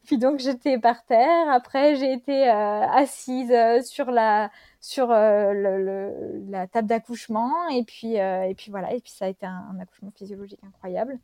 puis 0.06 0.18
donc, 0.18 0.40
j'étais 0.40 0.80
par 0.80 1.04
terre. 1.06 1.50
Après, 1.50 1.96
j'ai 1.96 2.14
été 2.14 2.50
euh, 2.50 2.88
assise 2.88 3.52
euh, 3.52 3.82
sur 3.82 4.12
la 4.12 4.52
sur 4.82 5.12
euh, 5.12 5.52
le, 5.54 6.46
la 6.50 6.66
table 6.68 6.88
d'accouchement 6.88 7.68
et 7.68 7.84
puis 7.84 8.14
et 8.16 8.54
puis 8.58 8.72
voilà 8.72 8.94
et 8.94 9.02
puis 9.02 9.12
ça 9.12 9.26
a 9.26 9.28
été 9.28 9.46
un, 9.46 9.78
accouchement 9.78 10.12
physiologique 10.12 10.62
incroyable 10.66 11.20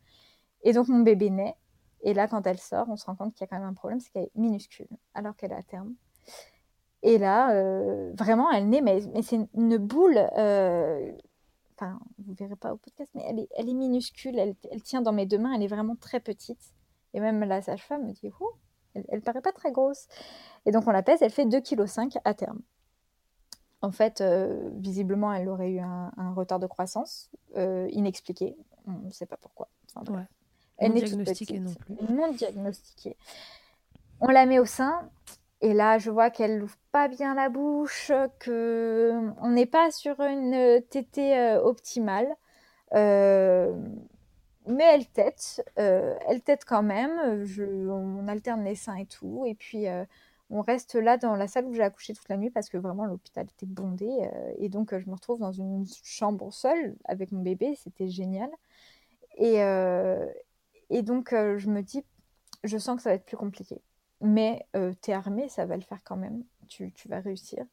et 0.63 0.73
donc 0.73 0.89
mon 0.89 0.99
bébé 0.99 1.29
naît 1.29 1.55
et 2.01 2.13
là 2.13 2.27
quand 2.27 2.45
elle 2.45 2.59
sort 2.59 2.87
on 2.89 2.97
se 2.97 3.05
rend 3.05 3.15
compte 3.15 3.33
qu'il 3.33 3.41
y 3.41 3.43
a 3.45 3.47
quand 3.47 3.57
même 3.57 3.69
un 3.69 3.73
problème 3.73 4.01
c'est 4.01 4.11
qu'elle 4.11 4.23
est 4.23 4.35
minuscule 4.35 4.89
alors 5.13 5.37
qu'elle 5.37 5.53
est 5.53 5.55
à 5.55 5.63
terme 5.63 5.95
et 7.05 7.17
là 7.17 7.51
euh, 7.51 8.11
vraiment 8.15 8.51
elle 8.51 8.69
naît 8.69 8.81
mais, 8.81 9.01
mais 9.13 9.21
c'est 9.21 9.39
une 9.53 9.77
boule 9.77 10.17
enfin 10.17 11.99
vous 12.19 12.33
verrez 12.33 12.55
pas 12.55 12.73
au 12.73 12.77
podcast 12.77 13.09
mais 13.15 13.23
elle 13.27 13.39
est, 13.39 13.47
elle 13.55 13.69
est 13.69 13.73
minuscule 13.73 14.37
elle, 14.37 14.55
elle, 14.71 14.81
tient 14.81 15.01
dans 15.01 15.13
mes 15.13 15.25
deux 15.25 15.37
mains 15.37 15.53
elle 15.53 15.63
est 15.63 15.67
vraiment 15.67 15.95
très 15.95 16.19
petite 16.19 16.73
et 17.13 17.19
même 17.19 17.41
la 17.43 17.61
sage-femme 17.61 18.05
me 18.05 18.11
dit 18.11 18.31
oh, 18.39 18.53
elle, 18.93 19.05
elle 19.09 19.21
paraît 19.21 19.41
pas 19.41 19.53
très 19.53 19.71
grosse 19.71 20.07
et 20.65 20.71
donc 20.71 20.87
on 20.87 20.91
la 20.91 21.03
pèse 21.03 21.21
elle 21.21 21.31
fait 21.31 21.45
2,5 21.45 22.09
kg 22.09 22.19
à 22.25 22.33
terme 22.33 22.61
en 23.85 23.91
fait, 23.91 24.19
euh, 24.21 24.67
visiblement, 24.77 25.31
elle 25.31 25.47
aurait 25.47 25.69
eu 25.69 25.79
un, 25.79 26.33
retard 26.35 26.59
de 26.59 26.65
croissance 26.65 27.29
euh, 27.55 27.87
inexpliqué. 27.91 28.55
On 28.87 28.93
ne 28.93 29.11
sait 29.11 29.27
pas 29.27 29.37
pourquoi. 29.37 29.69
Elle 30.77 30.93
non 30.93 30.95
diagnostiquée 30.95 31.59
non 31.59 31.73
plus. 31.73 31.93
Non 32.09 32.31
diagnostiquée. 32.31 33.15
On 34.21 34.29
la 34.29 34.47
met 34.47 34.57
au 34.57 34.65
sein. 34.65 35.07
Et 35.61 35.73
là, 35.73 35.97
je 35.97 36.11
vois 36.11 36.29
qu'elle 36.29 36.59
n'ouvre 36.59 36.77
pas 36.91 37.07
bien 37.07 37.33
la 37.33 37.49
bouche, 37.49 38.11
que 38.39 39.11
on 39.41 39.49
n'est 39.51 39.65
pas 39.65 39.91
sur 39.91 40.19
une 40.19 40.81
tétée 40.89 41.37
euh, 41.37 41.61
optimale. 41.61 42.27
mais 42.91 44.83
elle 44.83 45.07
tête, 45.07 45.63
elle 45.75 46.41
tête 46.41 46.65
quand 46.65 46.83
même. 46.83 47.45
On 47.89 48.27
alterne 48.27 48.63
les 48.63 48.75
seins 48.75 48.95
et 48.95 49.05
tout. 49.05 49.45
Et 49.47 49.55
puis, 49.55 49.85
on 50.49 50.61
reste 50.61 50.95
là 50.95 51.17
dans 51.17 51.35
la 51.35 51.47
salle 51.47 51.65
où 51.65 51.73
j'ai 51.73 51.83
accouché 51.83 52.13
toute 52.13 52.29
la 52.29 52.37
nuit 52.37 52.49
parce 52.51 52.69
que 52.69 52.77
vraiment 52.77 53.05
l'hôpital 53.05 53.45
était 53.45 53.65
bondé. 53.65 54.09
et 54.57 54.69
donc, 54.69 54.97
je 54.97 55.07
me 55.09 55.13
retrouve 55.15 55.39
dans 55.39 55.51
une 55.51 55.85
chambre 56.03 56.51
seule 56.53 56.95
avec 57.05 57.31
mon 57.31 57.41
bébé. 57.41 57.75
C'était 57.77 58.07
génial. 58.09 58.49
Et, 59.37 59.57
et 60.89 61.01
donc, 61.03 61.29
je 61.31 61.69
me 61.69 61.81
dis, 61.81 62.03
je 62.63 62.77
sens 62.77 62.97
que 62.97 63.03
ça 63.03 63.09
va 63.11 63.15
être 63.15 63.25
plus 63.25 63.37
compliqué. 63.37 63.81
Mais 64.25 64.65
tu 64.73 65.11
es 65.11 65.13
armée, 65.13 65.49
ça 65.49 65.65
va 65.65 65.75
le 65.75 65.83
faire 65.83 65.99
quand 66.03 66.17
même. 66.17 66.43
Tu, 66.67 66.91
vas 67.07 67.19
réussir. 67.19 67.63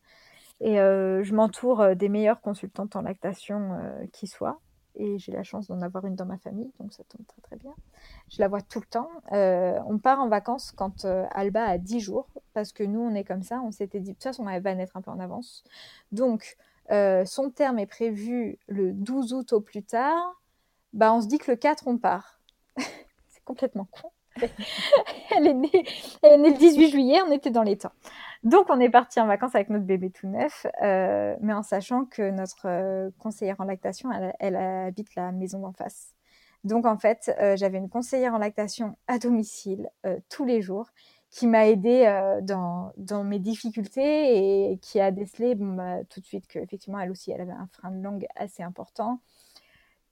Et 0.61 0.77
je 0.77 1.35
m'entoure 1.35 1.97
des 1.97 2.09
meilleures 2.09 2.41
consultantes 2.41 2.95
en 2.95 3.03
lactation 3.03 3.79
qui 4.13 4.27
soient 4.27 4.61
et 4.95 5.19
j'ai 5.19 5.33
la 5.33 5.43
chance 5.43 5.69
d'en 5.69 5.81
avoir 5.81 6.07
une 6.07 6.15
dans 6.15 6.27
ma 6.27 6.39
famille, 6.39 6.71
donc 6.79 6.93
ça 6.93 7.03
tombe 7.05 7.27
très 7.27 7.41
très 7.41 7.57
bien. 7.57 7.75
Je 8.29 8.41
la 8.41 8.49
vois 8.49 8.61
tout 8.61 8.81
le 8.81 8.87
temps. 8.87 9.11
Euh, 9.33 9.79
on 9.87 9.99
part 9.99 10.21
en 10.21 10.29
vacances 10.29 10.73
quand 10.73 11.05
euh, 11.05 11.27
Alba 11.31 11.65
a 11.65 11.79
10 11.79 12.01
jours, 12.01 12.29
parce 12.53 12.73
que 12.73 12.85
nous, 12.85 13.01
on 13.01 13.15
est 13.15 13.25
comme 13.25 13.43
ça, 13.43 13.61
on 13.63 13.71
s'était 13.71 14.01
dit, 14.01 14.11
de 14.11 14.15
toute 14.15 14.23
façon, 14.23 14.49
elle 14.49 14.63
va 14.63 14.75
naître 14.75 14.97
un 14.97 15.03
peu 15.03 15.11
en 15.11 15.21
avance. 15.21 15.65
Donc, 16.11 16.57
euh, 16.91 17.25
son 17.25 17.51
terme 17.51 17.79
est 17.79 17.87
prévu 17.87 18.59
le 18.67 18.93
12 18.93 19.33
août 19.33 19.53
au 19.53 19.61
plus 19.61 19.83
tard. 19.83 20.41
Bah, 20.93 21.13
on 21.13 21.21
se 21.21 21.27
dit 21.27 21.39
que 21.39 21.51
le 21.51 21.57
4, 21.57 21.87
on 21.87 21.97
part. 21.97 22.39
C'est 22.77 23.45
complètement 23.45 23.87
con. 23.91 24.11
Elle, 25.37 25.47
est 25.47 25.55
née, 25.55 25.85
le 26.23 26.57
18 26.57 26.91
juillet, 26.91 27.21
on 27.27 27.33
était 27.33 27.51
dans 27.51 27.63
les 27.63 27.77
temps. 27.77 27.93
Donc, 28.43 28.67
on 28.71 28.81
est 28.81 28.91
parti 28.91 29.21
en 29.21 29.27
vacances 29.27 29.55
avec 29.55 29.71
notre 29.71 29.85
bébé 29.85 30.11
tout 30.11 30.27
neuf, 30.27 30.67
euh, 30.83 31.37
mais 31.41 31.53
en 31.53 31.63
sachant 31.63 32.05
que 32.05 32.31
notre 32.31 32.67
euh, 32.67 33.11
conseillère 33.19 33.61
en 33.61 33.65
lactation, 33.65 34.11
elle, 34.41 34.57
habite 34.57 35.15
la 35.15 35.31
maison 35.31 35.61
d'en 35.61 35.73
face. 35.73 36.15
Donc, 36.65 36.87
en 36.87 36.97
fait, 36.97 37.35
euh, 37.41 37.57
j'avais 37.57 37.79
une 37.79 37.89
conseillère 37.89 38.35
en 38.35 38.39
lactation 38.39 38.97
à 39.07 39.19
domicile 39.19 39.89
tous 40.29 40.45
les 40.45 40.61
jours 40.61 40.91
qui 41.31 41.47
m'a 41.47 41.67
aidée 41.67 42.05
dans, 42.43 42.93
mes 43.25 43.39
difficultés 43.39 44.73
et 44.73 44.79
qui 44.79 45.01
a 45.01 45.11
décelé 45.11 45.55
bah, 45.55 46.05
tout 46.11 46.21
de 46.21 46.27
suite 46.27 46.47
qu'effectivement, 46.47 46.99
elle 46.99 47.11
aussi, 47.11 47.31
elle 47.31 47.41
avait 47.41 47.53
un 47.53 47.69
frein 47.73 47.91
de 47.91 48.03
langue 48.03 48.27
assez 48.37 48.63
important 48.63 49.21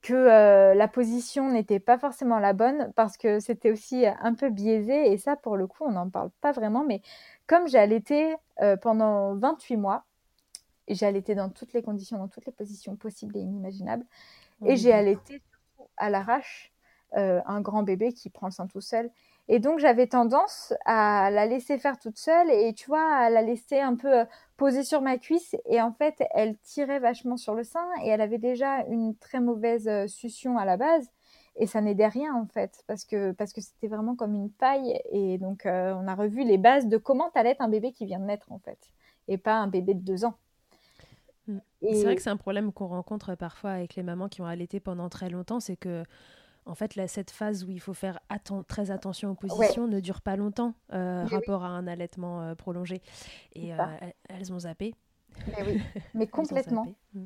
que 0.02 0.14
euh, 0.14 0.74
la 0.74 0.88
position 0.88 1.50
n'était 1.50 1.80
pas 1.80 1.98
forcément 1.98 2.38
la 2.38 2.52
bonne 2.52 2.92
parce 2.96 3.16
que 3.16 3.38
c'était 3.38 3.70
aussi 3.70 4.06
un 4.06 4.34
peu 4.34 4.48
biaisé 4.48 5.12
et 5.12 5.18
ça 5.18 5.36
pour 5.36 5.56
le 5.56 5.66
coup 5.66 5.84
on 5.84 5.92
n'en 5.92 6.08
parle 6.08 6.30
pas 6.40 6.52
vraiment 6.52 6.84
mais 6.84 7.02
comme 7.46 7.68
j'ai 7.68 7.78
allaité 7.78 8.34
euh, 8.62 8.76
pendant 8.76 9.34
28 9.34 9.76
mois 9.76 10.04
et 10.88 10.94
j'ai 10.94 11.06
allaité 11.06 11.34
dans 11.34 11.50
toutes 11.50 11.74
les 11.74 11.82
conditions 11.82 12.18
dans 12.18 12.28
toutes 12.28 12.46
les 12.46 12.52
positions 12.52 12.96
possibles 12.96 13.36
et 13.36 13.40
inimaginables 13.40 14.04
et 14.64 14.76
j'ai 14.76 14.92
allaité 14.92 15.42
à 15.98 16.08
l'arrache 16.08 16.72
euh, 17.16 17.40
un 17.44 17.60
grand 17.60 17.82
bébé 17.82 18.12
qui 18.12 18.30
prend 18.30 18.46
le 18.46 18.52
sein 18.52 18.66
tout 18.66 18.80
seul 18.80 19.10
et 19.52 19.58
donc, 19.58 19.80
j'avais 19.80 20.06
tendance 20.06 20.72
à 20.84 21.28
la 21.32 21.44
laisser 21.44 21.76
faire 21.76 21.98
toute 21.98 22.16
seule 22.16 22.48
et 22.52 22.72
tu 22.72 22.86
vois, 22.86 23.02
à 23.02 23.30
la 23.30 23.42
laisser 23.42 23.80
un 23.80 23.96
peu 23.96 24.20
euh, 24.20 24.24
poser 24.56 24.84
sur 24.84 25.02
ma 25.02 25.18
cuisse. 25.18 25.56
Et 25.68 25.82
en 25.82 25.90
fait, 25.90 26.22
elle 26.30 26.56
tirait 26.58 27.00
vachement 27.00 27.36
sur 27.36 27.56
le 27.56 27.64
sein 27.64 27.84
et 28.04 28.10
elle 28.10 28.20
avait 28.20 28.38
déjà 28.38 28.84
une 28.84 29.16
très 29.16 29.40
mauvaise 29.40 29.88
euh, 29.88 30.06
succion 30.06 30.56
à 30.56 30.64
la 30.64 30.76
base. 30.76 31.10
Et 31.56 31.66
ça 31.66 31.80
n'aidait 31.80 32.06
rien 32.06 32.32
en 32.32 32.46
fait, 32.46 32.84
parce 32.86 33.04
que 33.04 33.32
parce 33.32 33.52
que 33.52 33.60
c'était 33.60 33.88
vraiment 33.88 34.14
comme 34.14 34.36
une 34.36 34.50
paille. 34.52 35.00
Et 35.10 35.36
donc, 35.38 35.66
euh, 35.66 35.94
on 35.94 36.06
a 36.06 36.14
revu 36.14 36.44
les 36.44 36.56
bases 36.56 36.86
de 36.86 36.96
comment 36.96 37.28
être 37.34 37.60
un 37.60 37.68
bébé 37.68 37.90
qui 37.90 38.06
vient 38.06 38.20
de 38.20 38.26
naître 38.26 38.52
en 38.52 38.60
fait, 38.60 38.78
et 39.26 39.36
pas 39.36 39.54
un 39.54 39.66
bébé 39.66 39.94
de 39.94 40.00
deux 40.00 40.24
ans. 40.24 40.36
Mm. 41.48 41.58
C'est 41.82 42.04
vrai 42.04 42.14
que 42.14 42.22
c'est 42.22 42.30
un 42.30 42.36
problème 42.36 42.72
qu'on 42.72 42.86
rencontre 42.86 43.34
parfois 43.34 43.72
avec 43.72 43.96
les 43.96 44.04
mamans 44.04 44.28
qui 44.28 44.42
ont 44.42 44.46
allaité 44.46 44.78
pendant 44.78 45.08
très 45.08 45.28
longtemps, 45.28 45.58
c'est 45.58 45.76
que 45.76 46.04
en 46.66 46.74
fait, 46.74 46.92
cette 47.08 47.30
phase 47.30 47.64
où 47.64 47.70
il 47.70 47.80
faut 47.80 47.94
faire 47.94 48.20
très 48.68 48.90
attention 48.90 49.30
aux 49.30 49.34
positions 49.34 49.86
ne 49.86 50.00
dure 50.00 50.20
pas 50.20 50.36
longtemps, 50.36 50.74
euh, 50.92 51.24
rapport 51.24 51.64
à 51.64 51.68
un 51.68 51.86
allaitement 51.86 52.42
euh, 52.42 52.54
prolongé. 52.54 53.02
Et 53.54 53.72
euh, 53.72 53.76
elles 54.28 54.52
ont 54.52 54.60
zappé. 54.60 54.94
Mais 55.46 55.62
oui, 55.66 55.82
mais 56.14 56.26
complètement. 56.28 56.86
Mm. 57.14 57.24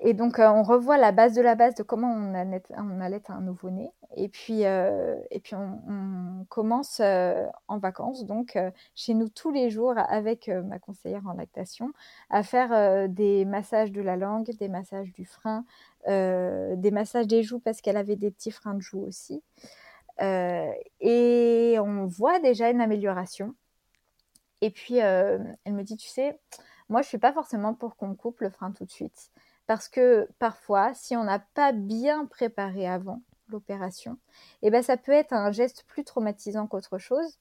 Et 0.00 0.12
donc, 0.12 0.38
on 0.38 0.62
revoit 0.62 0.98
la 0.98 1.12
base 1.12 1.34
de 1.34 1.40
la 1.40 1.54
base 1.54 1.74
de 1.76 1.82
comment 1.82 2.12
on, 2.12 2.34
allait, 2.34 2.62
on 2.76 3.00
un 3.00 3.40
nouveau-né. 3.40 3.90
Et 4.16 4.28
puis, 4.28 4.62
et 4.62 5.40
puis 5.42 5.54
on, 5.54 6.44
commence 6.50 7.00
en 7.00 7.78
vacances, 7.78 8.26
donc 8.26 8.58
chez 8.94 9.14
nous 9.14 9.28
tous 9.28 9.50
les 9.50 9.70
jours 9.70 9.94
avec 9.96 10.48
ma 10.48 10.78
conseillère 10.78 11.22
en 11.26 11.32
lactation, 11.32 11.92
à 12.28 12.42
faire 12.42 13.08
des 13.08 13.44
massages 13.44 13.92
de 13.92 14.02
la 14.02 14.16
langue, 14.16 14.50
des 14.58 14.68
massages 14.68 15.12
du 15.12 15.24
frein, 15.24 15.64
euh, 15.93 15.93
des 16.06 16.90
massages 16.90 17.26
des 17.26 17.42
joues 17.42 17.60
parce 17.60 17.80
qu'elle 17.80 17.96
avait 17.96 18.16
des 18.16 18.30
petits 18.30 18.50
freins 18.50 18.74
de 18.74 18.80
joues 18.80 19.04
aussi. 19.04 19.42
Euh, 20.20 20.72
et 21.00 21.76
on 21.80 22.06
voit 22.06 22.38
déjà 22.40 22.70
une 22.70 22.80
amélioration. 22.80 23.54
Et 24.60 24.70
puis, 24.70 25.02
euh, 25.02 25.38
elle 25.64 25.74
me 25.74 25.82
dit, 25.82 25.96
tu 25.96 26.08
sais, 26.08 26.38
moi, 26.88 27.02
je 27.02 27.08
suis 27.08 27.18
pas 27.18 27.32
forcément 27.32 27.74
pour 27.74 27.96
qu'on 27.96 28.14
coupe 28.14 28.40
le 28.40 28.50
frein 28.50 28.72
tout 28.72 28.84
de 28.84 28.90
suite. 28.90 29.30
Parce 29.66 29.88
que 29.88 30.28
parfois, 30.38 30.94
si 30.94 31.16
on 31.16 31.24
n'a 31.24 31.38
pas 31.38 31.72
bien 31.72 32.26
préparé 32.26 32.86
avant 32.86 33.22
l'opération, 33.48 34.18
eh 34.62 34.70
ben, 34.70 34.82
ça 34.82 34.96
peut 34.96 35.12
être 35.12 35.32
un 35.32 35.52
geste 35.52 35.84
plus 35.86 36.04
traumatisant 36.04 36.66
qu'autre 36.66 36.98
chose. 36.98 37.38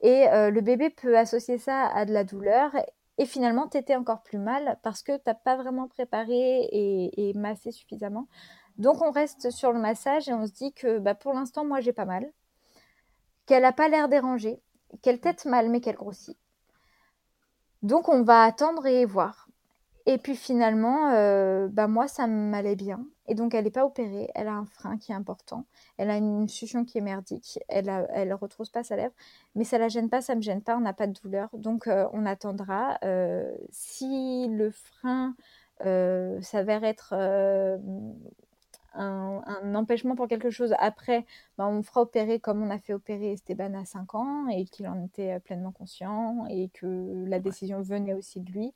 Et 0.00 0.26
le 0.32 0.60
bébé 0.60 0.90
peut 0.90 1.16
associer 1.16 1.58
ça 1.58 1.86
à 1.86 2.04
de 2.04 2.12
la 2.12 2.24
douleur 2.24 2.72
et 3.22 3.24
finalement, 3.24 3.68
tu 3.68 3.78
étais 3.78 3.94
encore 3.94 4.24
plus 4.24 4.38
mal 4.38 4.80
parce 4.82 5.04
que 5.04 5.12
tu 5.12 5.22
n'as 5.28 5.34
pas 5.34 5.54
vraiment 5.54 5.86
préparé 5.86 6.68
et, 6.72 7.32
massé 7.36 7.70
suffisamment. 7.70 8.26
Donc, 8.78 9.00
on 9.00 9.12
reste 9.12 9.50
sur 9.52 9.70
le 9.70 9.78
massage 9.78 10.28
et 10.28 10.34
on 10.34 10.44
se 10.44 10.50
dit 10.50 10.72
que 10.72 10.98
bah, 10.98 11.14
pour 11.14 11.32
l'instant, 11.32 11.64
moi, 11.64 11.78
j'ai 11.78 11.92
pas 11.92 12.04
mal. 12.04 12.28
Qu'elle 13.46 13.62
n'a 13.62 13.70
pas 13.70 13.88
l'air 13.88 14.08
dérangée, 14.08 14.60
qu'elle 15.02 15.20
tête 15.20 15.44
mal, 15.44 15.68
mais 15.68 15.80
qu'elle 15.80 15.94
grossit. 15.94 16.36
Donc, 17.84 18.08
on 18.08 18.24
va 18.24 18.42
attendre 18.42 18.86
et 18.88 19.04
voir. 19.04 19.46
Et 20.06 20.18
puis 20.18 20.34
finalement, 20.34 21.10
euh, 21.12 21.68
bah 21.68 21.86
moi, 21.86 22.08
ça 22.08 22.26
m'allait 22.26 22.74
bien. 22.74 23.06
Et 23.28 23.34
donc, 23.34 23.54
elle 23.54 23.64
n'est 23.64 23.70
pas 23.70 23.84
opérée. 23.84 24.28
Elle 24.34 24.48
a 24.48 24.54
un 24.54 24.64
frein 24.66 24.98
qui 24.98 25.12
est 25.12 25.14
important. 25.14 25.64
Elle 25.96 26.10
a 26.10 26.16
une 26.16 26.48
succion 26.48 26.84
qui 26.84 26.98
est 26.98 27.02
merdique. 27.02 27.58
Elle 27.68 27.86
ne 27.86 28.04
elle 28.10 28.34
retrouve 28.34 28.70
pas 28.70 28.82
sa 28.84 28.96
lèvre. 28.96 29.14
Mais 29.54 29.64
ça 29.64 29.78
la 29.78 29.88
gêne 29.88 30.08
pas, 30.10 30.20
ça 30.22 30.34
me 30.34 30.42
gêne 30.42 30.62
pas. 30.62 30.76
On 30.76 30.80
n'a 30.80 30.92
pas 30.92 31.06
de 31.06 31.18
douleur. 31.20 31.48
Donc, 31.54 31.86
euh, 31.86 32.08
on 32.12 32.26
attendra. 32.26 32.98
Euh, 33.04 33.52
si 33.70 34.48
le 34.48 34.70
frein 34.70 35.34
s'avère 36.42 36.84
être 36.84 37.12
un, 38.94 39.74
empêchement 39.74 40.14
pour 40.14 40.28
quelque 40.28 40.50
chose 40.50 40.74
après, 40.78 41.24
bah, 41.58 41.66
on 41.66 41.82
fera 41.82 42.02
opérer 42.02 42.38
comme 42.40 42.62
on 42.62 42.70
a 42.70 42.78
fait 42.78 42.94
opérer 42.94 43.32
Esteban 43.32 43.74
à 43.74 43.84
5 43.84 44.14
ans 44.14 44.46
et 44.48 44.64
qu'il 44.64 44.86
en 44.86 45.02
était 45.04 45.40
pleinement 45.40 45.72
conscient 45.72 46.46
et 46.48 46.68
que 46.68 47.24
la 47.26 47.40
décision 47.40 47.82
venait 47.82 48.14
aussi 48.14 48.40
de 48.40 48.52
lui 48.52 48.72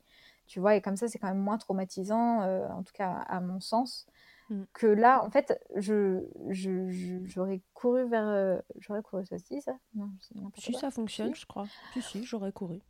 tu 0.47 0.59
vois, 0.61 0.75
et 0.75 0.81
comme 0.81 0.95
ça, 0.95 1.07
c'est 1.07 1.19
quand 1.19 1.27
même 1.27 1.37
moins 1.39 1.57
traumatisant, 1.57 2.41
euh, 2.41 2.67
en 2.69 2.81
tout 2.81 2.93
cas 2.93 3.11
à 3.27 3.41
mon 3.41 3.59
sens, 3.59 4.07
mm. 4.49 4.63
que 4.73 4.87
là, 4.87 5.23
en 5.23 5.29
fait, 5.29 5.59
je, 5.75 6.23
j'aurais 7.25 7.61
couru 7.73 8.07
vers... 8.09 8.27
Euh, 8.27 8.59
j'aurais 8.79 9.01
couru, 9.01 9.25
ça 9.25 9.37
se 9.37 9.43
dit 9.45 9.61
ça? 9.61 9.73
Non, 9.95 10.09
Si 10.57 10.73
ça 10.73 10.91
fonctionne, 10.91 11.35
je 11.35 11.45
crois. 11.45 11.67
Si, 11.93 12.01
si, 12.01 12.23
j'aurais 12.25 12.51
couru. 12.51 12.81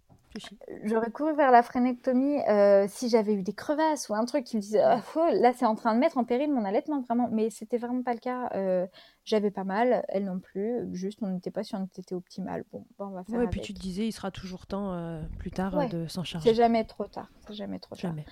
J'aurais 0.84 1.12
couru 1.12 1.34
vers 1.36 1.52
la 1.52 1.64
frénectomie 1.64 2.40
euh, 2.48 2.86
si 2.88 3.10
j'avais 3.10 3.34
eu 3.34 3.44
des 3.44 3.54
crevasses 3.54 4.10
ou 4.10 4.14
un 4.14 4.26
truc 4.26 4.44
qui 4.44 4.58
me 4.58 4.62
disait 4.62 4.82
ah, 4.82 5.02
là 5.34 5.54
c'est 5.54 5.66
en 5.66 5.76
train 5.76 5.96
de 5.96 6.00
mettre 6.00 6.18
en 6.18 6.24
péril 6.24 6.52
mon 6.52 6.66
allaitement 6.66 7.02
vraiment. 7.02 7.30
Mais 7.32 7.50
c'était 7.50 7.78
vraiment 7.78 8.04
pas 8.04 8.14
le 8.14 8.20
cas. 8.20 8.50
Euh, 8.54 8.86
j'avais 9.24 9.52
pas 9.52 9.64
mal 9.64 10.06
elle 10.10 10.26
non 10.26 10.40
plus. 10.40 10.88
Juste 10.94 11.20
on 11.22 11.28
n'était 11.28 11.52
pas 11.52 11.64
sûr 11.64 11.80
on 11.80 11.86
était 11.86 12.14
optimal 12.14 12.66
bon, 12.72 12.86
on 13.00 13.10
va 13.10 13.24
faire 13.24 13.42
et 13.42 13.48
puis 13.48 13.62
tu 13.62 13.74
te 13.74 13.80
disais 13.80 14.08
il 14.08 14.12
sera 14.12 14.32
toujours 14.32 14.68
temps 14.68 14.94
euh, 14.94 15.22
plus 15.40 15.52
tard 15.52 15.90
de 15.90 16.08
s'en 16.08 16.24
charger. 16.24 16.50
C'est 16.50 16.56
jamais 16.56 16.86
trop 16.86 17.06
tard. 17.06 17.32
C'est 17.48 17.56
jamais 17.56 17.80
trop 17.80 17.96
jamais. 17.96 18.26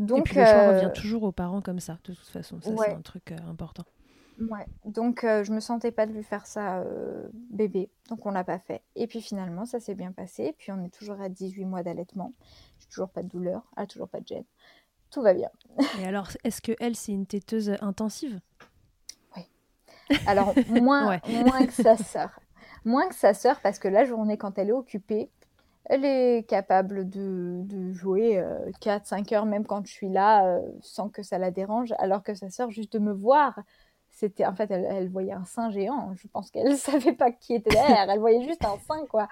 Donc 0.00 0.18
et 0.18 0.22
puis 0.22 0.36
le 0.36 0.44
choix 0.44 0.68
revient 0.68 0.90
toujours 0.94 1.22
aux 1.22 1.32
parents 1.32 1.60
comme 1.60 1.80
ça 1.80 1.98
de 2.04 2.14
toute 2.14 2.26
façon 2.26 2.60
ça 2.60 2.70
c'est 2.76 2.92
un 2.92 3.02
truc 3.02 3.32
important 3.48 3.84
Ouais, 4.48 4.66
donc 4.86 5.22
euh, 5.24 5.44
je 5.44 5.52
me 5.52 5.60
sentais 5.60 5.92
pas 5.92 6.06
de 6.06 6.12
lui 6.12 6.22
faire 6.22 6.46
ça 6.46 6.78
euh, 6.78 7.28
bébé, 7.50 7.90
donc 8.08 8.24
on 8.24 8.30
l'a 8.30 8.44
pas 8.44 8.58
fait. 8.58 8.82
Et 8.96 9.06
puis 9.06 9.20
finalement, 9.20 9.66
ça 9.66 9.80
s'est 9.80 9.94
bien 9.94 10.12
passé. 10.12 10.54
Puis 10.56 10.72
on 10.72 10.82
est 10.82 10.88
toujours 10.88 11.20
à 11.20 11.28
18 11.28 11.66
mois 11.66 11.82
d'allaitement. 11.82 12.32
J'ai 12.78 12.86
toujours 12.86 13.10
pas 13.10 13.22
de 13.22 13.28
douleur, 13.28 13.62
elle 13.76 13.82
a 13.82 13.86
toujours 13.86 14.08
pas 14.08 14.20
de 14.20 14.26
gêne. 14.26 14.44
Tout 15.10 15.20
va 15.20 15.34
bien. 15.34 15.50
Et 16.00 16.06
alors, 16.06 16.28
est-ce 16.44 16.62
que 16.62 16.72
elle, 16.80 16.96
c'est 16.96 17.12
une 17.12 17.26
téteuse 17.26 17.76
intensive? 17.82 18.40
Oui. 19.36 19.42
Alors, 20.26 20.54
moins, 20.68 21.20
moins 21.28 21.66
que 21.66 21.72
sa 21.72 21.96
sœur. 21.96 22.40
Moins 22.86 23.08
que 23.08 23.14
sa 23.14 23.34
sœur, 23.34 23.60
parce 23.60 23.78
que 23.78 23.88
la 23.88 24.06
journée, 24.06 24.38
quand 24.38 24.58
elle 24.58 24.70
est 24.70 24.72
occupée, 24.72 25.30
elle 25.86 26.04
est 26.04 26.48
capable 26.48 27.08
de, 27.08 27.62
de 27.64 27.92
jouer 27.92 28.42
4-5 28.80 29.32
euh, 29.32 29.36
heures, 29.36 29.46
même 29.46 29.66
quand 29.66 29.86
je 29.86 29.92
suis 29.92 30.08
là, 30.08 30.60
sans 30.82 31.08
que 31.08 31.22
ça 31.22 31.38
la 31.38 31.50
dérange. 31.50 31.94
Alors 31.98 32.22
que 32.22 32.34
sa 32.34 32.50
sœur, 32.50 32.70
juste 32.70 32.92
de 32.92 32.98
me 32.98 33.12
voir 33.12 33.60
c'était 34.20 34.44
en 34.44 34.54
fait 34.54 34.70
elle, 34.70 35.08
voyait 35.08 35.32
un 35.32 35.44
sein 35.44 35.70
géant. 35.70 36.12
Je 36.14 36.28
pense 36.28 36.50
qu'elle 36.50 36.76
savait 36.76 37.12
pas 37.12 37.30
qui 37.30 37.54
était 37.54 37.70
derrière. 37.70 38.10
Elle 38.10 38.20
voyait 38.20 38.42
juste 38.46 38.64
un 38.64 38.76
sein 38.86 39.06
quoi. 39.06 39.28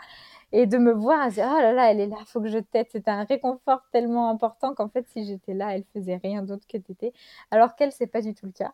Et 0.53 0.66
de 0.66 0.79
me 0.79 0.93
voir 0.93 1.25
elle 1.25 1.31
disait 1.31 1.45
oh 1.45 1.61
là 1.61 1.73
là 1.73 1.91
elle 1.91 2.01
est 2.01 2.07
là 2.07 2.16
faut 2.27 2.41
que 2.41 2.49
je 2.49 2.59
tête 2.59 2.89
c'était 2.93 3.11
un 3.11 3.25
réconfort 3.25 3.83
tellement 3.93 4.31
important 4.31 4.75
qu'en 4.75 4.89
fait 4.89 5.07
si 5.09 5.27
j'étais 5.27 5.53
là 5.53 5.75
elle 5.77 5.85
faisait 5.93 6.16
rien 6.16 6.43
d'autre 6.43 6.66
que 6.66 6.79
téter 6.79 7.12
alors 7.51 7.77
qu'elle 7.77 7.93
c'est 7.93 8.07
pas 8.07 8.23
du 8.23 8.35
tout 8.35 8.47
le 8.47 8.53
cas. 8.53 8.73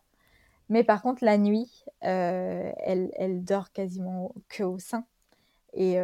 Mais 0.70 0.82
par 0.82 1.02
contre, 1.02 1.22
la 1.24 1.36
nuit, 1.36 1.84
elle, 2.00 3.10
elle, 3.16 3.44
dort 3.44 3.70
quasiment 3.70 4.32
que 4.48 4.62
au 4.62 4.78
sein. 4.78 5.04
Et, 5.76 5.96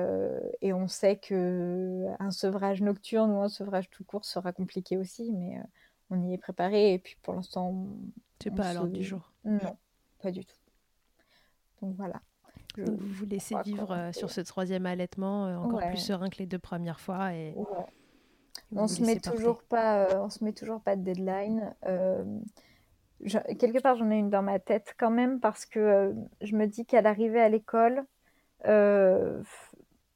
et, 0.63 0.73
on 0.73 0.89
sait 0.89 1.17
que 1.17 2.07
un 2.19 2.31
sevrage 2.33 2.83
nocturne 2.83 3.31
ou 3.31 3.41
un 3.41 3.49
sevrage 3.49 3.89
tout 3.91 4.03
court 4.03 4.25
sera 4.25 4.53
compliqué 4.53 4.97
aussi, 4.97 5.31
mais 5.33 5.61
on 6.11 6.21
y 6.23 6.35
est 6.35 6.39
préparé. 6.39 6.93
Et 6.93 6.99
puis 6.99 7.17
pour 7.23 7.35
l'instant, 7.35 7.87
c'est 8.43 8.55
pas 8.55 8.71
à 8.71 8.75
l'ordre 8.75 8.93
du 8.93 9.05
jour. 9.05 9.33
Non, 9.45 9.77
pas 10.21 10.33
du 10.33 10.45
tout. 10.45 10.57
Donc 11.83 11.95
voilà. 11.97 12.21
vous 12.77 12.97
vous 12.99 13.27
laissez 13.27 13.55
vivre 13.65 14.11
sur 14.13 14.31
ce 14.31 14.41
troisième 14.41 14.87
allaitement 14.87 15.45
encore 15.63 15.87
plus 15.87 15.99
serein 15.99 16.29
que 16.31 16.39
les 16.39 16.47
deux 16.47 16.59
premières 16.59 17.01
fois 17.01 17.33
et 17.35 17.55
on 18.77 18.87
se 18.87 19.03
met 19.03 19.19
toujours 19.19 19.63
pas, 19.63 20.09
on 20.21 20.31
se 20.31 20.45
met 20.45 20.53
toujours 20.53 20.81
pas 20.81 20.97
de 20.97 21.03
deadline. 21.03 21.75
quelque 23.59 23.81
part, 23.81 23.97
j'en 23.97 24.11
ai 24.11 24.19
une 24.19 24.31
dans 24.31 24.43
ma 24.43 24.59
tête 24.59 24.95
quand 24.99 25.11
même 25.11 25.41
parce 25.41 25.67
que 25.67 26.15
je 26.41 26.57
me 26.57 26.67
dis 26.67 26.87
qu'à 26.87 27.03
l'arrivée 27.03 27.41
à 27.41 27.49
l'école, 27.49 28.05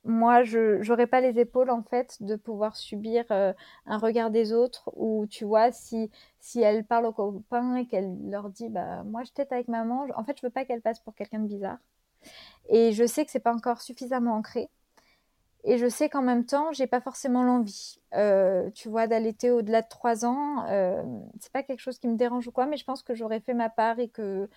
moi, 0.06 0.42
je 0.42 0.86
n'aurais 0.86 1.06
pas 1.06 1.20
les 1.20 1.38
épaules 1.40 1.70
en 1.70 1.82
fait 1.82 2.22
de 2.22 2.36
pouvoir 2.36 2.76
subir 2.76 3.24
un 3.30 3.98
regard 3.98 4.30
des 4.30 4.52
autres 4.52 4.90
ou 4.94 5.26
tu 5.26 5.44
vois 5.44 5.72
si 5.72 6.10
si 6.40 6.60
elle 6.60 6.84
parle 6.84 7.06
aux 7.06 7.12
copains 7.12 7.76
et 7.76 7.86
qu'elle 7.86 8.14
leur 8.28 8.50
dit 8.50 8.68
bah 8.68 9.02
moi 9.04 9.22
je 9.24 9.32
tête 9.32 9.50
avec 9.52 9.68
maman, 9.68 10.06
en 10.14 10.24
fait 10.24 10.36
je 10.38 10.46
veux 10.46 10.50
pas 10.50 10.64
qu'elle 10.66 10.82
passe 10.82 11.00
pour 11.00 11.14
quelqu'un 11.14 11.38
de 11.40 11.46
bizarre 11.48 11.78
et 12.68 12.92
je 12.92 13.06
sais 13.06 13.24
que 13.24 13.30
c'est 13.30 13.40
pas 13.40 13.54
encore 13.54 13.80
suffisamment 13.80 14.34
ancré 14.34 14.68
et 15.66 15.78
je 15.78 15.88
sais 15.88 16.10
qu'en 16.10 16.20
même 16.20 16.44
temps, 16.44 16.72
j'ai 16.72 16.86
pas 16.86 17.00
forcément 17.00 17.42
l'envie, 17.42 17.98
euh, 18.14 18.68
tu 18.74 18.90
vois, 18.90 19.06
d'allaiter 19.06 19.50
au-delà 19.50 19.80
de 19.80 19.88
trois 19.88 20.26
ans. 20.26 20.66
Euh, 20.68 21.02
c'est 21.40 21.52
pas 21.52 21.62
quelque 21.62 21.80
chose 21.80 21.98
qui 21.98 22.06
me 22.06 22.16
dérange 22.16 22.46
ou 22.46 22.52
quoi, 22.52 22.66
mais 22.66 22.76
je 22.76 22.84
pense 22.84 23.02
que 23.02 23.14
j'aurais 23.14 23.40
fait 23.40 23.54
ma 23.54 23.70
part 23.70 23.98
et 23.98 24.08
que, 24.08 24.50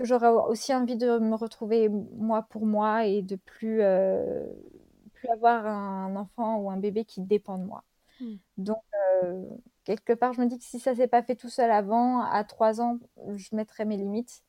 que 0.00 0.06
j'aurais 0.06 0.28
aussi 0.28 0.74
envie 0.74 0.96
de 0.96 1.18
me 1.18 1.34
retrouver 1.34 1.88
moi 1.88 2.42
pour 2.42 2.66
moi 2.66 3.06
et 3.06 3.22
de 3.22 3.36
plus, 3.36 3.82
euh, 3.82 4.46
plus 5.12 5.28
avoir 5.28 5.66
un 5.66 6.16
enfant 6.16 6.56
ou 6.58 6.70
un 6.70 6.78
bébé 6.78 7.04
qui 7.04 7.20
dépend 7.20 7.58
de 7.58 7.64
moi. 7.64 7.84
Hmm. 8.20 8.36
Donc, 8.56 8.82
euh, 9.22 9.44
quelque 9.84 10.14
part, 10.14 10.32
je 10.32 10.40
me 10.40 10.46
dis 10.46 10.58
que 10.58 10.64
si 10.64 10.80
ça 10.80 10.94
s'est 10.94 11.08
pas 11.08 11.22
fait 11.22 11.36
tout 11.36 11.50
seul 11.50 11.70
avant, 11.70 12.20
à 12.22 12.44
trois 12.44 12.80
ans, 12.80 12.98
je 13.36 13.54
mettrais 13.54 13.84
mes 13.84 13.96
limites. 13.96 14.42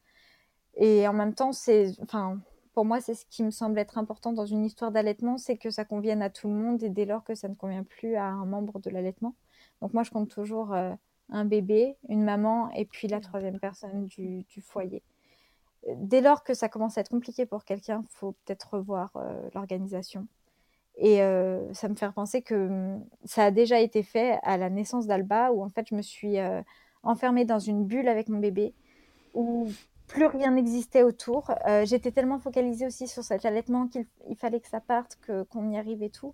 Et 0.76 1.08
en 1.08 1.14
même 1.14 1.34
temps, 1.36 1.52
c'est, 1.52 1.92
enfin, 2.02 2.40
pour 2.74 2.86
moi, 2.86 3.02
c'est 3.02 3.14
ce 3.16 3.26
qui 3.26 3.44
me 3.44 3.52
semble 3.52 3.78
être 3.80 3.98
important 3.98 4.32
dans 4.32 4.46
une 4.46 4.64
histoire 4.64 4.92
d'allaitement, 4.92 5.38
c'est 5.38 5.58
que 5.58 5.70
ça 5.70 5.84
convienne 5.84 6.22
à 6.22 6.30
tout 6.30 6.48
le 6.48 6.54
monde 6.54 6.82
et 6.84 6.90
dès 6.90 7.06
lors 7.06 7.24
que 7.24 7.36
ça 7.36 7.50
ne 7.50 7.56
convient 7.56 7.84
plus 7.84 8.16
à 8.16 8.26
un 8.26 8.46
membre 8.46 8.80
de 8.80 8.90
l'allaitement. 8.90 9.36
Donc 9.82 9.94
moi, 9.94 10.04
je 10.04 10.12
compte 10.12 10.30
toujours 10.30 10.74
euh, 10.74 10.94
un 11.30 11.46
bébé, 11.46 11.98
une 12.08 12.24
maman 12.24 12.72
et 12.72 12.86
puis 12.86 13.08
la 13.08 13.20
troisième 13.20 13.60
personne 13.60 14.06
du, 14.06 14.46
foyer. 14.62 15.04
Dès 15.96 16.22
lors 16.22 16.44
que 16.44 16.54
ça 16.54 16.70
commence 16.70 16.98
à 16.98 17.02
être 17.02 17.10
compliqué 17.10 17.46
pour 17.46 17.66
quelqu'un, 17.66 18.04
faut 18.10 18.34
peut-être 18.46 18.76
revoir 18.76 19.12
euh, 19.16 19.50
l'organisation. 19.56 20.28
Et 20.98 21.24
euh, 21.24 21.74
ça 21.74 21.90
me 21.90 21.96
fait 21.96 22.12
penser 22.12 22.42
que 22.42 22.68
hum, 22.68 23.06
ça 23.26 23.46
a 23.46 23.52
déjà 23.52 23.80
été 23.80 24.04
fait 24.04 24.40
à 24.44 24.58
la 24.58 24.70
naissance 24.70 25.08
d'Alba, 25.08 25.52
où 25.52 25.64
en 25.64 25.70
fait 25.70 25.88
je 25.90 25.96
me 25.96 26.02
suis 26.02 26.38
enfermée 27.04 27.46
dans 27.46 27.60
une 27.60 27.86
bulle 27.86 28.08
avec 28.08 28.30
mon 28.30 28.40
bébé, 28.40 28.74
où 29.34 29.68
plus 30.12 30.26
rien 30.26 30.52
n'existait 30.52 31.04
autour. 31.04 31.52
Euh, 31.68 31.86
j'étais 31.86 32.12
tellement 32.12 32.38
focalisée 32.38 32.86
aussi 32.86 33.08
sur 33.08 33.24
cet 33.24 33.46
allaitement 33.46 33.88
qu'il 33.88 34.06
fallait 34.38 34.60
que 34.60 34.68
ça 34.68 34.82
parte, 34.82 35.18
que 35.22 35.44
qu'on 35.44 35.70
y 35.70 35.78
arrive 35.78 36.04
et 36.04 36.10
tout, 36.10 36.34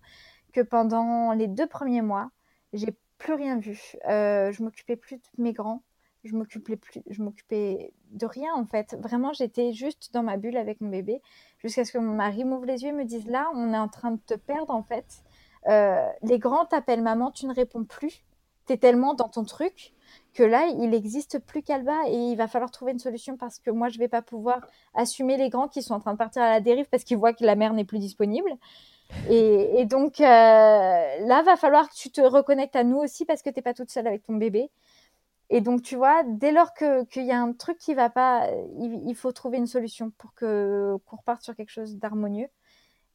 que 0.52 0.61
pendant 0.61 1.34
les 1.34 1.48
deux 1.48 1.68
premiers 1.68 2.02
mois, 2.02 2.32
j'ai 2.74 2.95
plus 3.19 3.34
rien 3.34 3.60
vu. 3.60 3.94
Euh, 4.10 4.52
je 4.52 4.64
m'occupais 4.64 4.95
plus 4.95 5.18
de 5.18 5.22
mes 5.38 5.53
grands, 5.53 5.84
je 6.28 6.36
m'occupais 6.36 6.76
plus, 6.76 7.02
je 7.10 7.22
m'occupais 7.22 7.91
de 8.12 8.26
rien 8.26 8.54
en 8.56 8.66
fait. 8.66 8.95
Vraiment, 8.99 9.34
j'étais 9.34 9.74
juste 9.74 10.14
dans 10.14 10.24
ma 10.24 10.38
bulle 10.38 10.58
avec 10.58 10.82
mon 10.82 10.90
bébé, 10.90 11.22
jusqu'à 11.60 11.86
ce 11.86 11.91
que 11.91 11.98
mon 11.98 12.14
mari 12.14 12.44
m'ouvre 12.45 12.66
les 12.66 12.84
yeux 12.84 12.90
et 12.90 12.94
me 12.94 13.06
dise 13.06 13.28
là, 13.28 13.49
on 13.56 13.74
est 13.74 13.78
en 13.78 13.88
train 13.88 14.12
de 14.12 14.20
te 14.26 14.36
perdre 14.36 14.74
en 14.74 14.84
fait. 14.84 15.24
Euh, 15.68 16.08
les 16.22 16.40
grands 16.40 16.66
t'appellent 16.66 17.02
maman, 17.02 17.32
tu 17.32 17.45
ne 17.45 17.54
réponds 17.54 17.84
plus. 17.84 18.24
Tu 18.68 18.74
es 18.74 18.78
tellement 18.78 19.14
dans 19.14 19.30
ton 19.30 19.44
truc 19.44 19.94
que 20.34 20.44
là, 20.44 20.68
il 20.68 20.90
n'existe 20.90 21.40
plus 21.40 21.64
qu'Alba 21.64 21.98
et 22.08 22.16
il 22.16 22.36
va 22.36 22.48
falloir 22.48 22.72
trouver 22.72 22.91
une 22.91 22.99
solution 22.99 23.38
parce 23.38 23.60
que 23.60 23.72
moi, 23.72 23.90
je 23.90 23.98
vais 23.98 24.08
pas 24.08 24.22
pouvoir 24.22 24.62
assumer 24.94 25.38
les 25.38 25.49
grands 25.49 25.68
qui 25.68 25.82
sont 25.82 25.95
en 25.95 25.99
train 25.99 26.14
de 26.14 26.18
partir 26.18 26.44
à 26.44 26.49
la 26.49 26.60
dérive 26.60 26.86
parce 26.90 27.04
qu'ils 27.04 27.18
voient 27.18 27.34
que 27.34 27.44
la 27.44 27.56
mère 27.56 27.74
n'est 27.74 27.86
plus 27.86 27.99
disponible. 27.99 28.52
Et, 29.30 29.86
donc, 29.86 30.20
euh, 30.20 30.24
là, 30.26 31.41
va 31.44 31.56
falloir 31.56 31.90
que 31.90 31.95
tu 31.95 32.12
te 32.12 32.22
reconnectes 32.22 32.76
à 32.76 32.84
nous 32.84 32.98
aussi 32.98 33.26
parce 33.26 33.41
que 33.41 33.49
tu 33.49 33.56
n'es 33.56 33.62
pas 33.62 33.74
toute 33.74 33.90
seule 33.90 34.08
avec 34.08 34.24
ton 34.24 34.36
bébé. 34.36 34.70
Et 35.49 35.61
donc, 35.61 35.82
tu 35.82 35.95
vois, 35.95 36.24
dès 36.26 36.52
lors 36.52 36.74
qu'il 36.74 37.26
y 37.26 37.32
a 37.32 37.41
un 37.41 37.53
truc 37.53 37.78
qui 37.78 37.94
va 37.94 38.10
pas, 38.10 38.49
il, 38.80 39.15
faut 39.15 39.32
trouver 39.32 39.57
une 39.57 39.68
solution 39.68 40.11
pour 40.18 40.34
que 40.34 40.98
qu'on 41.06 41.15
reparte 41.18 41.41
sur 41.41 41.56
quelque 41.56 41.69
chose 41.69 41.98
d'harmonieux. 41.98 42.49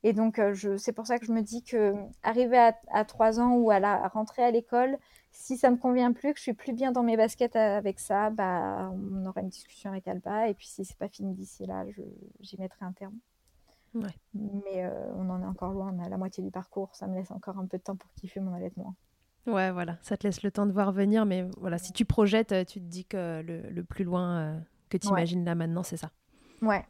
Et 0.03 0.13
donc, 0.13 0.39
euh, 0.39 0.79
c'est 0.79 0.93
pour 0.93 1.07
ça 1.07 1.19
que 1.19 1.27
je 1.27 1.33
me 1.33 1.43
dis 1.43 1.63
que 1.63 1.95
arriver 2.23 2.73
à, 2.91 3.05
trois 3.05 3.39
ans 3.39 3.55
ou 3.55 3.71
à 3.71 3.79
la 3.79 4.09
rentrée 4.09 4.43
à 4.43 4.51
l'école, 4.51 4.99
si 5.31 5.57
ça 5.57 5.71
me 5.71 5.77
convient 5.77 6.13
plus, 6.13 6.33
que 6.33 6.39
je 6.39 6.43
suis 6.43 6.55
plus 6.55 6.73
bien 6.73 6.91
dans 6.91 7.03
mes 7.03 7.17
baskets 7.17 7.55
avec 7.57 8.01
ça, 8.01 8.31
bah, 8.31 8.91
on 8.95 9.27
aura 9.27 9.43
une 9.43 9.49
discussion 9.49 9.91
avec 9.91 10.09
Alba. 10.09 10.49
Et 10.49 10.55
puis 10.55 10.67
si 10.67 10.85
c'est 10.85 10.99
pas 10.99 11.09
fini 11.09 11.35
d'ici 11.35 11.67
là, 11.67 11.85
j'y 12.41 12.59
mettrai 12.59 12.85
un 12.85 12.93
terme. 12.93 13.19
Mais 14.35 14.85
euh, 14.85 15.13
on 15.17 15.29
en 15.29 15.43
est 15.43 15.47
encore 15.47 15.73
loin, 15.73 15.95
on 15.95 16.03
à 16.03 16.09
la 16.09 16.17
moitié 16.17 16.43
du 16.43 16.51
parcours. 16.51 16.95
Ça 16.95 17.07
me 17.07 17.15
laisse 17.15 17.31
encore 17.31 17.59
un 17.59 17.67
peu 17.67 17.79
de 17.79 17.83
temps 17.83 17.97
pour 17.97 18.11
kiffer 18.15 18.41
mon 18.41 18.55
allaitement. 18.55 18.95
Ouais, 19.47 19.73
voilà, 19.73 19.99
ça 20.03 20.17
te 20.17 20.27
laisse 20.27 20.43
le 20.43 20.51
temps 20.51 20.67
de 20.67 20.73
voir 20.73 20.93
venir. 20.93 21.27
Mais 21.27 21.47
voilà, 21.59 21.79
si 21.79 21.93
tu 21.93 22.05
projettes, 22.05 22.55
tu 22.67 22.81
te 22.81 22.87
dis 22.87 23.05
que 23.05 23.43
le, 23.43 23.83
plus 23.83 24.05
loin 24.05 24.39
euh, 24.39 24.59
que 24.89 24.97
tu 24.97 25.09
imagines 25.09 25.45
là 25.45 25.55
maintenant, 25.55 25.83
c'est 25.83 25.97
ça. 25.97 26.11
Ouais. 26.61 26.85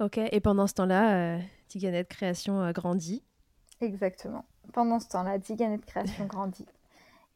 Ok, 0.00 0.18
et 0.18 0.40
pendant 0.40 0.66
ce 0.66 0.74
temps-là, 0.74 1.36
euh, 1.36 1.40
Tiganette 1.68 2.08
Création 2.08 2.70
grandit. 2.72 3.22
Exactement. 3.80 4.44
Pendant 4.72 4.98
ce 4.98 5.08
temps-là, 5.08 5.38
Tiganette 5.38 5.84
Création 5.84 6.26
grandit. 6.26 6.66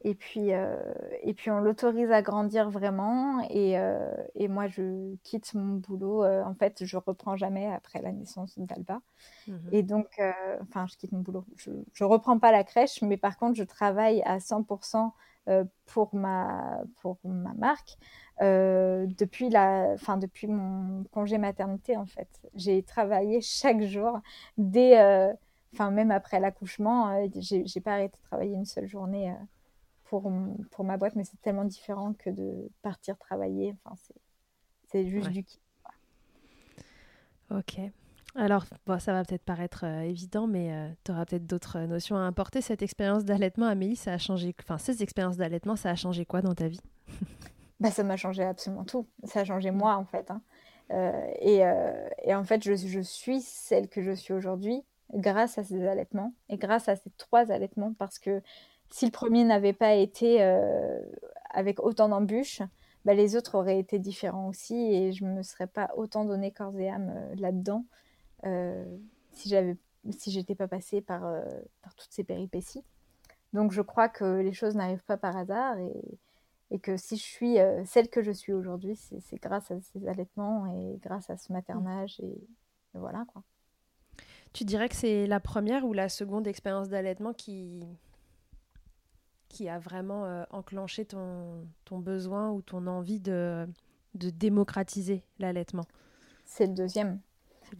Et 0.01 0.13
puis, 0.13 0.53
euh, 0.53 0.77
et 1.23 1.33
puis 1.33 1.49
on 1.49 1.59
l'autorise 1.59 2.11
à 2.11 2.21
grandir 2.21 2.69
vraiment. 2.69 3.41
Et, 3.49 3.79
euh, 3.79 4.13
et, 4.35 4.47
moi, 4.47 4.67
je 4.67 5.15
quitte 5.23 5.53
mon 5.55 5.75
boulot. 5.75 6.23
Euh, 6.23 6.43
en 6.43 6.53
fait, 6.53 6.85
je 6.85 6.97
reprends 6.97 7.35
jamais 7.35 7.71
après 7.73 8.01
la 8.01 8.11
naissance 8.11 8.57
d'Alba. 8.59 9.01
Mhm. 9.47 9.69
Et 9.71 9.83
donc, 9.83 10.21
enfin, 10.61 10.85
je 10.87 10.97
quitte 10.97 11.11
mon 11.11 11.21
boulot. 11.21 11.45
Je 11.55 11.71
ne 11.71 12.05
reprends 12.05 12.37
pas 12.37 12.51
la 12.51 12.63
crèche, 12.63 13.01
mais 13.01 13.17
par 13.17 13.37
contre, 13.37 13.55
je 13.55 13.63
travaille 13.63 14.21
à 14.23 14.39
100% 14.39 15.13
pour, 15.85 16.13
ma, 16.13 16.81
pour 17.01 17.17
ma 17.23 17.53
marque 17.53 17.97
depuis, 18.39 19.49
la, 19.49 19.97
fin, 19.97 20.17
depuis 20.17 20.47
mon 20.47 21.05
congé 21.05 21.39
maternité, 21.39 21.97
en 21.97 22.05
fait. 22.05 22.27
J'ai 22.53 22.83
travaillé 22.83 23.41
chaque 23.41 23.81
jour, 23.81 24.19
dès, 24.57 25.01
enfin, 25.73 25.89
même 25.89 26.11
après 26.11 26.39
l'accouchement. 26.39 27.27
j'ai 27.39 27.81
pas 27.81 27.93
arrêté 27.93 28.15
de 28.17 28.27
travailler 28.27 28.53
une 28.53 28.65
seule 28.65 28.87
journée 28.87 29.33
pour, 30.09 30.31
pour 30.71 30.85
ma 30.85 30.97
boîte, 30.97 31.15
mais 31.15 31.23
c'est 31.23 31.39
tellement 31.41 31.65
différent 31.65 32.13
que 32.13 32.29
de 32.29 32.69
partir 32.81 33.17
travailler. 33.17 33.75
Enfin, 33.83 33.95
c'est 34.85 35.07
juste 35.07 35.29
du 35.29 35.43
kiff. 35.43 35.59
Ok. 37.49 37.79
Alors, 38.35 38.65
bon, 38.85 38.99
ça 38.99 39.13
va 39.13 39.23
peut-être 39.23 39.43
paraître 39.43 39.83
euh, 39.83 40.01
évident, 40.01 40.47
mais 40.47 40.71
euh, 40.71 40.89
tu 41.03 41.11
auras 41.11 41.25
peut-être 41.25 41.47
d'autres 41.47 41.79
notions 41.79 42.17
à 42.17 42.19
importer. 42.19 42.61
Cette 42.61 42.81
expérience 42.81 43.25
d'allaitement, 43.25 43.65
Amélie, 43.65 43.95
ça 43.95 44.13
a 44.13 44.17
changé. 44.17 44.53
Enfin, 44.63 44.77
ces 44.77 45.01
expériences 45.01 45.37
d'allaitement, 45.37 45.75
ça 45.75 45.89
a 45.89 45.95
changé 45.95 46.25
quoi 46.25 46.41
dans 46.41 46.55
ta 46.55 46.67
vie? 46.67 46.81
Bah, 47.79 47.91
Ça 47.91 48.03
m'a 48.03 48.17
changé 48.17 48.43
absolument 48.43 48.85
tout. 48.85 49.05
Ça 49.23 49.41
a 49.41 49.45
changé 49.45 49.69
moi, 49.69 49.97
en 49.97 50.05
fait. 50.05 50.31
Hein. 50.31 50.41
Euh, 50.91 51.31
et, 51.39 51.61
et, 52.23 52.33
en 52.33 52.43
fait, 52.43 52.63
je, 52.63 52.73
je, 52.73 52.99
suis 53.01 53.39
celle 53.41 53.87
que 53.87 54.01
je 54.01 54.13
suis 54.13 54.33
aujourd'hui 54.33 54.83
grâce 55.13 55.59
à 55.59 55.63
ces 55.63 55.85
allaitements 55.85 56.33
et 56.49 56.57
grâce 56.57 56.89
à 56.89 56.95
ces 56.95 57.11
trois 57.17 57.51
allaitements 57.51 57.93
parce 57.93 58.17
que 58.17 58.41
si 58.89 59.05
le 59.05 59.11
premier 59.11 59.43
n'avait 59.43 59.73
pas 59.73 59.93
été 59.93 60.41
euh, 60.41 60.99
avec 61.49 61.79
autant 61.79 62.09
d'embûches, 62.09 62.61
bah, 63.05 63.13
les 63.13 63.35
autres 63.35 63.55
auraient 63.55 63.79
été 63.79 63.99
différents 63.99 64.49
aussi 64.49 64.75
et 64.75 65.11
je 65.11 65.23
ne 65.25 65.31
me 65.31 65.43
serais 65.43 65.67
pas 65.67 65.91
autant 65.95 66.25
donné 66.25 66.51
corps 66.51 66.77
et 66.77 66.89
âme 66.89 67.13
euh, 67.15 67.35
là-dedans 67.35 67.85
euh, 68.45 68.85
si 69.33 69.49
j'avais 69.49 69.77
si 70.11 70.31
j'étais 70.31 70.55
pas 70.55 70.69
passée 70.69 71.01
par, 71.01 71.21
par 71.81 71.93
toutes 71.95 72.11
ces 72.11 72.23
péripéties. 72.23 72.85
Donc 73.51 73.73
je 73.73 73.81
crois 73.81 74.07
que 74.07 74.39
les 74.39 74.53
choses 74.53 74.75
n'arrivent 74.75 75.03
pas 75.03 75.17
par 75.17 75.35
hasard 75.35 75.77
et, 75.79 76.19
et 76.71 76.79
que 76.79 76.95
si 76.95 77.17
je 77.17 77.23
suis 77.23 77.57
celle 77.83 78.07
que 78.07 78.21
je 78.21 78.31
suis 78.31 78.53
aujourd'hui, 78.53 78.95
c'est 78.95 79.41
grâce 79.41 79.69
à 79.69 79.81
ces 79.81 80.07
allaitements 80.07 80.65
et 80.67 80.97
grâce 80.99 81.29
à 81.29 81.35
ce 81.35 81.51
maternage 81.51 82.21
et, 82.21 82.25
et 82.95 82.99
voilà 82.99 83.25
quoi. 83.33 83.43
Tu 84.53 84.63
dirais 84.63 84.87
que 84.87 84.95
c'est 84.95 85.27
la 85.27 85.41
première 85.41 85.85
ou 85.85 85.91
la 85.91 86.07
seconde 86.07 86.47
expérience 86.47 86.87
d'allaitement 86.87 87.33
qui, 87.33 87.83
qui 89.49 89.69
a 89.69 89.79
vraiment 89.79 90.25
euh, 90.25 90.43
enclenché 90.51 91.05
ton, 91.05 91.65
ton, 91.85 91.99
besoin 91.99 92.51
ou 92.51 92.61
ton 92.61 92.87
envie 92.87 93.19
de, 93.19 93.67
de 94.15 94.29
démocratiser 94.29 95.23
l'allaitement? 95.39 95.85
C'est 96.45 96.67
le 96.67 96.73
deuxième. 96.73 97.19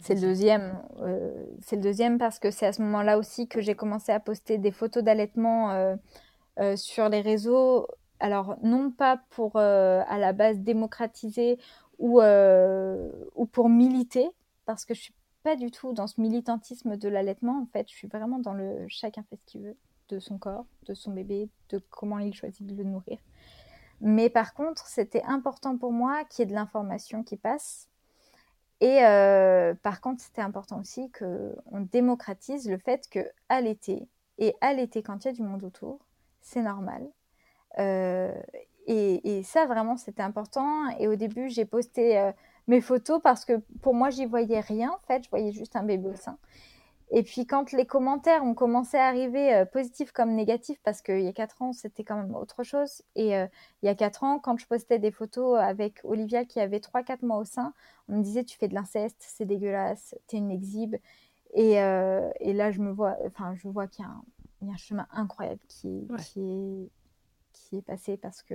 C'est 0.00 0.14
le 0.14 0.20
deuxième. 0.20 0.78
Euh, 1.00 1.46
c'est 1.60 1.76
le 1.76 1.82
deuxième 1.82 2.18
parce 2.18 2.38
que 2.38 2.50
c'est 2.50 2.66
à 2.66 2.72
ce 2.72 2.82
moment-là 2.82 3.18
aussi 3.18 3.48
que 3.48 3.60
j'ai 3.60 3.74
commencé 3.74 4.12
à 4.12 4.20
poster 4.20 4.58
des 4.58 4.70
photos 4.70 5.02
d'allaitement 5.02 5.70
euh, 5.70 6.76
sur 6.76 7.08
les 7.08 7.22
réseaux. 7.22 7.86
Alors 8.20 8.56
non 8.62 8.90
pas 8.90 9.20
pour 9.30 9.56
à 9.56 10.18
la 10.18 10.32
base 10.32 10.58
démocratiser 10.58 11.58
ou, 11.98 12.20
ou 12.20 13.46
pour 13.46 13.68
militer, 13.68 14.28
parce 14.66 14.84
que 14.84 14.92
je 14.92 15.00
suis 15.00 15.14
pas 15.44 15.56
du 15.56 15.70
tout 15.70 15.92
dans 15.92 16.08
ce 16.08 16.20
militantisme 16.20 16.96
de 16.96 17.08
l'allaitement. 17.08 17.62
En 17.62 17.66
fait, 17.66 17.88
je 17.88 17.94
suis 17.94 18.08
vraiment 18.08 18.40
dans 18.40 18.54
le 18.54 18.84
chacun 18.88 19.22
fait 19.30 19.36
ce 19.36 19.44
qu'il 19.46 19.62
veut 19.62 19.76
de 20.08 20.18
son 20.18 20.38
corps, 20.38 20.66
de 20.86 20.94
son 20.94 21.12
bébé, 21.12 21.48
de 21.70 21.78
comment 21.90 22.18
il 22.18 22.34
choisit 22.34 22.66
de 22.66 22.74
le 22.74 22.84
nourrir. 22.84 23.18
Mais 24.00 24.30
par 24.30 24.54
contre, 24.54 24.86
c'était 24.86 25.22
important 25.24 25.76
pour 25.76 25.92
moi 25.92 26.24
qu'il 26.24 26.42
y 26.42 26.42
ait 26.44 26.50
de 26.50 26.54
l'information 26.54 27.22
qui 27.22 27.36
passe. 27.36 27.88
Et 28.80 29.04
euh, 29.04 29.74
par 29.74 30.00
contre, 30.00 30.22
c'était 30.22 30.42
important 30.42 30.80
aussi 30.80 31.10
qu'on 31.10 31.80
démocratise 31.92 32.68
le 32.68 32.78
fait 32.78 33.08
que 33.10 33.20
allaiter 33.48 34.08
et 34.38 34.54
allaiter 34.60 35.02
quand 35.02 35.24
il 35.24 35.28
y 35.28 35.30
a 35.30 35.34
du 35.34 35.42
monde 35.42 35.64
autour, 35.64 35.98
c'est 36.40 36.62
normal. 36.62 37.08
Euh, 37.78 38.32
et, 38.86 39.42
ça, 39.42 39.66
vraiment, 39.66 39.96
c'était 39.96 40.22
important. 40.22 40.88
Et 40.98 41.08
au 41.08 41.16
début, 41.16 41.50
j'ai 41.50 41.66
posté 41.66 42.18
euh, 42.18 42.32
mes 42.68 42.80
photos 42.80 43.20
parce 43.22 43.44
que 43.44 43.58
pour 43.82 43.94
moi, 43.94 44.08
j'y 44.10 44.24
voyais 44.24 44.60
rien. 44.60 44.90
En 44.90 45.06
fait, 45.06 45.24
je 45.24 45.28
voyais 45.30 45.52
juste 45.52 45.76
un 45.76 45.82
bébé 45.82 46.08
au 46.08 46.16
sein. 46.16 46.38
Et 47.10 47.22
puis 47.22 47.46
quand 47.46 47.72
les 47.72 47.86
commentaires 47.86 48.44
ont 48.44 48.54
commencé 48.54 48.96
à 48.98 49.06
arriver, 49.06 49.54
euh, 49.54 49.64
positifs 49.64 50.12
comme 50.12 50.34
négatifs, 50.34 50.78
parce 50.82 51.00
qu'il 51.00 51.22
y 51.22 51.28
a 51.28 51.32
quatre 51.32 51.62
ans, 51.62 51.72
c'était 51.72 52.04
quand 52.04 52.16
même 52.16 52.34
autre 52.34 52.64
chose. 52.64 53.02
Et 53.14 53.36
euh, 53.36 53.46
il 53.82 53.86
y 53.86 53.88
a 53.88 53.94
quatre 53.94 54.24
ans, 54.24 54.38
quand 54.38 54.58
je 54.58 54.66
postais 54.66 54.98
des 54.98 55.10
photos 55.10 55.58
avec 55.58 56.00
Olivia 56.04 56.44
qui 56.44 56.60
avait 56.60 56.80
3-4 56.80 57.24
mois 57.24 57.38
au 57.38 57.44
sein, 57.44 57.72
on 58.08 58.18
me 58.18 58.22
disait 58.22 58.44
tu 58.44 58.58
fais 58.58 58.68
de 58.68 58.74
l'inceste, 58.74 59.16
c'est 59.20 59.46
dégueulasse, 59.46 60.14
t'es 60.26 60.36
une 60.36 60.50
exhibe. 60.50 60.96
Et, 61.54 61.80
euh, 61.80 62.30
et, 62.40 62.52
là, 62.52 62.70
je 62.72 62.80
me 62.80 62.92
vois, 62.92 63.16
enfin, 63.26 63.54
je 63.54 63.68
vois 63.68 63.86
qu'il 63.86 64.04
y, 64.62 64.66
y, 64.66 64.70
a 64.70 64.74
un 64.74 64.76
chemin 64.76 65.06
incroyable 65.12 65.60
qui, 65.66 66.06
qui, 66.18 66.40
est, 66.40 66.90
qui 67.54 67.76
est 67.78 67.82
passé 67.82 68.18
parce 68.18 68.42
que, 68.42 68.54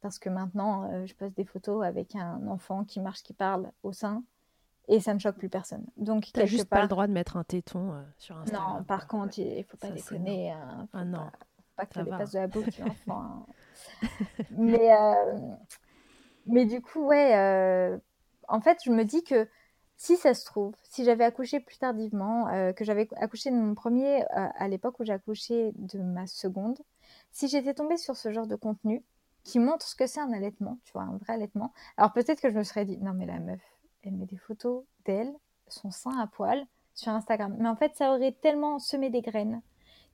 parce 0.00 0.18
que 0.18 0.28
maintenant, 0.28 1.06
je 1.06 1.14
poste 1.14 1.36
des 1.36 1.44
photos 1.44 1.84
avec 1.84 2.16
un 2.16 2.48
enfant 2.48 2.84
qui 2.84 3.00
marche, 3.00 3.22
qui 3.22 3.32
parle 3.32 3.70
au 3.84 3.92
sein 3.92 4.24
et 4.88 5.00
ça 5.00 5.14
ne 5.14 5.18
choque 5.18 5.36
plus 5.36 5.48
personne. 5.48 5.84
Donc 5.96 6.30
t'as 6.32 6.46
juste 6.46 6.68
pas 6.68 6.82
le 6.82 6.88
droit 6.88 7.06
de 7.06 7.12
mettre 7.12 7.36
un 7.36 7.44
téton 7.44 7.92
euh, 7.92 8.02
sur 8.18 8.36
Instagram. 8.38 8.78
Non, 8.78 8.84
par 8.84 9.06
contre, 9.06 9.38
il 9.38 9.64
faut 9.64 9.76
pas 9.76 9.90
déconner. 9.90 10.52
Hein, 10.52 10.88
ah 10.92 11.04
non. 11.04 11.30
Pas, 11.76 11.86
que 11.86 11.94
ça 11.94 12.04
dépasse 12.04 12.32
de 12.32 12.38
la 12.38 12.46
bouche, 12.46 12.78
l'enfant. 12.78 13.20
Hein. 13.20 13.46
mais 14.50 14.94
euh, 14.94 15.38
mais 16.46 16.64
du 16.64 16.80
coup, 16.80 17.06
ouais. 17.06 17.36
Euh, 17.36 17.98
en 18.48 18.60
fait, 18.60 18.78
je 18.84 18.90
me 18.90 19.04
dis 19.04 19.24
que 19.24 19.48
si 19.96 20.16
ça 20.16 20.34
se 20.34 20.44
trouve, 20.44 20.74
si 20.84 21.04
j'avais 21.04 21.24
accouché 21.24 21.58
plus 21.58 21.78
tardivement, 21.78 22.46
que 22.74 22.84
j'avais 22.84 23.08
accouché 23.16 23.50
de 23.50 23.56
mon 23.56 23.74
premier 23.74 24.24
à 24.30 24.68
l'époque 24.68 25.00
où 25.00 25.04
j'ai 25.04 25.14
accouché 25.14 25.72
de 25.74 25.98
ma 25.98 26.26
seconde, 26.26 26.78
si 27.32 27.48
j'étais 27.48 27.74
tombée 27.74 27.96
sur 27.96 28.14
ce 28.14 28.30
genre 28.30 28.46
de 28.46 28.56
contenu 28.56 29.02
qui 29.42 29.58
montre 29.58 29.86
ce 29.86 29.94
que 29.94 30.06
c'est 30.06 30.20
un 30.20 30.32
allaitement, 30.32 30.78
tu 30.84 30.92
vois, 30.92 31.02
un 31.02 31.16
vrai 31.18 31.34
allaitement, 31.34 31.72
alors 31.96 32.12
peut-être 32.12 32.40
que 32.40 32.50
je 32.50 32.58
me 32.58 32.64
serais 32.64 32.84
dit 32.84 32.98
non 32.98 33.14
mais 33.14 33.26
la 33.26 33.38
meuf, 33.38 33.60
elle 34.06 34.16
met 34.16 34.26
des 34.26 34.36
photos 34.36 34.84
d'elle, 35.04 35.32
son 35.68 35.90
sein 35.90 36.18
à 36.18 36.26
poil, 36.26 36.66
sur 36.94 37.12
Instagram. 37.12 37.54
Mais 37.58 37.68
en 37.68 37.76
fait, 37.76 37.94
ça 37.94 38.12
aurait 38.12 38.32
tellement 38.32 38.78
semé 38.78 39.10
des 39.10 39.20
graines 39.20 39.60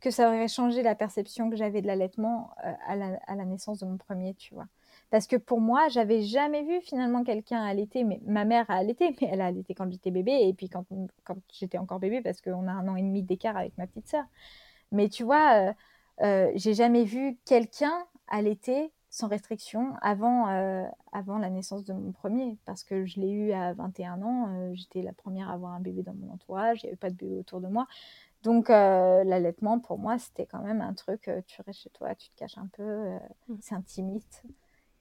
que 0.00 0.10
ça 0.10 0.28
aurait 0.28 0.48
changé 0.48 0.82
la 0.82 0.96
perception 0.96 1.48
que 1.48 1.56
j'avais 1.56 1.80
de 1.80 1.86
l'allaitement 1.86 2.50
euh, 2.64 2.72
à, 2.86 2.96
la, 2.96 3.44
naissance 3.44 3.78
de 3.78 3.86
mon 3.86 3.96
premier, 3.96 4.34
tu 4.34 4.52
vois. 4.52 4.66
Parce 5.10 5.28
que 5.28 5.36
pour 5.36 5.60
moi, 5.60 5.88
j'avais 5.88 6.22
jamais 6.22 6.64
vu 6.64 6.80
finalement 6.80 7.22
quelqu'un 7.22 7.62
allaiter. 7.62 8.02
Mais 8.02 8.20
ma 8.26 8.44
mère 8.44 8.68
a 8.68 8.74
allaité, 8.74 9.16
mais 9.20 9.28
elle 9.30 9.40
a 9.40 9.46
allaité 9.46 9.74
quand 9.74 9.90
j'étais 9.90 10.10
bébé 10.10 10.32
et 10.32 10.52
puis 10.52 10.68
quand, 10.68 10.84
j'étais 11.52 11.78
encore 11.78 12.00
bébé, 12.00 12.20
parce 12.20 12.40
qu'on 12.40 12.66
a 12.66 12.72
un 12.72 12.88
an 12.88 12.96
et 12.96 13.02
demi 13.02 13.22
d'écart 13.22 13.56
avec 13.56 13.78
ma 13.78 13.86
petite 13.86 14.08
sœur. 14.08 14.24
Mais 14.90 15.08
tu 15.08 15.22
vois, 15.22 15.54
euh, 15.54 15.72
euh, 16.22 16.52
j'ai 16.56 16.74
jamais 16.74 17.04
vu 17.04 17.38
quelqu'un 17.44 18.04
allaiter 18.26 18.90
sans 19.12 19.28
restriction 19.28 19.92
avant, 20.00 20.48
euh, 20.48 20.84
avant 21.12 21.36
la 21.36 21.50
naissance 21.50 21.84
de 21.84 21.92
mon 21.92 22.12
premier, 22.12 22.56
parce 22.64 22.82
que 22.82 23.04
je 23.04 23.20
l'ai 23.20 23.30
eu 23.30 23.52
à 23.52 23.74
21 23.74 24.22
ans, 24.22 24.48
euh, 24.48 24.70
j'étais 24.72 25.02
la 25.02 25.12
première 25.12 25.50
à 25.50 25.52
avoir 25.52 25.74
un 25.74 25.80
bébé 25.80 26.02
dans 26.02 26.14
mon 26.14 26.32
entourage, 26.32 26.82
il 26.82 26.86
n'y 26.86 26.88
avait 26.88 26.96
pas 26.96 27.10
de 27.10 27.16
bébé 27.16 27.38
autour 27.38 27.60
de 27.60 27.68
moi. 27.68 27.86
Donc 28.42 28.70
euh, 28.70 29.22
l'allaitement, 29.24 29.78
pour 29.80 29.98
moi, 29.98 30.18
c'était 30.18 30.46
quand 30.46 30.62
même 30.62 30.80
un 30.80 30.94
truc, 30.94 31.30
tu 31.46 31.60
restes 31.60 31.80
chez 31.80 31.90
toi, 31.90 32.14
tu 32.14 32.30
te 32.30 32.36
caches 32.36 32.56
un 32.56 32.68
peu, 32.72 33.18
mmh. 33.48 33.54
c'est 33.60 33.74
intimiste. 33.74 34.44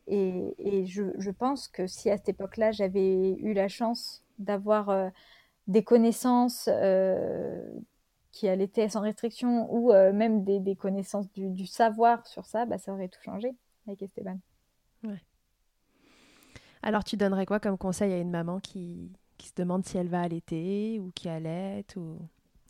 Et, 0.08 0.56
et 0.58 0.86
je, 0.86 1.04
je, 1.18 1.32
pense 1.32 1.70
que 1.70 1.88
si 1.88 2.10
à 2.10 2.18
cette 2.18 2.28
époque-là, 2.28 2.74
j'avais 2.74 3.36
eu 3.36 3.54
la 3.54 3.70
chance 3.70 4.26
d'avoir 4.40 5.12
des 5.68 5.86
connaissances 5.86 6.70
qui 8.34 8.50
allaitaient 8.50 8.90
sans 8.90 9.02
restriction, 9.02 9.74
ou 9.74 9.94
même 9.94 10.44
des, 10.44 10.60
des 10.60 10.76
connaissances 10.76 11.32
du, 11.32 11.50
du, 11.50 11.66
savoir 11.66 12.28
sur 12.28 12.46
ça, 12.46 12.66
bah, 12.66 12.78
ça 12.78 12.92
aurait 12.92 13.08
tout 13.08 13.22
changé 13.22 13.56
avec 13.88 14.02
Esteban. 14.02 14.40
Ouais. 15.03 15.22
Alors, 16.84 17.03
tu 17.03 17.18
donnerais 17.18 17.45
quoi 17.45 17.60
comme 17.60 17.78
conseil 17.78 18.12
à 18.14 18.18
une 18.18 18.32
maman 18.32 18.60
qui, 18.60 19.12
qui 19.38 19.48
se 19.48 19.53
demande 19.56 19.86
si 19.86 19.98
elle 19.98 20.08
va 20.08 20.22
allaiter 20.22 20.99
ou 20.99 21.12
qui 21.14 21.30
allait 21.30 21.86
ou 21.95 22.18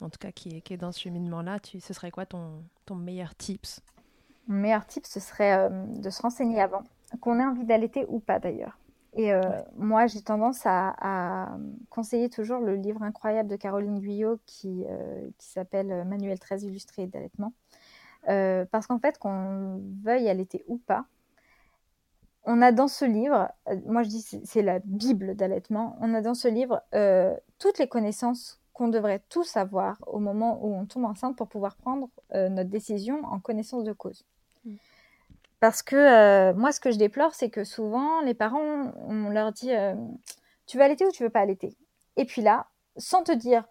en 0.02 0.10
tout 0.10 0.20
cas 0.20 0.32
qui 0.32 0.58
est, 0.58 0.62
qui 0.62 0.74
est 0.74 0.78
dans 0.78 0.92
ce 0.92 1.00
cheminement-là? 1.00 1.60
Tu, 1.60 1.80
Ce 1.80 1.94
serait 1.94 2.12
quoi 2.12 2.26
ton, 2.26 2.64
ton 2.86 2.96
meilleur 2.96 3.36
tips? 3.36 3.82
Mon 4.48 4.60
meilleur 4.60 4.86
tip, 4.86 5.06
ce 5.06 5.20
serait 5.20 5.58
euh, 5.58 5.70
de 5.70 6.10
se 6.10 6.22
renseigner 6.22 6.62
avant, 6.62 6.84
qu'on 7.22 7.40
ait 7.40 7.46
envie 7.46 7.66
d'allaiter 7.66 8.06
ou 8.10 8.20
pas 8.20 8.40
d'ailleurs. 8.40 8.78
Et 9.14 9.34
euh, 9.34 9.42
moi, 9.76 10.08
j'ai 10.08 10.22
tendance 10.22 10.62
à, 10.66 11.58
conseiller 11.90 12.30
toujours 12.30 12.60
le 12.60 12.76
livre 12.76 13.04
incroyable 13.04 13.50
de 13.50 13.58
Caroline 13.58 14.00
Guyot 14.00 14.40
qui, 14.46 14.86
euh, 14.90 15.30
qui 15.38 15.48
s'appelle 15.48 16.06
Manuel 16.06 16.40
très 16.40 16.62
illustré 16.62 17.08
d'allaitement. 17.08 17.54
Euh, 18.30 18.66
parce 18.72 18.88
qu'en 18.88 19.00
fait, 19.00 19.18
qu'on 19.18 19.82
veuille 20.04 20.30
allaiter 20.30 20.64
ou 20.68 20.78
pas, 20.78 21.06
on 22.44 22.62
a 22.62 22.72
dans 22.72 22.88
ce 22.88 23.06
livre, 23.06 23.52
euh, 23.68 23.76
moi 23.86 24.04
je 24.04 24.10
dis 24.10 24.22
c'est 24.22 24.62
la 24.62 24.80
Bible 24.80 25.36
d'allaitement, 25.36 25.98
on 26.02 26.14
a 26.14 26.22
dans 26.22 26.34
ce 26.34 26.48
livre 26.48 26.82
euh, 26.94 27.36
toutes 27.60 27.78
les 27.78 27.88
connaissances 27.88 28.60
qu'on 28.74 28.88
devrait 28.88 29.22
tous 29.30 29.58
avoir 29.58 29.98
au 30.08 30.20
moment 30.20 30.64
où 30.64 30.74
on 30.74 30.86
tombe 30.86 31.06
enceinte 31.06 31.36
pour 31.36 31.48
pouvoir 31.48 31.76
prendre 31.76 32.10
notre 32.34 32.70
décision 32.70 33.24
en 33.26 33.40
connaissance 33.40 33.84
de 33.84 33.92
cause. 33.92 34.24
Mm. 34.66 34.76
Parce 35.60 35.84
que 35.84 36.54
moi, 36.54 36.72
ce 36.72 36.80
que 36.80 36.90
je 36.90 36.98
déplore, 36.98 37.36
c'est 37.36 37.50
que 37.50 37.64
souvent, 37.64 38.22
les 38.22 38.34
parents, 38.34 38.92
on 39.08 39.30
leur 39.30 39.52
dit 39.52 39.70
Tu 40.66 40.78
veux 40.78 40.84
allaiter 40.84 41.06
ou 41.06 41.12
tu 41.12 41.22
veux 41.22 41.30
pas 41.30 41.42
allaiter? 41.42 41.76
Et 42.16 42.26
puis 42.26 42.42
là, 42.42 42.66
sans 42.98 43.24
te 43.24 43.32
dire 43.32 43.66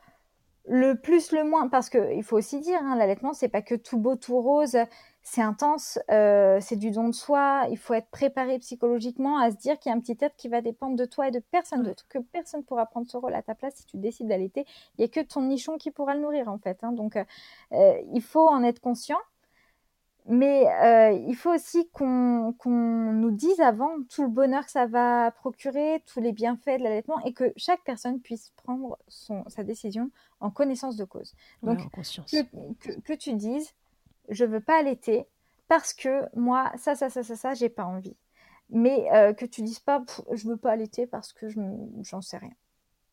le 0.72 0.94
plus, 0.94 1.32
le 1.32 1.42
moins, 1.42 1.66
parce 1.66 1.90
qu'il 1.90 2.22
faut 2.22 2.38
aussi 2.38 2.60
dire, 2.60 2.78
hein, 2.80 2.94
l'allaitement, 2.94 3.32
c'est 3.32 3.48
pas 3.48 3.60
que 3.60 3.74
tout 3.74 3.98
beau, 3.98 4.14
tout 4.14 4.40
rose, 4.40 4.76
c'est 5.20 5.42
intense, 5.42 5.98
euh, 6.12 6.58
c'est 6.60 6.76
du 6.76 6.92
don 6.92 7.08
de 7.08 7.12
soi, 7.12 7.66
il 7.70 7.76
faut 7.76 7.92
être 7.92 8.08
préparé 8.10 8.56
psychologiquement 8.60 9.36
à 9.38 9.50
se 9.50 9.56
dire 9.56 9.80
qu'il 9.80 9.90
y 9.90 9.92
a 9.92 9.96
un 9.96 10.00
petit 10.00 10.16
être 10.20 10.36
qui 10.36 10.48
va 10.48 10.60
dépendre 10.60 10.94
de 10.94 11.04
toi 11.04 11.26
et 11.26 11.32
de 11.32 11.40
personne 11.40 11.82
d'autre, 11.82 12.06
que 12.08 12.18
personne 12.18 12.62
pourra 12.62 12.86
prendre 12.86 13.10
ce 13.10 13.16
rôle 13.16 13.34
à 13.34 13.42
ta 13.42 13.56
place 13.56 13.74
si 13.74 13.86
tu 13.86 13.96
décides 13.96 14.28
d'allaiter, 14.28 14.64
il 14.96 15.00
n'y 15.00 15.04
a 15.06 15.08
que 15.08 15.20
ton 15.20 15.42
nichon 15.42 15.76
qui 15.76 15.90
pourra 15.90 16.14
le 16.14 16.20
nourrir 16.20 16.48
en 16.48 16.58
fait. 16.58 16.78
Hein. 16.82 16.92
donc, 16.92 17.16
euh, 17.16 17.24
euh, 17.72 18.00
il 18.14 18.22
faut 18.22 18.46
en 18.48 18.62
être 18.62 18.80
conscient. 18.80 19.18
Mais 20.26 20.66
euh, 20.82 21.12
il 21.26 21.34
faut 21.34 21.52
aussi 21.52 21.88
qu'on 21.90 22.54
nous 22.64 23.30
dise 23.30 23.60
avant 23.60 23.90
tout 24.08 24.22
le 24.22 24.28
bonheur 24.28 24.64
que 24.64 24.70
ça 24.70 24.86
va 24.86 25.30
procurer, 25.30 26.02
tous 26.06 26.20
les 26.20 26.32
bienfaits 26.32 26.78
de 26.78 26.84
l'allaitement 26.84 27.18
et 27.24 27.32
que 27.32 27.52
chaque 27.56 27.82
personne 27.84 28.20
puisse 28.20 28.52
prendre 28.56 28.98
son, 29.08 29.44
sa 29.48 29.64
décision 29.64 30.10
en 30.40 30.50
connaissance 30.50 30.96
de 30.96 31.04
cause. 31.04 31.34
Donc, 31.62 31.78
que, 31.90 33.00
que, 33.00 33.12
tu 33.12 33.34
dises, 33.34 33.74
je 34.28 34.44
veux 34.44 34.60
pas 34.60 34.78
allaiter 34.78 35.26
parce 35.68 35.92
que 35.92 36.22
moi, 36.36 36.72
ça, 36.76 36.94
ça, 36.94 37.10
ça, 37.10 37.22
ça, 37.22 37.36
ça, 37.36 37.54
j'ai 37.54 37.68
pas 37.68 37.84
envie. 37.84 38.16
Mais 38.70 39.08
euh, 39.12 39.32
que 39.32 39.46
tu 39.46 39.62
dises 39.62 39.80
pas, 39.80 40.02
je 40.32 40.48
veux 40.48 40.56
pas 40.56 40.72
allaiter 40.72 41.06
parce 41.06 41.32
que 41.32 41.48
j'en 41.48 42.20
sais 42.20 42.38
rien. 42.38 42.52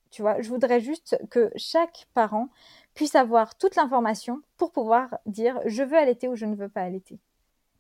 Tu 0.10 0.22
vois, 0.22 0.42
je 0.42 0.50
voudrais 0.50 0.80
juste 0.80 1.18
que 1.30 1.52
chaque 1.56 2.08
parent 2.14 2.50
puisse 2.94 3.16
avoir 3.16 3.56
toute 3.58 3.76
l'information 3.76 4.42
pour 4.58 4.72
pouvoir 4.72 5.18
dire 5.26 5.60
je 5.66 5.84
veux 5.84 5.98
allaiter 5.98 6.28
ou 6.28 6.36
je 6.36 6.46
ne 6.46 6.56
veux 6.56 6.70
pas 6.70 6.82
allaiter. 6.82 7.20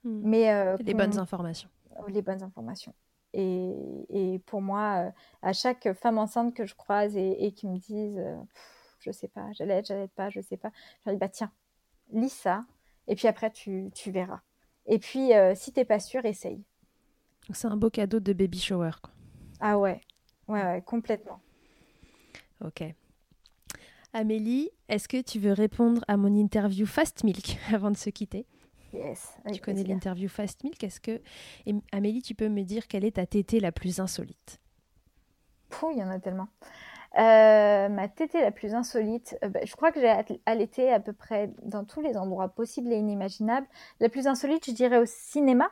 Hmm. 0.03 0.21
Mais 0.23 0.51
euh, 0.51 0.77
les 0.79 0.93
bonnes 0.93 1.17
informations. 1.17 1.69
Les 2.07 2.21
bonnes 2.21 2.43
informations. 2.43 2.93
Et, 3.33 4.05
et 4.09 4.39
pour 4.39 4.61
moi, 4.61 5.07
euh, 5.07 5.11
à 5.41 5.53
chaque 5.53 5.91
femme 5.93 6.17
enceinte 6.17 6.53
que 6.53 6.65
je 6.65 6.75
croise 6.75 7.17
et, 7.17 7.51
qui 7.55 7.67
me 7.67 7.77
disent 7.77 8.19
euh, 8.19 8.37
je 8.99 9.11
sais 9.11 9.27
pas, 9.27 9.51
j'allais, 9.53 9.83
j'allais 9.83 10.07
pas, 10.07 10.29
je 10.29 10.41
sais 10.41 10.57
pas, 10.57 10.71
je 11.01 11.09
leur 11.09 11.15
dis 11.15 11.19
bah 11.19 11.29
tiens, 11.29 11.51
lis 12.11 12.29
ça 12.29 12.65
et 13.07 13.15
puis 13.15 13.27
après 13.27 13.51
tu, 13.51 13.89
tu 13.93 14.11
verras. 14.11 14.41
Et 14.85 14.99
puis 14.99 15.31
si 15.55 15.73
t'es 15.73 15.83
pas 15.83 15.99
sûr, 15.99 16.23
essaye. 16.25 16.63
C'est 17.51 17.67
un 17.67 17.77
beau 17.77 17.89
cadeau 17.89 18.19
de 18.19 18.33
baby 18.33 18.59
shower. 18.59 18.91
Quoi. 19.01 19.13
Ah 19.59 19.77
ouais, 19.77 20.01
ouais, 20.47 20.63
ouais 20.63 20.81
complètement. 20.85 21.41
Ok. 22.63 22.83
Amélie, 24.13 24.71
est-ce 24.89 25.07
que 25.07 25.21
tu 25.21 25.39
veux 25.39 25.53
répondre 25.53 26.03
à 26.07 26.17
mon 26.17 26.33
interview 26.33 26.85
Fast 26.85 27.23
Milk 27.23 27.57
avant 27.73 27.91
de 27.91 27.97
se 27.97 28.09
quitter? 28.09 28.45
Yes. 28.93 29.33
Tu 29.53 29.59
connais 29.59 29.83
l'interview 29.83 30.29
Fast 30.29 30.63
Milk? 30.63 30.83
Est-ce 30.83 30.99
que 30.99 31.21
Et 31.65 31.75
Amélie, 31.91 32.21
tu 32.21 32.35
peux 32.35 32.49
me 32.49 32.63
dire 32.63 32.87
quelle 32.87 33.03
est 33.05 33.17
ta 33.17 33.25
tétée 33.25 33.59
la 33.59 33.71
plus 33.71 33.99
insolite? 33.99 34.59
Pouh, 35.69 35.91
il 35.91 35.99
y 35.99 36.03
en 36.03 36.09
a 36.09 36.19
tellement. 36.19 36.47
Euh, 37.17 37.89
ma 37.89 38.07
tétée 38.07 38.41
la 38.41 38.51
plus 38.51 38.75
insolite, 38.75 39.37
euh, 39.43 39.49
bah, 39.49 39.61
je 39.63 39.75
crois 39.75 39.91
que 39.91 39.99
j'ai 39.99 40.39
allaité 40.45 40.91
à 40.91 40.99
peu 40.99 41.13
près 41.13 41.51
dans 41.63 41.83
tous 41.83 42.01
les 42.01 42.17
endroits 42.17 42.49
possibles 42.49 42.91
et 42.91 42.97
inimaginables. 42.97 43.67
La 43.99 44.09
plus 44.09 44.27
insolite, 44.27 44.65
je 44.67 44.71
dirais 44.71 44.99
au 44.99 45.05
cinéma, 45.05 45.69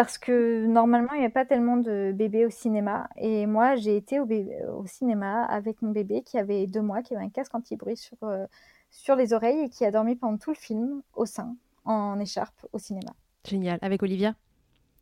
parce 0.00 0.16
que 0.16 0.64
normalement, 0.64 1.12
il 1.12 1.20
n'y 1.20 1.26
a 1.26 1.30
pas 1.30 1.44
tellement 1.44 1.76
de 1.76 2.12
bébés 2.14 2.46
au 2.46 2.50
cinéma. 2.50 3.10
Et 3.18 3.44
moi, 3.44 3.76
j'ai 3.76 3.98
été 3.98 4.18
au, 4.18 4.24
au, 4.24 4.86
cinéma 4.86 5.44
avec 5.44 5.82
mon 5.82 5.90
bébé 5.90 6.22
qui 6.22 6.38
avait 6.38 6.66
deux 6.66 6.80
mois, 6.80 7.02
qui 7.02 7.14
avait 7.14 7.22
un 7.22 7.28
casque 7.28 7.54
anti-bruit 7.54 7.98
sur, 7.98 8.16
euh, 8.22 8.46
sur 8.90 9.14
les 9.14 9.34
oreilles 9.34 9.66
et 9.66 9.68
qui 9.68 9.84
a 9.84 9.90
dormi 9.90 10.16
pendant 10.16 10.38
tout 10.38 10.52
le 10.52 10.56
film 10.56 11.02
au 11.12 11.26
sein, 11.26 11.54
en 11.84 12.18
écharpe, 12.18 12.66
au 12.72 12.78
cinéma. 12.78 13.12
Génial. 13.44 13.78
Avec 13.82 14.02
Olivia? 14.02 14.34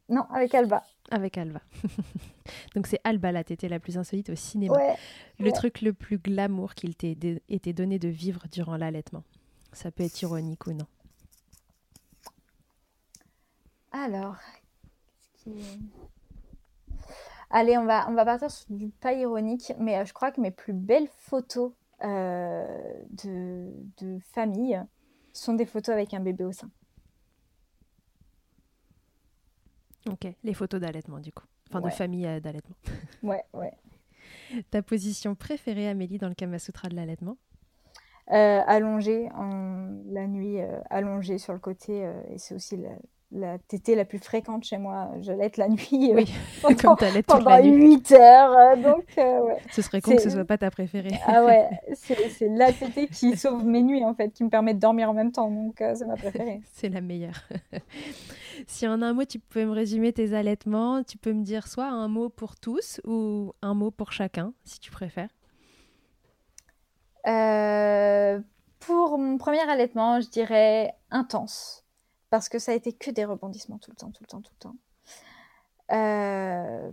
Non, 0.09 0.25
avec 0.33 0.53
Alba. 0.53 0.83
Avec 1.13 1.39
Alba. 1.39 1.61
Donc 2.75 2.89
c'est 2.89 3.01
Alba 3.05 3.31
la 3.31 3.45
tétée 3.45 3.69
la 3.69 3.79
plus 3.79 3.99
insolite 3.99 4.31
au 4.31 4.35
cinéma. 4.35 4.75
le 5.39 5.53
truc 5.53 5.81
le 5.81 5.93
plus 5.93 6.19
glamour 6.19 6.75
qu'il 6.75 6.97
t'ait 6.97 7.17
été 7.49 7.73
donné 7.73 8.01
de 8.01 8.09
vivre 8.09 8.47
durant 8.51 8.77
l'allaitement. 8.77 9.23
Ça 9.73 9.93
peut 9.93 10.03
être 10.03 10.21
ironique 10.23 10.67
ou 10.67 10.73
non. 10.73 10.87
Alors, 13.93 14.37
Allez, 17.51 17.79
on 17.79 17.85
va, 17.87 18.09
on 18.11 18.15
va 18.15 18.25
partir 18.25 18.51
sur 18.51 18.67
du 18.75 18.91
pas 18.91 19.15
ironique, 19.15 19.73
mais 19.79 19.99
euh, 19.99 20.05
je 20.05 20.13
crois 20.13 20.31
que 20.31 20.41
mes 20.41 20.51
plus 20.51 20.75
belles 20.75 21.09
photos 21.09 21.73
euh, 22.05 22.65
de, 23.25 23.73
de, 23.99 24.19
famille 24.33 24.81
sont 25.33 25.55
des 25.55 25.65
photos 25.65 25.95
avec 25.95 26.13
un 26.13 26.21
bébé 26.21 26.45
au 26.45 26.53
sein. 26.53 26.71
Ok, 30.11 30.27
les 30.45 30.55
photos 30.55 30.81
d'allaitement 30.81 31.21
du 31.21 31.33
coup. 31.33 31.45
Enfin, 31.71 31.81
de 31.81 31.91
famille 31.91 32.27
euh, 32.27 32.41
d'allaitement. 32.41 32.77
ouais, 33.23 33.45
ouais. 33.55 33.73
Ta 34.71 34.83
position 34.83 35.35
préférée, 35.35 35.89
Amélie, 35.89 36.19
dans 36.19 36.29
le 36.29 36.35
Kama 36.35 36.59
Sutra 36.59 36.89
de 36.89 36.97
l'allaitement? 36.97 37.37
Allongée, 38.27 39.31
en, 39.35 40.03
la 40.11 40.27
nuit, 40.27 40.59
allongée 40.91 41.39
sur 41.39 41.55
le 41.55 41.59
côté, 41.59 42.01
et 42.29 42.37
c'est 42.37 42.55
aussi 42.55 42.77
la, 42.77 42.91
la 43.31 43.59
tétée 43.59 43.95
la 43.95 44.05
plus 44.05 44.19
fréquente 44.19 44.65
chez 44.65 44.79
moi. 44.79 45.11
Je 45.21 45.33
l'aide 45.33 45.57
la 45.57 45.69
nuit. 45.69 46.13
Oui, 46.15 46.33
pendant, 46.63 46.97
comme 46.97 47.13
tu 47.13 47.23
pendant 47.23 47.51
la 47.51 47.63
nuit. 47.63 47.97
8 47.97 48.13
heures. 48.13 48.57
Euh, 48.57 48.77
donc, 48.77 49.05
euh, 49.19 49.41
ouais. 49.41 49.59
Ce 49.71 49.83
serait 49.83 50.01
con 50.01 50.17
que 50.17 50.23
ce 50.23 50.31
soit 50.31 50.45
pas 50.45 50.59
ta 50.59 50.71
préférée. 50.71 51.19
ah 51.27 51.45
ouais, 51.45 51.69
c'est 51.95 52.49
la 52.49 52.73
tétée 52.73 53.07
qui 53.09 53.37
sauve 53.37 53.65
mes 53.65 53.83
nuits 53.83 54.05
en 54.05 54.15
fait, 54.15 54.31
qui 54.31 54.45
me 54.45 54.49
permet 54.49 54.75
de 54.75 54.81
dormir 54.81 55.11
en 55.11 55.15
même 55.15 55.33
temps. 55.33 55.51
Donc, 55.51 55.81
euh, 55.81 55.95
c'est 55.95 56.07
ma 56.07 56.17
préférée. 56.17 56.63
c'est 56.73 56.89
la 56.89 57.01
meilleure. 57.01 57.49
si 58.67 58.89
en 58.89 59.03
un 59.03 59.13
mot, 59.13 59.25
tu 59.25 59.39
pouvais 59.39 59.67
me 59.67 59.73
résumer 59.73 60.13
tes 60.13 60.35
allaitements, 60.35 61.03
tu 61.03 61.19
peux 61.19 61.33
me 61.33 61.43
dire 61.43 61.69
soit 61.69 61.89
un 61.89 62.09
mot 62.09 62.31
pour 62.31 62.57
tous 62.57 63.01
ou 63.05 63.53
un 63.63 63.75
mot 63.75 63.91
pour 63.91 64.13
chacun, 64.13 64.53
si 64.65 64.81
tu 64.81 64.91
préfères. 64.91 65.29
pour 68.81 69.19
mon 69.19 69.37
premier 69.37 69.61
allaitement, 69.69 70.21
je 70.21 70.31
dirais 70.31 70.95
intense 71.11 71.85
parce 72.31 72.49
que 72.49 72.59
ça 72.59 72.73
a 72.73 72.75
été 72.75 72.93
que 72.93 73.11
des 73.11 73.25
rebondissements 73.25 73.79
tout 73.79 73.91
le 73.91 73.97
temps, 73.97 74.11
tout 74.11 74.23
le 74.23 74.29
temps, 74.29 74.41
tout 74.41 74.53
le 74.55 74.59
temps. 74.59 74.77
Euh, 75.91 76.91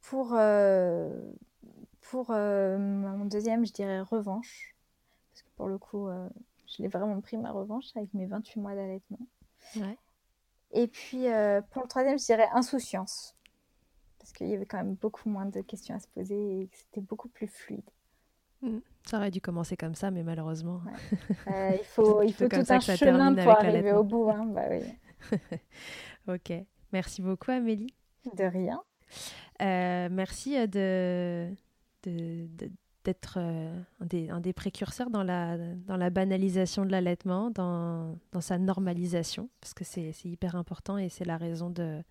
pour 0.00 0.32
euh, 0.34 1.10
pour 2.00 2.30
euh, 2.30 2.78
mon 2.78 3.24
deuxième, 3.26 3.66
je 3.66 3.72
dirais 3.72 4.00
revanche, 4.00 4.74
parce 5.30 5.42
que 5.42 5.48
pour 5.56 5.68
le 5.68 5.78
coup, 5.78 6.08
je 6.66 6.82
l'ai 6.82 6.88
vraiment 6.88 7.20
pris 7.20 7.36
ma 7.36 7.50
revanche 7.52 7.86
avec 7.94 8.12
mes 8.14 8.26
28 8.26 8.60
mois 8.60 8.74
d'allaitement. 8.74 9.26
Et 10.72 10.86
puis 10.88 11.26
pour 11.70 11.82
le 11.82 11.88
troisième, 11.88 12.18
je 12.18 12.24
dirais 12.24 12.48
insouciance, 12.52 13.34
parce 14.18 14.32
qu'il 14.32 14.48
y 14.48 14.54
avait 14.54 14.66
quand 14.66 14.78
même 14.78 14.94
beaucoup 14.94 15.28
moins 15.28 15.46
de 15.46 15.60
questions 15.60 15.94
à 15.94 16.00
se 16.00 16.08
poser 16.08 16.62
et 16.62 16.66
que 16.66 16.76
c'était 16.76 17.00
beaucoup 17.00 17.28
plus 17.28 17.48
fluide. 17.48 17.88
Mmh. 18.62 18.78
Ça 19.04 19.18
aurait 19.18 19.30
dû 19.30 19.40
commencer 19.40 19.76
comme 19.76 19.94
ça, 19.94 20.10
mais 20.10 20.22
malheureusement. 20.22 20.80
Euh, 21.48 21.72
il 21.78 21.84
faut, 21.84 22.22
il 22.22 22.32
faut 22.32 22.48
tout 22.48 22.64
un 22.68 22.80
chemin 22.80 23.34
pour 23.34 23.52
arriver 23.52 23.92
au 23.92 24.04
bout. 24.04 24.30
Hein. 24.30 24.46
Bah, 24.46 24.62
oui. 24.70 25.38
ok. 26.28 26.64
Merci 26.92 27.20
beaucoup, 27.20 27.50
Amélie. 27.50 27.92
De 28.36 28.44
rien. 28.44 28.80
Euh, 29.60 30.08
merci 30.10 30.56
euh, 30.56 30.66
de, 32.02 32.48
d'être 33.04 33.38
un, 33.38 33.84
des, 34.00 34.30
un, 34.30 34.40
des, 34.40 34.52
précurseurs 34.52 35.10
dans 35.10 35.24
la, 35.24 35.58
dans 35.58 35.96
la 35.96 36.10
banalisation 36.10 36.84
de 36.84 36.90
l'allaitement, 36.90 37.50
dans, 37.50 38.16
dans, 38.30 38.40
sa 38.40 38.58
normalisation, 38.58 39.50
parce 39.60 39.74
que 39.74 39.84
c'est, 39.84 40.12
hyper 40.24 40.54
important 40.56 40.96
et 40.96 41.08
c'est 41.08 41.24
la 41.24 41.36
raison 41.36 41.70
de, 41.70 42.02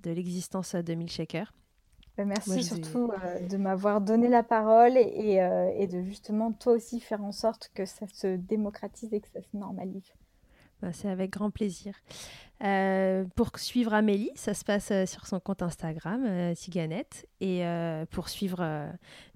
de 0.00 0.10
l'existence 0.10 0.74
de 0.74 0.94
Milkshaker. 0.94 1.52
Bah, 2.16 2.24
merci 2.24 2.62
surtout 2.62 3.10
euh, 3.10 3.48
de 3.48 3.56
m'avoir 3.56 4.00
donné 4.00 4.28
la 4.28 4.42
parole 4.42 4.96
et, 4.96 5.40
euh, 5.40 5.70
et, 5.76 5.86
de 5.86 6.02
justement 6.02 6.52
toi 6.52 6.74
aussi 6.74 7.00
faire 7.00 7.22
en 7.22 7.32
sorte 7.32 7.70
que 7.74 7.84
ça 7.84 8.06
se 8.12 8.36
démocratise 8.36 9.12
et 9.12 9.20
que 9.20 9.28
ça 9.28 9.40
se 9.40 9.56
normalise. 9.56 10.12
Bah, 10.82 10.92
c'est 10.92 11.08
avec 11.08 11.30
grand 11.30 11.50
plaisir. 11.50 11.94
Euh, 12.62 13.24
pour 13.36 13.58
suivre 13.58 13.94
Amélie, 13.94 14.30
ça 14.34 14.54
se 14.54 14.64
passe 14.64 14.92
sur 15.06 15.26
son 15.26 15.40
compte 15.40 15.62
Instagram, 15.62 16.54
Siganette. 16.54 17.26
Et 17.40 17.62
pour 18.10 18.28
suivre 18.28 18.88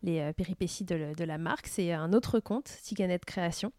les 0.03 0.33
péripéties 0.33 0.85
de, 0.85 1.15
de, 1.15 1.25
la 1.25 1.39
marque, 1.39 1.67
c'est 1.67 1.93
un 1.93 2.13
autre 2.13 2.41
compte, 2.41 2.69
Siganette 2.69 3.25
Création. 3.25 3.73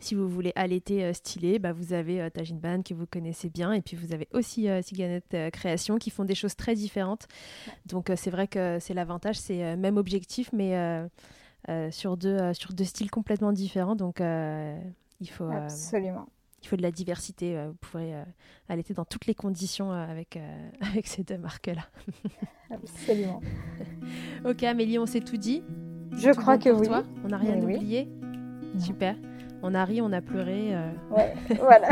Si 0.00 0.14
vous 0.14 0.28
voulez 0.28 0.52
allaiter 0.54 1.04
euh, 1.04 1.12
stylé, 1.12 1.58
bah, 1.58 1.72
vous 1.72 1.92
avez 1.92 2.20
euh, 2.20 2.30
Tajin 2.30 2.56
Ban 2.56 2.82
que 2.82 2.94
vous 2.94 3.06
connaissez 3.06 3.50
bien 3.50 3.72
et 3.72 3.82
puis 3.82 3.96
vous 3.96 4.14
avez 4.14 4.28
aussi 4.32 4.68
euh, 4.68 4.80
euh 5.34 5.50
Création 5.50 5.98
qui 5.98 6.10
font 6.10 6.24
des 6.24 6.34
choses 6.34 6.54
très 6.54 6.74
différentes. 6.74 7.26
Donc 7.86 8.10
c'est 8.16 8.30
vrai 8.30 8.46
que 8.46 8.78
c'est 8.80 8.94
l'avantage, 8.94 9.36
c'est 9.36 9.76
même 9.76 9.96
objectif 9.96 10.50
mais 10.52 11.08
sur, 11.90 12.16
deux, 12.16 12.52
sur 12.54 12.72
deux 12.72 12.84
styles 12.84 13.10
complètement 13.10 13.52
différents. 13.52 13.96
Donc 13.96 14.20
il 14.20 15.30
faut... 15.30 15.50
Absolument. 15.50 16.26
Il 16.62 16.68
faut 16.68 16.76
de 16.76 16.82
la 16.82 16.90
diversité. 16.90 17.56
Vous 17.66 17.74
pourrez 17.74 18.14
allaiter 18.68 18.94
dans 18.94 19.04
toutes 19.04 19.26
les 19.26 19.34
conditions 19.34 19.90
avec, 19.90 20.38
avec 20.80 21.06
ces 21.06 21.24
deux 21.24 21.38
marques-là. 21.38 21.82
Absolument. 22.70 23.40
ok, 24.44 24.62
Amélie, 24.64 24.98
on 24.98 25.06
s'est 25.06 25.20
tout 25.20 25.36
dit. 25.36 25.62
Je 26.12 26.30
crois 26.30 26.58
que 26.58 26.70
oui. 26.70 26.86
Toi 26.86 27.04
on 27.24 27.28
n'a 27.28 27.38
rien 27.38 27.58
oublié. 27.58 28.08
Super. 28.78 29.16
On 29.62 29.74
a 29.74 29.84
ri, 29.84 30.00
on 30.00 30.12
a 30.12 30.20
pleuré. 30.20 30.74
Euh, 30.74 30.90
ouais, 31.10 31.34
voilà. 31.60 31.88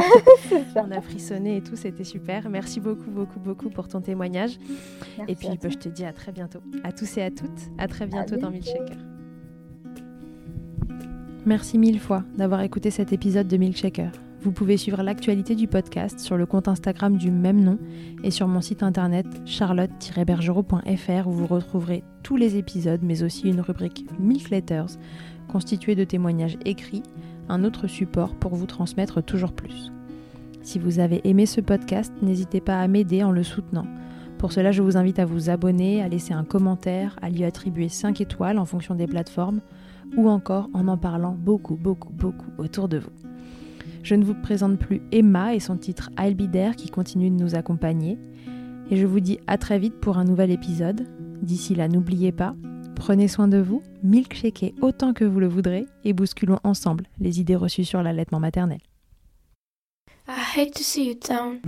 on 0.77 0.91
a 0.91 1.01
frissonné 1.01 1.57
et 1.57 1.63
tout, 1.63 1.77
c'était 1.77 2.05
super. 2.05 2.49
Merci 2.49 2.81
beaucoup, 2.81 3.11
beaucoup, 3.11 3.41
beaucoup 3.41 3.71
pour 3.71 3.89
ton 3.89 4.01
témoignage. 4.01 4.59
et 5.27 5.35
puis, 5.35 5.49
bah, 5.61 5.69
je 5.69 5.77
te 5.77 5.89
dis 5.89 6.05
à 6.05 6.13
très 6.13 6.33
bientôt. 6.33 6.61
À 6.85 6.93
tous 6.93 7.17
et 7.19 7.23
à 7.23 7.31
toutes, 7.31 7.71
à 7.79 7.89
très 7.89 8.07
bientôt 8.07 8.37
dans 8.37 8.51
Milkshaker. 8.51 8.97
Merci 11.45 11.79
mille 11.79 12.01
fois 12.01 12.25
d'avoir 12.37 12.61
écouté 12.63 12.91
cet 12.91 13.13
épisode 13.13 13.47
de 13.47 13.57
Milkshaker. 13.57 14.11
Vous 14.41 14.53
pouvez 14.53 14.77
suivre 14.77 15.03
l'actualité 15.03 15.55
du 15.55 15.67
podcast 15.67 16.21
sur 16.21 16.37
le 16.37 16.47
compte 16.47 16.69
Instagram 16.69 17.17
du 17.17 17.31
même 17.31 17.61
nom 17.61 17.79
et 18.23 18.31
sur 18.31 18.47
mon 18.47 18.61
site 18.61 18.83
internet 18.83 19.27
charlotte-bergerot.fr 19.45 21.27
où 21.27 21.33
vous 21.33 21.47
retrouverez 21.47 22.05
tous 22.23 22.37
les 22.37 22.57
épisodes 22.57 23.01
mais 23.03 23.23
aussi 23.23 23.49
une 23.49 23.61
rubrique 23.61 24.07
Milk 24.21 24.51
Letters 24.51 24.99
constituée 25.49 25.95
de 25.95 26.05
témoignages 26.05 26.59
écrits 26.65 27.03
un 27.48 27.64
autre 27.64 27.86
support 27.86 28.35
pour 28.35 28.55
vous 28.55 28.66
transmettre 28.66 29.23
toujours 29.23 29.52
plus. 29.52 29.93
Si 30.62 30.78
vous 30.78 30.98
avez 30.98 31.20
aimé 31.28 31.47
ce 31.47 31.60
podcast, 31.60 32.12
n'hésitez 32.23 32.60
pas 32.60 32.81
à 32.81 32.89
m'aider 32.89 33.23
en 33.23 33.31
le 33.31 33.43
soutenant. 33.43 33.86
Pour 34.39 34.52
cela, 34.52 34.73
je 34.73 34.82
vous 34.82 34.97
invite 34.97 35.18
à 35.18 35.24
vous 35.24 35.48
abonner, 35.48 36.02
à 36.02 36.09
laisser 36.09 36.35
un 36.35 36.44
commentaire, 36.44 37.16
à 37.23 37.31
lui 37.31 37.44
attribuer 37.44 37.89
5 37.89 38.20
étoiles 38.20 38.59
en 38.59 38.64
fonction 38.64 38.94
des 38.94 39.06
plateformes, 39.06 39.60
ou 40.16 40.28
encore 40.28 40.68
en 40.74 40.89
en 40.89 40.97
parlant 40.97 41.36
beaucoup, 41.39 41.77
beaucoup, 41.77 42.12
beaucoup 42.12 42.51
autour 42.59 42.89
de 42.89 42.98
vous. 42.98 43.10
Je 44.02 44.14
ne 44.14 44.24
vous 44.24 44.35
présente 44.35 44.78
plus 44.78 45.02
Emma 45.10 45.55
et 45.55 45.60
son 45.60 45.77
titre 45.77 46.10
I'll 46.18 46.36
qui 46.77 46.90
continue 46.90 47.31
de 47.31 47.35
nous 47.35 47.55
accompagner. 47.55 48.18
Et 48.90 48.97
je 48.97 49.06
vous 49.06 49.20
dis 49.20 49.40
à 49.47 49.59
très 49.59 49.78
vite 49.78 49.98
pour 50.01 50.18
un 50.18 50.24
nouvel 50.24 50.51
épisode. 50.51 51.06
D'ici 51.43 51.74
là, 51.74 51.89
n'oubliez 51.89 52.32
pas, 52.32 52.55
Prenez 52.97 53.28
soin 53.28 53.47
de 53.47 53.59
vous, 53.59 53.82
milkshakez 54.02 54.74
autant 54.81 55.12
que 55.12 55.24
vous 55.24 55.39
le 55.39 55.47
voudrez 55.47 55.86
et 56.02 56.12
bousculons 56.12 56.59
ensemble 56.64 57.05
les 57.20 57.39
idées 57.40 57.55
reçues 57.55 57.85
sur 57.85 58.02
l'allaitement 58.02 58.40
maternel. 58.40 58.81
I 60.28 60.32
hate 60.56 60.74
to 60.74 60.82
see 60.82 61.06
you 61.06 61.14
down. 61.14 61.60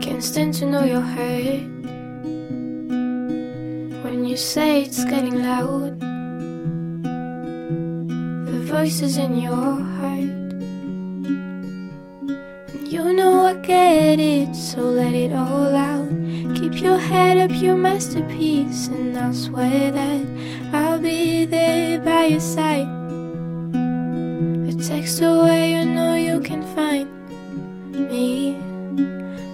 Can't 0.00 0.22
stand 0.22 0.54
to 0.60 0.66
know 0.66 0.84
your 0.84 1.00
hurt. 1.02 1.66
When 4.04 4.24
you 4.24 4.36
say 4.36 4.82
it's 4.82 5.04
getting 5.04 5.42
loud, 5.42 5.98
the 8.46 8.60
voices 8.66 9.16
in 9.16 9.40
your 9.40 9.80
heart. 9.98 10.29
You 12.90 13.12
know 13.12 13.46
I 13.46 13.54
get 13.54 14.18
it, 14.18 14.52
so 14.56 14.80
let 14.80 15.14
it 15.14 15.32
all 15.32 15.76
out. 15.76 16.08
Keep 16.56 16.82
your 16.82 16.98
head 16.98 17.36
up, 17.38 17.52
your 17.62 17.76
masterpiece, 17.76 18.88
and 18.88 19.16
I'll 19.16 19.32
swear 19.32 19.92
that 19.92 20.26
I'll 20.72 20.98
be 20.98 21.44
there 21.44 22.00
by 22.00 22.24
your 22.24 22.40
side. 22.40 22.88
A 24.66 24.72
text 24.82 25.22
away, 25.22 25.74
you 25.74 25.84
know 25.84 26.16
you 26.16 26.40
can 26.40 26.64
find 26.74 27.08
me. 27.94 28.56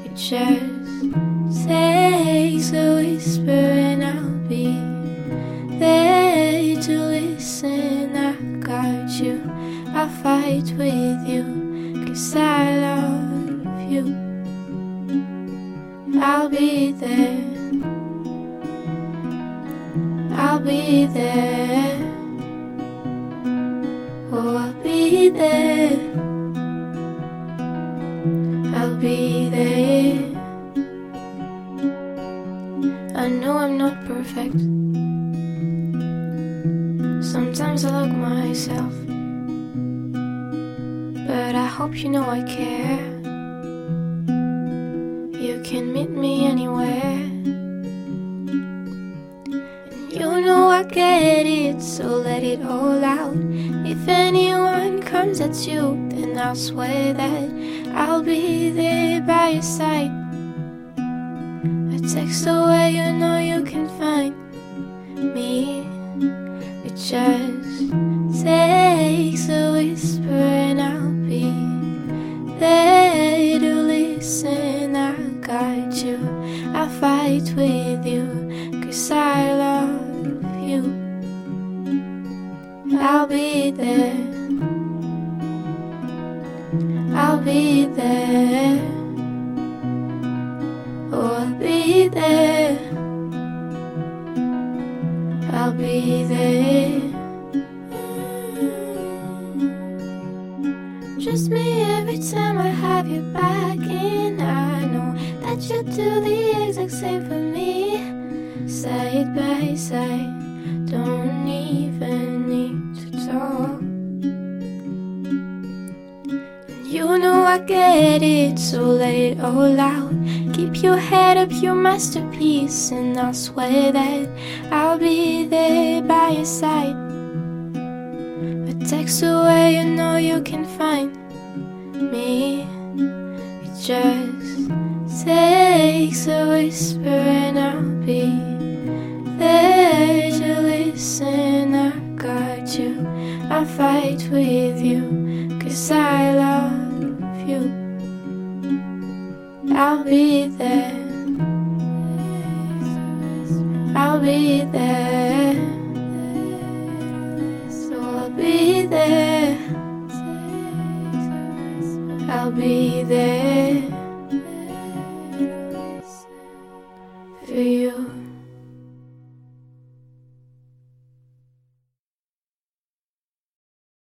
It 0.07 0.15
just 0.17 1.69
takes 1.69 2.73
a 2.73 2.95
whisper, 2.97 3.51
and 3.51 4.03
I'll 4.03 4.49
be 4.49 4.81
there 5.79 6.81
to 6.81 6.99
listen. 6.99 8.17
I 8.17 8.33
got 8.65 9.11
you, 9.21 9.43
I'll 9.89 10.09
fight 10.23 10.73
with 10.79 11.29
you, 11.29 12.07
cause 12.07 12.35
I 12.35 12.76
you. 13.97 14.05
I'll 16.21 16.49
be 16.49 16.93
there. 16.93 17.45
I'll 20.33 20.61
be 20.61 21.07
there. 21.07 21.97
Oh, 24.33 24.57
I'll 24.57 24.73
be 24.83 25.29
there. 25.31 25.99
I'll 28.77 28.97
be 28.97 29.49
there. 29.49 30.19
I 33.17 33.29
know 33.29 33.59
I'm 33.59 33.79
not 33.79 34.05
perfect. 34.05 34.61
Sometimes 37.25 37.85
I 37.85 37.91
look 38.01 38.13
myself. 38.17 38.95
But 41.27 41.55
I 41.55 41.67
hope 41.67 41.97
you 41.97 42.09
know 42.09 42.29
I 42.29 42.43
care. 42.43 43.06
I'll 56.47 56.55
swear 56.55 57.13
that 57.13 57.51
I'll 57.97 58.23
be 58.23 58.71
there 58.71 59.21
by 59.21 59.49
your 59.49 59.63
side. 59.63 60.26